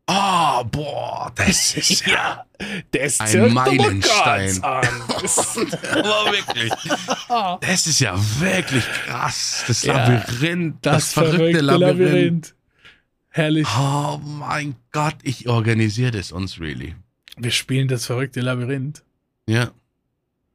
Oh, 0.08 0.64
boah, 0.64 1.32
das 1.36 1.74
ist 1.76 2.06
ja. 2.08 2.46
Das 2.92 3.20
Ein 3.20 3.28
zirkt 3.28 3.54
Meilenstein. 3.54 4.60
aber. 4.64 4.88
Aber 5.92 6.32
wirklich. 6.32 6.74
Das 7.62 7.88
ist 7.88 8.00
ja 8.00 8.16
wirklich 8.40 8.84
krass. 9.06 9.64
Das 9.68 9.84
Ja, 9.84 10.08
Labyrinth, 10.08 10.78
das, 10.82 10.96
Das, 10.96 11.14
verrückte 11.14 11.62
Labyrinth. 11.62 12.56
Herrlich. 13.30 13.68
Oh 13.78 14.20
mein 14.24 14.76
Gott, 14.92 15.16
ich 15.22 15.48
organisiere 15.48 16.12
das 16.12 16.32
uns 16.32 16.60
really. 16.60 16.96
Wir 17.38 17.52
spielen 17.52 17.88
das 17.88 18.06
verrückte 18.06 18.42
Labyrinth. 18.42 19.04
Ja, 19.48 19.72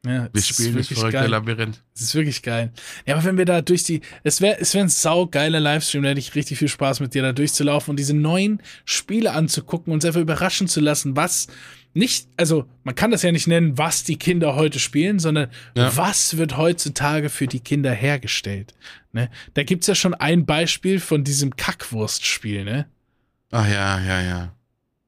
Ja, 0.07 0.29
wir 0.33 0.43
spielen 0.43 0.77
das 0.77 0.89
verrückte 0.89 1.13
geil. 1.13 1.31
Labyrinth. 1.31 1.83
Es 1.95 2.03
ist 2.03 2.15
wirklich 2.15 2.43
geil. 2.43 2.73
Ja, 3.07 3.15
aber 3.15 3.25
wenn 3.25 3.39
wir 3.39 3.47
da 3.47 3.63
durch 3.63 3.85
die, 3.85 4.03
es 4.23 4.41
wäre 4.43 4.59
es 4.61 4.75
wär 4.75 4.83
ein 4.83 4.89
saugeiler 4.91 5.61
Livestream, 5.61 6.03
da 6.03 6.11
hätte 6.11 6.21
ich 6.21 6.35
richtig 6.35 6.59
viel 6.59 6.69
Spaß 6.69 7.01
mit 7.01 7.15
dir 7.15 7.23
da 7.23 7.33
durchzulaufen 7.33 7.93
und 7.93 7.97
diese 7.97 8.15
neuen 8.15 8.61
Spiele 8.85 9.33
anzugucken 9.33 9.93
und 9.93 9.97
uns 9.99 10.05
einfach 10.05 10.21
überraschen 10.21 10.69
zu 10.69 10.81
lassen, 10.81 11.17
was 11.17 11.47
nicht, 11.95 12.27
also 12.37 12.67
man 12.83 12.95
kann 12.97 13.13
das 13.13 13.23
ja 13.23 13.31
nicht 13.33 13.47
nennen, 13.47 13.79
was 13.79 14.03
die 14.05 14.17
Kinder 14.17 14.57
heute 14.57 14.79
spielen, 14.81 15.21
sondern 15.21 15.49
Ja. 15.77 15.97
was 15.97 16.37
wird 16.37 16.57
heutzutage 16.57 17.31
für 17.31 17.47
die 17.47 17.61
Kinder 17.61 17.93
hergestellt. 17.93 18.75
Ne? 19.13 19.31
Da 19.55 19.63
gibt's 19.63 19.87
ja 19.87 19.95
schon 19.95 20.13
ein 20.13 20.45
Beispiel 20.45 20.99
von 21.01 21.23
diesem 21.25 21.55
Kackwurstspiel, 21.57 22.65
ne? 22.65 22.87
Ach 23.53 23.69
ja, 23.69 24.01
ja, 24.01 24.21
ja. 24.23 24.57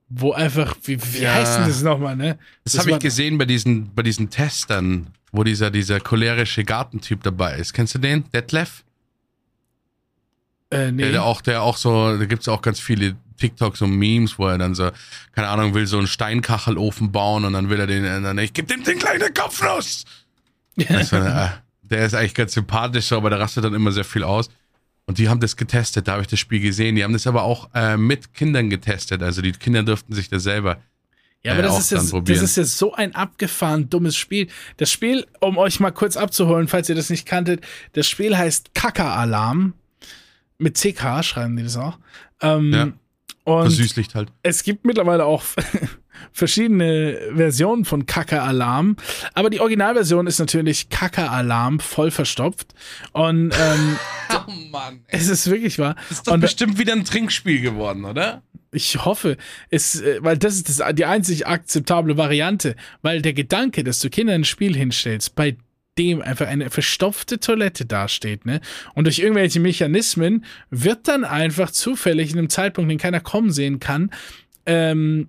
Wo 0.09 0.33
einfach, 0.33 0.77
wie, 0.85 1.03
wie 1.15 1.19
Ja. 1.23 1.35
heißt 1.35 1.59
denn 1.59 1.67
das 1.67 1.83
nochmal, 1.83 2.15
ne? 2.17 2.39
Das, 2.65 2.75
Das 2.75 2.81
habe 2.81 2.93
ich 2.93 2.99
gesehen 3.01 3.39
bei 3.39 3.45
diesen, 3.45 3.93
bei 3.95 4.03
diesen 4.03 4.31
Testern, 4.31 5.09
wo 5.33 5.43
dieser, 5.43 5.71
dieser 5.71 5.99
cholerische 6.01 6.63
Gartentyp 6.65 7.23
dabei 7.23 7.57
ist. 7.57 7.73
Kennst 7.73 7.95
du 7.97 7.99
den? 7.99 8.31
Detlef? 8.31 8.85
Äh, 10.71 10.91
nee. 10.93 11.03
Der, 11.03 11.13
der 11.13 11.25
auch, 11.25 11.41
der 11.41 11.63
auch 11.63 11.77
so, 11.77 12.17
da 12.17 12.25
gibt's 12.25 12.49
auch 12.49 12.63
ganz 12.63 12.81
viele 12.81 13.17
TikToks 13.39 13.83
und 13.83 13.91
Memes, 13.97 14.39
wo 14.39 14.47
er 14.49 14.59
dann 14.59 14.75
so, 14.75 14.91
keine 15.33 15.49
Ahnung, 15.49 15.75
will 15.75 15.87
so 15.87 15.99
einen 15.99 16.07
Steinkachelofen 16.07 17.13
bauen 17.13 17.45
und 17.45 17.53
dann 17.53 17.69
will 17.69 17.79
er 17.79 17.87
den, 17.87 18.03
dann, 18.05 18.39
ich 18.39 18.53
geb 18.53 18.69
dem 18.69 18.83
den 18.83 18.99
kleinen 18.99 19.33
Kopfnuss. 19.35 20.05
Das 20.89 21.11
war, 21.13 21.47
äh, 21.47 21.49
der 21.83 22.05
ist 22.05 22.15
eigentlich 22.15 22.35
ganz 22.35 22.53
sympathisch, 22.53 23.11
aber 23.13 23.31
der 23.31 23.41
rastet 23.41 23.65
dann 23.65 23.73
immer 23.75 23.93
sehr 23.93 24.05
viel 24.05 24.23
aus. 24.25 24.51
Und 25.07 25.19
die 25.19 25.29
haben 25.29 25.41
das 25.41 25.57
getestet, 25.57 26.09
da 26.09 26.13
habe 26.13 26.23
ich 26.23 26.29
das 26.29 26.41
Spiel 26.41 26.61
gesehen. 26.61 26.97
Die 26.97 27.05
haben 27.05 27.13
das 27.13 27.27
aber 27.27 27.45
auch 27.45 27.71
äh, 27.75 27.97
mit 27.97 28.35
Kindern 28.35 28.69
getestet. 28.71 29.23
Also 29.23 29.41
die 29.41 29.53
Kinder 29.53 29.85
durften 29.85 30.13
sich 30.15 30.29
das 30.29 30.43
selber. 30.43 30.79
Ja, 31.45 31.53
aber 31.53 31.61
äh, 31.61 31.63
das, 31.63 31.79
ist 31.79 31.91
ja, 31.93 31.99
dann 32.03 32.25
das 32.25 32.43
ist 32.43 32.57
ja 32.57 32.65
so 32.65 32.93
ein 32.93 33.15
abgefahren 33.15 33.89
dummes 33.89 34.17
Spiel. 34.17 34.49
Das 34.79 34.91
Spiel, 34.91 35.25
um 35.41 35.59
euch 35.59 35.79
mal 35.79 35.93
kurz 35.93 36.17
abzuholen, 36.17 36.67
falls 36.67 36.89
ihr 36.89 36.97
das 36.97 37.09
nicht 37.09 37.25
kanntet, 37.25 37.65
das 37.93 38.09
Spiel 38.09 38.37
heißt 38.37 38.75
Kaka-Alarm. 38.75 39.75
Mit 40.59 40.77
CK 40.77 41.23
schreiben 41.23 41.57
die 41.57 41.63
das 41.63 41.77
auch. 41.77 41.99
Ähm, 42.41 42.73
Ja. 42.73 42.93
Und 43.45 43.63
Versüßlicht 43.63 44.17
halt. 44.17 44.33
es 44.43 44.65
gibt 44.65 44.85
mittlerweile 44.85 45.25
auch 45.25 45.45
verschiedene 46.33 47.19
Versionen 47.35 47.85
von 47.85 48.07
Kaka-Alarm. 48.07 48.97
Aber 49.35 49.51
die 49.51 49.61
Originalversion 49.61 50.27
ist 50.27 50.39
natürlich 50.39 50.89
Kaka-Alarm 50.89 51.81
voll 51.81 52.11
verstopft. 52.11 52.75
Und 53.13 53.53
ähm, 53.59 53.97
Oh 54.47 54.51
Mann. 54.71 55.01
es 55.09 55.29
ist 55.29 55.51
wirklich 55.51 55.79
wahr. 55.79 55.97
ist 56.11 56.27
doch 56.27 56.35
Und 56.35 56.41
bestimmt 56.41 56.79
wieder 56.79 56.93
ein 56.93 57.05
Trinkspiel 57.05 57.61
geworden, 57.61 58.05
oder? 58.05 58.43
Ich 58.73 59.05
hoffe, 59.05 59.37
es, 59.71 60.01
äh, 60.01 60.19
weil 60.21 60.37
das 60.37 60.57
ist 60.57 60.69
das, 60.69 60.95
die 60.95 61.05
einzig 61.05 61.47
akzeptable 61.47 62.17
Variante, 62.17 62.77
weil 63.03 63.23
der 63.23 63.33
Gedanke, 63.33 63.85
dass 63.85 64.01
du 64.01 64.11
Kindern 64.11 64.43
ein 64.43 64.45
Spiel 64.45 64.77
hinstellst, 64.77 65.35
bei 65.35 65.57
dem 65.99 66.21
einfach 66.21 66.47
eine 66.47 66.69
verstopfte 66.69 67.41
Toilette 67.41 67.87
dasteht, 67.87 68.45
ne? 68.45 68.61
Und 68.95 69.05
durch 69.05 69.19
irgendwelche 69.19 69.61
Mechanismen 69.61 70.45
wird 70.69 71.09
dann 71.09 71.25
einfach 71.25 71.71
zufällig 71.71 72.33
in 72.33 72.39
einem 72.39 72.51
Zeitpunkt, 72.51 72.91
den 72.91 72.99
keiner 72.99 73.21
kommen 73.21 73.51
sehen 73.51 73.81
kann, 73.81 74.11
ähm, 74.67 75.29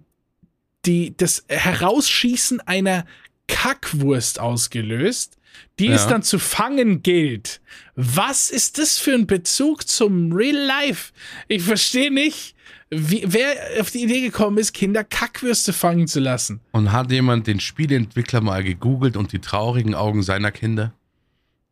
die, 0.88 1.16
das 1.16 1.44
Herausschießen 1.50 2.62
einer 2.62 3.06
Kackwurst 3.48 4.40
ausgelöst, 4.40 5.38
die 5.80 5.88
Ja. 5.88 5.96
es 5.96 6.08
dann 6.08 6.24
zu 6.24 6.40
fangen 6.40 7.04
gilt. 7.04 7.62
Was 7.96 8.50
ist 8.50 8.78
das 8.80 8.98
für 8.98 9.14
ein 9.14 9.28
Bezug 9.28 9.88
zum 9.88 10.32
Real 10.32 10.56
Life? 10.56 11.12
Ich 11.48 11.64
verstehe 11.64 12.12
nicht, 12.12 12.56
wie, 12.90 13.24
wer 13.26 13.82
auf 13.82 13.92
die 13.92 14.04
Idee 14.04 14.22
gekommen 14.22 14.58
ist, 14.58 14.74
Kinder 14.74 15.04
Kackwürste 15.04 15.74
fangen 15.74 16.08
zu 16.08 16.20
lassen. 16.20 16.62
Und 16.72 16.92
hat 16.92 17.12
jemand 17.12 17.46
den 17.48 17.60
Spieleentwickler 17.60 18.42
mal 18.42 18.64
gegoogelt 18.64 19.18
und 19.18 19.34
die 19.34 19.40
traurigen 19.40 19.94
Augen 19.96 20.24
seiner 20.24 20.52
Kinder? 20.52 20.94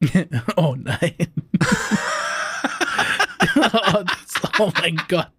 Oh 0.58 0.76
nein. 0.78 1.16
oh, 3.56 4.04
das, 4.04 4.60
oh 4.60 4.72
mein 4.82 5.02
Gott. 5.08 5.32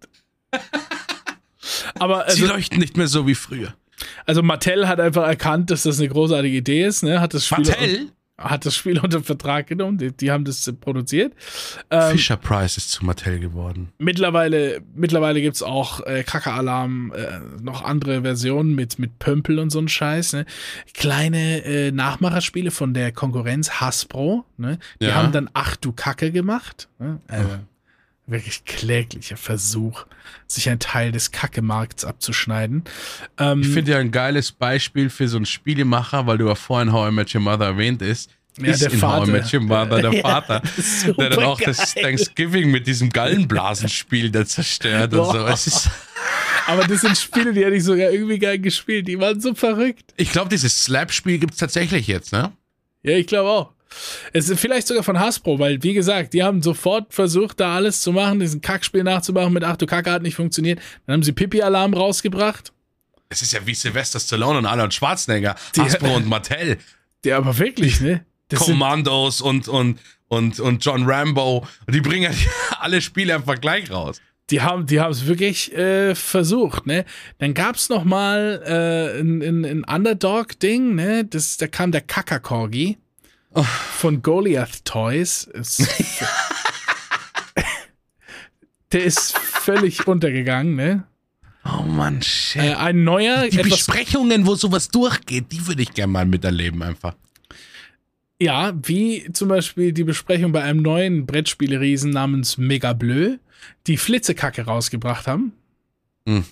Aber 1.99 2.25
Sie 2.29 2.41
also, 2.43 2.53
leuchten 2.53 2.79
nicht 2.79 2.97
mehr 2.97 3.07
so 3.07 3.27
wie 3.27 3.35
früher. 3.35 3.73
also 4.25 4.43
Mattel 4.43 4.87
hat 4.87 4.99
einfach 4.99 5.25
erkannt, 5.27 5.71
dass 5.71 5.83
das 5.83 5.99
eine 5.99 6.09
großartige 6.09 6.57
Idee 6.57 6.85
ist, 6.85 7.03
ne? 7.03 7.19
Hat 7.21 7.33
das 7.33 7.45
Spiel, 7.47 7.65
Mattel? 7.65 8.11
hat 8.39 8.67
das 8.67 8.75
Spiel 8.75 8.99
unter 9.03 9.23
Vertrag 9.23 9.65
genommen, 9.65 9.97
die, 9.97 10.11
die 10.11 10.29
haben 10.29 10.45
das 10.45 10.71
produziert. 10.79 11.33
Ähm, 11.89 12.11
Fisher 12.11 12.37
Price 12.37 12.77
ist 12.77 12.91
zu 12.91 13.03
Mattel 13.03 13.39
geworden. 13.39 13.89
mittlerweile 13.97 14.81
mittlerweile 14.93 15.41
gibt 15.41 15.55
es 15.55 15.63
auch 15.63 16.05
äh, 16.05 16.23
Kacke-Alarm, 16.23 17.13
äh, 17.15 17.39
noch 17.63 17.83
andere 17.83 18.21
Versionen 18.21 18.75
mit, 18.75 18.99
mit 18.99 19.17
Pömpel 19.17 19.57
und 19.57 19.71
so 19.71 19.79
ein 19.79 19.87
Scheiß. 19.87 20.33
Ne? 20.33 20.45
Kleine 20.93 21.63
äh, 21.65 21.91
Nachmacherspiele 21.91 22.69
von 22.71 22.93
der 22.93 23.11
Konkurrenz 23.11 23.71
Hasbro. 23.81 24.45
Ne? 24.57 24.77
Die 25.01 25.05
Ja. 25.05 25.15
haben 25.15 25.31
dann 25.31 25.49
Ach 25.53 25.75
du 25.75 25.91
Kacke 25.91 26.31
gemacht. 26.31 26.89
Ne? 26.99 27.19
Also, 27.27 27.49
wirklich 28.27 28.65
kläglicher 28.65 29.37
Versuch, 29.37 30.05
sich 30.47 30.69
ein 30.69 30.79
Teil 30.79 31.11
des 31.11 31.31
Kacke-Markts 31.31 32.05
abzuschneiden. 32.05 32.83
Ähm, 33.37 33.61
Ich 33.61 33.69
finde 33.69 33.93
ja 33.93 33.97
ein 33.99 34.11
geiles 34.11 34.51
Beispiel 34.51 35.09
für 35.09 35.27
so 35.27 35.37
einen 35.37 35.45
Spielemacher, 35.45 36.27
weil 36.27 36.37
du 36.37 36.47
ja 36.47 36.55
vorhin 36.55 36.91
How 36.91 37.09
I 37.09 37.13
Met 37.13 37.33
Your 37.33 37.41
Mother 37.41 37.65
erwähnt 37.65 38.01
ist. 38.01 38.29
Ja, 38.59 38.71
ist 38.71 38.81
der 38.81 38.91
in 38.91 39.01
How 39.01 39.27
I 39.27 39.31
Vater. 39.31 39.31
Met 39.31 39.53
Your 39.53 39.61
Mother 39.61 40.01
der 40.01 40.13
Ja, 40.15 40.21
Vater, 40.21 40.61
das 40.75 41.05
der 41.17 41.29
dann 41.29 41.43
auch 41.43 41.61
das 41.61 41.77
supergeil. 41.77 42.03
Thanksgiving 42.03 42.71
mit 42.71 42.87
diesem 42.87 43.09
Gallenblasenspiel 43.11 44.31
da 44.31 44.45
zerstört 44.45 45.13
und 45.13 45.25
so. 45.31 45.45
Es 45.47 45.67
ist, 45.67 45.89
aber 46.67 46.85
das 46.87 47.01
sind 47.01 47.17
Spiele, 47.17 47.53
die 47.53 47.63
hätte 47.63 47.75
ich 47.75 47.83
sogar 47.83 48.09
irgendwie 48.11 48.39
geil 48.39 48.59
gespielt. 48.59 49.07
Die 49.07 49.19
waren 49.19 49.39
so 49.39 49.53
verrückt. 49.53 50.13
ich 50.17 50.31
glaube, 50.31 50.49
dieses 50.49 50.83
Slap-Spiel 50.83 51.37
gibt 51.37 51.53
es 51.53 51.59
tatsächlich 51.59 52.07
jetzt, 52.07 52.31
ne? 52.33 52.51
Ja, 53.03 53.13
ich 53.15 53.27
glaube 53.27 53.49
auch. 53.49 53.73
Es 54.33 54.49
ist 54.49 54.59
vielleicht 54.59 54.87
sogar 54.87 55.03
von 55.03 55.19
Hasbro, 55.19 55.59
weil, 55.59 55.81
wie 55.83 55.93
gesagt, 55.93 56.33
die 56.33 56.43
haben 56.43 56.61
sofort 56.61 57.13
versucht, 57.13 57.59
da 57.59 57.75
alles 57.75 58.01
zu 58.01 58.11
machen, 58.11 58.39
diesen 58.39 58.61
Kackspiel 58.61 59.03
nachzumachen 59.03 59.53
mit 59.53 59.63
Ach 59.63 59.77
du 59.77 59.85
Kacke 59.85 60.11
hat 60.11 60.21
nicht 60.21 60.35
funktioniert. 60.35 60.79
Dann 61.05 61.15
haben 61.15 61.23
sie 61.23 61.31
Pipi-Alarm 61.31 61.93
rausgebracht, 61.93 62.71
Es 63.29 63.41
ist 63.41 63.53
ja 63.53 63.59
wie 63.65 63.73
Sylvester 63.73 64.19
Stallone 64.19 64.59
und 64.59 64.65
Arnold 64.65 64.93
Schwarzenegger, 64.93 65.55
Die- 65.75 65.81
Hasbro 65.81 66.15
und 66.15 66.27
Mattel, 66.27 66.77
der 67.23 67.37
aber 67.37 67.57
wirklich, 67.57 67.99
ne? 68.01 68.25
Das 68.49 68.59
Commandos 68.61 69.41
und, 69.41 69.67
und, 69.67 69.99
und, 70.29 70.59
und 70.61 70.85
John 70.85 71.03
Rambo. 71.05 71.67
Die 71.89 71.99
bringen 71.99 72.31
ja 72.31 72.37
alle 72.79 73.01
Spiele 73.01 73.35
einfach 73.35 73.59
gleich 73.59 73.91
raus. 73.91 74.21
die 74.49 74.61
haben 74.61 74.85
die 74.85 75.01
haben 75.01 75.11
es 75.11 75.25
wirklich 75.25 75.75
äh, 75.75 76.15
versucht, 76.15 76.85
ne? 76.87 77.03
Dann 77.39 77.53
gab's 77.53 77.89
noch 77.89 78.05
mal 78.05 78.61
äh, 78.65 79.19
ein, 79.19 79.41
ein, 79.41 79.65
ein 79.65 79.83
Underdog-Ding, 79.83 80.95
ne? 80.95 81.25
Das, 81.25 81.57
da 81.57 81.67
kam 81.67 81.91
der 81.91 81.99
Von 83.63 84.21
Goliath 84.21 84.85
Toys. 84.85 85.49
Der 88.91 89.03
ist 89.03 89.37
völlig 89.37 90.07
untergegangen, 90.07 90.75
ne? 90.75 91.03
Oh 91.65 91.83
Mann, 91.83 92.21
shit. 92.21 92.61
Äh, 92.61 92.75
ein 92.75 93.03
neuer, 93.03 93.49
die 93.49 93.57
Besprechungen, 93.57 94.45
wo 94.45 94.55
sowas 94.55 94.87
durchgeht, 94.87 95.51
die 95.51 95.67
würde 95.67 95.81
ich 95.81 95.93
gerne 95.93 96.13
mal 96.13 96.25
miterleben 96.25 96.81
einfach. 96.81 97.15
Ja, 98.39 98.73
wie 98.83 99.29
zum 99.33 99.49
Beispiel 99.49 99.91
die 99.91 100.03
Besprechung 100.03 100.51
bei 100.51 100.61
einem 100.63 100.81
neuen 100.81 101.25
Brettspielriesen 101.25 102.11
namens 102.11 102.57
Mega 102.57 102.93
Bleu, 102.93 103.37
die 103.87 103.97
Flitzekacke 103.97 104.63
rausgebracht 104.63 105.27
haben. 105.27 105.53
Hm. 106.25 106.45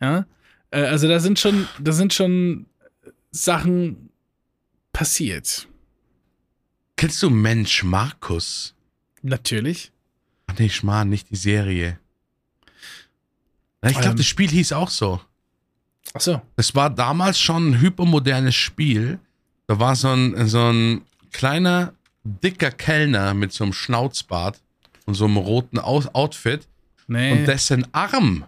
Ja, 0.00 0.26
äh, 0.70 0.80
also 0.80 1.06
da 1.06 1.20
sind 1.20 1.38
schon, 1.38 1.68
da 1.78 1.92
sind 1.92 2.12
schon 2.14 2.66
Sachen 3.30 4.08
passiert. 4.92 5.68
Kennst 6.96 7.22
du 7.22 7.30
Mensch 7.30 7.82
Markus? 7.82 8.74
Natürlich. 9.22 9.90
Ach 10.46 10.54
nee, 10.58 10.68
Schmarrn, 10.68 11.08
nicht 11.08 11.30
die 11.30 11.36
Serie. 11.36 11.98
Na, 13.82 13.90
Ich 13.90 13.96
glaube, 13.96 14.10
Ähm. 14.10 14.16
das 14.16 14.26
Spiel 14.26 14.50
hieß 14.50 14.72
auch 14.72 14.90
so. 14.90 15.20
Ach 16.12 16.20
so. 16.20 16.40
Es 16.56 16.74
war 16.74 16.90
damals 16.90 17.40
schon 17.40 17.70
ein 17.70 17.80
hypermodernes 17.80 18.54
Spiel. 18.54 19.18
Da 19.66 19.78
war 19.80 19.96
so 19.96 20.08
ein, 20.12 20.46
so 20.48 20.70
ein 20.70 21.02
kleiner, 21.32 21.94
dicker 22.22 22.70
Kellner 22.70 23.34
mit 23.34 23.52
so 23.52 23.64
einem 23.64 23.72
Schnauzbart 23.72 24.60
und 25.06 25.14
so 25.14 25.24
einem 25.24 25.38
roten 25.38 25.78
Outfit. 25.78 26.68
Nee. 27.06 27.32
Und 27.32 27.46
dessen 27.46 27.92
Arm 27.92 28.44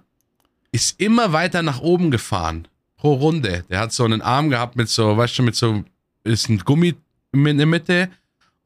ist 0.72 1.00
immer 1.00 1.32
weiter 1.32 1.62
nach 1.62 1.80
oben 1.80 2.10
gefahren. 2.10 2.68
Pro 2.96 3.14
Runde. 3.14 3.64
Der 3.68 3.80
hat 3.80 3.92
so 3.92 4.04
einen 4.04 4.22
Arm 4.22 4.50
gehabt 4.50 4.76
mit 4.76 4.88
so, 4.88 5.16
weißt 5.16 5.38
du, 5.38 5.42
mit 5.42 5.56
so, 5.56 5.84
ist 6.24 6.48
ein 6.48 6.58
Gummi 6.60 6.94
in 7.32 7.56
der 7.58 7.66
Mitte 7.66 8.10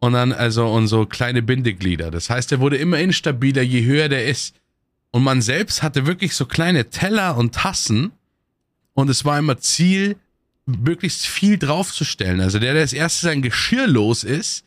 und 0.01 0.13
dann 0.15 0.33
also 0.33 0.67
und 0.69 0.89
so 0.89 1.07
kleine 1.07 1.43
Bindeglieder. 1.43 2.11
Das 2.11 2.29
heißt, 2.31 2.51
der 2.51 2.61
wurde 2.61 2.77
immer 2.77 2.99
instabiler, 2.99 3.63
je 3.63 3.85
höher 3.85 4.09
der 4.09 4.27
ist. 4.27 4.55
Und 5.13 5.23
man 5.25 5.43
selbst 5.43 5.83
hatte 5.83 6.07
wirklich 6.07 6.35
so 6.35 6.47
kleine 6.47 6.91
Teller 6.91 7.37
und 7.37 7.55
Tassen 7.55 8.13
und 8.95 9.11
es 9.11 9.25
war 9.25 9.39
immer 9.39 9.59
Ziel, 9.59 10.17
möglichst 10.67 11.27
viel 11.27 11.59
draufzustellen. 11.59 12.41
Also 12.41 12.59
der, 12.59 12.73
der 12.75 12.83
als 12.83 12.93
erstes 12.93 13.23
sein 13.23 13.43
Geschirr 13.43 13.87
los 13.89 14.23
ist, 14.25 14.65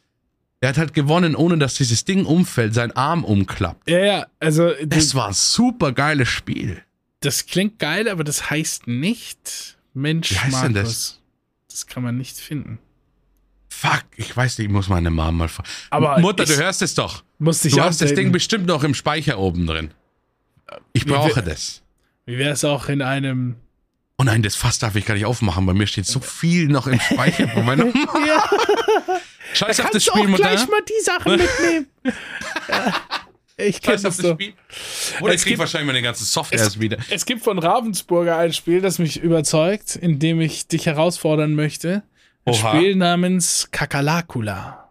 der 0.61 0.69
hat 0.69 0.77
halt 0.77 0.93
gewonnen, 0.93 1.35
ohne 1.35 1.57
dass 1.57 1.75
dieses 1.75 2.03
Ding 2.05 2.25
umfällt, 2.25 2.73
sein 2.73 2.91
Arm 2.93 3.23
umklappt. 3.23 3.89
ja, 3.89 3.99
ja, 3.99 4.27
also 4.39 4.69
Das 4.85 5.05
das, 5.05 5.15
war 5.15 5.27
ein 5.27 5.33
super 5.33 5.91
geiles 5.93 6.27
Spiel. 6.29 6.81
das 7.21 7.45
klingt 7.45 7.79
geil, 7.79 8.07
aber 8.09 8.23
das 8.23 8.49
heißt 8.49 8.87
nicht 8.87 9.77
Mensch 9.93 10.31
Wie 10.31 10.37
heißt 10.39 10.63
denn 10.63 10.73
Markus. 10.73 11.19
Das 11.69 11.87
kann 11.87 12.03
man 12.03 12.17
nicht 12.17 12.37
finden. 12.37 12.79
Fuck, 13.83 14.03
ich 14.15 14.35
weiß 14.35 14.57
nicht, 14.59 14.67
ich 14.67 14.73
muss 14.73 14.87
meine 14.87 15.09
Mama 15.09 15.31
mal 15.31 15.47
fragen. 15.49 15.67
Aber 15.89 16.17
Mutter, 16.19 16.45
du 16.45 16.53
ich- 16.53 16.59
hörst 16.59 16.81
es 16.81 16.95
doch. 16.95 17.23
Musste 17.39 17.67
ich 17.67 17.73
Du 17.75 17.81
hast 17.81 18.01
das. 18.01 18.13
Ding 18.13 18.31
bestimmt 18.31 18.65
noch 18.65 18.83
im 18.85 18.93
Speicher 18.93 19.37
oben 19.39 19.67
drin. 19.67 19.91
Ich 20.93 21.05
Wie 21.05 21.09
brauche 21.11 21.35
wir- 21.35 21.43
das. 21.43 21.81
Wie 22.25 22.37
wäre 22.37 22.51
es 22.53 22.63
auch 22.63 22.87
in 22.87 23.01
einem 23.01 23.55
Oh 24.17 24.23
nein, 24.23 24.41
das 24.43 24.55
Fass 24.55 24.79
darf 24.79 24.95
ich 24.95 25.05
gar 25.05 25.15
nicht 25.15 25.25
aufmachen. 25.25 25.65
Bei 25.65 25.73
mir 25.73 25.87
steht 25.87 26.05
so 26.05 26.19
viel 26.19 26.67
noch 26.67 26.87
im 26.87 26.99
Speicher 26.99 27.49
von 27.49 27.65
meiner 27.65 27.85
Mama. 27.93 28.25
Ja, 28.27 28.43
Scheiß 29.53 29.79
auf 29.79 29.83
kannst 29.91 29.95
das 29.95 30.05
Spiel, 30.05 30.21
auch 30.21 30.27
Mutter. 30.27 30.43
gleich 30.43 30.67
mal 30.69 30.81
die 30.87 31.03
Sachen 31.03 31.31
mitnehmen. 31.37 31.87
ich 33.57 33.81
kenne 33.81 33.95
auf 33.97 34.01
das 34.03 34.17
das 34.17 34.25
so. 34.25 34.33
Spiel. 34.33 34.53
Oder 35.21 35.33
Es 35.33 35.41
ich 35.41 35.43
krieg 35.43 35.49
gibt- 35.51 35.59
wahrscheinlich 35.59 35.87
meine 35.87 36.01
ganzen 36.01 36.25
Softwares 36.25 36.79
wieder. 36.79 36.97
Es 37.09 37.25
gibt 37.25 37.43
von 37.43 37.59
Ravensburger 37.59 38.37
ein 38.37 38.53
Spiel, 38.53 38.81
das 38.81 38.99
mich 38.99 39.19
überzeugt, 39.21 39.95
in 39.95 40.19
dem 40.19 40.39
ich 40.41 40.67
dich 40.67 40.85
herausfordern 40.85 41.53
möchte. 41.55 42.03
Ein 42.45 42.53
Oha. 42.53 42.75
Spiel 42.75 42.95
namens 42.95 43.69
Kakalakula. 43.71 44.89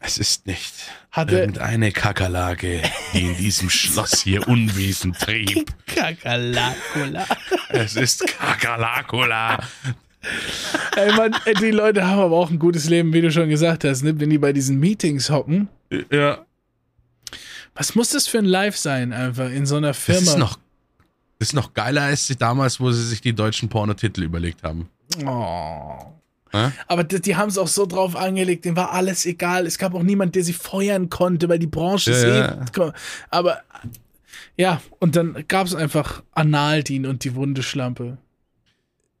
Es 0.00 0.18
ist 0.18 0.46
nicht 0.46 0.72
Hatte 1.10 1.38
irgendeine 1.38 1.90
Kakerlake, 1.92 2.82
die 3.12 3.20
in 3.28 3.36
diesem 3.36 3.70
Schloss 3.70 4.20
hier 4.22 4.46
Unwesen 4.48 5.12
trieb. 5.14 5.72
Kakalakula. 5.86 7.26
Es 7.70 7.96
ist 7.96 8.26
Kakerlakula. 8.26 9.60
Ey, 10.96 11.12
Mann, 11.14 11.34
ey, 11.44 11.54
die 11.54 11.70
Leute 11.70 12.06
haben 12.06 12.20
aber 12.20 12.36
auch 12.36 12.50
ein 12.50 12.58
gutes 12.58 12.88
Leben, 12.88 13.12
wie 13.12 13.20
du 13.22 13.32
schon 13.32 13.48
gesagt 13.48 13.84
hast, 13.84 14.02
ne? 14.02 14.18
wenn 14.20 14.30
die 14.30 14.38
bei 14.38 14.52
diesen 14.52 14.78
Meetings 14.78 15.30
hocken. 15.30 15.68
Ja. 16.10 16.44
Was 17.74 17.94
muss 17.94 18.10
das 18.10 18.26
für 18.28 18.38
ein 18.38 18.44
Live 18.44 18.76
sein, 18.76 19.12
einfach 19.12 19.50
in 19.50 19.66
so 19.66 19.76
einer 19.76 19.88
Das 19.88 19.98
Firma? 19.98 20.20
ist 20.20 20.38
noch, 20.38 20.58
das 21.42 21.48
ist 21.48 21.54
noch 21.54 21.74
geiler 21.74 22.02
als 22.02 22.28
sie 22.28 22.36
damals, 22.36 22.78
wo 22.78 22.92
sie 22.92 23.04
sich 23.04 23.20
die 23.20 23.32
deutschen 23.32 23.68
Pornotitel 23.68 24.22
überlegt 24.22 24.62
haben. 24.62 24.88
Oh. 25.26 25.98
Aber 26.86 27.02
die, 27.02 27.20
die 27.20 27.34
haben 27.34 27.48
es 27.48 27.58
auch 27.58 27.66
so 27.66 27.84
drauf 27.84 28.14
angelegt, 28.14 28.64
denen 28.64 28.76
war 28.76 28.92
alles 28.92 29.26
egal. 29.26 29.66
Es 29.66 29.76
gab 29.76 29.92
auch 29.92 30.04
niemand, 30.04 30.36
der 30.36 30.44
sie 30.44 30.52
feuern 30.52 31.10
konnte, 31.10 31.48
weil 31.48 31.58
die 31.58 31.66
Branche 31.66 32.12
Ja, 32.12 32.44
ist 32.44 32.78
eh. 32.78 32.92
Aber 33.30 33.60
ja, 34.56 34.80
und 35.00 35.16
dann 35.16 35.44
gab 35.48 35.66
es 35.66 35.74
einfach 35.74 36.22
Analdin 36.30 37.06
und 37.06 37.24
die 37.24 37.34
Wundeschlampe. 37.34 38.18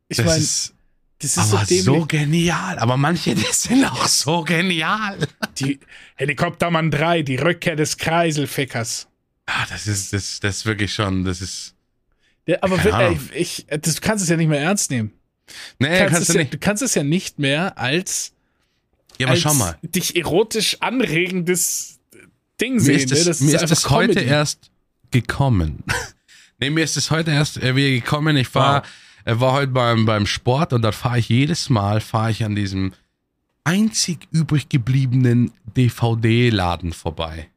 Ich 0.06 0.18
Das 0.18 0.26
meine, 0.26 0.38
das 0.38 1.36
ist 1.36 1.50
so 1.50 1.82
so 1.82 2.06
genial. 2.06 2.78
Aber 2.78 2.96
manche, 2.96 3.34
die 3.34 3.42
sind 3.50 3.84
auch 3.84 4.06
so 4.06 4.42
genial. 4.42 5.18
die 5.58 5.80
Helikoptermann 6.14 6.92
3, 6.92 7.22
die 7.22 7.34
Rückkehr 7.36 7.74
des 7.74 7.96
Kreiselfickers. 7.96 9.08
Ah, 9.46 9.66
das 9.68 9.88
ist, 9.88 10.12
das, 10.12 10.38
das 10.38 10.58
ist 10.58 10.66
wirklich 10.66 10.94
schon, 10.94 11.24
das 11.24 11.40
ist. 11.40 11.74
Der, 12.46 12.62
aber 12.64 12.78
Ahnung. 12.94 13.18
ey, 13.32 13.40
ich, 13.40 13.66
das, 13.68 13.94
du 13.96 14.00
kannst 14.00 14.22
es 14.24 14.28
ja 14.30 14.36
nicht 14.36 14.48
mehr 14.48 14.60
ernst 14.60 14.90
nehmen. 14.90 15.12
Nee, 15.78 15.88
Du 15.88 15.98
kannst, 15.98 16.12
kannst 16.14 16.20
es 16.22 16.26
du 16.28 16.32
ja, 16.34 16.38
nicht. 16.40 16.54
du 16.54 16.58
kannst 16.58 16.82
es 16.82 16.94
ja 16.94 17.02
nicht 17.02 17.38
mehr 17.38 17.78
als, 17.78 18.32
Ja, 19.18 19.26
aber 19.26 19.32
als 19.34 19.40
schau 19.42 19.54
mal. 19.54 19.76
dich 19.82 20.16
erotisch 20.16 20.78
anregendes 20.80 21.98
Ding 22.60 22.74
Mir 22.74 22.80
sehen. 22.80 22.96
ist 23.12 23.26
das, 23.26 23.40
ne? 23.40 23.46
mir 23.48 23.54
ist 23.56 23.62
einfach 23.62 23.68
das 23.76 23.90
heute 23.90 24.14
Comedy. 24.14 24.28
erst 24.30 24.70
gekommen. 25.10 25.84
nee, 26.60 26.70
mir 26.70 26.84
ist 26.84 26.96
das 26.96 27.10
heute 27.10 27.30
erst 27.32 27.58
äh, 27.58 27.74
wieder 27.76 27.90
gekommen. 27.90 28.36
Ich 28.36 28.54
war 28.54 28.82
Wow. 28.82 28.88
er 29.24 29.40
war 29.40 29.52
heute 29.52 29.68
beim, 29.72 30.06
beim 30.06 30.26
Sport 30.26 30.72
und 30.72 30.82
dann 30.82 30.92
fahre 30.92 31.18
ich 31.18 31.28
jedes 31.28 31.68
Mal, 31.70 32.00
fahre 32.00 32.30
ich 32.30 32.44
an 32.44 32.54
diesem 32.54 32.92
einzig 33.64 34.26
übrig 34.32 34.68
gebliebenen 34.68 35.52
DVD-Laden 35.76 36.92
vorbei. 36.92 37.48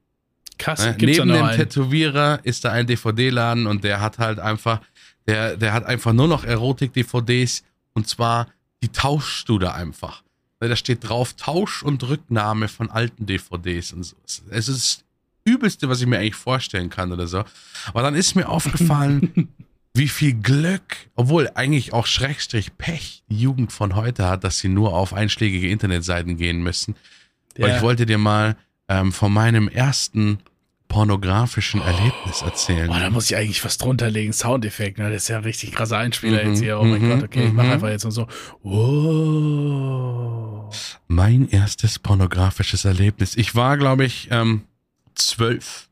Krass, 0.58 0.86
Ne? 0.86 0.96
Neben 1.00 1.28
dem 1.30 1.44
einen? 1.44 1.58
Tätowierer 1.58 2.40
ist 2.44 2.64
da 2.66 2.72
ein 2.72 2.88
DVD-Laden 2.88 3.68
und 3.68 3.84
der 3.84 4.00
hat 4.02 4.18
halt 4.20 4.40
einfach, 4.40 4.82
der, 5.28 5.58
der 5.58 5.74
hat 5.74 5.86
einfach 5.86 6.14
nur 6.14 6.28
noch 6.28 6.44
Erotik-DVDs 6.44 7.64
und 7.94 8.08
zwar 8.08 8.48
die 8.84 8.90
tauschst 8.90 9.50
du 9.50 9.58
da 9.60 9.74
einfach. 9.74 10.24
Weil 10.60 10.70
Da 10.70 10.76
steht 10.76 11.08
drauf 11.08 11.34
Tausch 11.34 11.84
und 11.84 12.04
Rücknahme 12.04 12.68
von 12.68 12.90
alten 12.90 13.26
DVDs 13.26 13.92
und 13.94 14.04
so. 14.04 14.16
Es 14.50 14.68
ist 14.68 14.70
das 14.70 15.04
Übelste, 15.44 15.90
was 15.90 16.02
ich 16.02 16.08
mir 16.08 16.18
eigentlich 16.20 16.36
vorstellen 16.36 16.90
kann 16.90 17.12
oder 17.12 17.28
so. 17.28 17.44
Aber 17.88 18.02
dann 18.02 18.16
ist 18.16 18.36
mir 18.36 18.48
aufgefallen, 18.50 19.50
wie 19.94 20.08
viel 20.08 20.34
Glück, 20.34 20.96
obwohl 21.16 21.50
eigentlich 21.56 21.94
auch 21.94 22.06
Schrägstrich 22.06 22.78
Pech 22.78 23.24
die 23.30 23.40
Jugend 23.40 23.72
von 23.72 23.96
heute 23.96 24.26
hat, 24.28 24.44
dass 24.44 24.60
sie 24.60 24.70
nur 24.70 24.94
auf 24.94 25.14
einschlägige 25.14 25.70
Internetseiten 25.70 26.38
gehen 26.38 26.62
müssen. 26.64 26.96
Weil 27.58 27.70
Ja. 27.70 27.76
ich 27.78 27.82
wollte 27.82 28.06
dir 28.06 28.18
mal 28.18 28.56
ähm, 28.88 29.12
von 29.12 29.34
meinem 29.34 29.68
ersten 29.68 30.40
pornografischen 30.88 31.82
Erlebnis 31.82 32.42
erzählen. 32.42 32.88
Boah, 32.88 33.00
da 33.00 33.10
muss 33.10 33.30
ich 33.30 33.36
eigentlich 33.36 33.66
was 33.66 33.78
drunter 33.78 34.10
legen. 34.10 34.32
Soundeffekt, 34.34 34.98
ne? 34.98 35.10
Das 35.10 35.24
ist 35.24 35.28
ja 35.30 35.38
ein 35.38 35.44
richtig 35.44 35.72
krasser 35.74 35.98
Einspieler 35.98 36.44
Mhm, 36.44 36.50
jetzt 36.50 36.62
hier. 36.62 36.80
Oh 36.80 36.84
mein 36.84 37.02
mhm, 37.02 37.10
Gott, 37.10 37.24
okay, 37.24 37.48
ich 37.48 37.54
mach 37.54 37.66
mhm. 37.66 37.72
einfach 37.72 37.90
jetzt 37.90 38.06
mal 38.06 38.12
so. 38.12 38.28
Oh. 38.64 40.06
Mein 41.08 41.50
erstes 41.50 42.00
pornografisches 42.00 42.86
Erlebnis. 42.86 43.36
Ich 43.36 43.56
war, 43.56 43.78
glaube 43.78 44.06
ich, 44.06 44.30
ähm, 44.32 44.62
zwölf. 45.16 45.90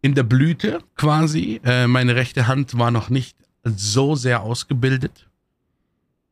In 0.00 0.14
der 0.14 0.24
Blüte 0.24 0.80
quasi. 0.96 1.60
Äh, 1.64 1.86
meine 1.86 2.16
rechte 2.16 2.46
Hand 2.46 2.76
war 2.78 2.90
noch 2.90 3.10
nicht 3.10 3.36
so 3.62 4.16
sehr 4.16 4.42
ausgebildet. 4.42 5.28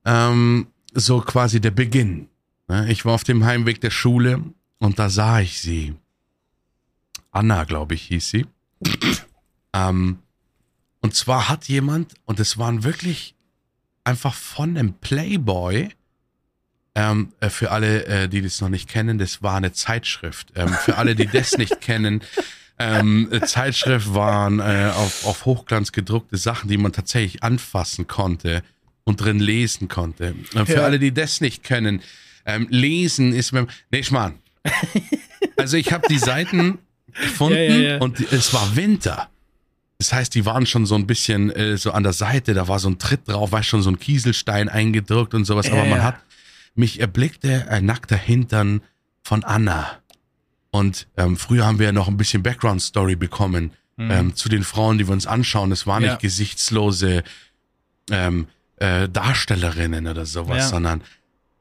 Ähm, 0.05 0.67
so 0.93 1.21
quasi 1.21 1.61
der 1.61 1.71
Beginn. 1.71 2.29
Ne? 2.69 2.91
Ich 2.91 3.05
war 3.05 3.15
auf 3.15 3.25
dem 3.25 3.45
Heimweg 3.45 3.81
der 3.81 3.91
Schule 3.91 4.43
und 4.83 4.99
da 4.99 5.09
sah 5.09 5.41
ich 5.41 5.61
sie. 5.61 5.95
Anna, 7.31 7.65
glaube 7.65 7.95
ich, 7.95 8.03
hieß 8.03 8.29
sie. 8.31 8.47
ähm, 9.73 10.19
und 11.01 11.15
zwar 11.15 11.49
hat 11.49 11.69
jemand, 11.69 12.15
und 12.25 12.41
es 12.41 12.59
waren 12.59 12.85
wirklich 12.85 13.35
einfach 14.05 14.35
von 14.35 14.77
einem 14.77 14.95
Playboy, 14.95 15.89
ähm, 16.95 17.33
äh, 17.41 17.49
für 17.49 17.71
alle, 17.71 18.05
äh, 18.07 18.29
die 18.29 18.43
das 18.43 18.61
noch 18.61 18.69
nicht 18.69 18.89
kennen, 18.89 19.19
das 19.19 19.43
war 19.43 19.57
eine 19.57 19.73
Zeitschrift. 19.73 20.53
Ähm, 20.57 20.69
für 20.69 20.99
alle, 20.99 21.15
die 21.15 21.27
das 21.27 21.57
nicht 21.57 21.81
kennen, 21.81 22.23
ähm, 22.79 23.29
äh, 23.33 23.41
Zeitschrift 23.47 24.13
waren 24.15 24.61
äh, 24.61 24.91
auf, 24.95 25.25
auf 25.25 25.45
Hochglanz 25.47 25.93
gedruckte 25.93 26.37
Sachen, 26.37 26.69
die 26.69 26.77
man 26.77 26.93
tatsächlich 26.93 27.43
anfassen 27.43 28.07
konnte 28.09 28.63
und 29.05 29.21
drin 29.21 29.39
lesen 29.41 29.89
konnte. 29.89 30.35
Für 30.67 30.75
Ja. 30.75 30.83
alle, 30.83 30.99
die 30.99 31.13
das 31.15 31.41
nicht 31.41 31.63
können, 31.65 32.03
ähm, 32.45 32.67
lesen 32.71 33.33
ist 33.33 33.53
mir. 33.53 33.67
Nee, 33.91 34.03
Schmarrn. 34.03 34.35
Also 35.57 35.77
ich 35.77 35.93
habe 35.93 36.07
die 36.09 36.19
Seiten 36.19 36.79
gefunden 37.13 37.57
Ja, 37.57 37.63
ja, 37.65 37.79
ja. 37.95 37.99
und 37.99 38.21
es 38.33 38.53
war 38.55 38.75
Winter. 38.77 39.29
Das 39.99 40.13
heißt, 40.13 40.35
die 40.35 40.45
waren 40.47 40.67
schon 40.67 40.87
so 40.87 40.95
ein 40.97 41.07
bisschen 41.07 41.51
äh, 41.51 41.77
so 41.77 41.93
an 41.93 42.03
der 42.03 42.13
Seite, 42.13 42.55
da 42.55 42.67
war 42.67 42.79
so 42.81 42.89
ein 42.89 42.99
Tritt 42.99 43.29
drauf, 43.29 43.53
war 43.53 43.63
schon 43.63 43.83
so 43.83 43.91
ein 43.91 43.99
Kieselstein 44.01 44.69
eingedrückt 44.69 45.35
und 45.35 45.45
sowas, 45.45 45.71
aber 45.71 45.85
man 45.85 46.03
hat 46.03 46.17
mich 46.75 47.01
erblickte 47.01 47.69
ein 47.69 47.85
nackter 47.85 48.17
Hintern 48.17 48.83
von 49.23 49.45
Anna. 49.45 49.99
Und 50.71 51.07
ähm, 51.17 51.37
früher 51.37 51.67
haben 51.67 51.79
wir 51.79 51.87
ja 51.87 51.93
noch 51.93 52.09
ein 52.09 52.17
bisschen 52.17 52.43
Background-Story 52.43 53.15
bekommen 53.15 53.73
ähm, 53.99 54.35
zu 54.35 54.49
den 54.49 54.65
Frauen, 54.65 54.99
die 54.99 55.07
wir 55.07 55.13
uns 55.13 55.27
anschauen. 55.27 55.71
Es 55.71 55.87
waren 55.87 56.03
Mhm. 56.03 56.09
Nicht 56.09 56.21
gesichtslose 56.21 57.23
ähm, 58.11 58.49
äh, 58.79 59.09
Darstellerinnen 59.09 60.09
oder 60.09 60.27
sowas, 60.27 60.71
sondern 60.71 61.03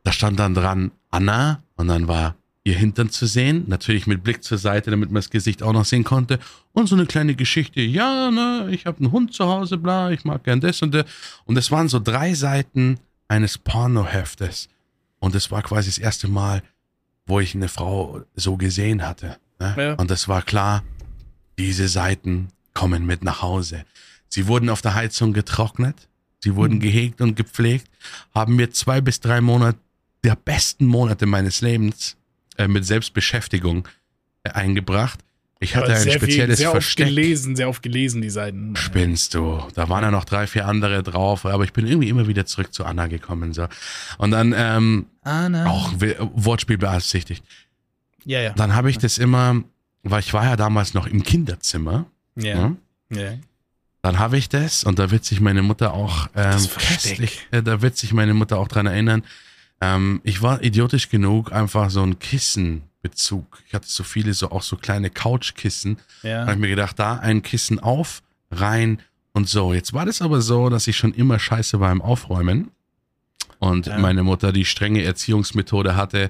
da 0.03 0.11
stand 0.11 0.39
dann 0.39 0.55
dran 0.55 0.91
Anna 1.11 1.61
und 1.75 1.89
dann 1.89 2.07
war 2.07 2.35
ihr 2.63 2.75
Hintern 2.75 3.09
zu 3.09 3.25
sehen, 3.25 3.65
natürlich 3.67 4.05
mit 4.05 4.23
Blick 4.23 4.43
zur 4.43 4.57
Seite, 4.57 4.91
damit 4.91 5.09
man 5.09 5.15
das 5.15 5.29
Gesicht 5.29 5.63
auch 5.63 5.73
noch 5.73 5.85
sehen 5.85 6.03
konnte 6.03 6.39
und 6.73 6.87
so 6.87 6.95
eine 6.95 7.07
kleine 7.07 7.35
Geschichte, 7.35 7.81
ja, 7.81 8.29
ne, 8.29 8.67
ich 8.71 8.85
habe 8.85 8.99
einen 8.99 9.11
Hund 9.11 9.33
zu 9.33 9.45
Hause, 9.45 9.77
bla, 9.77 10.11
ich 10.11 10.25
mag 10.25 10.43
gern 10.43 10.61
das 10.61 10.81
und 10.81 10.93
das 10.93 11.05
und 11.45 11.57
es 11.57 11.71
waren 11.71 11.89
so 11.89 11.99
drei 11.99 12.33
Seiten 12.35 12.99
eines 13.27 13.57
Pornoheftes 13.57 14.69
und 15.19 15.33
es 15.33 15.49
war 15.49 15.63
quasi 15.63 15.89
das 15.89 15.97
erste 15.97 16.27
Mal, 16.27 16.61
wo 17.25 17.39
ich 17.39 17.55
eine 17.55 17.67
Frau 17.67 18.21
so 18.35 18.57
gesehen 18.57 19.07
hatte 19.07 19.37
ne? 19.59 19.75
Ja. 19.77 19.93
und 19.95 20.11
es 20.11 20.27
war 20.27 20.43
klar, 20.43 20.83
diese 21.57 21.87
Seiten 21.87 22.49
kommen 22.73 23.05
mit 23.05 23.23
nach 23.23 23.41
Hause. 23.41 23.85
Sie 24.27 24.47
wurden 24.47 24.69
auf 24.69 24.81
der 24.81 24.93
Heizung 24.93 25.33
getrocknet, 25.33 26.07
sie 26.39 26.55
wurden 26.55 26.79
gehegt 26.79 27.21
und 27.21 27.35
gepflegt, 27.35 27.89
haben 28.33 28.55
mir 28.55 28.71
zwei 28.71 29.01
bis 29.01 29.19
drei 29.19 29.41
Monate 29.41 29.79
der 30.23 30.35
besten 30.35 30.85
Monate 30.85 31.25
meines 31.25 31.61
Lebens 31.61 32.17
äh, 32.63 32.67
mit 32.67 32.85
Selbstbeschäftigung 32.85 33.87
äh, 34.43 34.51
eingebracht. 34.51 35.19
Ich 35.63 35.75
hatte 35.75 35.93
ein 35.93 36.01
sehr 36.01 36.13
spezielles 36.13 36.57
viel, 36.57 36.65
sehr 36.65 36.69
oft 36.69 36.81
Versteck. 36.81 37.07
gelesen, 37.07 37.55
sehr 37.55 37.69
oft 37.69 37.83
gelesen, 37.83 38.23
die 38.23 38.31
Seiten. 38.31 38.75
Spinnst 38.75 39.35
du? 39.35 39.61
Da 39.75 39.89
waren 39.89 40.03
ja 40.03 40.09
noch 40.09 40.25
drei, 40.25 40.47
vier 40.47 40.67
andere 40.67 41.03
drauf, 41.03 41.45
aber 41.45 41.63
ich 41.63 41.71
bin 41.71 41.85
irgendwie 41.85 42.09
immer 42.09 42.25
wieder 42.27 42.47
zurück 42.47 42.73
zu 42.73 42.83
Anna 42.83 43.05
gekommen. 43.05 43.53
So. 43.53 43.67
Und 44.17 44.31
dann 44.31 44.55
ähm, 44.57 45.05
Anna. 45.21 45.67
auch 45.69 45.93
Wortspiel 46.33 46.79
beabsichtigt. 46.79 47.43
Ja, 48.25 48.39
ja. 48.41 48.53
Dann 48.53 48.73
habe 48.73 48.89
ich 48.89 48.97
das 48.97 49.19
immer, 49.19 49.63
weil 50.01 50.21
ich 50.21 50.33
war 50.33 50.45
ja 50.45 50.55
damals 50.55 50.95
noch 50.95 51.05
im 51.05 51.21
Kinderzimmer. 51.21 52.05
Ja. 52.35 52.69
ne? 52.69 52.77
ja. 53.11 53.33
Dann 54.01 54.17
habe 54.17 54.39
ich 54.39 54.49
das 54.49 54.83
und 54.83 54.97
da 54.97 55.11
wird 55.11 55.25
sich 55.25 55.41
meine 55.41 55.61
Mutter 55.61 55.93
auch 55.93 56.25
ähm, 56.35 56.51
Das 56.53 56.65
Versteck. 56.65 57.17
köstlich, 57.17 57.47
äh, 57.51 57.61
da 57.61 57.83
wird 57.83 57.97
sich 57.97 58.13
meine 58.13 58.33
Mutter 58.33 58.57
auch 58.57 58.67
dran 58.67 58.87
erinnern. 58.87 59.23
Ähm, 59.81 60.21
ich 60.23 60.41
war 60.41 60.63
idiotisch 60.63 61.09
genug, 61.09 61.51
einfach 61.51 61.89
so 61.89 62.03
ein 62.03 62.19
Kissenbezug. 62.19 63.61
Ich 63.67 63.73
hatte 63.73 63.87
so 63.87 64.03
viele, 64.03 64.33
so 64.33 64.51
auch 64.51 64.61
so 64.61 64.75
kleine 64.77 65.09
Couchkissen. 65.09 65.97
Da 66.21 66.29
Ja. 66.29 66.41
habe 66.41 66.53
ich 66.53 66.59
mir 66.59 66.69
gedacht, 66.69 66.99
da 66.99 67.15
ein 67.17 67.41
Kissen 67.41 67.79
auf, 67.79 68.21
rein 68.51 68.99
und 69.33 69.49
so. 69.49 69.73
Jetzt 69.73 69.93
war 69.93 70.05
das 70.05 70.21
aber 70.21 70.41
so, 70.41 70.69
dass 70.69 70.87
ich 70.87 70.97
schon 70.97 71.13
immer 71.13 71.39
scheiße 71.39 71.79
war 71.79 71.91
im 71.91 72.01
Aufräumen. 72.01 72.69
Und 73.59 73.85
Ja. 73.87 73.97
meine 73.99 74.23
Mutter 74.23 74.51
die 74.51 74.65
strenge 74.65 75.03
Erziehungsmethode 75.03 75.95
hatte, 75.95 76.29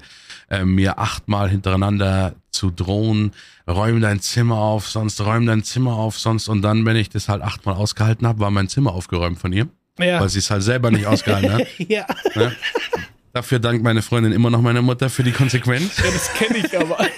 äh, 0.50 0.64
mir 0.64 0.98
achtmal 0.98 1.48
hintereinander 1.48 2.34
zu 2.50 2.70
drohen, 2.70 3.32
räum 3.66 4.00
dein 4.02 4.20
Zimmer 4.20 4.56
auf, 4.56 4.88
sonst 4.88 5.18
räum 5.20 5.46
dein 5.46 5.64
Zimmer 5.64 5.94
auf, 5.94 6.18
sonst. 6.18 6.48
Und 6.48 6.60
dann, 6.62 6.84
wenn 6.84 6.96
ich 6.96 7.08
das 7.08 7.28
halt 7.30 7.40
achtmal 7.42 7.74
ausgehalten 7.74 8.26
habe, 8.26 8.40
war 8.40 8.50
mein 8.50 8.68
Zimmer 8.68 8.92
aufgeräumt 8.92 9.38
von 9.38 9.52
ihr, 9.52 9.66
Ja. 9.98 10.20
weil 10.20 10.28
sie 10.28 10.40
es 10.40 10.50
halt 10.50 10.62
selber 10.62 10.90
nicht 10.90 11.06
ausgehalten 11.06 11.52
hat. 11.52 11.66
ja. 11.88 12.06
Dafür 13.32 13.58
dankt 13.58 13.82
meine 13.82 14.02
Freundin 14.02 14.32
immer 14.32 14.50
noch 14.50 14.60
meiner 14.60 14.82
Mutter 14.82 15.08
für 15.08 15.22
die 15.22 15.32
Konsequenz. 15.32 15.96
ja, 16.04 16.10
das 16.10 16.32
kenne 16.34 16.58
ich 16.58 16.78
aber. 16.78 16.98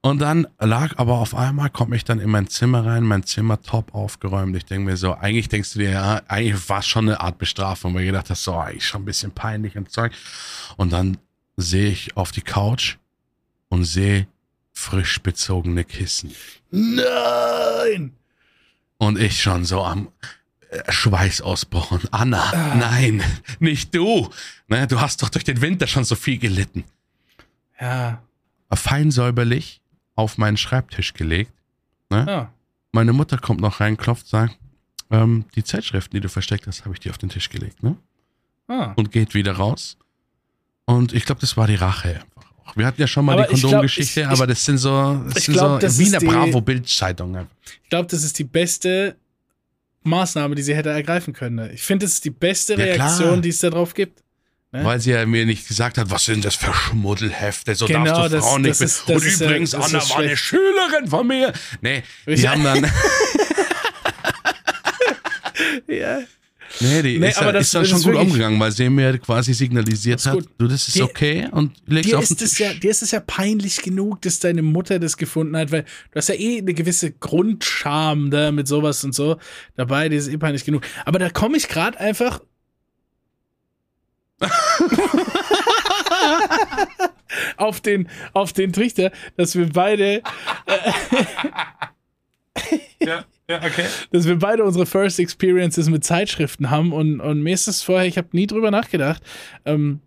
Und 0.00 0.20
dann 0.20 0.46
lag 0.60 0.96
aber 0.96 1.14
auf 1.18 1.34
einmal, 1.34 1.70
komme 1.70 1.96
ich 1.96 2.04
dann 2.04 2.20
in 2.20 2.30
mein 2.30 2.46
Zimmer 2.46 2.86
rein, 2.86 3.02
mein 3.02 3.24
Zimmer 3.24 3.60
top 3.60 3.94
aufgeräumt. 3.94 4.54
Ich 4.56 4.64
denke 4.64 4.84
mir 4.84 4.96
so, 4.96 5.14
eigentlich 5.14 5.48
denkst 5.48 5.72
du 5.72 5.80
dir, 5.80 5.90
ja, 5.90 6.22
eigentlich 6.28 6.68
war 6.68 6.78
es 6.78 6.86
schon 6.86 7.08
eine 7.08 7.20
Art 7.20 7.38
Bestrafung, 7.38 7.94
weil 7.94 8.02
ich 8.02 8.08
gedacht 8.08 8.30
hast, 8.30 8.44
so, 8.44 8.56
eigentlich 8.56 8.86
schon 8.86 9.02
ein 9.02 9.06
bisschen 9.06 9.32
peinlich 9.32 9.76
und 9.76 9.90
Zeug. 9.90 10.12
Und 10.76 10.92
dann 10.92 11.18
sehe 11.56 11.90
ich 11.90 12.16
auf 12.16 12.30
die 12.30 12.42
Couch 12.42 12.96
und 13.68 13.84
sehe 13.84 14.28
frisch 14.72 15.20
bezogene 15.20 15.84
Kissen. 15.84 16.32
Nein! 16.70 18.12
Und 18.98 19.18
ich 19.18 19.42
schon 19.42 19.64
so 19.64 19.82
am 19.82 20.08
Schweißausbruch. 20.88 21.90
Und 21.92 22.12
Anna, 22.12 22.74
nein, 22.76 23.22
nicht 23.58 23.94
du. 23.94 24.28
Ne, 24.68 24.86
du 24.86 25.00
hast 25.00 25.22
doch 25.22 25.28
durch 25.28 25.44
den 25.44 25.60
Winter 25.60 25.86
schon 25.86 26.04
so 26.04 26.14
viel 26.14 26.38
gelitten. 26.38 26.84
Ja. 27.80 28.22
Fein 28.72 29.10
säuberlich 29.10 29.80
auf 30.14 30.36
meinen 30.36 30.56
Schreibtisch 30.56 31.14
gelegt. 31.14 31.52
Ne? 32.10 32.24
Ja. 32.28 32.52
Meine 32.92 33.12
Mutter 33.12 33.38
kommt 33.38 33.60
noch 33.60 33.80
rein, 33.80 33.96
klopft, 33.96 34.26
sagt, 34.28 34.58
ähm, 35.10 35.44
die 35.54 35.64
Zeitschriften, 35.64 36.14
die 36.16 36.20
du 36.20 36.28
versteckt 36.28 36.66
hast, 36.66 36.84
habe 36.84 36.94
ich 36.94 37.00
dir 37.00 37.10
auf 37.10 37.18
den 37.18 37.28
Tisch 37.30 37.48
gelegt, 37.48 37.82
ne? 37.82 37.96
Ah. 38.66 38.92
Und 38.96 39.10
geht 39.12 39.32
wieder 39.34 39.52
raus. 39.52 39.96
Und 40.84 41.12
ich 41.14 41.24
glaube, 41.24 41.40
das 41.40 41.56
war 41.56 41.66
die 41.66 41.76
Rache 41.76 42.16
einfach 42.16 42.50
auch. 42.66 42.76
Wir 42.76 42.84
hatten 42.86 43.00
ja 43.00 43.06
schon 43.06 43.24
mal 43.24 43.32
Aber 43.34 43.46
die 43.46 43.58
Kondomgeschichte, 43.60 44.20
ich- 44.20 44.26
ich- 44.26 44.32
aber 44.32 44.46
das 44.46 44.62
sind 44.64 44.76
so, 44.78 45.22
das 45.32 45.44
sind 45.44 45.54
glaub, 45.54 45.72
so 45.72 45.78
das 45.78 45.98
wie 45.98 46.02
ist 46.04 46.14
eine 46.14 46.18
die- 46.18 46.26
Bravo-Bildzeitung. 46.26 47.36
einfach. 47.36 47.54
Ich 47.82 47.88
glaube, 47.88 48.08
das 48.08 48.22
ist 48.22 48.38
die 48.38 48.44
beste 48.44 49.16
Maßnahme, 50.04 50.54
die 50.54 50.62
sie 50.62 50.74
hätte 50.74 50.90
ergreifen 50.90 51.32
können. 51.34 51.70
Ich 51.72 51.82
finde, 51.82 52.04
das 52.06 52.14
ist 52.14 52.24
die 52.24 52.30
beste 52.30 52.74
Ja, 52.74 52.94
klar. 52.94 53.08
Reaktion, 53.08 53.42
die 53.42 53.48
es 53.50 53.58
da 53.58 53.70
drauf 53.70 53.94
gibt. 53.94 54.22
Ne? 54.72 54.84
Weil 54.84 55.00
sie 55.00 55.12
ja 55.12 55.24
mir 55.24 55.46
nicht 55.46 55.66
gesagt 55.66 55.96
hat, 55.98 56.10
was 56.10 56.26
sind 56.26 56.44
das 56.44 56.54
für 56.54 56.72
Schmuddelhefte, 56.74 57.74
so 57.74 57.86
Genau, 57.86 58.04
darfst 58.04 58.24
du 58.32 58.36
das- 58.36 58.44
Frauen 58.44 58.62
das 58.64 58.80
nicht 58.80 58.86
ist- 58.90 59.08
Und 59.08 59.24
ja- 59.24 59.46
übrigens, 59.46 59.72
ist 59.72 59.80
Anna 59.80 60.10
war 60.10 60.18
eine. 60.18 60.36
Schülerin 60.36 61.06
von 61.08 61.26
mir. 61.26 61.52
Nee, 61.80 62.02
die 62.26 62.32
Ja. 62.34 62.50
haben 62.52 62.64
dann, 62.64 62.84
Ja. 65.88 66.20
Nee, 66.80 67.02
die 67.02 67.18
Nee, 67.18 67.28
ist, 67.28 67.38
aber 67.38 67.46
aber 67.48 67.52
das- 67.54 67.66
ist 67.68 67.74
dann 67.74 67.82
das 67.82 67.88
schon 67.90 67.98
ist 67.98 68.04
gut 68.04 68.12
wirklich- 68.14 68.30
umgegangen, 68.32 68.60
weil 68.60 68.72
sie 68.72 68.88
mir 68.90 69.18
quasi 69.18 69.54
signalisiert 69.54 70.24
hat, 70.26 70.34
gut. 70.34 70.48
du, 70.58 70.68
das 70.68 70.86
ist 70.88 70.96
Dir- 70.96 71.04
okay 71.04 71.48
und 71.50 71.72
legst 71.86 72.10
dir 72.10 72.18
auf 72.18 72.26
den 72.26 72.34
ist, 72.34 72.42
es 72.42 72.50
Tisch. 72.50 72.60
ja, 72.60 72.72
dir 72.74 72.90
ist 72.90 73.02
es 73.02 73.10
ja 73.10 73.20
peinlich 73.20 73.82
genug, 73.82 74.20
dass 74.22 74.38
deine 74.38 74.62
Mutter 74.62 74.98
das 74.98 75.16
gefunden 75.16 75.56
hat, 75.56 75.72
weil 75.72 75.82
du 75.82 76.16
hast 76.16 76.28
ja 76.28 76.34
eh 76.34 76.58
eine 76.58 76.74
gewisse 76.74 77.12
Grundscham 77.12 78.30
da 78.30 78.52
mit 78.52 78.68
sowas 78.68 79.02
und 79.04 79.14
so 79.14 79.38
dabei, 79.76 80.08
die 80.08 80.16
ist 80.16 80.28
eh 80.28 80.36
peinlich 80.36 80.64
genug. 80.64 80.82
Aber 81.04 81.18
da 81.18 81.30
komme 81.30 81.56
ich 81.56 81.68
gerade 81.68 81.98
einfach. 81.98 82.40
auf 87.56 87.80
den 87.80 88.08
auf 88.32 88.52
den 88.52 88.72
Trichter, 88.72 89.10
dass 89.36 89.56
wir 89.56 89.68
beide 89.68 90.22
ja, 93.00 93.24
ja, 93.48 93.62
okay. 93.62 93.86
dass 94.10 94.26
wir 94.26 94.38
beide 94.38 94.64
unsere 94.64 94.86
First 94.86 95.18
Experiences 95.18 95.88
mit 95.88 96.04
Zeitschriften 96.04 96.70
haben 96.70 96.92
und, 96.92 97.20
und 97.20 97.42
mir 97.42 97.54
ist 97.54 97.68
das 97.68 97.82
vorher, 97.82 98.06
ich 98.06 98.18
habe 98.18 98.28
nie 98.32 98.46
drüber 98.46 98.70
nachgedacht. 98.70 99.22
Ähm, 99.64 100.00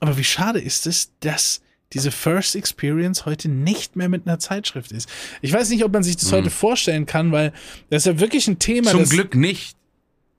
aber 0.00 0.16
wie 0.16 0.24
schade 0.24 0.60
ist 0.60 0.86
es, 0.86 1.12
dass 1.20 1.60
diese 1.92 2.10
First 2.10 2.56
Experience 2.56 3.26
heute 3.26 3.48
nicht 3.48 3.96
mehr 3.96 4.08
mit 4.08 4.26
einer 4.26 4.38
Zeitschrift 4.38 4.92
ist. 4.92 5.08
Ich 5.42 5.52
weiß 5.52 5.70
nicht, 5.70 5.84
ob 5.84 5.92
man 5.92 6.02
sich 6.02 6.16
das 6.16 6.32
heute 6.32 6.50
vorstellen 6.50 7.04
kann, 7.04 7.32
weil 7.32 7.52
das 7.90 8.02
ist 8.02 8.06
ja 8.06 8.20
wirklich 8.20 8.46
ein 8.48 8.58
Thema. 8.58 8.92
Zum 8.92 9.08
Glück 9.08 9.34
nicht, 9.34 9.76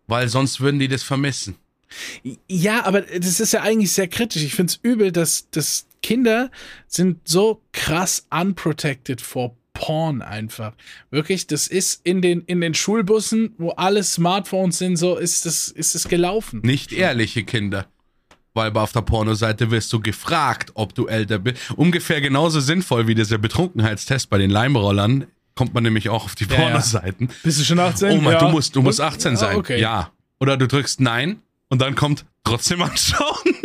weil 0.07 0.29
sonst 0.29 0.61
würden 0.61 0.79
die 0.79 0.87
das 0.87 1.03
vermissen. 1.03 1.57
Ja, 2.47 2.85
aber 2.85 3.01
das 3.01 3.41
ist 3.41 3.51
ja 3.51 3.61
eigentlich 3.61 3.91
sehr 3.91 4.07
kritisch. 4.07 4.43
Ich 4.43 4.55
finde 4.55 4.71
es 4.71 4.79
übel, 4.81 5.11
dass, 5.11 5.49
dass 5.51 5.87
Kinder 6.01 6.49
sind 6.87 7.27
so 7.27 7.61
krass 7.73 8.25
unprotected 8.29 9.19
vor 9.19 9.57
Porn 9.81 10.21
einfach. 10.21 10.73
Wirklich, 11.09 11.47
das 11.47 11.67
ist 11.67 12.01
in 12.03 12.21
den, 12.21 12.41
in 12.41 12.61
den 12.61 12.75
Schulbussen, 12.75 13.55
wo 13.57 13.71
alle 13.71 14.03
Smartphones 14.03 14.77
sind, 14.77 14.97
so 14.97 15.17
ist 15.17 15.45
es 15.47 15.69
ist 15.69 15.95
es 15.95 16.07
gelaufen. 16.07 16.61
Nicht 16.63 16.91
ehrliche 16.93 17.43
Kinder. 17.43 17.87
Weil 18.53 18.71
auf 18.77 18.91
der 18.91 19.01
Pornoseite 19.01 19.71
wirst 19.71 19.91
du 19.93 19.99
gefragt, 19.99 20.71
ob 20.75 20.93
du 20.93 21.07
älter 21.07 21.39
bist. 21.39 21.71
Ungefähr 21.77 22.21
genauso 22.21 22.59
sinnvoll 22.59 23.07
wie 23.07 23.15
dieser 23.15 23.37
Betrunkenheitstest 23.39 24.29
bei 24.29 24.37
den 24.37 24.51
Leimrollern 24.51 25.25
kommt 25.55 25.73
man 25.73 25.83
nämlich 25.83 26.09
auch 26.09 26.25
auf 26.25 26.35
die 26.35 26.45
ja. 26.45 26.55
Pornoseiten. 26.55 27.29
Bist 27.43 27.59
du 27.59 27.63
schon 27.63 27.79
18? 27.79 28.11
Oh 28.11 28.21
Mann, 28.21 28.33
Ja. 28.33 28.39
du 28.39 28.49
musst, 28.49 28.75
du 28.75 28.81
musst 28.81 28.99
Und- 28.99 29.05
18 29.07 29.31
ja, 29.31 29.37
sein. 29.37 29.55
okay. 29.55 29.79
Ja. 29.81 30.11
Oder 30.39 30.57
du 30.57 30.67
drückst 30.67 30.99
Nein 31.01 31.41
und 31.69 31.81
dann 31.81 31.95
kommt 31.95 32.25
trotzdem 32.43 32.81
anschauen. 32.81 33.25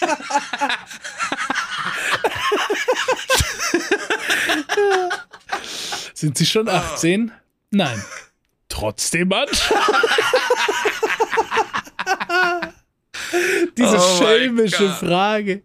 Sind 6.20 6.36
sie 6.36 6.44
schon 6.44 6.68
18? 6.68 7.32
Nein. 7.70 8.04
Trotzdem 8.68 9.32
anschauen. 9.32 9.80
Diese 13.76 13.96
Oh 13.96 14.18
schelmische. 14.18 14.90
Frage. 14.90 15.62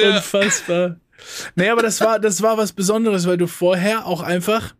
Unfassbar. 0.00 0.96
Nee, 1.54 1.68
aber 1.68 1.82
das 1.82 2.00
war, 2.00 2.18
das 2.18 2.42
war 2.42 2.58
was 2.58 2.72
Besonderes, 2.72 3.26
weil 3.26 3.38
du 3.38 3.46
vorher 3.46 4.06
auch 4.06 4.22
einfach, 4.22 4.74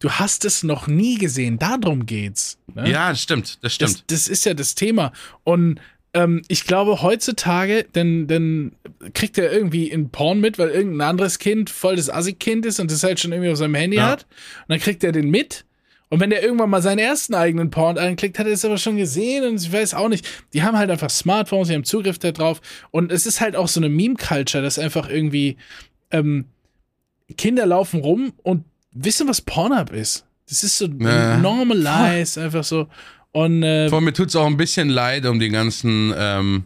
du 0.00 0.10
hast 0.10 0.44
es 0.44 0.62
noch 0.62 0.86
nie 0.86 1.16
gesehen. 1.16 1.58
Darum 1.58 2.06
geht's. 2.06 2.58
Ne? 2.74 2.90
Ja, 2.90 3.10
das 3.10 3.22
stimmt, 3.22 3.58
das 3.62 3.78
Das, 3.78 3.90
stimmt. 3.92 4.10
das 4.10 4.28
ist 4.28 4.44
ja 4.44 4.54
das 4.54 4.74
Thema. 4.74 5.12
Und 5.44 5.80
ähm, 6.14 6.42
ich 6.48 6.64
glaube, 6.64 7.02
heutzutage, 7.02 7.84
denn, 7.94 8.26
denn 8.26 8.72
kriegt 9.14 9.36
er 9.38 9.52
irgendwie 9.52 9.88
in 9.88 10.10
Porn 10.10 10.40
mit, 10.40 10.58
weil 10.58 10.70
irgendein 10.70 11.08
anderes 11.08 11.38
Kind 11.38 11.70
voll 11.70 11.96
das 11.96 12.08
Assi-Kind 12.10 12.64
ist 12.66 12.80
und 12.80 12.90
das 12.90 13.02
halt 13.02 13.20
schon 13.20 13.32
irgendwie 13.32 13.50
auf 13.50 13.58
seinem 13.58 13.74
Handy 13.74 13.98
Ja. 13.98 14.08
hat. 14.08 14.22
Und 14.62 14.68
dann 14.70 14.80
kriegt 14.80 15.04
er 15.04 15.12
den 15.12 15.30
mit. 15.30 15.64
Und 16.10 16.20
wenn 16.20 16.30
der 16.30 16.42
irgendwann 16.42 16.70
mal 16.70 16.80
seinen 16.80 17.00
ersten 17.00 17.34
eigenen 17.34 17.68
Porn 17.70 17.98
anklickt, 17.98 18.38
hat 18.38 18.46
er 18.46 18.54
es 18.54 18.64
aber 18.64 18.78
schon 18.78 18.96
gesehen 18.96 19.44
und 19.44 19.60
ich 19.60 19.70
weiß 19.70 19.92
auch 19.92 20.08
nicht. 20.08 20.26
Die 20.54 20.62
haben 20.62 20.78
halt 20.78 20.90
einfach 20.90 21.10
Smartphones, 21.10 21.68
die 21.68 21.74
haben 21.74 21.84
Zugriff 21.84 22.18
darauf. 22.18 22.62
Und 22.90 23.12
es 23.12 23.26
ist 23.26 23.42
halt 23.42 23.54
auch 23.56 23.68
so 23.68 23.78
eine 23.78 23.90
Meme-Culture, 23.90 24.62
dass 24.64 24.78
einfach 24.78 25.10
irgendwie 25.10 25.58
ähm, 26.10 26.46
Kinder 27.36 27.66
laufen 27.66 28.00
rum 28.00 28.32
und 28.42 28.64
wissen, 28.92 29.28
was 29.28 29.42
Pornhub 29.42 29.92
ist. 29.92 30.24
Das 30.48 30.64
ist 30.64 30.78
so 30.78 30.86
Äh. 30.86 31.36
normalized, 31.36 32.38
einfach 32.38 32.64
so. 32.64 32.88
Und 33.32 33.62
äh, 33.62 33.88
Vor 33.88 34.00
mir 34.00 34.12
tut's 34.12 34.34
auch 34.36 34.46
ein 34.46 34.56
bisschen 34.56 34.88
leid 34.88 35.26
um 35.26 35.38
die 35.38 35.50
ganzen, 35.50 36.12
ähm, 36.16 36.64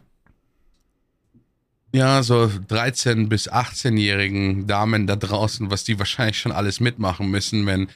ja, 1.94 2.22
so 2.22 2.44
13- 2.70 3.28
bis 3.28 3.50
18-jährigen 3.50 4.66
Damen 4.66 5.06
da 5.06 5.14
draußen, 5.14 5.70
was 5.70 5.84
die 5.84 5.98
wahrscheinlich 5.98 6.38
schon 6.38 6.50
alles 6.50 6.80
mitmachen 6.80 7.28
müssen, 7.30 7.66
wenn 7.66 7.88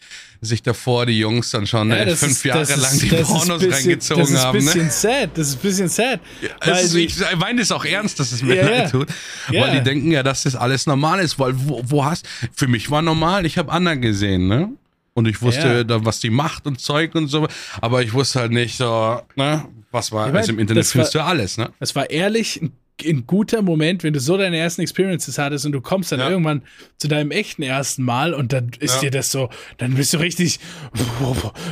sich 0.42 0.62
davor 0.62 1.06
die 1.06 1.18
Jungs 1.18 1.50
dann 1.50 1.66
schon 1.66 1.88
Ja, 1.90 2.04
fünf 2.16 2.22
ist- 2.32 2.44
Jahre 2.44 2.60
das 2.60 2.70
ist- 2.76 2.82
lang 2.82 2.98
die 3.00 3.24
Pornos 3.24 3.58
bisschen- 3.60 3.72
reingezogen 3.72 4.20
Das 4.24 4.30
ist 4.32 4.36
ein 4.36 4.44
haben. 4.44 4.58
bisschen 4.58 4.84
Ne? 4.84 4.90
sad. 4.90 5.30
Das 5.38 5.48
ist 5.48 5.54
ein 5.54 5.60
bisschen 5.62 5.88
sad. 5.88 6.20
Es 6.60 6.68
weil 6.68 6.84
ist, 6.84 6.94
die- 6.94 7.04
ich 7.06 7.36
meine 7.38 7.60
das 7.60 7.72
auch 7.72 7.86
ernst, 7.86 8.20
dass 8.20 8.32
es 8.32 8.42
mir 8.42 8.56
Ja, 8.56 8.64
ja. 8.64 8.70
leid 8.82 8.90
tut. 8.90 9.08
Ja. 9.50 9.62
Weil 9.62 9.78
die 9.78 9.82
denken 9.84 10.10
ja, 10.12 10.22
dass 10.22 10.42
das 10.42 10.54
alles 10.56 10.84
normal 10.86 11.20
ist. 11.20 11.38
Weil 11.38 11.54
wo, 11.56 11.80
wo 11.86 12.04
hast. 12.04 12.28
Für 12.52 12.68
mich 12.68 12.90
war 12.90 13.00
normal, 13.00 13.46
ich 13.46 13.56
habe 13.56 13.72
Anna 13.72 13.94
gesehen, 13.94 14.46
ne? 14.48 14.68
Und 15.16 15.26
ich 15.26 15.40
wusste, 15.40 15.66
Ja. 15.78 15.84
da, 15.84 16.04
was 16.04 16.20
die 16.20 16.28
macht 16.28 16.66
und 16.66 16.78
Zeug 16.78 17.14
und 17.14 17.28
so. 17.28 17.48
Aber 17.80 18.02
ich 18.02 18.12
wusste 18.12 18.40
halt 18.40 18.52
nicht 18.52 18.76
so, 18.76 19.20
ne? 19.34 19.64
Was 19.90 20.12
war. 20.12 20.26
Ich 20.26 20.32
mein, 20.32 20.40
also 20.42 20.52
im 20.52 20.58
Internet 20.58 20.84
findest 20.86 21.14
war- 21.14 21.22
du 21.22 21.26
alles, 21.28 21.56
ne? 21.56 21.70
Es 21.80 21.96
war 21.96 22.10
ehrlich 22.10 22.60
ein, 22.60 22.72
ein 23.04 23.26
guter 23.26 23.60
Moment, 23.60 24.02
wenn 24.04 24.14
du 24.14 24.20
so 24.20 24.38
deine 24.38 24.56
ersten 24.56 24.80
Experiences 24.80 25.36
hattest 25.36 25.66
und 25.66 25.72
du 25.72 25.80
kommst 25.82 26.12
dann 26.12 26.20
Ja. 26.20 26.30
irgendwann 26.30 26.62
zu 26.96 27.08
deinem 27.08 27.30
echten 27.30 27.62
ersten 27.62 28.02
Mal 28.02 28.32
und 28.32 28.54
dann 28.54 28.70
ist 28.80 28.94
Ja. 28.96 29.00
dir 29.02 29.10
das 29.10 29.30
so, 29.30 29.50
dann 29.76 29.94
bist 29.94 30.14
du 30.14 30.18
richtig, 30.18 30.58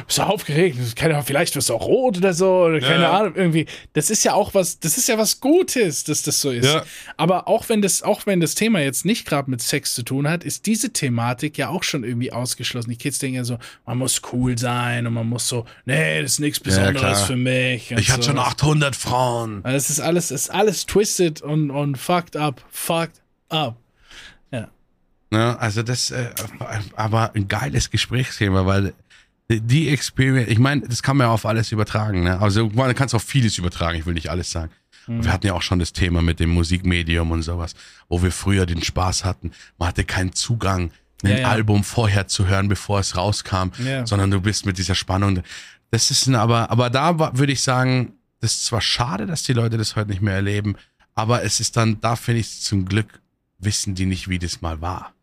bist 0.07 0.19
du 0.19 0.23
aufgeregt, 0.23 0.77
keine 0.97 1.15
Ahnung, 1.15 1.27
vielleicht 1.27 1.57
wirst 1.57 1.71
du 1.71 1.75
auch 1.75 1.87
rot 1.87 2.19
oder 2.19 2.35
so, 2.35 2.65
oder 2.65 2.81
keine 2.81 3.05
Ja. 3.05 3.19
Ahnung, 3.21 3.35
irgendwie. 3.37 3.65
Das 3.95 4.11
ist 4.11 4.23
ja 4.25 4.35
auch 4.35 4.53
was, 4.53 4.79
das 4.81 4.99
ist 4.99 5.09
ja 5.09 5.17
was 5.17 5.41
Gutes, 5.41 6.05
dass 6.05 6.23
das 6.23 6.41
so 6.43 6.51
ist. 6.51 6.69
Aber 7.17 7.49
auch 7.49 7.69
wenn 7.71 7.81
das, 7.81 8.03
auch 8.03 8.27
wenn 8.27 8.41
das 8.41 8.55
Thema 8.55 8.81
jetzt 8.81 9.07
nicht 9.07 9.27
gerade 9.27 9.51
mit 9.51 9.63
Sex 9.63 9.95
zu 9.95 10.03
tun 10.03 10.29
hat, 10.29 10.45
ist 10.45 10.67
diese 10.67 10.93
Thematik 10.93 11.57
ja 11.57 11.71
auch 11.71 11.85
schon 11.85 12.05
irgendwie 12.05 12.33
ausgeschlossen. 12.33 12.91
Die 12.91 12.97
Kids 12.97 13.19
denken 13.19 13.37
ja 13.37 13.45
so, 13.45 13.59
man 13.87 13.97
muss 13.97 14.21
cool 14.33 14.59
sein 14.59 15.07
und 15.07 15.15
man 15.15 15.27
muss 15.29 15.49
so, 15.49 15.65
nee, 15.87 16.21
das 16.21 16.33
ist 16.33 16.41
nichts 16.41 16.61
Besonderes 16.61 17.23
für 17.23 17.37
mich. 17.37 17.93
Ich 17.93 18.11
hatte 18.11 18.25
schon 18.25 18.37
sowas. 18.37 18.49
800 18.49 18.95
Frauen. 18.95 19.61
Also 19.65 19.77
Es 19.79 19.89
ist 19.91 20.01
alles, 20.01 20.31
es 20.31 20.43
ist 20.43 20.51
alles 20.51 20.85
twisted 20.85 21.15
und, 21.43 21.71
und 21.71 21.97
fucked 21.99 22.37
up. 22.37 22.65
Fucked 22.71 23.21
up. 23.49 23.77
Ne? 25.31 25.59
Also 25.59 25.83
das, 25.83 26.11
äh, 26.13 26.31
aber 26.95 27.35
ein 27.35 27.49
geiles 27.49 27.91
Gesprächsthema, 27.91 28.67
weil 28.67 28.95
die- 29.51 29.89
Experience, 29.89 30.49
ich 30.51 30.59
meine, 30.61 30.83
das 30.83 31.03
kann 31.03 31.17
man 31.17 31.27
ja 31.27 31.33
auf 31.33 31.45
alles 31.45 31.73
übertragen. 31.73 32.23
Ne? 32.23 32.41
Also 32.41 32.69
man 32.73 32.95
kann 32.95 33.07
es 33.07 33.15
auf 33.15 33.25
vieles 33.25 33.59
übertragen, 33.59 33.99
ich 33.99 34.07
will 34.07 34.15
nicht 34.15 34.31
alles 34.31 34.51
sagen. 34.51 34.71
Wir 35.07 35.33
hatten 35.33 35.47
ja 35.47 35.53
auch 35.53 35.61
schon 35.63 35.81
das 35.81 35.93
Thema 35.93 36.23
mit 36.23 36.41
dem 36.41 36.51
Musikmedium 36.51 37.31
und 37.31 37.43
sowas, 37.43 37.75
wo 38.09 38.23
wir 38.23 38.31
früher 38.33 38.65
den 38.65 38.83
Spaß 38.83 39.25
hatten. 39.27 39.51
Man 39.77 39.89
hatte 39.89 40.05
keinen 40.05 40.33
Zugang, 40.33 40.93
ein 41.23 41.31
Ja, 41.31 41.39
ja. 41.41 41.49
Album 41.51 41.85
vorher 41.85 42.27
zu 42.27 42.47
hören, 42.47 42.69
bevor 42.69 43.01
es 43.01 43.15
rauskam, 43.17 43.71
Ja. 43.85 44.07
sondern 44.07 44.31
du 44.31 44.41
bist 44.41 44.65
mit 44.65 44.79
dieser 44.79 44.95
Spannung. 44.95 45.43
Das 45.91 46.11
ist 46.11 46.27
ein, 46.27 46.37
aber, 46.37 46.71
aber 46.71 46.89
da 46.89 47.37
würde 47.37 47.53
ich 47.53 47.61
sagen, 47.63 48.15
das 48.41 48.53
ist 48.55 48.65
zwar 48.67 48.81
schade, 48.81 49.27
dass 49.27 49.43
die 49.43 49.53
Leute 49.53 49.77
das 49.77 49.95
heute 49.95 50.09
nicht 50.11 50.23
mehr 50.23 50.35
erleben, 50.35 50.77
aber 51.15 51.43
es 51.45 51.61
ist 51.61 51.77
dann, 51.77 52.01
da 52.01 52.17
finde 52.17 52.41
ich 52.41 52.61
zum 52.61 52.85
Glück, 52.87 53.21
wissen 53.59 53.95
die 53.95 54.07
nicht, 54.07 54.29
wie 54.29 54.39
das 54.39 54.61
mal 54.61 54.81
war. 54.81 55.15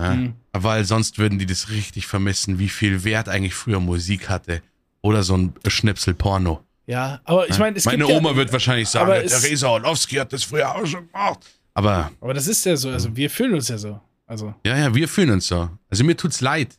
Ja? 0.00 0.14
Mhm. 0.14 0.34
Weil 0.52 0.84
sonst 0.84 1.18
würden 1.18 1.38
die 1.38 1.46
das 1.46 1.70
richtig 1.70 2.06
vermissen, 2.06 2.58
wie 2.58 2.68
viel 2.68 3.04
Wert 3.04 3.28
eigentlich 3.28 3.54
früher 3.54 3.80
Musik 3.80 4.28
hatte. 4.28 4.62
Oder 5.00 5.22
so 5.22 5.36
ein 5.36 5.52
Schnipsel 5.66 6.14
Porno. 6.14 6.62
Ja, 6.86 7.20
aber 7.24 7.48
ich 7.48 7.58
meine, 7.58 7.76
es 7.76 7.84
Meine 7.84 8.04
gibt 8.04 8.10
Oma 8.18 8.30
ja, 8.30 8.36
wird 8.36 8.52
wahrscheinlich 8.52 8.88
sagen, 8.88 9.10
es- 9.24 9.42
Reza 9.44 9.68
Orlowski 9.68 10.16
hat 10.16 10.32
das 10.32 10.44
früher 10.44 10.74
auch 10.74 10.86
schon 10.86 11.06
gemacht. 11.06 11.40
Aber 11.74 12.10
Aber 12.20 12.34
das 12.34 12.46
ist 12.48 12.64
ja 12.66 12.76
so, 12.76 12.90
also 12.90 13.14
wir 13.16 13.30
fühlen 13.30 13.54
uns 13.54 13.68
ja 13.68 13.78
so. 13.78 14.00
Also, 14.26 14.54
ja, 14.64 14.76
ja, 14.76 14.94
wir 14.94 15.08
fühlen 15.08 15.30
uns 15.30 15.46
so. 15.46 15.70
Also 15.90 16.04
mir 16.04 16.16
tut's 16.16 16.40
leid 16.40 16.76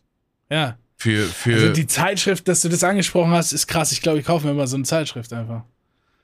ja. 0.49 0.77
für, 0.97 1.25
für 1.27 1.53
Also 1.53 1.73
die 1.73 1.87
Zeitschrift, 1.87 2.47
dass 2.47 2.61
du 2.61 2.69
das 2.69 2.83
angesprochen 2.83 3.31
hast, 3.31 3.51
ist 3.53 3.67
krass. 3.67 3.91
Ich 3.91 4.01
glaube, 4.01 4.19
ich 4.19 4.25
kaufe 4.25 4.45
mir 4.47 4.53
mal 4.53 4.67
so 4.67 4.75
eine 4.75 4.85
Zeitschrift 4.85 5.31
einfach. 5.33 5.63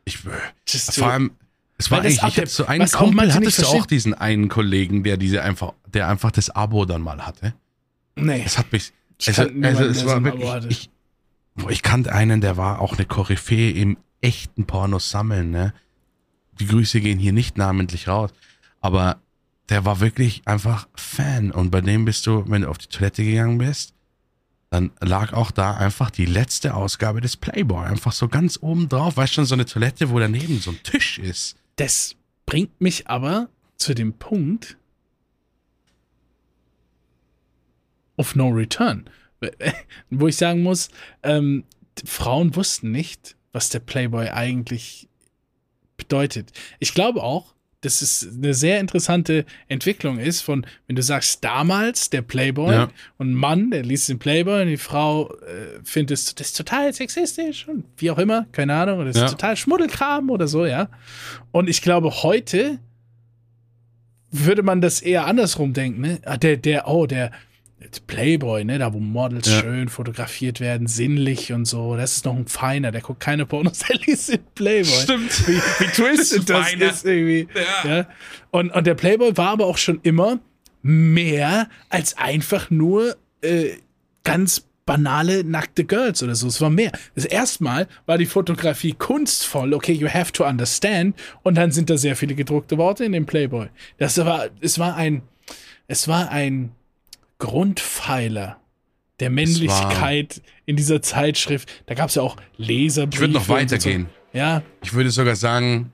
ich, 0.06 0.20
to- 0.22 0.92
vor 1.02 1.12
allem, 1.12 1.32
es 1.80 1.90
war 1.90 2.00
eigentlich, 2.02 2.18
ich 2.18 2.24
ab- 2.24 2.36
hatte 2.38 2.46
so 2.48 2.66
einen 2.68 2.88
Kumpel, 2.92 3.34
hattest 3.34 3.60
du 3.62 3.66
auch 3.66 3.86
diesen 3.88 4.14
einen 4.14 4.48
Kollegen, 4.50 5.04
der 5.04 5.18
diese 5.18 5.42
einfach, 5.42 5.74
der 5.88 6.08
einfach 6.08 6.30
das 6.32 6.50
Abo 6.52 6.86
dann 6.86 7.02
mal 7.02 7.26
hatte. 7.26 7.56
Nee. 8.16 8.44
Es 8.46 8.58
hat 8.60 8.72
mich, 8.72 8.92
Ich 9.18 9.30
also, 9.30 9.46
kannte 9.46 9.68
also 9.68 9.82
niemanden, 9.82 9.98
es 9.98 10.06
war 10.06 10.24
wirklich, 10.24 10.66
ich, 10.70 10.90
ich 11.70 11.82
kannte 11.82 12.14
einen, 12.14 12.42
der 12.42 12.58
war 12.58 12.80
auch 12.82 12.94
eine 12.98 13.06
Koryphäe 13.06 13.72
im 13.72 13.98
echten 14.22 14.66
Pornos 14.66 15.10
sammeln, 15.10 15.50
ne? 15.50 15.74
Die 16.60 16.68
Grüße 16.68 17.00
gehen 17.00 17.18
hier 17.18 17.32
nicht 17.34 17.58
namentlich 17.58 18.08
raus, 18.10 18.32
aber 18.82 19.22
der 19.70 19.86
war 19.86 20.02
wirklich 20.02 20.42
einfach 20.46 20.88
Fan 20.96 21.52
und 21.52 21.72
bei 21.72 21.80
dem 21.82 22.04
bist 22.04 22.28
du, 22.28 22.44
wenn 22.50 22.64
du 22.64 22.70
auf 22.70 22.78
die 22.78 22.88
Toilette 22.88 23.24
gegangen 23.24 23.58
bist, 23.58 23.94
dann 24.70 24.92
lag 25.00 25.32
auch 25.34 25.52
da 25.52 25.76
einfach 25.78 26.12
die 26.12 26.26
letzte 26.26 26.74
Ausgabe 26.76 27.22
des 27.22 27.38
Playboy, 27.38 27.86
einfach 27.86 28.12
so 28.12 28.28
ganz 28.28 28.60
oben 28.62 28.90
drauf, 28.90 29.16
weißt 29.16 29.34
schon, 29.34 29.46
so 29.46 29.56
eine 29.56 29.66
Toilette, 29.66 30.10
wo 30.10 30.20
daneben 30.20 30.60
so 30.60 30.72
ein 30.72 30.80
Tisch 30.84 31.18
ist. 31.20 31.56
Das 31.80 32.18
bringt 32.46 32.82
mich 32.82 33.08
aber 33.08 33.48
zu 33.78 33.94
dem 33.94 34.12
Punkt 34.12 34.78
of 38.18 38.36
no 38.36 38.50
return. 38.50 39.10
wo 40.10 40.28
ich 40.28 40.36
sagen 40.36 40.62
muss, 40.62 40.90
ähm, 41.24 41.64
Frauen 42.04 42.54
wussten 42.58 42.92
nicht, 42.92 43.38
was 43.54 43.70
der 43.70 43.80
Playboy 43.80 44.28
eigentlich 44.28 45.08
bedeutet. 45.96 46.52
Ich 46.80 46.94
glaube 46.94 47.24
auch, 47.24 47.56
dass 47.82 48.02
es 48.02 48.28
eine 48.36 48.54
sehr 48.54 48.80
interessante 48.80 49.46
Entwicklung 49.68 50.20
ist 50.20 50.42
von, 50.42 50.66
wenn 50.88 50.96
du 50.96 51.04
sagst, 51.04 51.44
damals 51.44 52.10
der 52.10 52.22
Playboy 52.22 52.74
ja. 52.74 52.90
und 53.18 53.32
ein 53.32 53.36
Mann, 53.36 53.72
der 53.72 53.84
liest 53.84 54.10
den 54.10 54.20
Playboy 54.20 54.64
und 54.64 54.68
die 54.68 54.78
Frau 54.78 55.34
äh, 55.34 55.80
findet 55.84 56.18
es, 56.18 56.36
das 56.36 56.48
ist 56.48 56.58
total 56.58 56.94
sexistisch 56.94 57.68
und 57.68 57.86
wie 57.98 58.12
auch 58.12 58.18
immer, 58.18 58.48
keine 58.52 58.74
Ahnung, 58.76 59.06
das 59.06 59.16
ist 59.16 59.22
ja. 59.22 59.30
total 59.30 59.56
Schmuddelkram 59.56 60.30
oder 60.30 60.48
so, 60.48 60.66
ja. 60.66 60.90
Und 61.52 61.70
ich 61.70 61.82
glaube, 61.82 62.24
heute 62.24 62.80
würde 64.32 64.62
man 64.62 64.82
das 64.82 65.02
eher 65.02 65.26
andersrum 65.26 65.74
denken, 65.74 66.02
ne? 66.02 66.20
Ah, 66.26 66.38
der, 66.38 66.58
der, 66.58 66.88
oh, 66.88 67.06
der, 67.06 67.32
Playboy, 68.08 68.66
ne, 68.66 68.78
da 68.78 68.94
wo 68.94 69.00
Models 69.00 69.48
ja. 69.48 69.62
schön 69.62 69.90
fotografiert 69.90 70.60
werden, 70.60 70.88
sinnlich 70.88 71.54
und 71.54 71.66
so. 71.66 71.96
Das 71.96 72.18
ist 72.18 72.26
noch 72.26 72.36
ein 72.36 72.48
Feiner, 72.48 72.92
der 72.92 73.02
guckt 73.02 73.22
keine 73.22 73.46
Pornos, 73.46 73.80
der 73.90 73.98
liest 73.98 74.34
den 74.34 74.44
Playboy. 74.56 74.92
Stimmt. 74.92 75.48
Wie, 75.48 75.56
wie 75.56 75.88
twisted 75.92 76.50
das 76.50 76.70
Feiner. 76.70 76.92
ist 76.92 77.06
irgendwie. 77.06 77.48
Ja. 77.56 77.98
ja. 77.98 78.08
Und, 78.52 78.72
und 78.72 78.86
der 78.86 78.96
Playboy 78.96 79.36
war 79.38 79.50
aber 79.50 79.66
auch 79.66 79.78
schon 79.78 80.00
immer 80.04 80.40
mehr 80.82 81.70
als 81.90 82.18
einfach 82.18 82.70
nur 82.70 83.18
äh, 83.42 83.72
ganz 84.24 84.66
banale 84.86 85.44
nackte 85.44 85.86
Girls 85.86 86.24
oder 86.24 86.34
so. 86.36 86.48
Es 86.48 86.62
war 86.62 86.72
mehr. 86.72 86.92
Das 87.14 87.26
erste 87.26 87.64
Mal 87.64 87.88
war 88.08 88.18
die 88.18 88.26
Fotografie 88.26 88.94
kunstvoll. 88.94 89.74
Okay, 89.74 89.94
you 89.94 90.10
have 90.10 90.32
to 90.32 90.46
understand. 90.46 91.16
Und 91.44 91.56
dann 91.56 91.72
sind 91.72 91.90
da 91.90 91.98
sehr 91.98 92.16
viele 92.16 92.34
gedruckte 92.34 92.78
Worte 92.78 93.06
in 93.06 93.12
dem 93.12 93.26
Playboy. 93.28 93.68
Das 94.00 94.18
war, 94.18 94.48
es 94.62 94.80
war 94.80 94.96
ein, 94.96 95.22
es 95.88 96.08
war 96.08 96.32
ein 96.32 96.72
Grundpfeiler 97.40 98.62
der 99.20 99.30
Männlichkeit 99.30 100.42
in 100.66 100.76
dieser 100.76 101.02
Zeitschrift. 101.02 101.70
Da 101.88 101.96
gab 101.96 102.10
es 102.10 102.16
ja 102.16 102.22
auch 102.22 102.38
Leserbriefe. 102.58 103.16
Ich 103.16 103.22
würde 103.22 103.34
noch 103.34 103.50
weitergehen. 103.50 104.10
So. 104.32 104.38
Ja. 104.38 104.62
Ich 104.84 104.94
würde 104.94 105.10
sogar 105.10 105.36
sagen, 105.36 105.92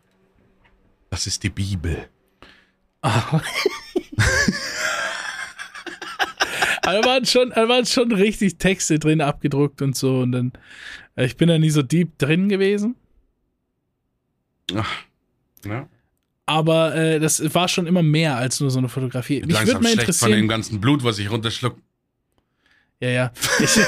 das 1.09 1.27
ist 1.27 1.43
die 1.43 1.49
Bibel. 1.49 2.09
Ah. 3.01 3.39
da 6.81 7.03
waren, 7.05 7.25
schon, 7.25 7.51
da 7.51 7.69
waren 7.69 7.85
schon 7.85 8.11
richtig 8.11 8.57
Texte 8.57 8.99
drin 8.99 9.21
abgedruckt 9.21 9.81
und 9.81 9.95
so. 9.95 10.19
Und 10.19 10.31
dann, 10.33 10.51
äh, 11.15 11.25
ich 11.25 11.37
bin 11.37 11.47
da 11.47 11.57
nie 11.57 11.69
so 11.69 11.81
deep 11.81 12.17
drin 12.17 12.49
gewesen. 12.49 12.95
Ach, 14.75 14.91
ja. 15.65 15.87
Aber 16.45 16.95
äh, 16.95 17.19
das 17.19 17.53
war 17.55 17.67
schon 17.67 17.87
immer 17.87 18.03
mehr 18.03 18.35
als 18.35 18.59
nur 18.59 18.69
so 18.69 18.77
eine 18.77 18.89
Fotografie. 18.89 19.41
Mich 19.45 19.65
würde 19.65 19.81
mal 19.81 19.91
interessieren. 19.91 20.31
von 20.31 20.31
dem 20.31 20.47
ganzen 20.47 20.79
Blut, 20.79 21.03
was 21.03 21.17
ich 21.17 21.31
runterschluck. 21.31 21.75
Ja, 22.99 23.09
ja. 23.09 23.31
Ich, 23.59 23.75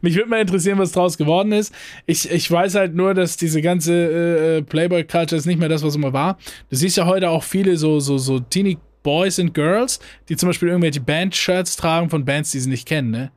Mich 0.00 0.16
würde 0.16 0.28
mal 0.28 0.40
interessieren, 0.40 0.78
was 0.78 0.92
draus 0.92 1.16
geworden 1.16 1.52
ist. 1.52 1.72
Ich, 2.06 2.30
ich 2.30 2.50
weiß 2.50 2.74
halt 2.74 2.94
nur, 2.94 3.14
dass 3.14 3.36
diese 3.36 3.62
ganze 3.62 3.92
äh, 3.92 4.58
äh 4.58 4.62
Playboy-Culture 4.62 5.38
ist 5.38 5.46
nicht 5.46 5.58
mehr 5.58 5.68
das, 5.68 5.82
was 5.82 5.94
immer 5.94 6.12
war. 6.12 6.38
Du 6.70 6.76
siehst 6.76 6.96
ja 6.96 7.06
heute 7.06 7.30
auch 7.30 7.44
viele 7.44 7.76
so, 7.76 8.00
so, 8.00 8.18
so 8.18 8.40
Teenie 8.40 8.78
Boys 9.02 9.38
and 9.38 9.54
Girls, 9.54 10.00
die 10.28 10.36
zum 10.36 10.48
Beispiel 10.48 10.68
irgendwelche 10.68 11.00
Band-Shirts 11.00 11.76
tragen 11.76 12.10
von 12.10 12.24
Bands, 12.24 12.50
die 12.52 12.60
sie 12.60 12.70
nicht 12.70 12.86
kennen, 12.86 13.10
ne? 13.10 13.32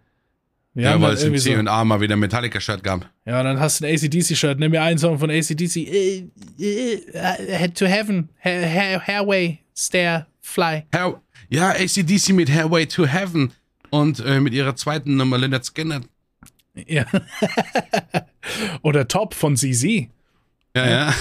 Wir 0.75 0.89
ja, 0.89 1.01
weil 1.01 1.13
es 1.13 1.23
im 1.23 1.37
C&A 1.37 1.79
so, 1.79 1.85
mal 1.85 2.01
wieder 2.01 2.17
Metallica-Shirt 2.17 2.83
gab. 2.83 3.09
Ja, 3.25 3.41
dann 3.41 3.61
hast 3.61 3.79
du 3.79 3.85
ein 3.85 3.95
ACDC-Shirt. 3.95 4.59
Nimm 4.59 4.71
mir 4.71 4.81
einen 4.81 4.97
Song 4.97 5.17
von 5.17 5.29
ACDC. 5.31 5.77
Äh, 5.77 6.27
äh, 6.59 7.57
head 7.57 7.77
to 7.77 7.85
Heaven. 7.85 8.27
Hairway, 8.43 9.59
Stair, 9.73 10.27
Fly. 10.41 10.83
Hair, 10.93 11.21
ja, 11.49 11.69
ACDC 11.69 12.33
mit 12.33 12.51
Hairway 12.51 12.85
to 12.87 13.05
Heaven. 13.05 13.53
Und 13.89 14.19
äh, 14.19 14.41
mit 14.41 14.53
ihrer 14.53 14.75
zweiten 14.75 15.15
Nummer 15.15 15.37
Leonard 15.37 15.65
Skinner. 15.65 16.01
Ja. 16.75 17.05
Oder 18.81 19.07
Top 19.07 19.33
von 19.33 19.55
ZZ. 19.55 20.09
Ja, 20.75 20.87
ja. 20.87 21.13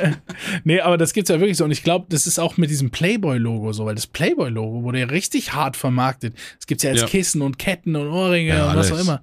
nee, 0.64 0.80
aber 0.80 0.96
das 0.96 1.12
gibt's 1.12 1.28
ja 1.28 1.40
wirklich 1.40 1.56
so. 1.56 1.64
Und 1.64 1.72
ich 1.72 1.82
glaube, 1.82 2.06
das 2.08 2.26
ist 2.26 2.38
auch 2.38 2.56
mit 2.56 2.70
diesem 2.70 2.90
Playboy-Logo 2.90 3.72
so, 3.72 3.84
weil 3.84 3.96
das 3.96 4.06
Playboy-Logo 4.06 4.84
wurde 4.84 5.00
ja 5.00 5.06
richtig 5.06 5.52
hart 5.52 5.76
vermarktet. 5.76 6.34
Es 6.60 6.66
gibt 6.66 6.82
ja 6.82 6.90
als 6.90 7.00
ja. 7.00 7.06
Kissen 7.08 7.42
und 7.42 7.58
Ketten 7.58 7.96
und 7.96 8.08
Ohrringe 8.08 8.54
ja, 8.54 8.70
und 8.70 8.76
was 8.76 8.92
auch 8.92 9.00
immer. 9.00 9.22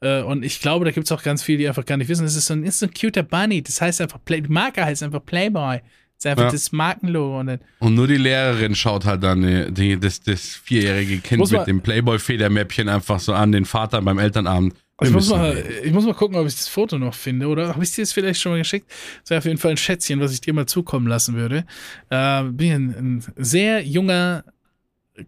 Äh, 0.00 0.22
und 0.22 0.44
ich 0.44 0.60
glaube, 0.60 0.84
da 0.84 0.90
gibt 0.90 1.04
es 1.04 1.12
auch 1.12 1.22
ganz 1.22 1.42
viele, 1.42 1.58
die 1.58 1.68
einfach 1.68 1.84
gar 1.84 1.96
nicht 1.96 2.08
wissen. 2.08 2.24
Das 2.24 2.34
ist 2.34 2.46
so 2.46 2.54
ein, 2.54 2.64
ein 2.64 2.94
cuter 2.98 3.22
Bunny. 3.22 3.62
Das 3.62 3.80
heißt 3.80 4.00
einfach, 4.00 4.18
Play, 4.24 4.40
die 4.40 4.50
Marke 4.50 4.84
heißt 4.84 5.02
einfach 5.02 5.24
Playboy. 5.24 5.78
Das 5.78 6.24
ist 6.24 6.26
einfach 6.26 6.44
ja. 6.44 6.50
das 6.50 6.72
Markenlogo. 6.72 7.40
Und, 7.40 7.60
und, 7.78 7.94
nur 7.94 8.06
die 8.06 8.16
Lehrerin 8.16 8.74
schaut 8.74 9.04
halt 9.04 9.22
dann 9.22 9.42
die, 9.42 9.72
die, 9.72 10.00
das, 10.00 10.20
das 10.20 10.60
vierjährige 10.64 11.18
Kind 11.18 11.50
mit 11.50 11.66
dem 11.66 11.80
Playboy-Federmäppchen 11.80 12.88
einfach 12.88 13.20
so 13.20 13.32
an 13.32 13.52
den 13.52 13.64
Vater 13.64 14.02
beim 14.02 14.18
Elternabend. 14.18 14.74
Ich 15.02 15.10
muss, 15.10 15.30
mal, 15.30 15.64
ich 15.82 15.92
muss 15.92 16.04
mal 16.04 16.14
gucken, 16.14 16.36
ob 16.36 16.46
ich 16.46 16.54
das 16.54 16.68
Foto 16.68 16.98
noch 16.98 17.14
finde, 17.14 17.48
oder 17.48 17.68
habe 17.68 17.82
ich 17.82 17.92
dir 17.92 18.02
das 18.02 18.12
vielleicht 18.12 18.40
schon 18.40 18.52
mal 18.52 18.58
geschickt? 18.58 18.90
Das 19.22 19.30
wäre 19.30 19.38
auf 19.38 19.44
jeden 19.44 19.58
Fall 19.58 19.72
ein 19.72 19.76
Schätzchen, 19.76 20.20
was 20.20 20.32
ich 20.32 20.40
dir 20.40 20.52
mal 20.52 20.66
zukommen 20.66 21.06
lassen 21.06 21.34
würde. 21.34 21.64
Äh, 22.10 22.44
bin 22.44 22.72
ein, 22.72 22.90
ein 22.90 23.24
sehr 23.36 23.82
junger, 23.82 24.44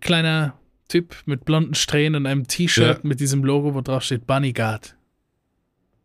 kleiner 0.00 0.58
Typ 0.88 1.16
mit 1.24 1.44
blonden 1.46 1.74
Strähnen 1.74 2.22
und 2.22 2.26
einem 2.26 2.46
T-Shirt 2.46 2.98
ja. 3.02 3.08
mit 3.08 3.20
diesem 3.20 3.44
Logo, 3.44 3.74
wo 3.74 3.80
drauf 3.80 4.02
steht 4.02 4.26
Bunny 4.26 4.52
Guard. 4.52 4.94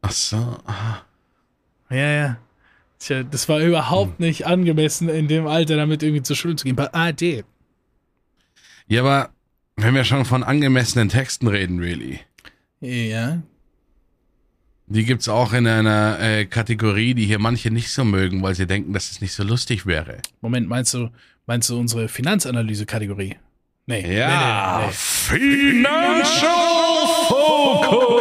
Ach 0.02 0.12
so. 0.12 0.38
Aha. 0.66 1.04
Ja, 1.90 2.12
ja. 2.12 2.38
Tja, 3.00 3.24
das 3.24 3.48
war 3.50 3.60
überhaupt 3.60 4.20
hm. 4.20 4.26
nicht 4.26 4.48
angemessen, 4.48 5.10
in 5.10 5.28
dem 5.28 5.46
Alter 5.46 5.76
damit 5.76 6.04
irgendwie 6.04 6.24
zur 6.24 6.36
Schule 6.36 6.56
zu 6.56 6.66
gehen. 6.66 6.76
Bei 6.76 6.94
AD. 6.94 7.44
Ja, 8.88 9.02
aber 9.02 9.30
wenn 9.76 9.94
wir 9.94 10.04
schon 10.04 10.26
von 10.26 10.44
angemessenen 10.44 11.10
Texten 11.10 11.48
reden, 11.48 11.80
really. 11.80 12.22
Ja. 12.80 13.42
Die 14.90 15.04
gibt 15.04 15.22
es 15.22 15.28
auch 15.28 15.52
in 15.52 15.68
einer 15.68 16.18
äh, 16.22 16.46
Kategorie, 16.46 17.14
die 17.14 17.26
hier 17.26 17.40
manche 17.40 17.70
nicht 17.72 17.92
so 17.92 18.06
mögen, 18.06 18.42
weil 18.42 18.56
sie 18.56 18.66
denken, 18.66 18.94
dass 18.94 19.12
es 19.12 19.20
nicht 19.20 19.34
so 19.34 19.44
lustig 19.44 19.86
wäre. 19.86 20.22
Moment, 20.40 20.70
meinst 20.70 20.94
du, 20.94 21.10
meinst 21.46 21.70
du 21.70 21.78
unsere 21.78 22.08
Finanzanalyse-Kategorie? 22.08 23.36
Nee. 23.86 24.18
Ja. 24.18 24.80
Nee, 24.80 24.86
nee, 24.86 24.88
nee. 24.88 24.94
Financial 24.94 26.50
Focus. 27.28 28.14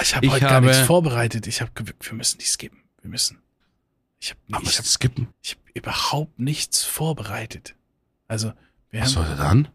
Ich 0.00 0.16
habe 0.16 0.30
heute 0.30 0.44
habe, 0.46 0.54
gar 0.54 0.60
nichts 0.62 0.78
vorbereitet. 0.86 1.46
Ich 1.46 1.60
habe, 1.60 1.70
wir 1.74 2.14
müssen 2.14 2.38
die 2.38 2.46
skippen. 2.46 2.78
Wir 3.02 3.10
müssen. 3.10 3.42
Ich 4.20 4.30
habe 4.30 4.40
ich 4.62 4.78
hab, 4.78 4.86
skippen. 4.86 5.28
Ich 5.42 5.50
habe 5.52 5.60
überhaupt 5.74 6.38
nichts 6.38 6.82
vorbereitet. 6.82 7.74
Also, 8.26 8.54
wir 8.90 9.02
Was 9.02 9.16
haben. 9.16 9.22
Was 9.22 9.28
soll 9.28 9.36
dann? 9.36 9.68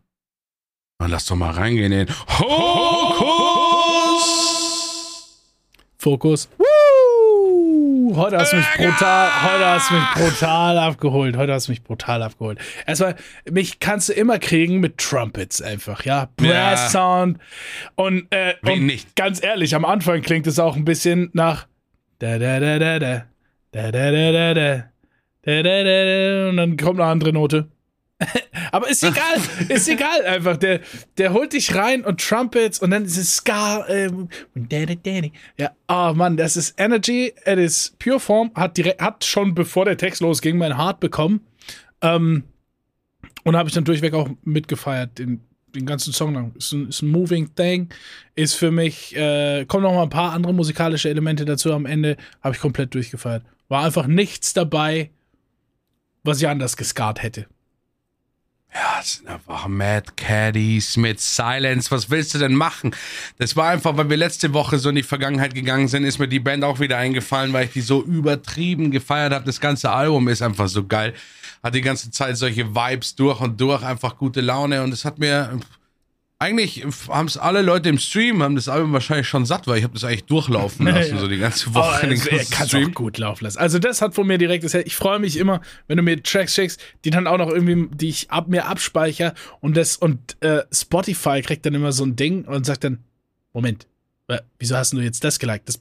Dann 0.97 1.11
lass 1.11 1.27
doch 1.27 1.35
mal 1.35 1.51
reingehen 1.51 1.91
in 1.91 2.07
Hokus 2.39 4.36
Fokus. 6.07 6.47
Woo! 6.57 8.15
Heute 8.15 8.37
hast 8.37 8.53
du 8.53 8.55
mich 8.55 8.65
brutal, 8.77 9.29
heute 9.43 9.65
hast 9.65 9.89
du 9.89 9.95
mich 9.95 10.05
brutal 10.15 10.77
abgeholt. 10.77 11.35
Heute 11.35 11.51
hast 11.51 11.67
du 11.67 11.73
mich 11.73 11.83
brutal 11.83 12.23
abgeholt. 12.23 12.59
Erstmal, 12.85 13.17
mich 13.51 13.81
kannst 13.81 14.07
du 14.07 14.13
immer 14.13 14.39
kriegen 14.39 14.79
mit 14.79 14.99
Trumpets 14.99 15.61
einfach, 15.61 16.05
ja. 16.05 16.29
Brass 16.37 16.93
ja. 16.93 17.17
Sound. 17.27 17.39
Und, 17.95 18.27
äh, 18.29 18.53
und 18.61 18.85
nicht. 18.85 19.17
ganz 19.17 19.43
ehrlich, 19.43 19.75
am 19.75 19.83
Anfang 19.83 20.21
klingt 20.21 20.47
es 20.47 20.59
auch 20.59 20.77
ein 20.77 20.85
bisschen 20.85 21.29
nach 21.33 21.67
da 22.19 22.39
da 22.39 22.61
da 22.61 22.79
da 22.79 22.99
da 22.99 23.25
da 23.73 23.91
da 23.91 24.11
da 24.11 24.31
da 24.31 24.53
da 24.53 24.83
da 25.43 25.63
da 25.63 25.83
da 25.83 26.49
und 26.51 26.55
dann 26.55 26.77
kommt 26.77 27.01
eine 27.01 27.11
andere 27.11 27.33
Note. 27.33 27.67
Aber 28.71 28.89
ist 28.89 29.03
egal, 29.03 29.39
ist 29.69 29.87
egal 29.87 30.25
einfach. 30.25 30.57
Der, 30.57 30.81
der 31.17 31.33
holt 31.33 31.53
dich 31.53 31.75
rein 31.75 32.03
und 32.03 32.19
Trumpets 32.19 32.79
und 32.79 32.91
dann 32.91 33.05
ist 33.05 33.17
es 33.17 33.37
Ska. 33.37 33.85
Ähm, 33.87 34.29
ja, 35.57 35.71
oh 35.87 36.13
Mann, 36.15 36.37
das 36.37 36.57
ist 36.57 36.79
Energy, 36.79 37.33
it 37.45 37.59
is 37.59 37.95
Pure 37.99 38.19
Form, 38.19 38.51
hat, 38.55 38.77
direkt, 38.77 39.01
hat 39.01 39.23
schon 39.23 39.53
bevor 39.53 39.85
der 39.85 39.97
Text 39.97 40.21
losging 40.21 40.57
mein 40.57 40.77
Heart 40.77 40.99
bekommen. 40.99 41.41
Ähm, 42.01 42.43
und 43.43 43.55
habe 43.55 43.69
ich 43.69 43.75
dann 43.75 43.85
durchweg 43.85 44.13
auch 44.13 44.29
mitgefeiert, 44.43 45.19
den, 45.19 45.41
den 45.73 45.85
ganzen 45.85 46.11
Song 46.11 46.33
lang. 46.33 46.53
Ist 46.57 46.73
ein, 46.73 46.89
ist 46.89 47.01
ein 47.01 47.09
moving 47.09 47.53
thing. 47.55 47.89
Ist 48.35 48.55
für 48.55 48.71
mich, 48.71 49.15
äh, 49.15 49.65
kommen 49.65 49.83
noch 49.83 49.93
mal 49.93 50.03
ein 50.03 50.09
paar 50.09 50.33
andere 50.33 50.53
musikalische 50.53 51.09
Elemente 51.09 51.45
dazu 51.45 51.71
am 51.71 51.85
Ende. 51.85 52.17
Habe 52.41 52.55
ich 52.55 52.61
komplett 52.61 52.93
durchgefeiert. 52.93 53.43
War 53.69 53.85
einfach 53.85 54.07
nichts 54.07 54.53
dabei, 54.53 55.11
was 56.23 56.41
ich 56.41 56.47
anders 56.47 56.77
geskat 56.77 57.21
hätte. 57.21 57.47
Ja, 58.79 58.99
es 59.01 59.15
sind 59.15 59.27
einfach 59.27 59.67
Mad 59.67 60.11
Caddies 60.15 60.97
mit 60.97 61.19
Silence. 61.19 61.89
Was 61.89 62.11
willst 62.11 62.35
du 62.35 62.37
denn 62.37 62.53
machen? 62.53 62.95
Das 63.39 63.55
war 63.55 63.69
einfach, 63.69 63.97
weil 63.97 64.07
wir 64.07 64.17
letzte 64.17 64.53
Woche 64.53 64.77
so 64.77 64.89
in 64.89 64.95
die 64.95 65.03
Vergangenheit 65.03 65.55
gegangen 65.55 65.87
sind, 65.87 66.03
ist 66.03 66.19
mir 66.19 66.27
die 66.27 66.39
Band 66.39 66.63
auch 66.63 66.79
wieder 66.79 66.97
eingefallen, 66.97 67.53
weil 67.53 67.65
ich 67.65 67.71
die 67.71 67.81
so 67.81 68.03
übertrieben 68.03 68.91
gefeiert 68.91 69.33
habe. 69.33 69.45
Das 69.45 69.59
ganze 69.59 69.89
Album 69.89 70.27
ist 70.27 70.43
einfach 70.43 70.67
so 70.67 70.85
geil. 70.85 71.15
Hat 71.63 71.73
die 71.73 71.81
ganze 71.81 72.11
Zeit 72.11 72.37
solche 72.37 72.75
Vibes 72.75 73.15
durch 73.15 73.39
und 73.39 73.59
durch, 73.59 73.81
einfach 73.81 74.15
gute 74.15 74.41
Laune 74.41 74.83
und 74.83 74.93
es 74.93 75.05
hat 75.05 75.17
mir 75.17 75.59
eigentlich 76.39 76.85
haben 77.09 77.27
es 77.27 77.37
alle 77.37 77.63
Leute 77.63 77.89
im 77.89 77.97
Stream, 77.97 78.43
haben 78.43 78.55
das 78.55 78.69
Album 78.69 78.93
wahrscheinlich 78.93 79.27
schon 79.27 79.45
satt, 79.45 79.65
weil 79.65 79.79
ich 79.79 79.83
habe 79.83 79.93
das 79.93 80.03
eigentlich 80.03 80.25
durchlaufen 80.25 80.85
lassen, 80.85 81.15
ja. 81.15 81.19
so 81.19 81.27
die 81.27 81.39
ganze 81.39 81.73
Woche. 81.73 82.01
Oh, 82.03 82.07
den 82.07 82.19
kannst 82.19 82.69
Stream. 82.69 82.89
auch 82.89 82.93
gut 82.93 83.17
laufen 83.17 83.43
lassen. 83.45 83.57
Also 83.57 83.79
das 83.79 84.01
hat 84.01 84.13
von 84.13 84.27
mir 84.27 84.37
direkt, 84.37 84.63
ich 84.63 84.95
freue 84.95 85.19
mich 85.19 85.37
immer, 85.37 85.61
wenn 85.87 85.97
du 85.97 86.03
mir 86.03 86.21
Tracks 86.21 86.53
schickst, 86.53 86.79
die 87.05 87.09
dann 87.09 87.25
auch 87.25 87.37
noch 87.37 87.49
irgendwie, 87.49 87.89
die 87.95 88.09
ich 88.09 88.29
ab 88.29 88.47
mir 88.49 88.65
abspeichere 88.67 89.33
und 89.61 89.75
das 89.75 89.97
und 89.97 90.37
äh, 90.43 90.63
Spotify 90.71 91.41
kriegt 91.41 91.65
dann 91.65 91.73
immer 91.73 91.91
so 91.91 92.05
ein 92.05 92.15
Ding 92.15 92.45
und 92.45 92.65
sagt 92.65 92.83
dann, 92.83 93.03
Moment, 93.53 93.87
wieso 94.59 94.77
hast 94.77 94.93
du 94.93 94.99
jetzt 94.99 95.23
das 95.23 95.39
geliked? 95.39 95.67
Das, 95.67 95.79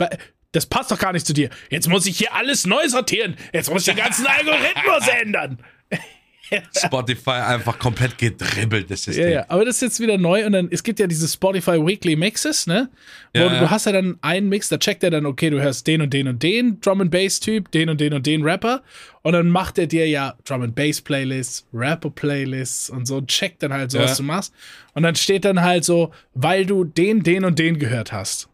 das 0.52 0.64
passt 0.64 0.90
doch 0.90 0.98
gar 0.98 1.12
nicht 1.12 1.26
zu 1.26 1.34
dir. 1.34 1.50
Jetzt 1.68 1.88
muss 1.88 2.06
ich 2.06 2.16
hier 2.16 2.34
alles 2.34 2.66
neu 2.66 2.88
sortieren. 2.88 3.36
Jetzt 3.52 3.70
muss 3.70 3.86
ich 3.86 3.94
den 3.94 4.02
ganzen 4.02 4.26
Algorithmus 4.26 5.06
ändern. 5.22 5.58
Spotify 6.76 7.30
einfach 7.30 7.78
komplett 7.78 8.18
gedribbelt, 8.18 8.90
das 8.90 9.04
System. 9.04 9.24
Ja, 9.24 9.30
ja, 9.30 9.44
aber 9.48 9.64
das 9.64 9.76
ist 9.76 9.82
jetzt 9.82 10.00
wieder 10.00 10.18
neu 10.18 10.46
und 10.46 10.52
dann, 10.52 10.68
es 10.70 10.82
gibt 10.82 10.98
ja 10.98 11.06
diese 11.06 11.28
Spotify 11.28 11.84
Weekly 11.84 12.16
Mixes, 12.16 12.66
ne? 12.66 12.88
Wo 13.34 13.40
ja, 13.40 13.48
du, 13.48 13.60
du, 13.60 13.70
hast 13.70 13.86
ja 13.86 13.92
dann 13.92 14.18
einen 14.22 14.48
Mix, 14.48 14.68
da 14.68 14.78
checkt 14.78 15.02
er 15.04 15.10
dann, 15.10 15.26
okay, 15.26 15.50
du 15.50 15.60
hörst 15.60 15.86
den 15.86 16.02
und 16.02 16.12
den 16.12 16.28
und 16.28 16.42
den 16.42 16.80
Drum 16.80 17.00
and 17.00 17.10
Bass 17.10 17.40
Typ, 17.40 17.70
den 17.72 17.88
und 17.88 18.00
den 18.00 18.12
und 18.12 18.26
den 18.26 18.42
Rapper 18.42 18.82
und 19.22 19.32
dann 19.32 19.48
macht 19.48 19.78
er 19.78 19.86
dir 19.86 20.08
ja 20.08 20.34
Drum 20.44 20.62
and 20.62 20.74
Bass 20.74 21.00
Playlists, 21.00 21.66
Rapper 21.72 22.10
Playlists 22.10 22.90
und 22.90 23.06
so, 23.06 23.20
checkt 23.22 23.62
dann 23.62 23.72
halt 23.72 23.90
so, 23.90 23.98
ja. 23.98 24.04
was 24.04 24.16
du 24.16 24.22
machst 24.22 24.54
und 24.94 25.02
dann 25.02 25.16
steht 25.16 25.44
dann 25.44 25.62
halt 25.62 25.84
so, 25.84 26.12
weil 26.34 26.66
du 26.66 26.84
den, 26.84 27.22
den 27.22 27.44
und 27.44 27.58
den 27.58 27.78
gehört 27.78 28.12
hast. 28.12 28.48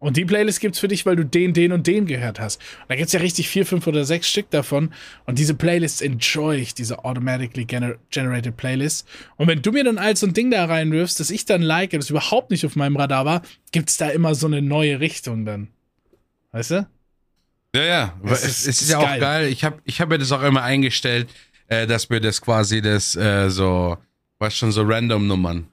Und 0.00 0.16
die 0.16 0.24
Playlist 0.24 0.60
gibt's 0.60 0.78
für 0.78 0.88
dich, 0.88 1.04
weil 1.04 1.14
du 1.14 1.26
den, 1.26 1.52
den 1.52 1.72
und 1.72 1.86
den 1.86 2.06
gehört 2.06 2.40
hast. 2.40 2.58
Und 2.80 2.88
da 2.88 2.96
gibt's 2.96 3.12
ja 3.12 3.20
richtig 3.20 3.50
vier, 3.50 3.66
fünf 3.66 3.86
oder 3.86 4.06
sechs 4.06 4.30
Stück 4.30 4.48
davon. 4.48 4.94
Und 5.26 5.38
diese 5.38 5.54
Playlists 5.54 6.00
enjoy 6.00 6.56
ich, 6.56 6.72
diese 6.72 7.04
automatically 7.04 7.66
gener 7.66 7.96
generated 8.08 8.56
Playlists. 8.56 9.04
Und 9.36 9.46
wenn 9.46 9.60
du 9.60 9.72
mir 9.72 9.84
dann 9.84 9.98
als 9.98 10.20
so 10.20 10.26
ein 10.26 10.32
Ding 10.32 10.50
da 10.50 10.64
reinwirfst, 10.64 11.20
das 11.20 11.30
ich 11.30 11.44
dann 11.44 11.60
like, 11.60 11.90
das 11.90 12.08
überhaupt 12.08 12.50
nicht 12.50 12.64
auf 12.64 12.76
meinem 12.76 12.96
Radar 12.96 13.26
war, 13.26 13.42
gibt's 13.72 13.98
da 13.98 14.08
immer 14.08 14.34
so 14.34 14.46
eine 14.46 14.62
neue 14.62 15.00
Richtung 15.00 15.44
dann. 15.44 15.68
Weißt 16.52 16.70
du? 16.70 16.88
Ja, 17.76 17.82
ja. 17.82 18.20
Es 18.24 18.42
ist, 18.42 18.66
es 18.66 18.82
ist 18.82 18.90
ja 18.90 19.02
geil. 19.02 19.16
auch 19.18 19.20
geil. 19.20 19.48
Ich 19.48 19.64
habe 19.64 19.80
ich 19.84 20.00
hab 20.00 20.08
mir 20.08 20.18
das 20.18 20.32
auch 20.32 20.42
immer 20.42 20.62
eingestellt, 20.62 21.28
äh, 21.68 21.86
dass 21.86 22.08
mir 22.08 22.22
das 22.22 22.40
quasi 22.40 22.80
das 22.80 23.16
äh, 23.16 23.50
so, 23.50 23.98
weißt 24.38 24.56
schon, 24.56 24.72
so 24.72 24.82
random 24.82 25.26
Nummern 25.26 25.68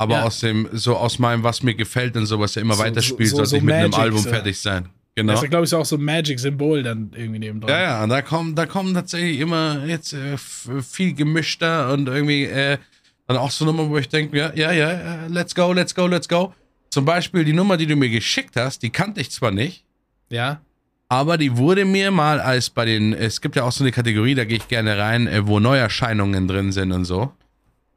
aber 0.00 0.14
ja. 0.14 0.22
aus 0.22 0.40
dem, 0.40 0.66
so 0.72 0.96
aus 0.96 1.18
meinem, 1.18 1.42
was 1.42 1.62
mir 1.62 1.74
gefällt 1.74 2.16
und 2.16 2.24
sowas 2.24 2.54
ja 2.54 2.62
immer 2.62 2.72
so, 2.72 2.82
weiterspielt, 2.82 3.28
so, 3.28 3.36
so, 3.36 3.44
sollte 3.44 3.56
ich 3.58 3.62
mit 3.62 3.74
Magic, 3.74 3.94
einem 3.94 4.02
Album 4.02 4.22
fertig 4.22 4.58
sein. 4.58 4.88
Genau. 5.14 5.34
Das 5.34 5.42
ist, 5.42 5.50
glaube 5.50 5.66
ich, 5.66 5.74
auch 5.74 5.84
so 5.84 5.96
ein 5.96 6.02
Magic-Symbol 6.02 6.82
dann 6.82 7.10
irgendwie 7.14 7.38
neben 7.38 7.60
dran. 7.60 7.68
Ja, 7.68 7.80
ja, 7.82 8.06
da 8.06 8.22
kommen, 8.22 8.54
da 8.54 8.64
kommen 8.64 8.94
tatsächlich 8.94 9.40
immer 9.40 9.84
jetzt 9.84 10.14
äh, 10.14 10.38
viel 10.38 11.12
gemischter 11.12 11.92
und 11.92 12.08
irgendwie 12.08 12.44
äh, 12.44 12.78
dann 13.26 13.36
auch 13.36 13.50
so 13.50 13.66
Nummern, 13.66 13.90
wo 13.90 13.98
ich 13.98 14.08
denke, 14.08 14.38
ja, 14.38 14.54
ja, 14.54 14.72
ja, 14.72 14.90
äh, 14.90 15.28
let's 15.28 15.54
go, 15.54 15.70
let's 15.70 15.94
go, 15.94 16.06
let's 16.06 16.26
go. 16.26 16.54
Zum 16.88 17.04
Beispiel 17.04 17.44
die 17.44 17.52
Nummer, 17.52 17.76
die 17.76 17.84
du 17.84 17.94
mir 17.94 18.08
geschickt 18.08 18.56
hast, 18.56 18.82
die 18.82 18.88
kannte 18.88 19.20
ich 19.20 19.30
zwar 19.30 19.50
nicht. 19.50 19.84
Ja. 20.30 20.62
Aber 21.10 21.36
die 21.36 21.58
wurde 21.58 21.84
mir 21.84 22.10
mal 22.10 22.40
als 22.40 22.70
bei 22.70 22.86
den, 22.86 23.12
es 23.12 23.42
gibt 23.42 23.54
ja 23.54 23.64
auch 23.64 23.72
so 23.72 23.84
eine 23.84 23.92
Kategorie, 23.92 24.34
da 24.34 24.46
gehe 24.46 24.56
ich 24.56 24.68
gerne 24.68 24.96
rein, 24.96 25.26
äh, 25.26 25.46
wo 25.46 25.60
Neuerscheinungen 25.60 26.48
drin 26.48 26.72
sind 26.72 26.90
und 26.92 27.04
so. 27.04 27.32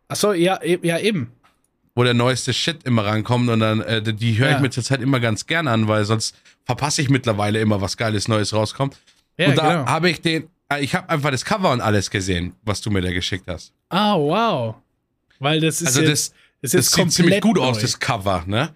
Achso, 0.09 0.33
ja, 0.33 0.59
e, 0.61 0.79
ja, 0.81 0.99
eben 0.99 1.31
wo 1.95 2.03
der 2.03 2.13
neueste 2.13 2.53
Shit 2.53 2.83
immer 2.83 3.05
rankommt 3.05 3.49
und 3.49 3.59
dann, 3.59 3.81
äh, 3.81 4.01
die 4.01 4.37
höre 4.37 4.49
ich 4.49 4.55
ja. 4.55 4.59
mir 4.59 4.69
zurzeit 4.69 5.01
immer 5.01 5.19
ganz 5.19 5.45
gern 5.45 5.67
an, 5.67 5.87
weil 5.87 6.05
sonst 6.05 6.35
verpasse 6.65 7.01
ich 7.01 7.09
mittlerweile 7.09 7.59
immer, 7.59 7.81
was 7.81 7.97
Geiles 7.97 8.27
Neues 8.27 8.53
rauskommt. 8.53 8.97
Ja, 9.37 9.49
und 9.49 9.57
da 9.57 9.69
genau. 9.69 9.85
habe 9.85 10.09
ich 10.09 10.21
den, 10.21 10.47
äh, 10.69 10.83
ich 10.83 10.95
habe 10.95 11.09
einfach 11.09 11.31
das 11.31 11.45
Cover 11.45 11.71
und 11.71 11.81
alles 11.81 12.09
gesehen, 12.09 12.55
was 12.63 12.81
du 12.81 12.89
mir 12.89 13.01
da 13.01 13.11
geschickt 13.11 13.45
hast. 13.47 13.73
Ah, 13.89 14.15
wow. 14.15 14.75
Weil 15.39 15.59
das 15.59 15.81
ist 15.81 15.87
also 15.87 16.01
jetzt, 16.01 16.33
das, 16.61 16.71
das, 16.71 16.85
das 16.85 16.91
sieht 16.91 17.11
ziemlich 17.11 17.41
gut 17.41 17.57
neu. 17.57 17.63
aus, 17.63 17.79
das 17.79 17.99
Cover, 17.99 18.43
ne? 18.47 18.73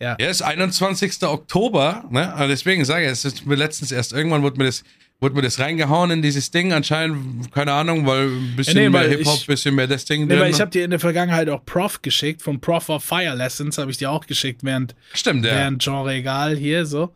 Ja. 0.00 0.16
Ja, 0.20 0.28
ist 0.28 0.42
21. 0.42 1.22
Oktober, 1.24 2.04
ne? 2.10 2.32
Aber 2.32 2.48
deswegen 2.48 2.84
sage 2.84 3.06
ich, 3.06 3.10
es 3.10 3.24
ist 3.24 3.46
mir 3.46 3.56
letztens 3.56 3.90
erst 3.90 4.12
irgendwann 4.12 4.42
wurde 4.42 4.58
mir 4.58 4.66
das 4.66 4.84
wurde 5.20 5.34
mir 5.34 5.42
das 5.42 5.58
reingehauen 5.58 6.10
in 6.10 6.22
dieses 6.22 6.50
Ding 6.50 6.72
anscheinend, 6.72 7.50
keine 7.52 7.72
Ahnung, 7.72 8.06
weil 8.06 8.28
ein 8.28 8.54
bisschen 8.56 8.76
ja, 8.76 8.82
nee, 8.84 8.88
mehr 8.88 9.08
Hip-Hop, 9.08 9.46
bisschen 9.46 9.74
mehr 9.74 9.86
das 9.86 10.04
Ding. 10.04 10.22
Nee, 10.22 10.34
drin. 10.34 10.40
weil 10.40 10.50
ich 10.50 10.60
habe 10.60 10.70
dir 10.70 10.84
in 10.84 10.90
der 10.90 11.00
Vergangenheit 11.00 11.48
auch 11.48 11.64
Prof 11.64 12.02
geschickt, 12.02 12.42
von 12.42 12.60
Prof 12.60 12.88
of 12.88 13.04
Fire 13.04 13.34
Lessons 13.34 13.78
habe 13.78 13.90
ich 13.90 13.96
dir 13.96 14.10
auch 14.10 14.26
geschickt, 14.26 14.62
während, 14.62 14.94
Stimmt, 15.12 15.44
ja. 15.44 15.52
während 15.52 15.82
Genre 15.82 16.14
egal 16.14 16.56
hier 16.56 16.86
so. 16.86 17.14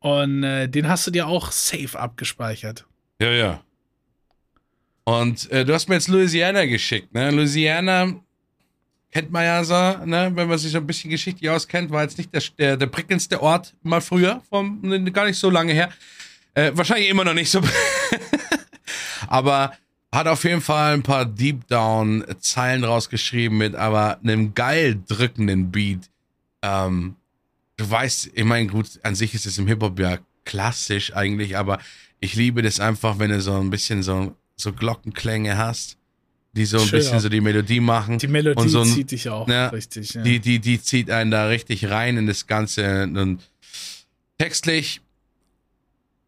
Und 0.00 0.44
äh, 0.44 0.68
den 0.68 0.88
hast 0.88 1.06
du 1.06 1.10
dir 1.10 1.26
auch 1.26 1.50
safe 1.52 1.98
abgespeichert. 1.98 2.86
Ja, 3.20 3.30
ja. 3.30 3.62
Und 5.04 5.50
äh, 5.50 5.64
du 5.64 5.74
hast 5.74 5.88
mir 5.88 5.96
jetzt 5.96 6.08
Louisiana 6.08 6.66
geschickt, 6.66 7.12
ne? 7.14 7.30
Louisiana 7.30 8.14
kennt 9.10 9.30
man 9.32 9.44
ja 9.44 9.64
so, 9.64 9.74
ne? 9.74 10.30
Wenn 10.34 10.48
man 10.48 10.58
sich 10.58 10.70
so 10.70 10.78
ein 10.78 10.86
bisschen 10.86 11.10
geschichtlich 11.10 11.50
auskennt, 11.50 11.90
war 11.90 12.02
jetzt 12.02 12.16
nicht 12.18 12.32
der, 12.32 12.42
der, 12.58 12.76
der 12.76 12.86
prickelndste 12.86 13.42
Ort 13.42 13.74
mal 13.82 14.00
früher, 14.00 14.42
vom, 14.48 14.82
gar 15.12 15.24
nicht 15.24 15.38
so 15.38 15.50
lange 15.50 15.72
her. 15.72 15.90
Äh, 16.58 16.76
wahrscheinlich 16.76 17.08
immer 17.08 17.24
noch 17.24 17.34
nicht 17.34 17.50
so. 17.50 17.60
aber 19.28 19.72
hat 20.10 20.26
auf 20.26 20.42
jeden 20.42 20.60
Fall 20.60 20.94
ein 20.94 21.04
paar 21.04 21.24
Deep 21.24 21.68
Down 21.68 22.24
Zeilen 22.40 22.82
rausgeschrieben 22.82 23.56
mit 23.56 23.76
aber 23.76 24.18
einem 24.24 24.54
geil 24.54 25.00
drückenden 25.06 25.70
Beat. 25.70 26.10
Ähm, 26.62 27.14
du 27.76 27.88
weißt, 27.88 28.30
ich 28.34 28.44
meine, 28.44 28.66
gut, 28.66 28.88
an 29.04 29.14
sich 29.14 29.34
ist 29.34 29.46
es 29.46 29.58
im 29.58 29.68
Hip-Hop 29.68 30.00
ja 30.00 30.18
klassisch 30.44 31.14
eigentlich, 31.14 31.56
aber 31.56 31.78
ich 32.18 32.34
liebe 32.34 32.62
das 32.62 32.80
einfach, 32.80 33.20
wenn 33.20 33.30
du 33.30 33.40
so 33.40 33.60
ein 33.60 33.70
bisschen 33.70 34.02
so, 34.02 34.34
so 34.56 34.72
Glockenklänge 34.72 35.56
hast, 35.56 35.96
die 36.54 36.64
so 36.64 36.80
ein 36.80 36.86
Schön 36.88 36.98
bisschen 36.98 37.18
auch. 37.18 37.20
so 37.20 37.28
die 37.28 37.40
Melodie 37.40 37.78
machen. 37.78 38.18
Die 38.18 38.26
Melodie 38.26 38.60
und 38.60 38.68
so 38.68 38.80
ein, 38.80 38.88
zieht 38.88 39.12
dich 39.12 39.28
auch 39.28 39.46
ne, 39.46 39.70
richtig. 39.70 40.14
Ja. 40.14 40.22
Die, 40.22 40.40
die, 40.40 40.58
die 40.58 40.82
zieht 40.82 41.08
einen 41.08 41.30
da 41.30 41.46
richtig 41.46 41.88
rein 41.88 42.16
in 42.16 42.26
das 42.26 42.48
Ganze. 42.48 43.04
Und 43.04 43.48
textlich 44.38 45.02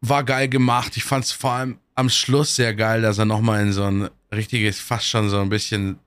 war 0.01 0.23
geil 0.23 0.49
gemacht. 0.49 0.97
Ich 0.97 1.03
fand 1.03 1.25
es 1.25 1.31
vor 1.31 1.51
allem 1.51 1.77
am 1.95 2.09
Schluss 2.09 2.55
sehr 2.55 2.73
geil, 2.73 3.01
dass 3.01 3.17
er 3.17 3.25
nochmal 3.25 3.61
in 3.61 3.71
so 3.71 3.83
ein 3.83 4.09
richtiges, 4.33 4.79
fast 4.79 5.05
schon 5.05 5.29
so 5.29 5.39
ein 5.39 5.49
bisschen 5.49 5.99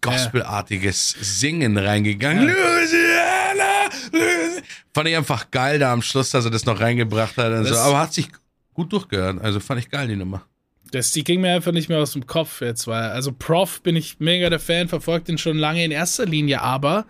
Gospelartiges 0.00 1.16
Singen 1.20 1.76
reingegangen. 1.76 2.46
Ja. 2.46 2.54
Louisiana, 2.54 3.90
Louisiana. 4.12 4.62
Fand 4.94 5.08
ich 5.08 5.16
einfach 5.16 5.50
geil 5.50 5.78
da 5.78 5.92
am 5.92 6.02
Schluss, 6.02 6.30
dass 6.30 6.44
er 6.44 6.50
das 6.50 6.66
noch 6.66 6.80
reingebracht 6.80 7.36
hat. 7.36 7.52
Und 7.52 7.64
so. 7.64 7.76
Aber 7.76 7.98
hat 7.98 8.14
sich 8.14 8.28
gut 8.74 8.92
durchgehört. 8.92 9.40
Also 9.42 9.58
fand 9.58 9.80
ich 9.80 9.90
geil, 9.90 10.06
die 10.06 10.16
Nummer. 10.16 10.44
Das, 10.92 11.10
die 11.10 11.24
ging 11.24 11.40
mir 11.40 11.52
einfach 11.52 11.72
nicht 11.72 11.88
mehr 11.88 11.98
aus 11.98 12.12
dem 12.12 12.26
Kopf 12.26 12.62
jetzt, 12.62 12.86
weil, 12.86 13.10
also 13.10 13.32
Prof 13.32 13.82
bin 13.82 13.94
ich 13.94 14.20
mega 14.20 14.48
der 14.48 14.60
Fan, 14.60 14.88
verfolgt 14.88 15.28
ihn 15.28 15.36
schon 15.36 15.58
lange 15.58 15.84
in 15.84 15.90
erster 15.90 16.24
Linie, 16.24 16.62
aber 16.62 17.04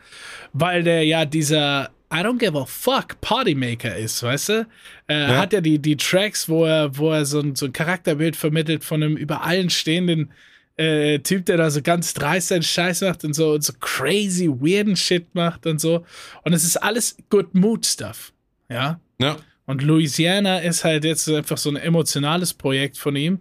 weil 0.52 0.82
der 0.82 1.04
ja 1.04 1.24
dieser 1.24 1.90
I 2.11 2.22
don't 2.22 2.38
give 2.38 2.56
a 2.56 2.64
fuck 2.64 3.20
Partymaker 3.20 3.94
ist, 3.96 4.22
weißt 4.22 4.48
du? 4.48 4.66
Er 5.09 5.28
ja. 5.28 5.36
hat 5.36 5.52
ja 5.52 5.61
die, 5.61 5.78
die 5.78 5.96
Tracks, 5.96 6.48
wo 6.48 6.64
er, 6.64 6.96
wo 6.96 7.12
er 7.12 7.26
so 7.26 7.40
ein, 7.40 7.54
so 7.54 7.66
ein 7.66 7.72
Charakterbild 7.72 8.34
vermittelt 8.34 8.82
von 8.82 9.02
einem 9.02 9.16
über 9.16 9.44
allen 9.44 9.68
stehenden 9.68 10.30
äh, 10.78 11.18
Typ, 11.18 11.44
der 11.46 11.59
da 11.59 11.70
so 11.70 11.82
ganz 11.82 12.14
dreist 12.14 12.48
seinen 12.48 12.62
Scheiß 12.62 13.02
macht 13.02 13.24
und 13.24 13.34
so, 13.34 13.52
und 13.52 13.64
so 13.64 13.74
crazy, 13.80 14.48
weirden 14.48 14.96
Shit 14.96 15.34
macht 15.34 15.66
und 15.66 15.80
so. 15.80 16.04
Und 16.44 16.54
es 16.54 16.64
ist 16.64 16.76
alles 16.76 17.16
Good 17.28 17.54
Mood 17.54 17.84
Stuff. 17.84 18.32
Ja. 18.70 19.00
Ja. 19.20 19.36
Und 19.66 19.82
Louisiana 19.82 20.61
ist 20.61 20.84
halt 20.84 21.04
jetzt 21.04 21.28
einfach 21.28 21.59
so 21.59 21.68
ein 21.68 21.76
emotionales 21.76 22.54
Projekt 22.54 22.96
von 22.96 23.16
ihm, 23.16 23.40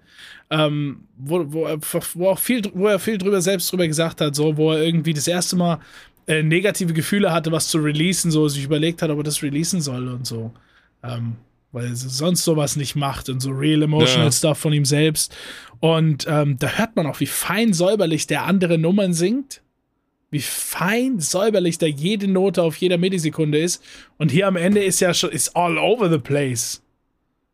ähm, 0.49 1.05
wo, 1.15 1.45
wo, 1.53 1.65
er, 1.65 1.79
wo, 2.15 2.29
auch 2.29 2.39
viel, 2.39 2.63
wo 2.73 2.87
er 2.87 2.99
viel 2.99 3.17
drüber 3.17 3.39
selbst 3.39 3.71
drüber 3.71 3.87
gesagt 3.87 4.19
hat, 4.19 4.35
so, 4.35 4.57
wo 4.57 4.73
er 4.73 4.83
irgendwie 4.83 5.13
das 5.13 5.27
erste 5.27 5.55
Mal 5.55 5.79
äh, 6.27 6.43
negative 6.43 6.93
Gefühle 6.93 7.31
hatte, 7.31 7.51
was 7.51 7.69
zu 7.69 7.79
releasen, 7.79 8.31
so 8.31 8.47
sich 8.47 8.63
überlegt 8.63 9.01
hat, 9.01 9.09
ob 9.09 9.19
er 9.19 9.23
das 9.23 9.41
releasen 9.41 9.81
soll 9.81 10.09
und 10.09 10.27
so. 10.27 10.51
Ähm, 11.03 11.37
weil 11.71 11.85
er 11.85 11.95
sonst 11.95 12.43
sowas 12.43 12.75
nicht 12.75 12.95
macht 12.95 13.29
und 13.29 13.39
so 13.39 13.51
real 13.51 13.81
emotional 13.81 14.25
ja. 14.25 14.31
Stuff 14.31 14.57
von 14.57 14.73
ihm 14.73 14.85
selbst. 14.85 15.35
Und 15.79 16.25
ähm, 16.27 16.57
da 16.59 16.67
hört 16.69 16.95
man 16.95 17.07
auch, 17.07 17.19
wie 17.19 17.27
fein 17.27 17.73
säuberlich 17.73 18.27
der 18.27 18.43
andere 18.43 18.77
Nummern 18.77 19.13
singt. 19.13 19.61
Wie 20.29 20.41
fein 20.41 21.19
säuberlich 21.19 21.77
da 21.77 21.85
jede 21.85 22.27
Note 22.27 22.61
auf 22.61 22.75
jeder 22.77 22.97
Millisekunde 22.97 23.59
ist. 23.59 23.81
Und 24.17 24.31
hier 24.31 24.47
am 24.47 24.57
Ende 24.57 24.83
ist 24.83 24.99
ja 24.99 25.13
schon, 25.13 25.31
ist 25.31 25.55
all 25.55 25.77
over 25.77 26.09
the 26.09 26.17
place. 26.17 26.81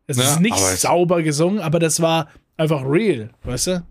Es 0.07 0.17
ja, 0.17 0.23
ist 0.23 0.39
nicht 0.39 0.57
sauber 0.57 1.21
gesungen, 1.21 1.59
aber 1.59 1.79
das 1.79 2.01
war 2.01 2.29
einfach 2.57 2.83
real, 2.83 3.29
weißt 3.43 3.67
du? 3.67 3.85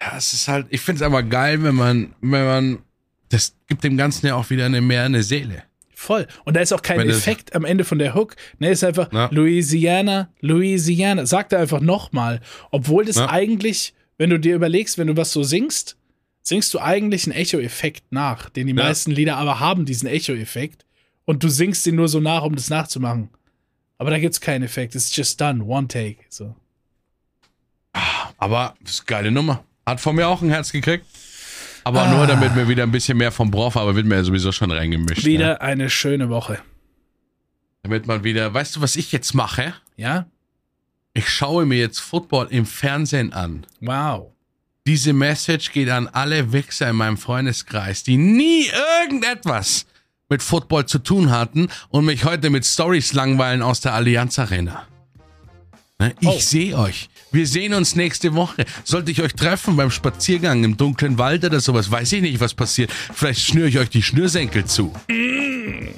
Ja, 0.00 0.16
es 0.16 0.32
ist 0.32 0.48
halt, 0.48 0.66
ich 0.70 0.80
finde 0.80 1.00
es 1.00 1.02
aber 1.02 1.22
geil, 1.22 1.62
wenn 1.62 1.74
man, 1.74 2.14
wenn 2.20 2.44
man 2.44 2.78
das 3.30 3.54
gibt 3.66 3.82
dem 3.82 3.96
Ganzen 3.96 4.26
ja 4.26 4.34
auch 4.34 4.50
wieder 4.50 4.66
eine 4.66 4.80
mehr 4.80 5.04
eine 5.04 5.22
Seele. 5.22 5.62
Voll. 5.94 6.26
Und 6.44 6.56
da 6.56 6.60
ist 6.60 6.72
auch 6.72 6.82
kein 6.82 6.98
Wenn 6.98 7.10
Effekt 7.10 7.54
am 7.54 7.64
Ende 7.64 7.84
von 7.84 7.98
der 7.98 8.14
Hook. 8.14 8.34
Ne, 8.58 8.70
ist 8.70 8.84
einfach 8.84 9.08
na. 9.12 9.28
Louisiana, 9.30 10.30
Louisiana. 10.40 11.26
Sagt 11.26 11.52
er 11.52 11.60
einfach 11.60 11.80
nochmal. 11.80 12.40
Obwohl 12.70 13.04
das 13.04 13.16
na. 13.16 13.28
eigentlich, 13.28 13.94
wenn 14.16 14.30
du 14.30 14.38
dir 14.40 14.54
überlegst, 14.54 14.98
wenn 14.98 15.08
du 15.08 15.16
was 15.16 15.32
so 15.32 15.42
singst, 15.42 15.96
singst 16.42 16.72
du 16.72 16.78
eigentlich 16.78 17.26
einen 17.26 17.36
Echo-Effekt 17.36 18.04
nach, 18.12 18.48
den 18.48 18.66
die 18.66 18.74
ja. 18.74 18.82
meisten 18.82 19.10
Lieder 19.10 19.36
aber 19.36 19.60
haben, 19.60 19.84
diesen 19.84 20.08
Echo-Effekt. 20.08 20.86
Und 21.26 21.44
du 21.44 21.48
singst 21.48 21.84
den 21.84 21.96
nur 21.96 22.08
so 22.08 22.18
nach, 22.18 22.42
um 22.42 22.56
das 22.56 22.70
nachzumachen. 22.70 23.28
Aber 23.98 24.10
da 24.10 24.18
gibt 24.18 24.32
es 24.32 24.40
keinen 24.40 24.62
Effekt. 24.62 24.94
It's 24.94 25.14
just 25.14 25.38
done. 25.38 25.62
One 25.62 25.86
take. 25.86 26.24
So. 26.30 26.56
Aber 28.38 28.74
das 28.80 28.94
ist 28.94 29.00
eine 29.00 29.06
geile 29.06 29.30
Nummer. 29.30 29.64
Hat 29.84 30.00
von 30.00 30.16
mir 30.16 30.26
auch 30.26 30.40
ein 30.40 30.48
Herz 30.48 30.72
gekriegt. 30.72 31.04
Aber 31.84 32.02
Ah. 32.02 32.14
nur 32.14 32.26
damit 32.26 32.54
wir 32.54 32.68
wieder 32.68 32.82
ein 32.82 32.90
bisschen 32.92 33.16
mehr 33.18 33.32
vom 33.32 33.50
Broff, 33.50 33.76
aber 33.76 33.94
wird 33.96 34.06
mir 34.06 34.16
ja 34.16 34.24
sowieso 34.24 34.52
schon 34.52 34.70
reingemischt. 34.70 35.24
Wieder 35.24 35.46
Ne? 35.54 35.60
eine 35.60 35.90
schöne 35.90 36.28
Woche. 36.28 36.58
Damit 37.82 38.06
man 38.06 38.24
wieder, 38.24 38.52
weißt 38.52 38.76
du, 38.76 38.80
was 38.82 38.96
ich 38.96 39.10
jetzt 39.12 39.34
mache? 39.34 39.74
Ja? 39.96 40.26
Ich 41.14 41.28
schaue 41.28 41.64
mir 41.66 41.78
jetzt 41.78 41.98
Football 42.00 42.48
im 42.50 42.66
Fernsehen 42.66 43.32
an. 43.32 43.66
Wow. 43.80 44.32
Diese 44.86 45.12
Message 45.12 45.72
geht 45.72 45.88
an 45.90 46.08
alle 46.08 46.52
Wichser 46.52 46.90
in 46.90 46.96
meinem 46.96 47.16
Freundeskreis, 47.16 48.02
die 48.02 48.16
nie 48.16 48.66
irgendetwas 49.02 49.86
mit 50.28 50.42
Football 50.42 50.86
zu 50.86 50.98
tun 51.00 51.30
hatten 51.30 51.68
und 51.88 52.04
mich 52.04 52.24
heute 52.24 52.50
mit 52.50 52.64
Stories 52.64 53.12
langweilen 53.12 53.62
aus 53.62 53.80
der 53.80 53.94
Allianz 53.94 54.38
Arena. 54.38 54.86
Ne, 55.98 56.14
Ich 56.20 56.28
Oh. 56.28 56.38
sehe 56.38 56.78
euch. 56.78 57.08
Wir 57.32 57.46
sehen 57.46 57.74
uns 57.74 57.94
nächste 57.94 58.34
Woche. 58.34 58.64
Sollte 58.84 59.10
ich 59.10 59.22
euch 59.22 59.34
treffen 59.34 59.76
beim 59.76 59.90
Spaziergang 59.90 60.64
im 60.64 60.76
dunklen 60.76 61.18
Wald 61.18 61.44
oder 61.44 61.60
sowas, 61.60 61.90
weiß 61.90 62.12
ich 62.12 62.22
nicht, 62.22 62.40
was 62.40 62.54
passiert. 62.54 62.90
Vielleicht 62.92 63.40
schnür 63.40 63.66
ich 63.66 63.78
euch 63.78 63.90
die 63.90 64.02
Schnürsenkel 64.02 64.64
zu. 64.64 64.92
Mm. 65.08 65.88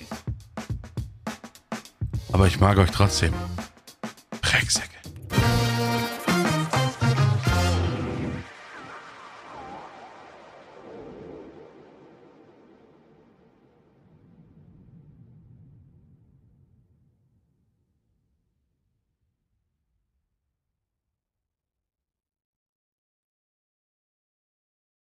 Aber 2.32 2.46
ich 2.46 2.60
mag 2.60 2.78
euch 2.78 2.90
trotzdem. 2.90 3.32
Drecksäcke. 4.42 4.88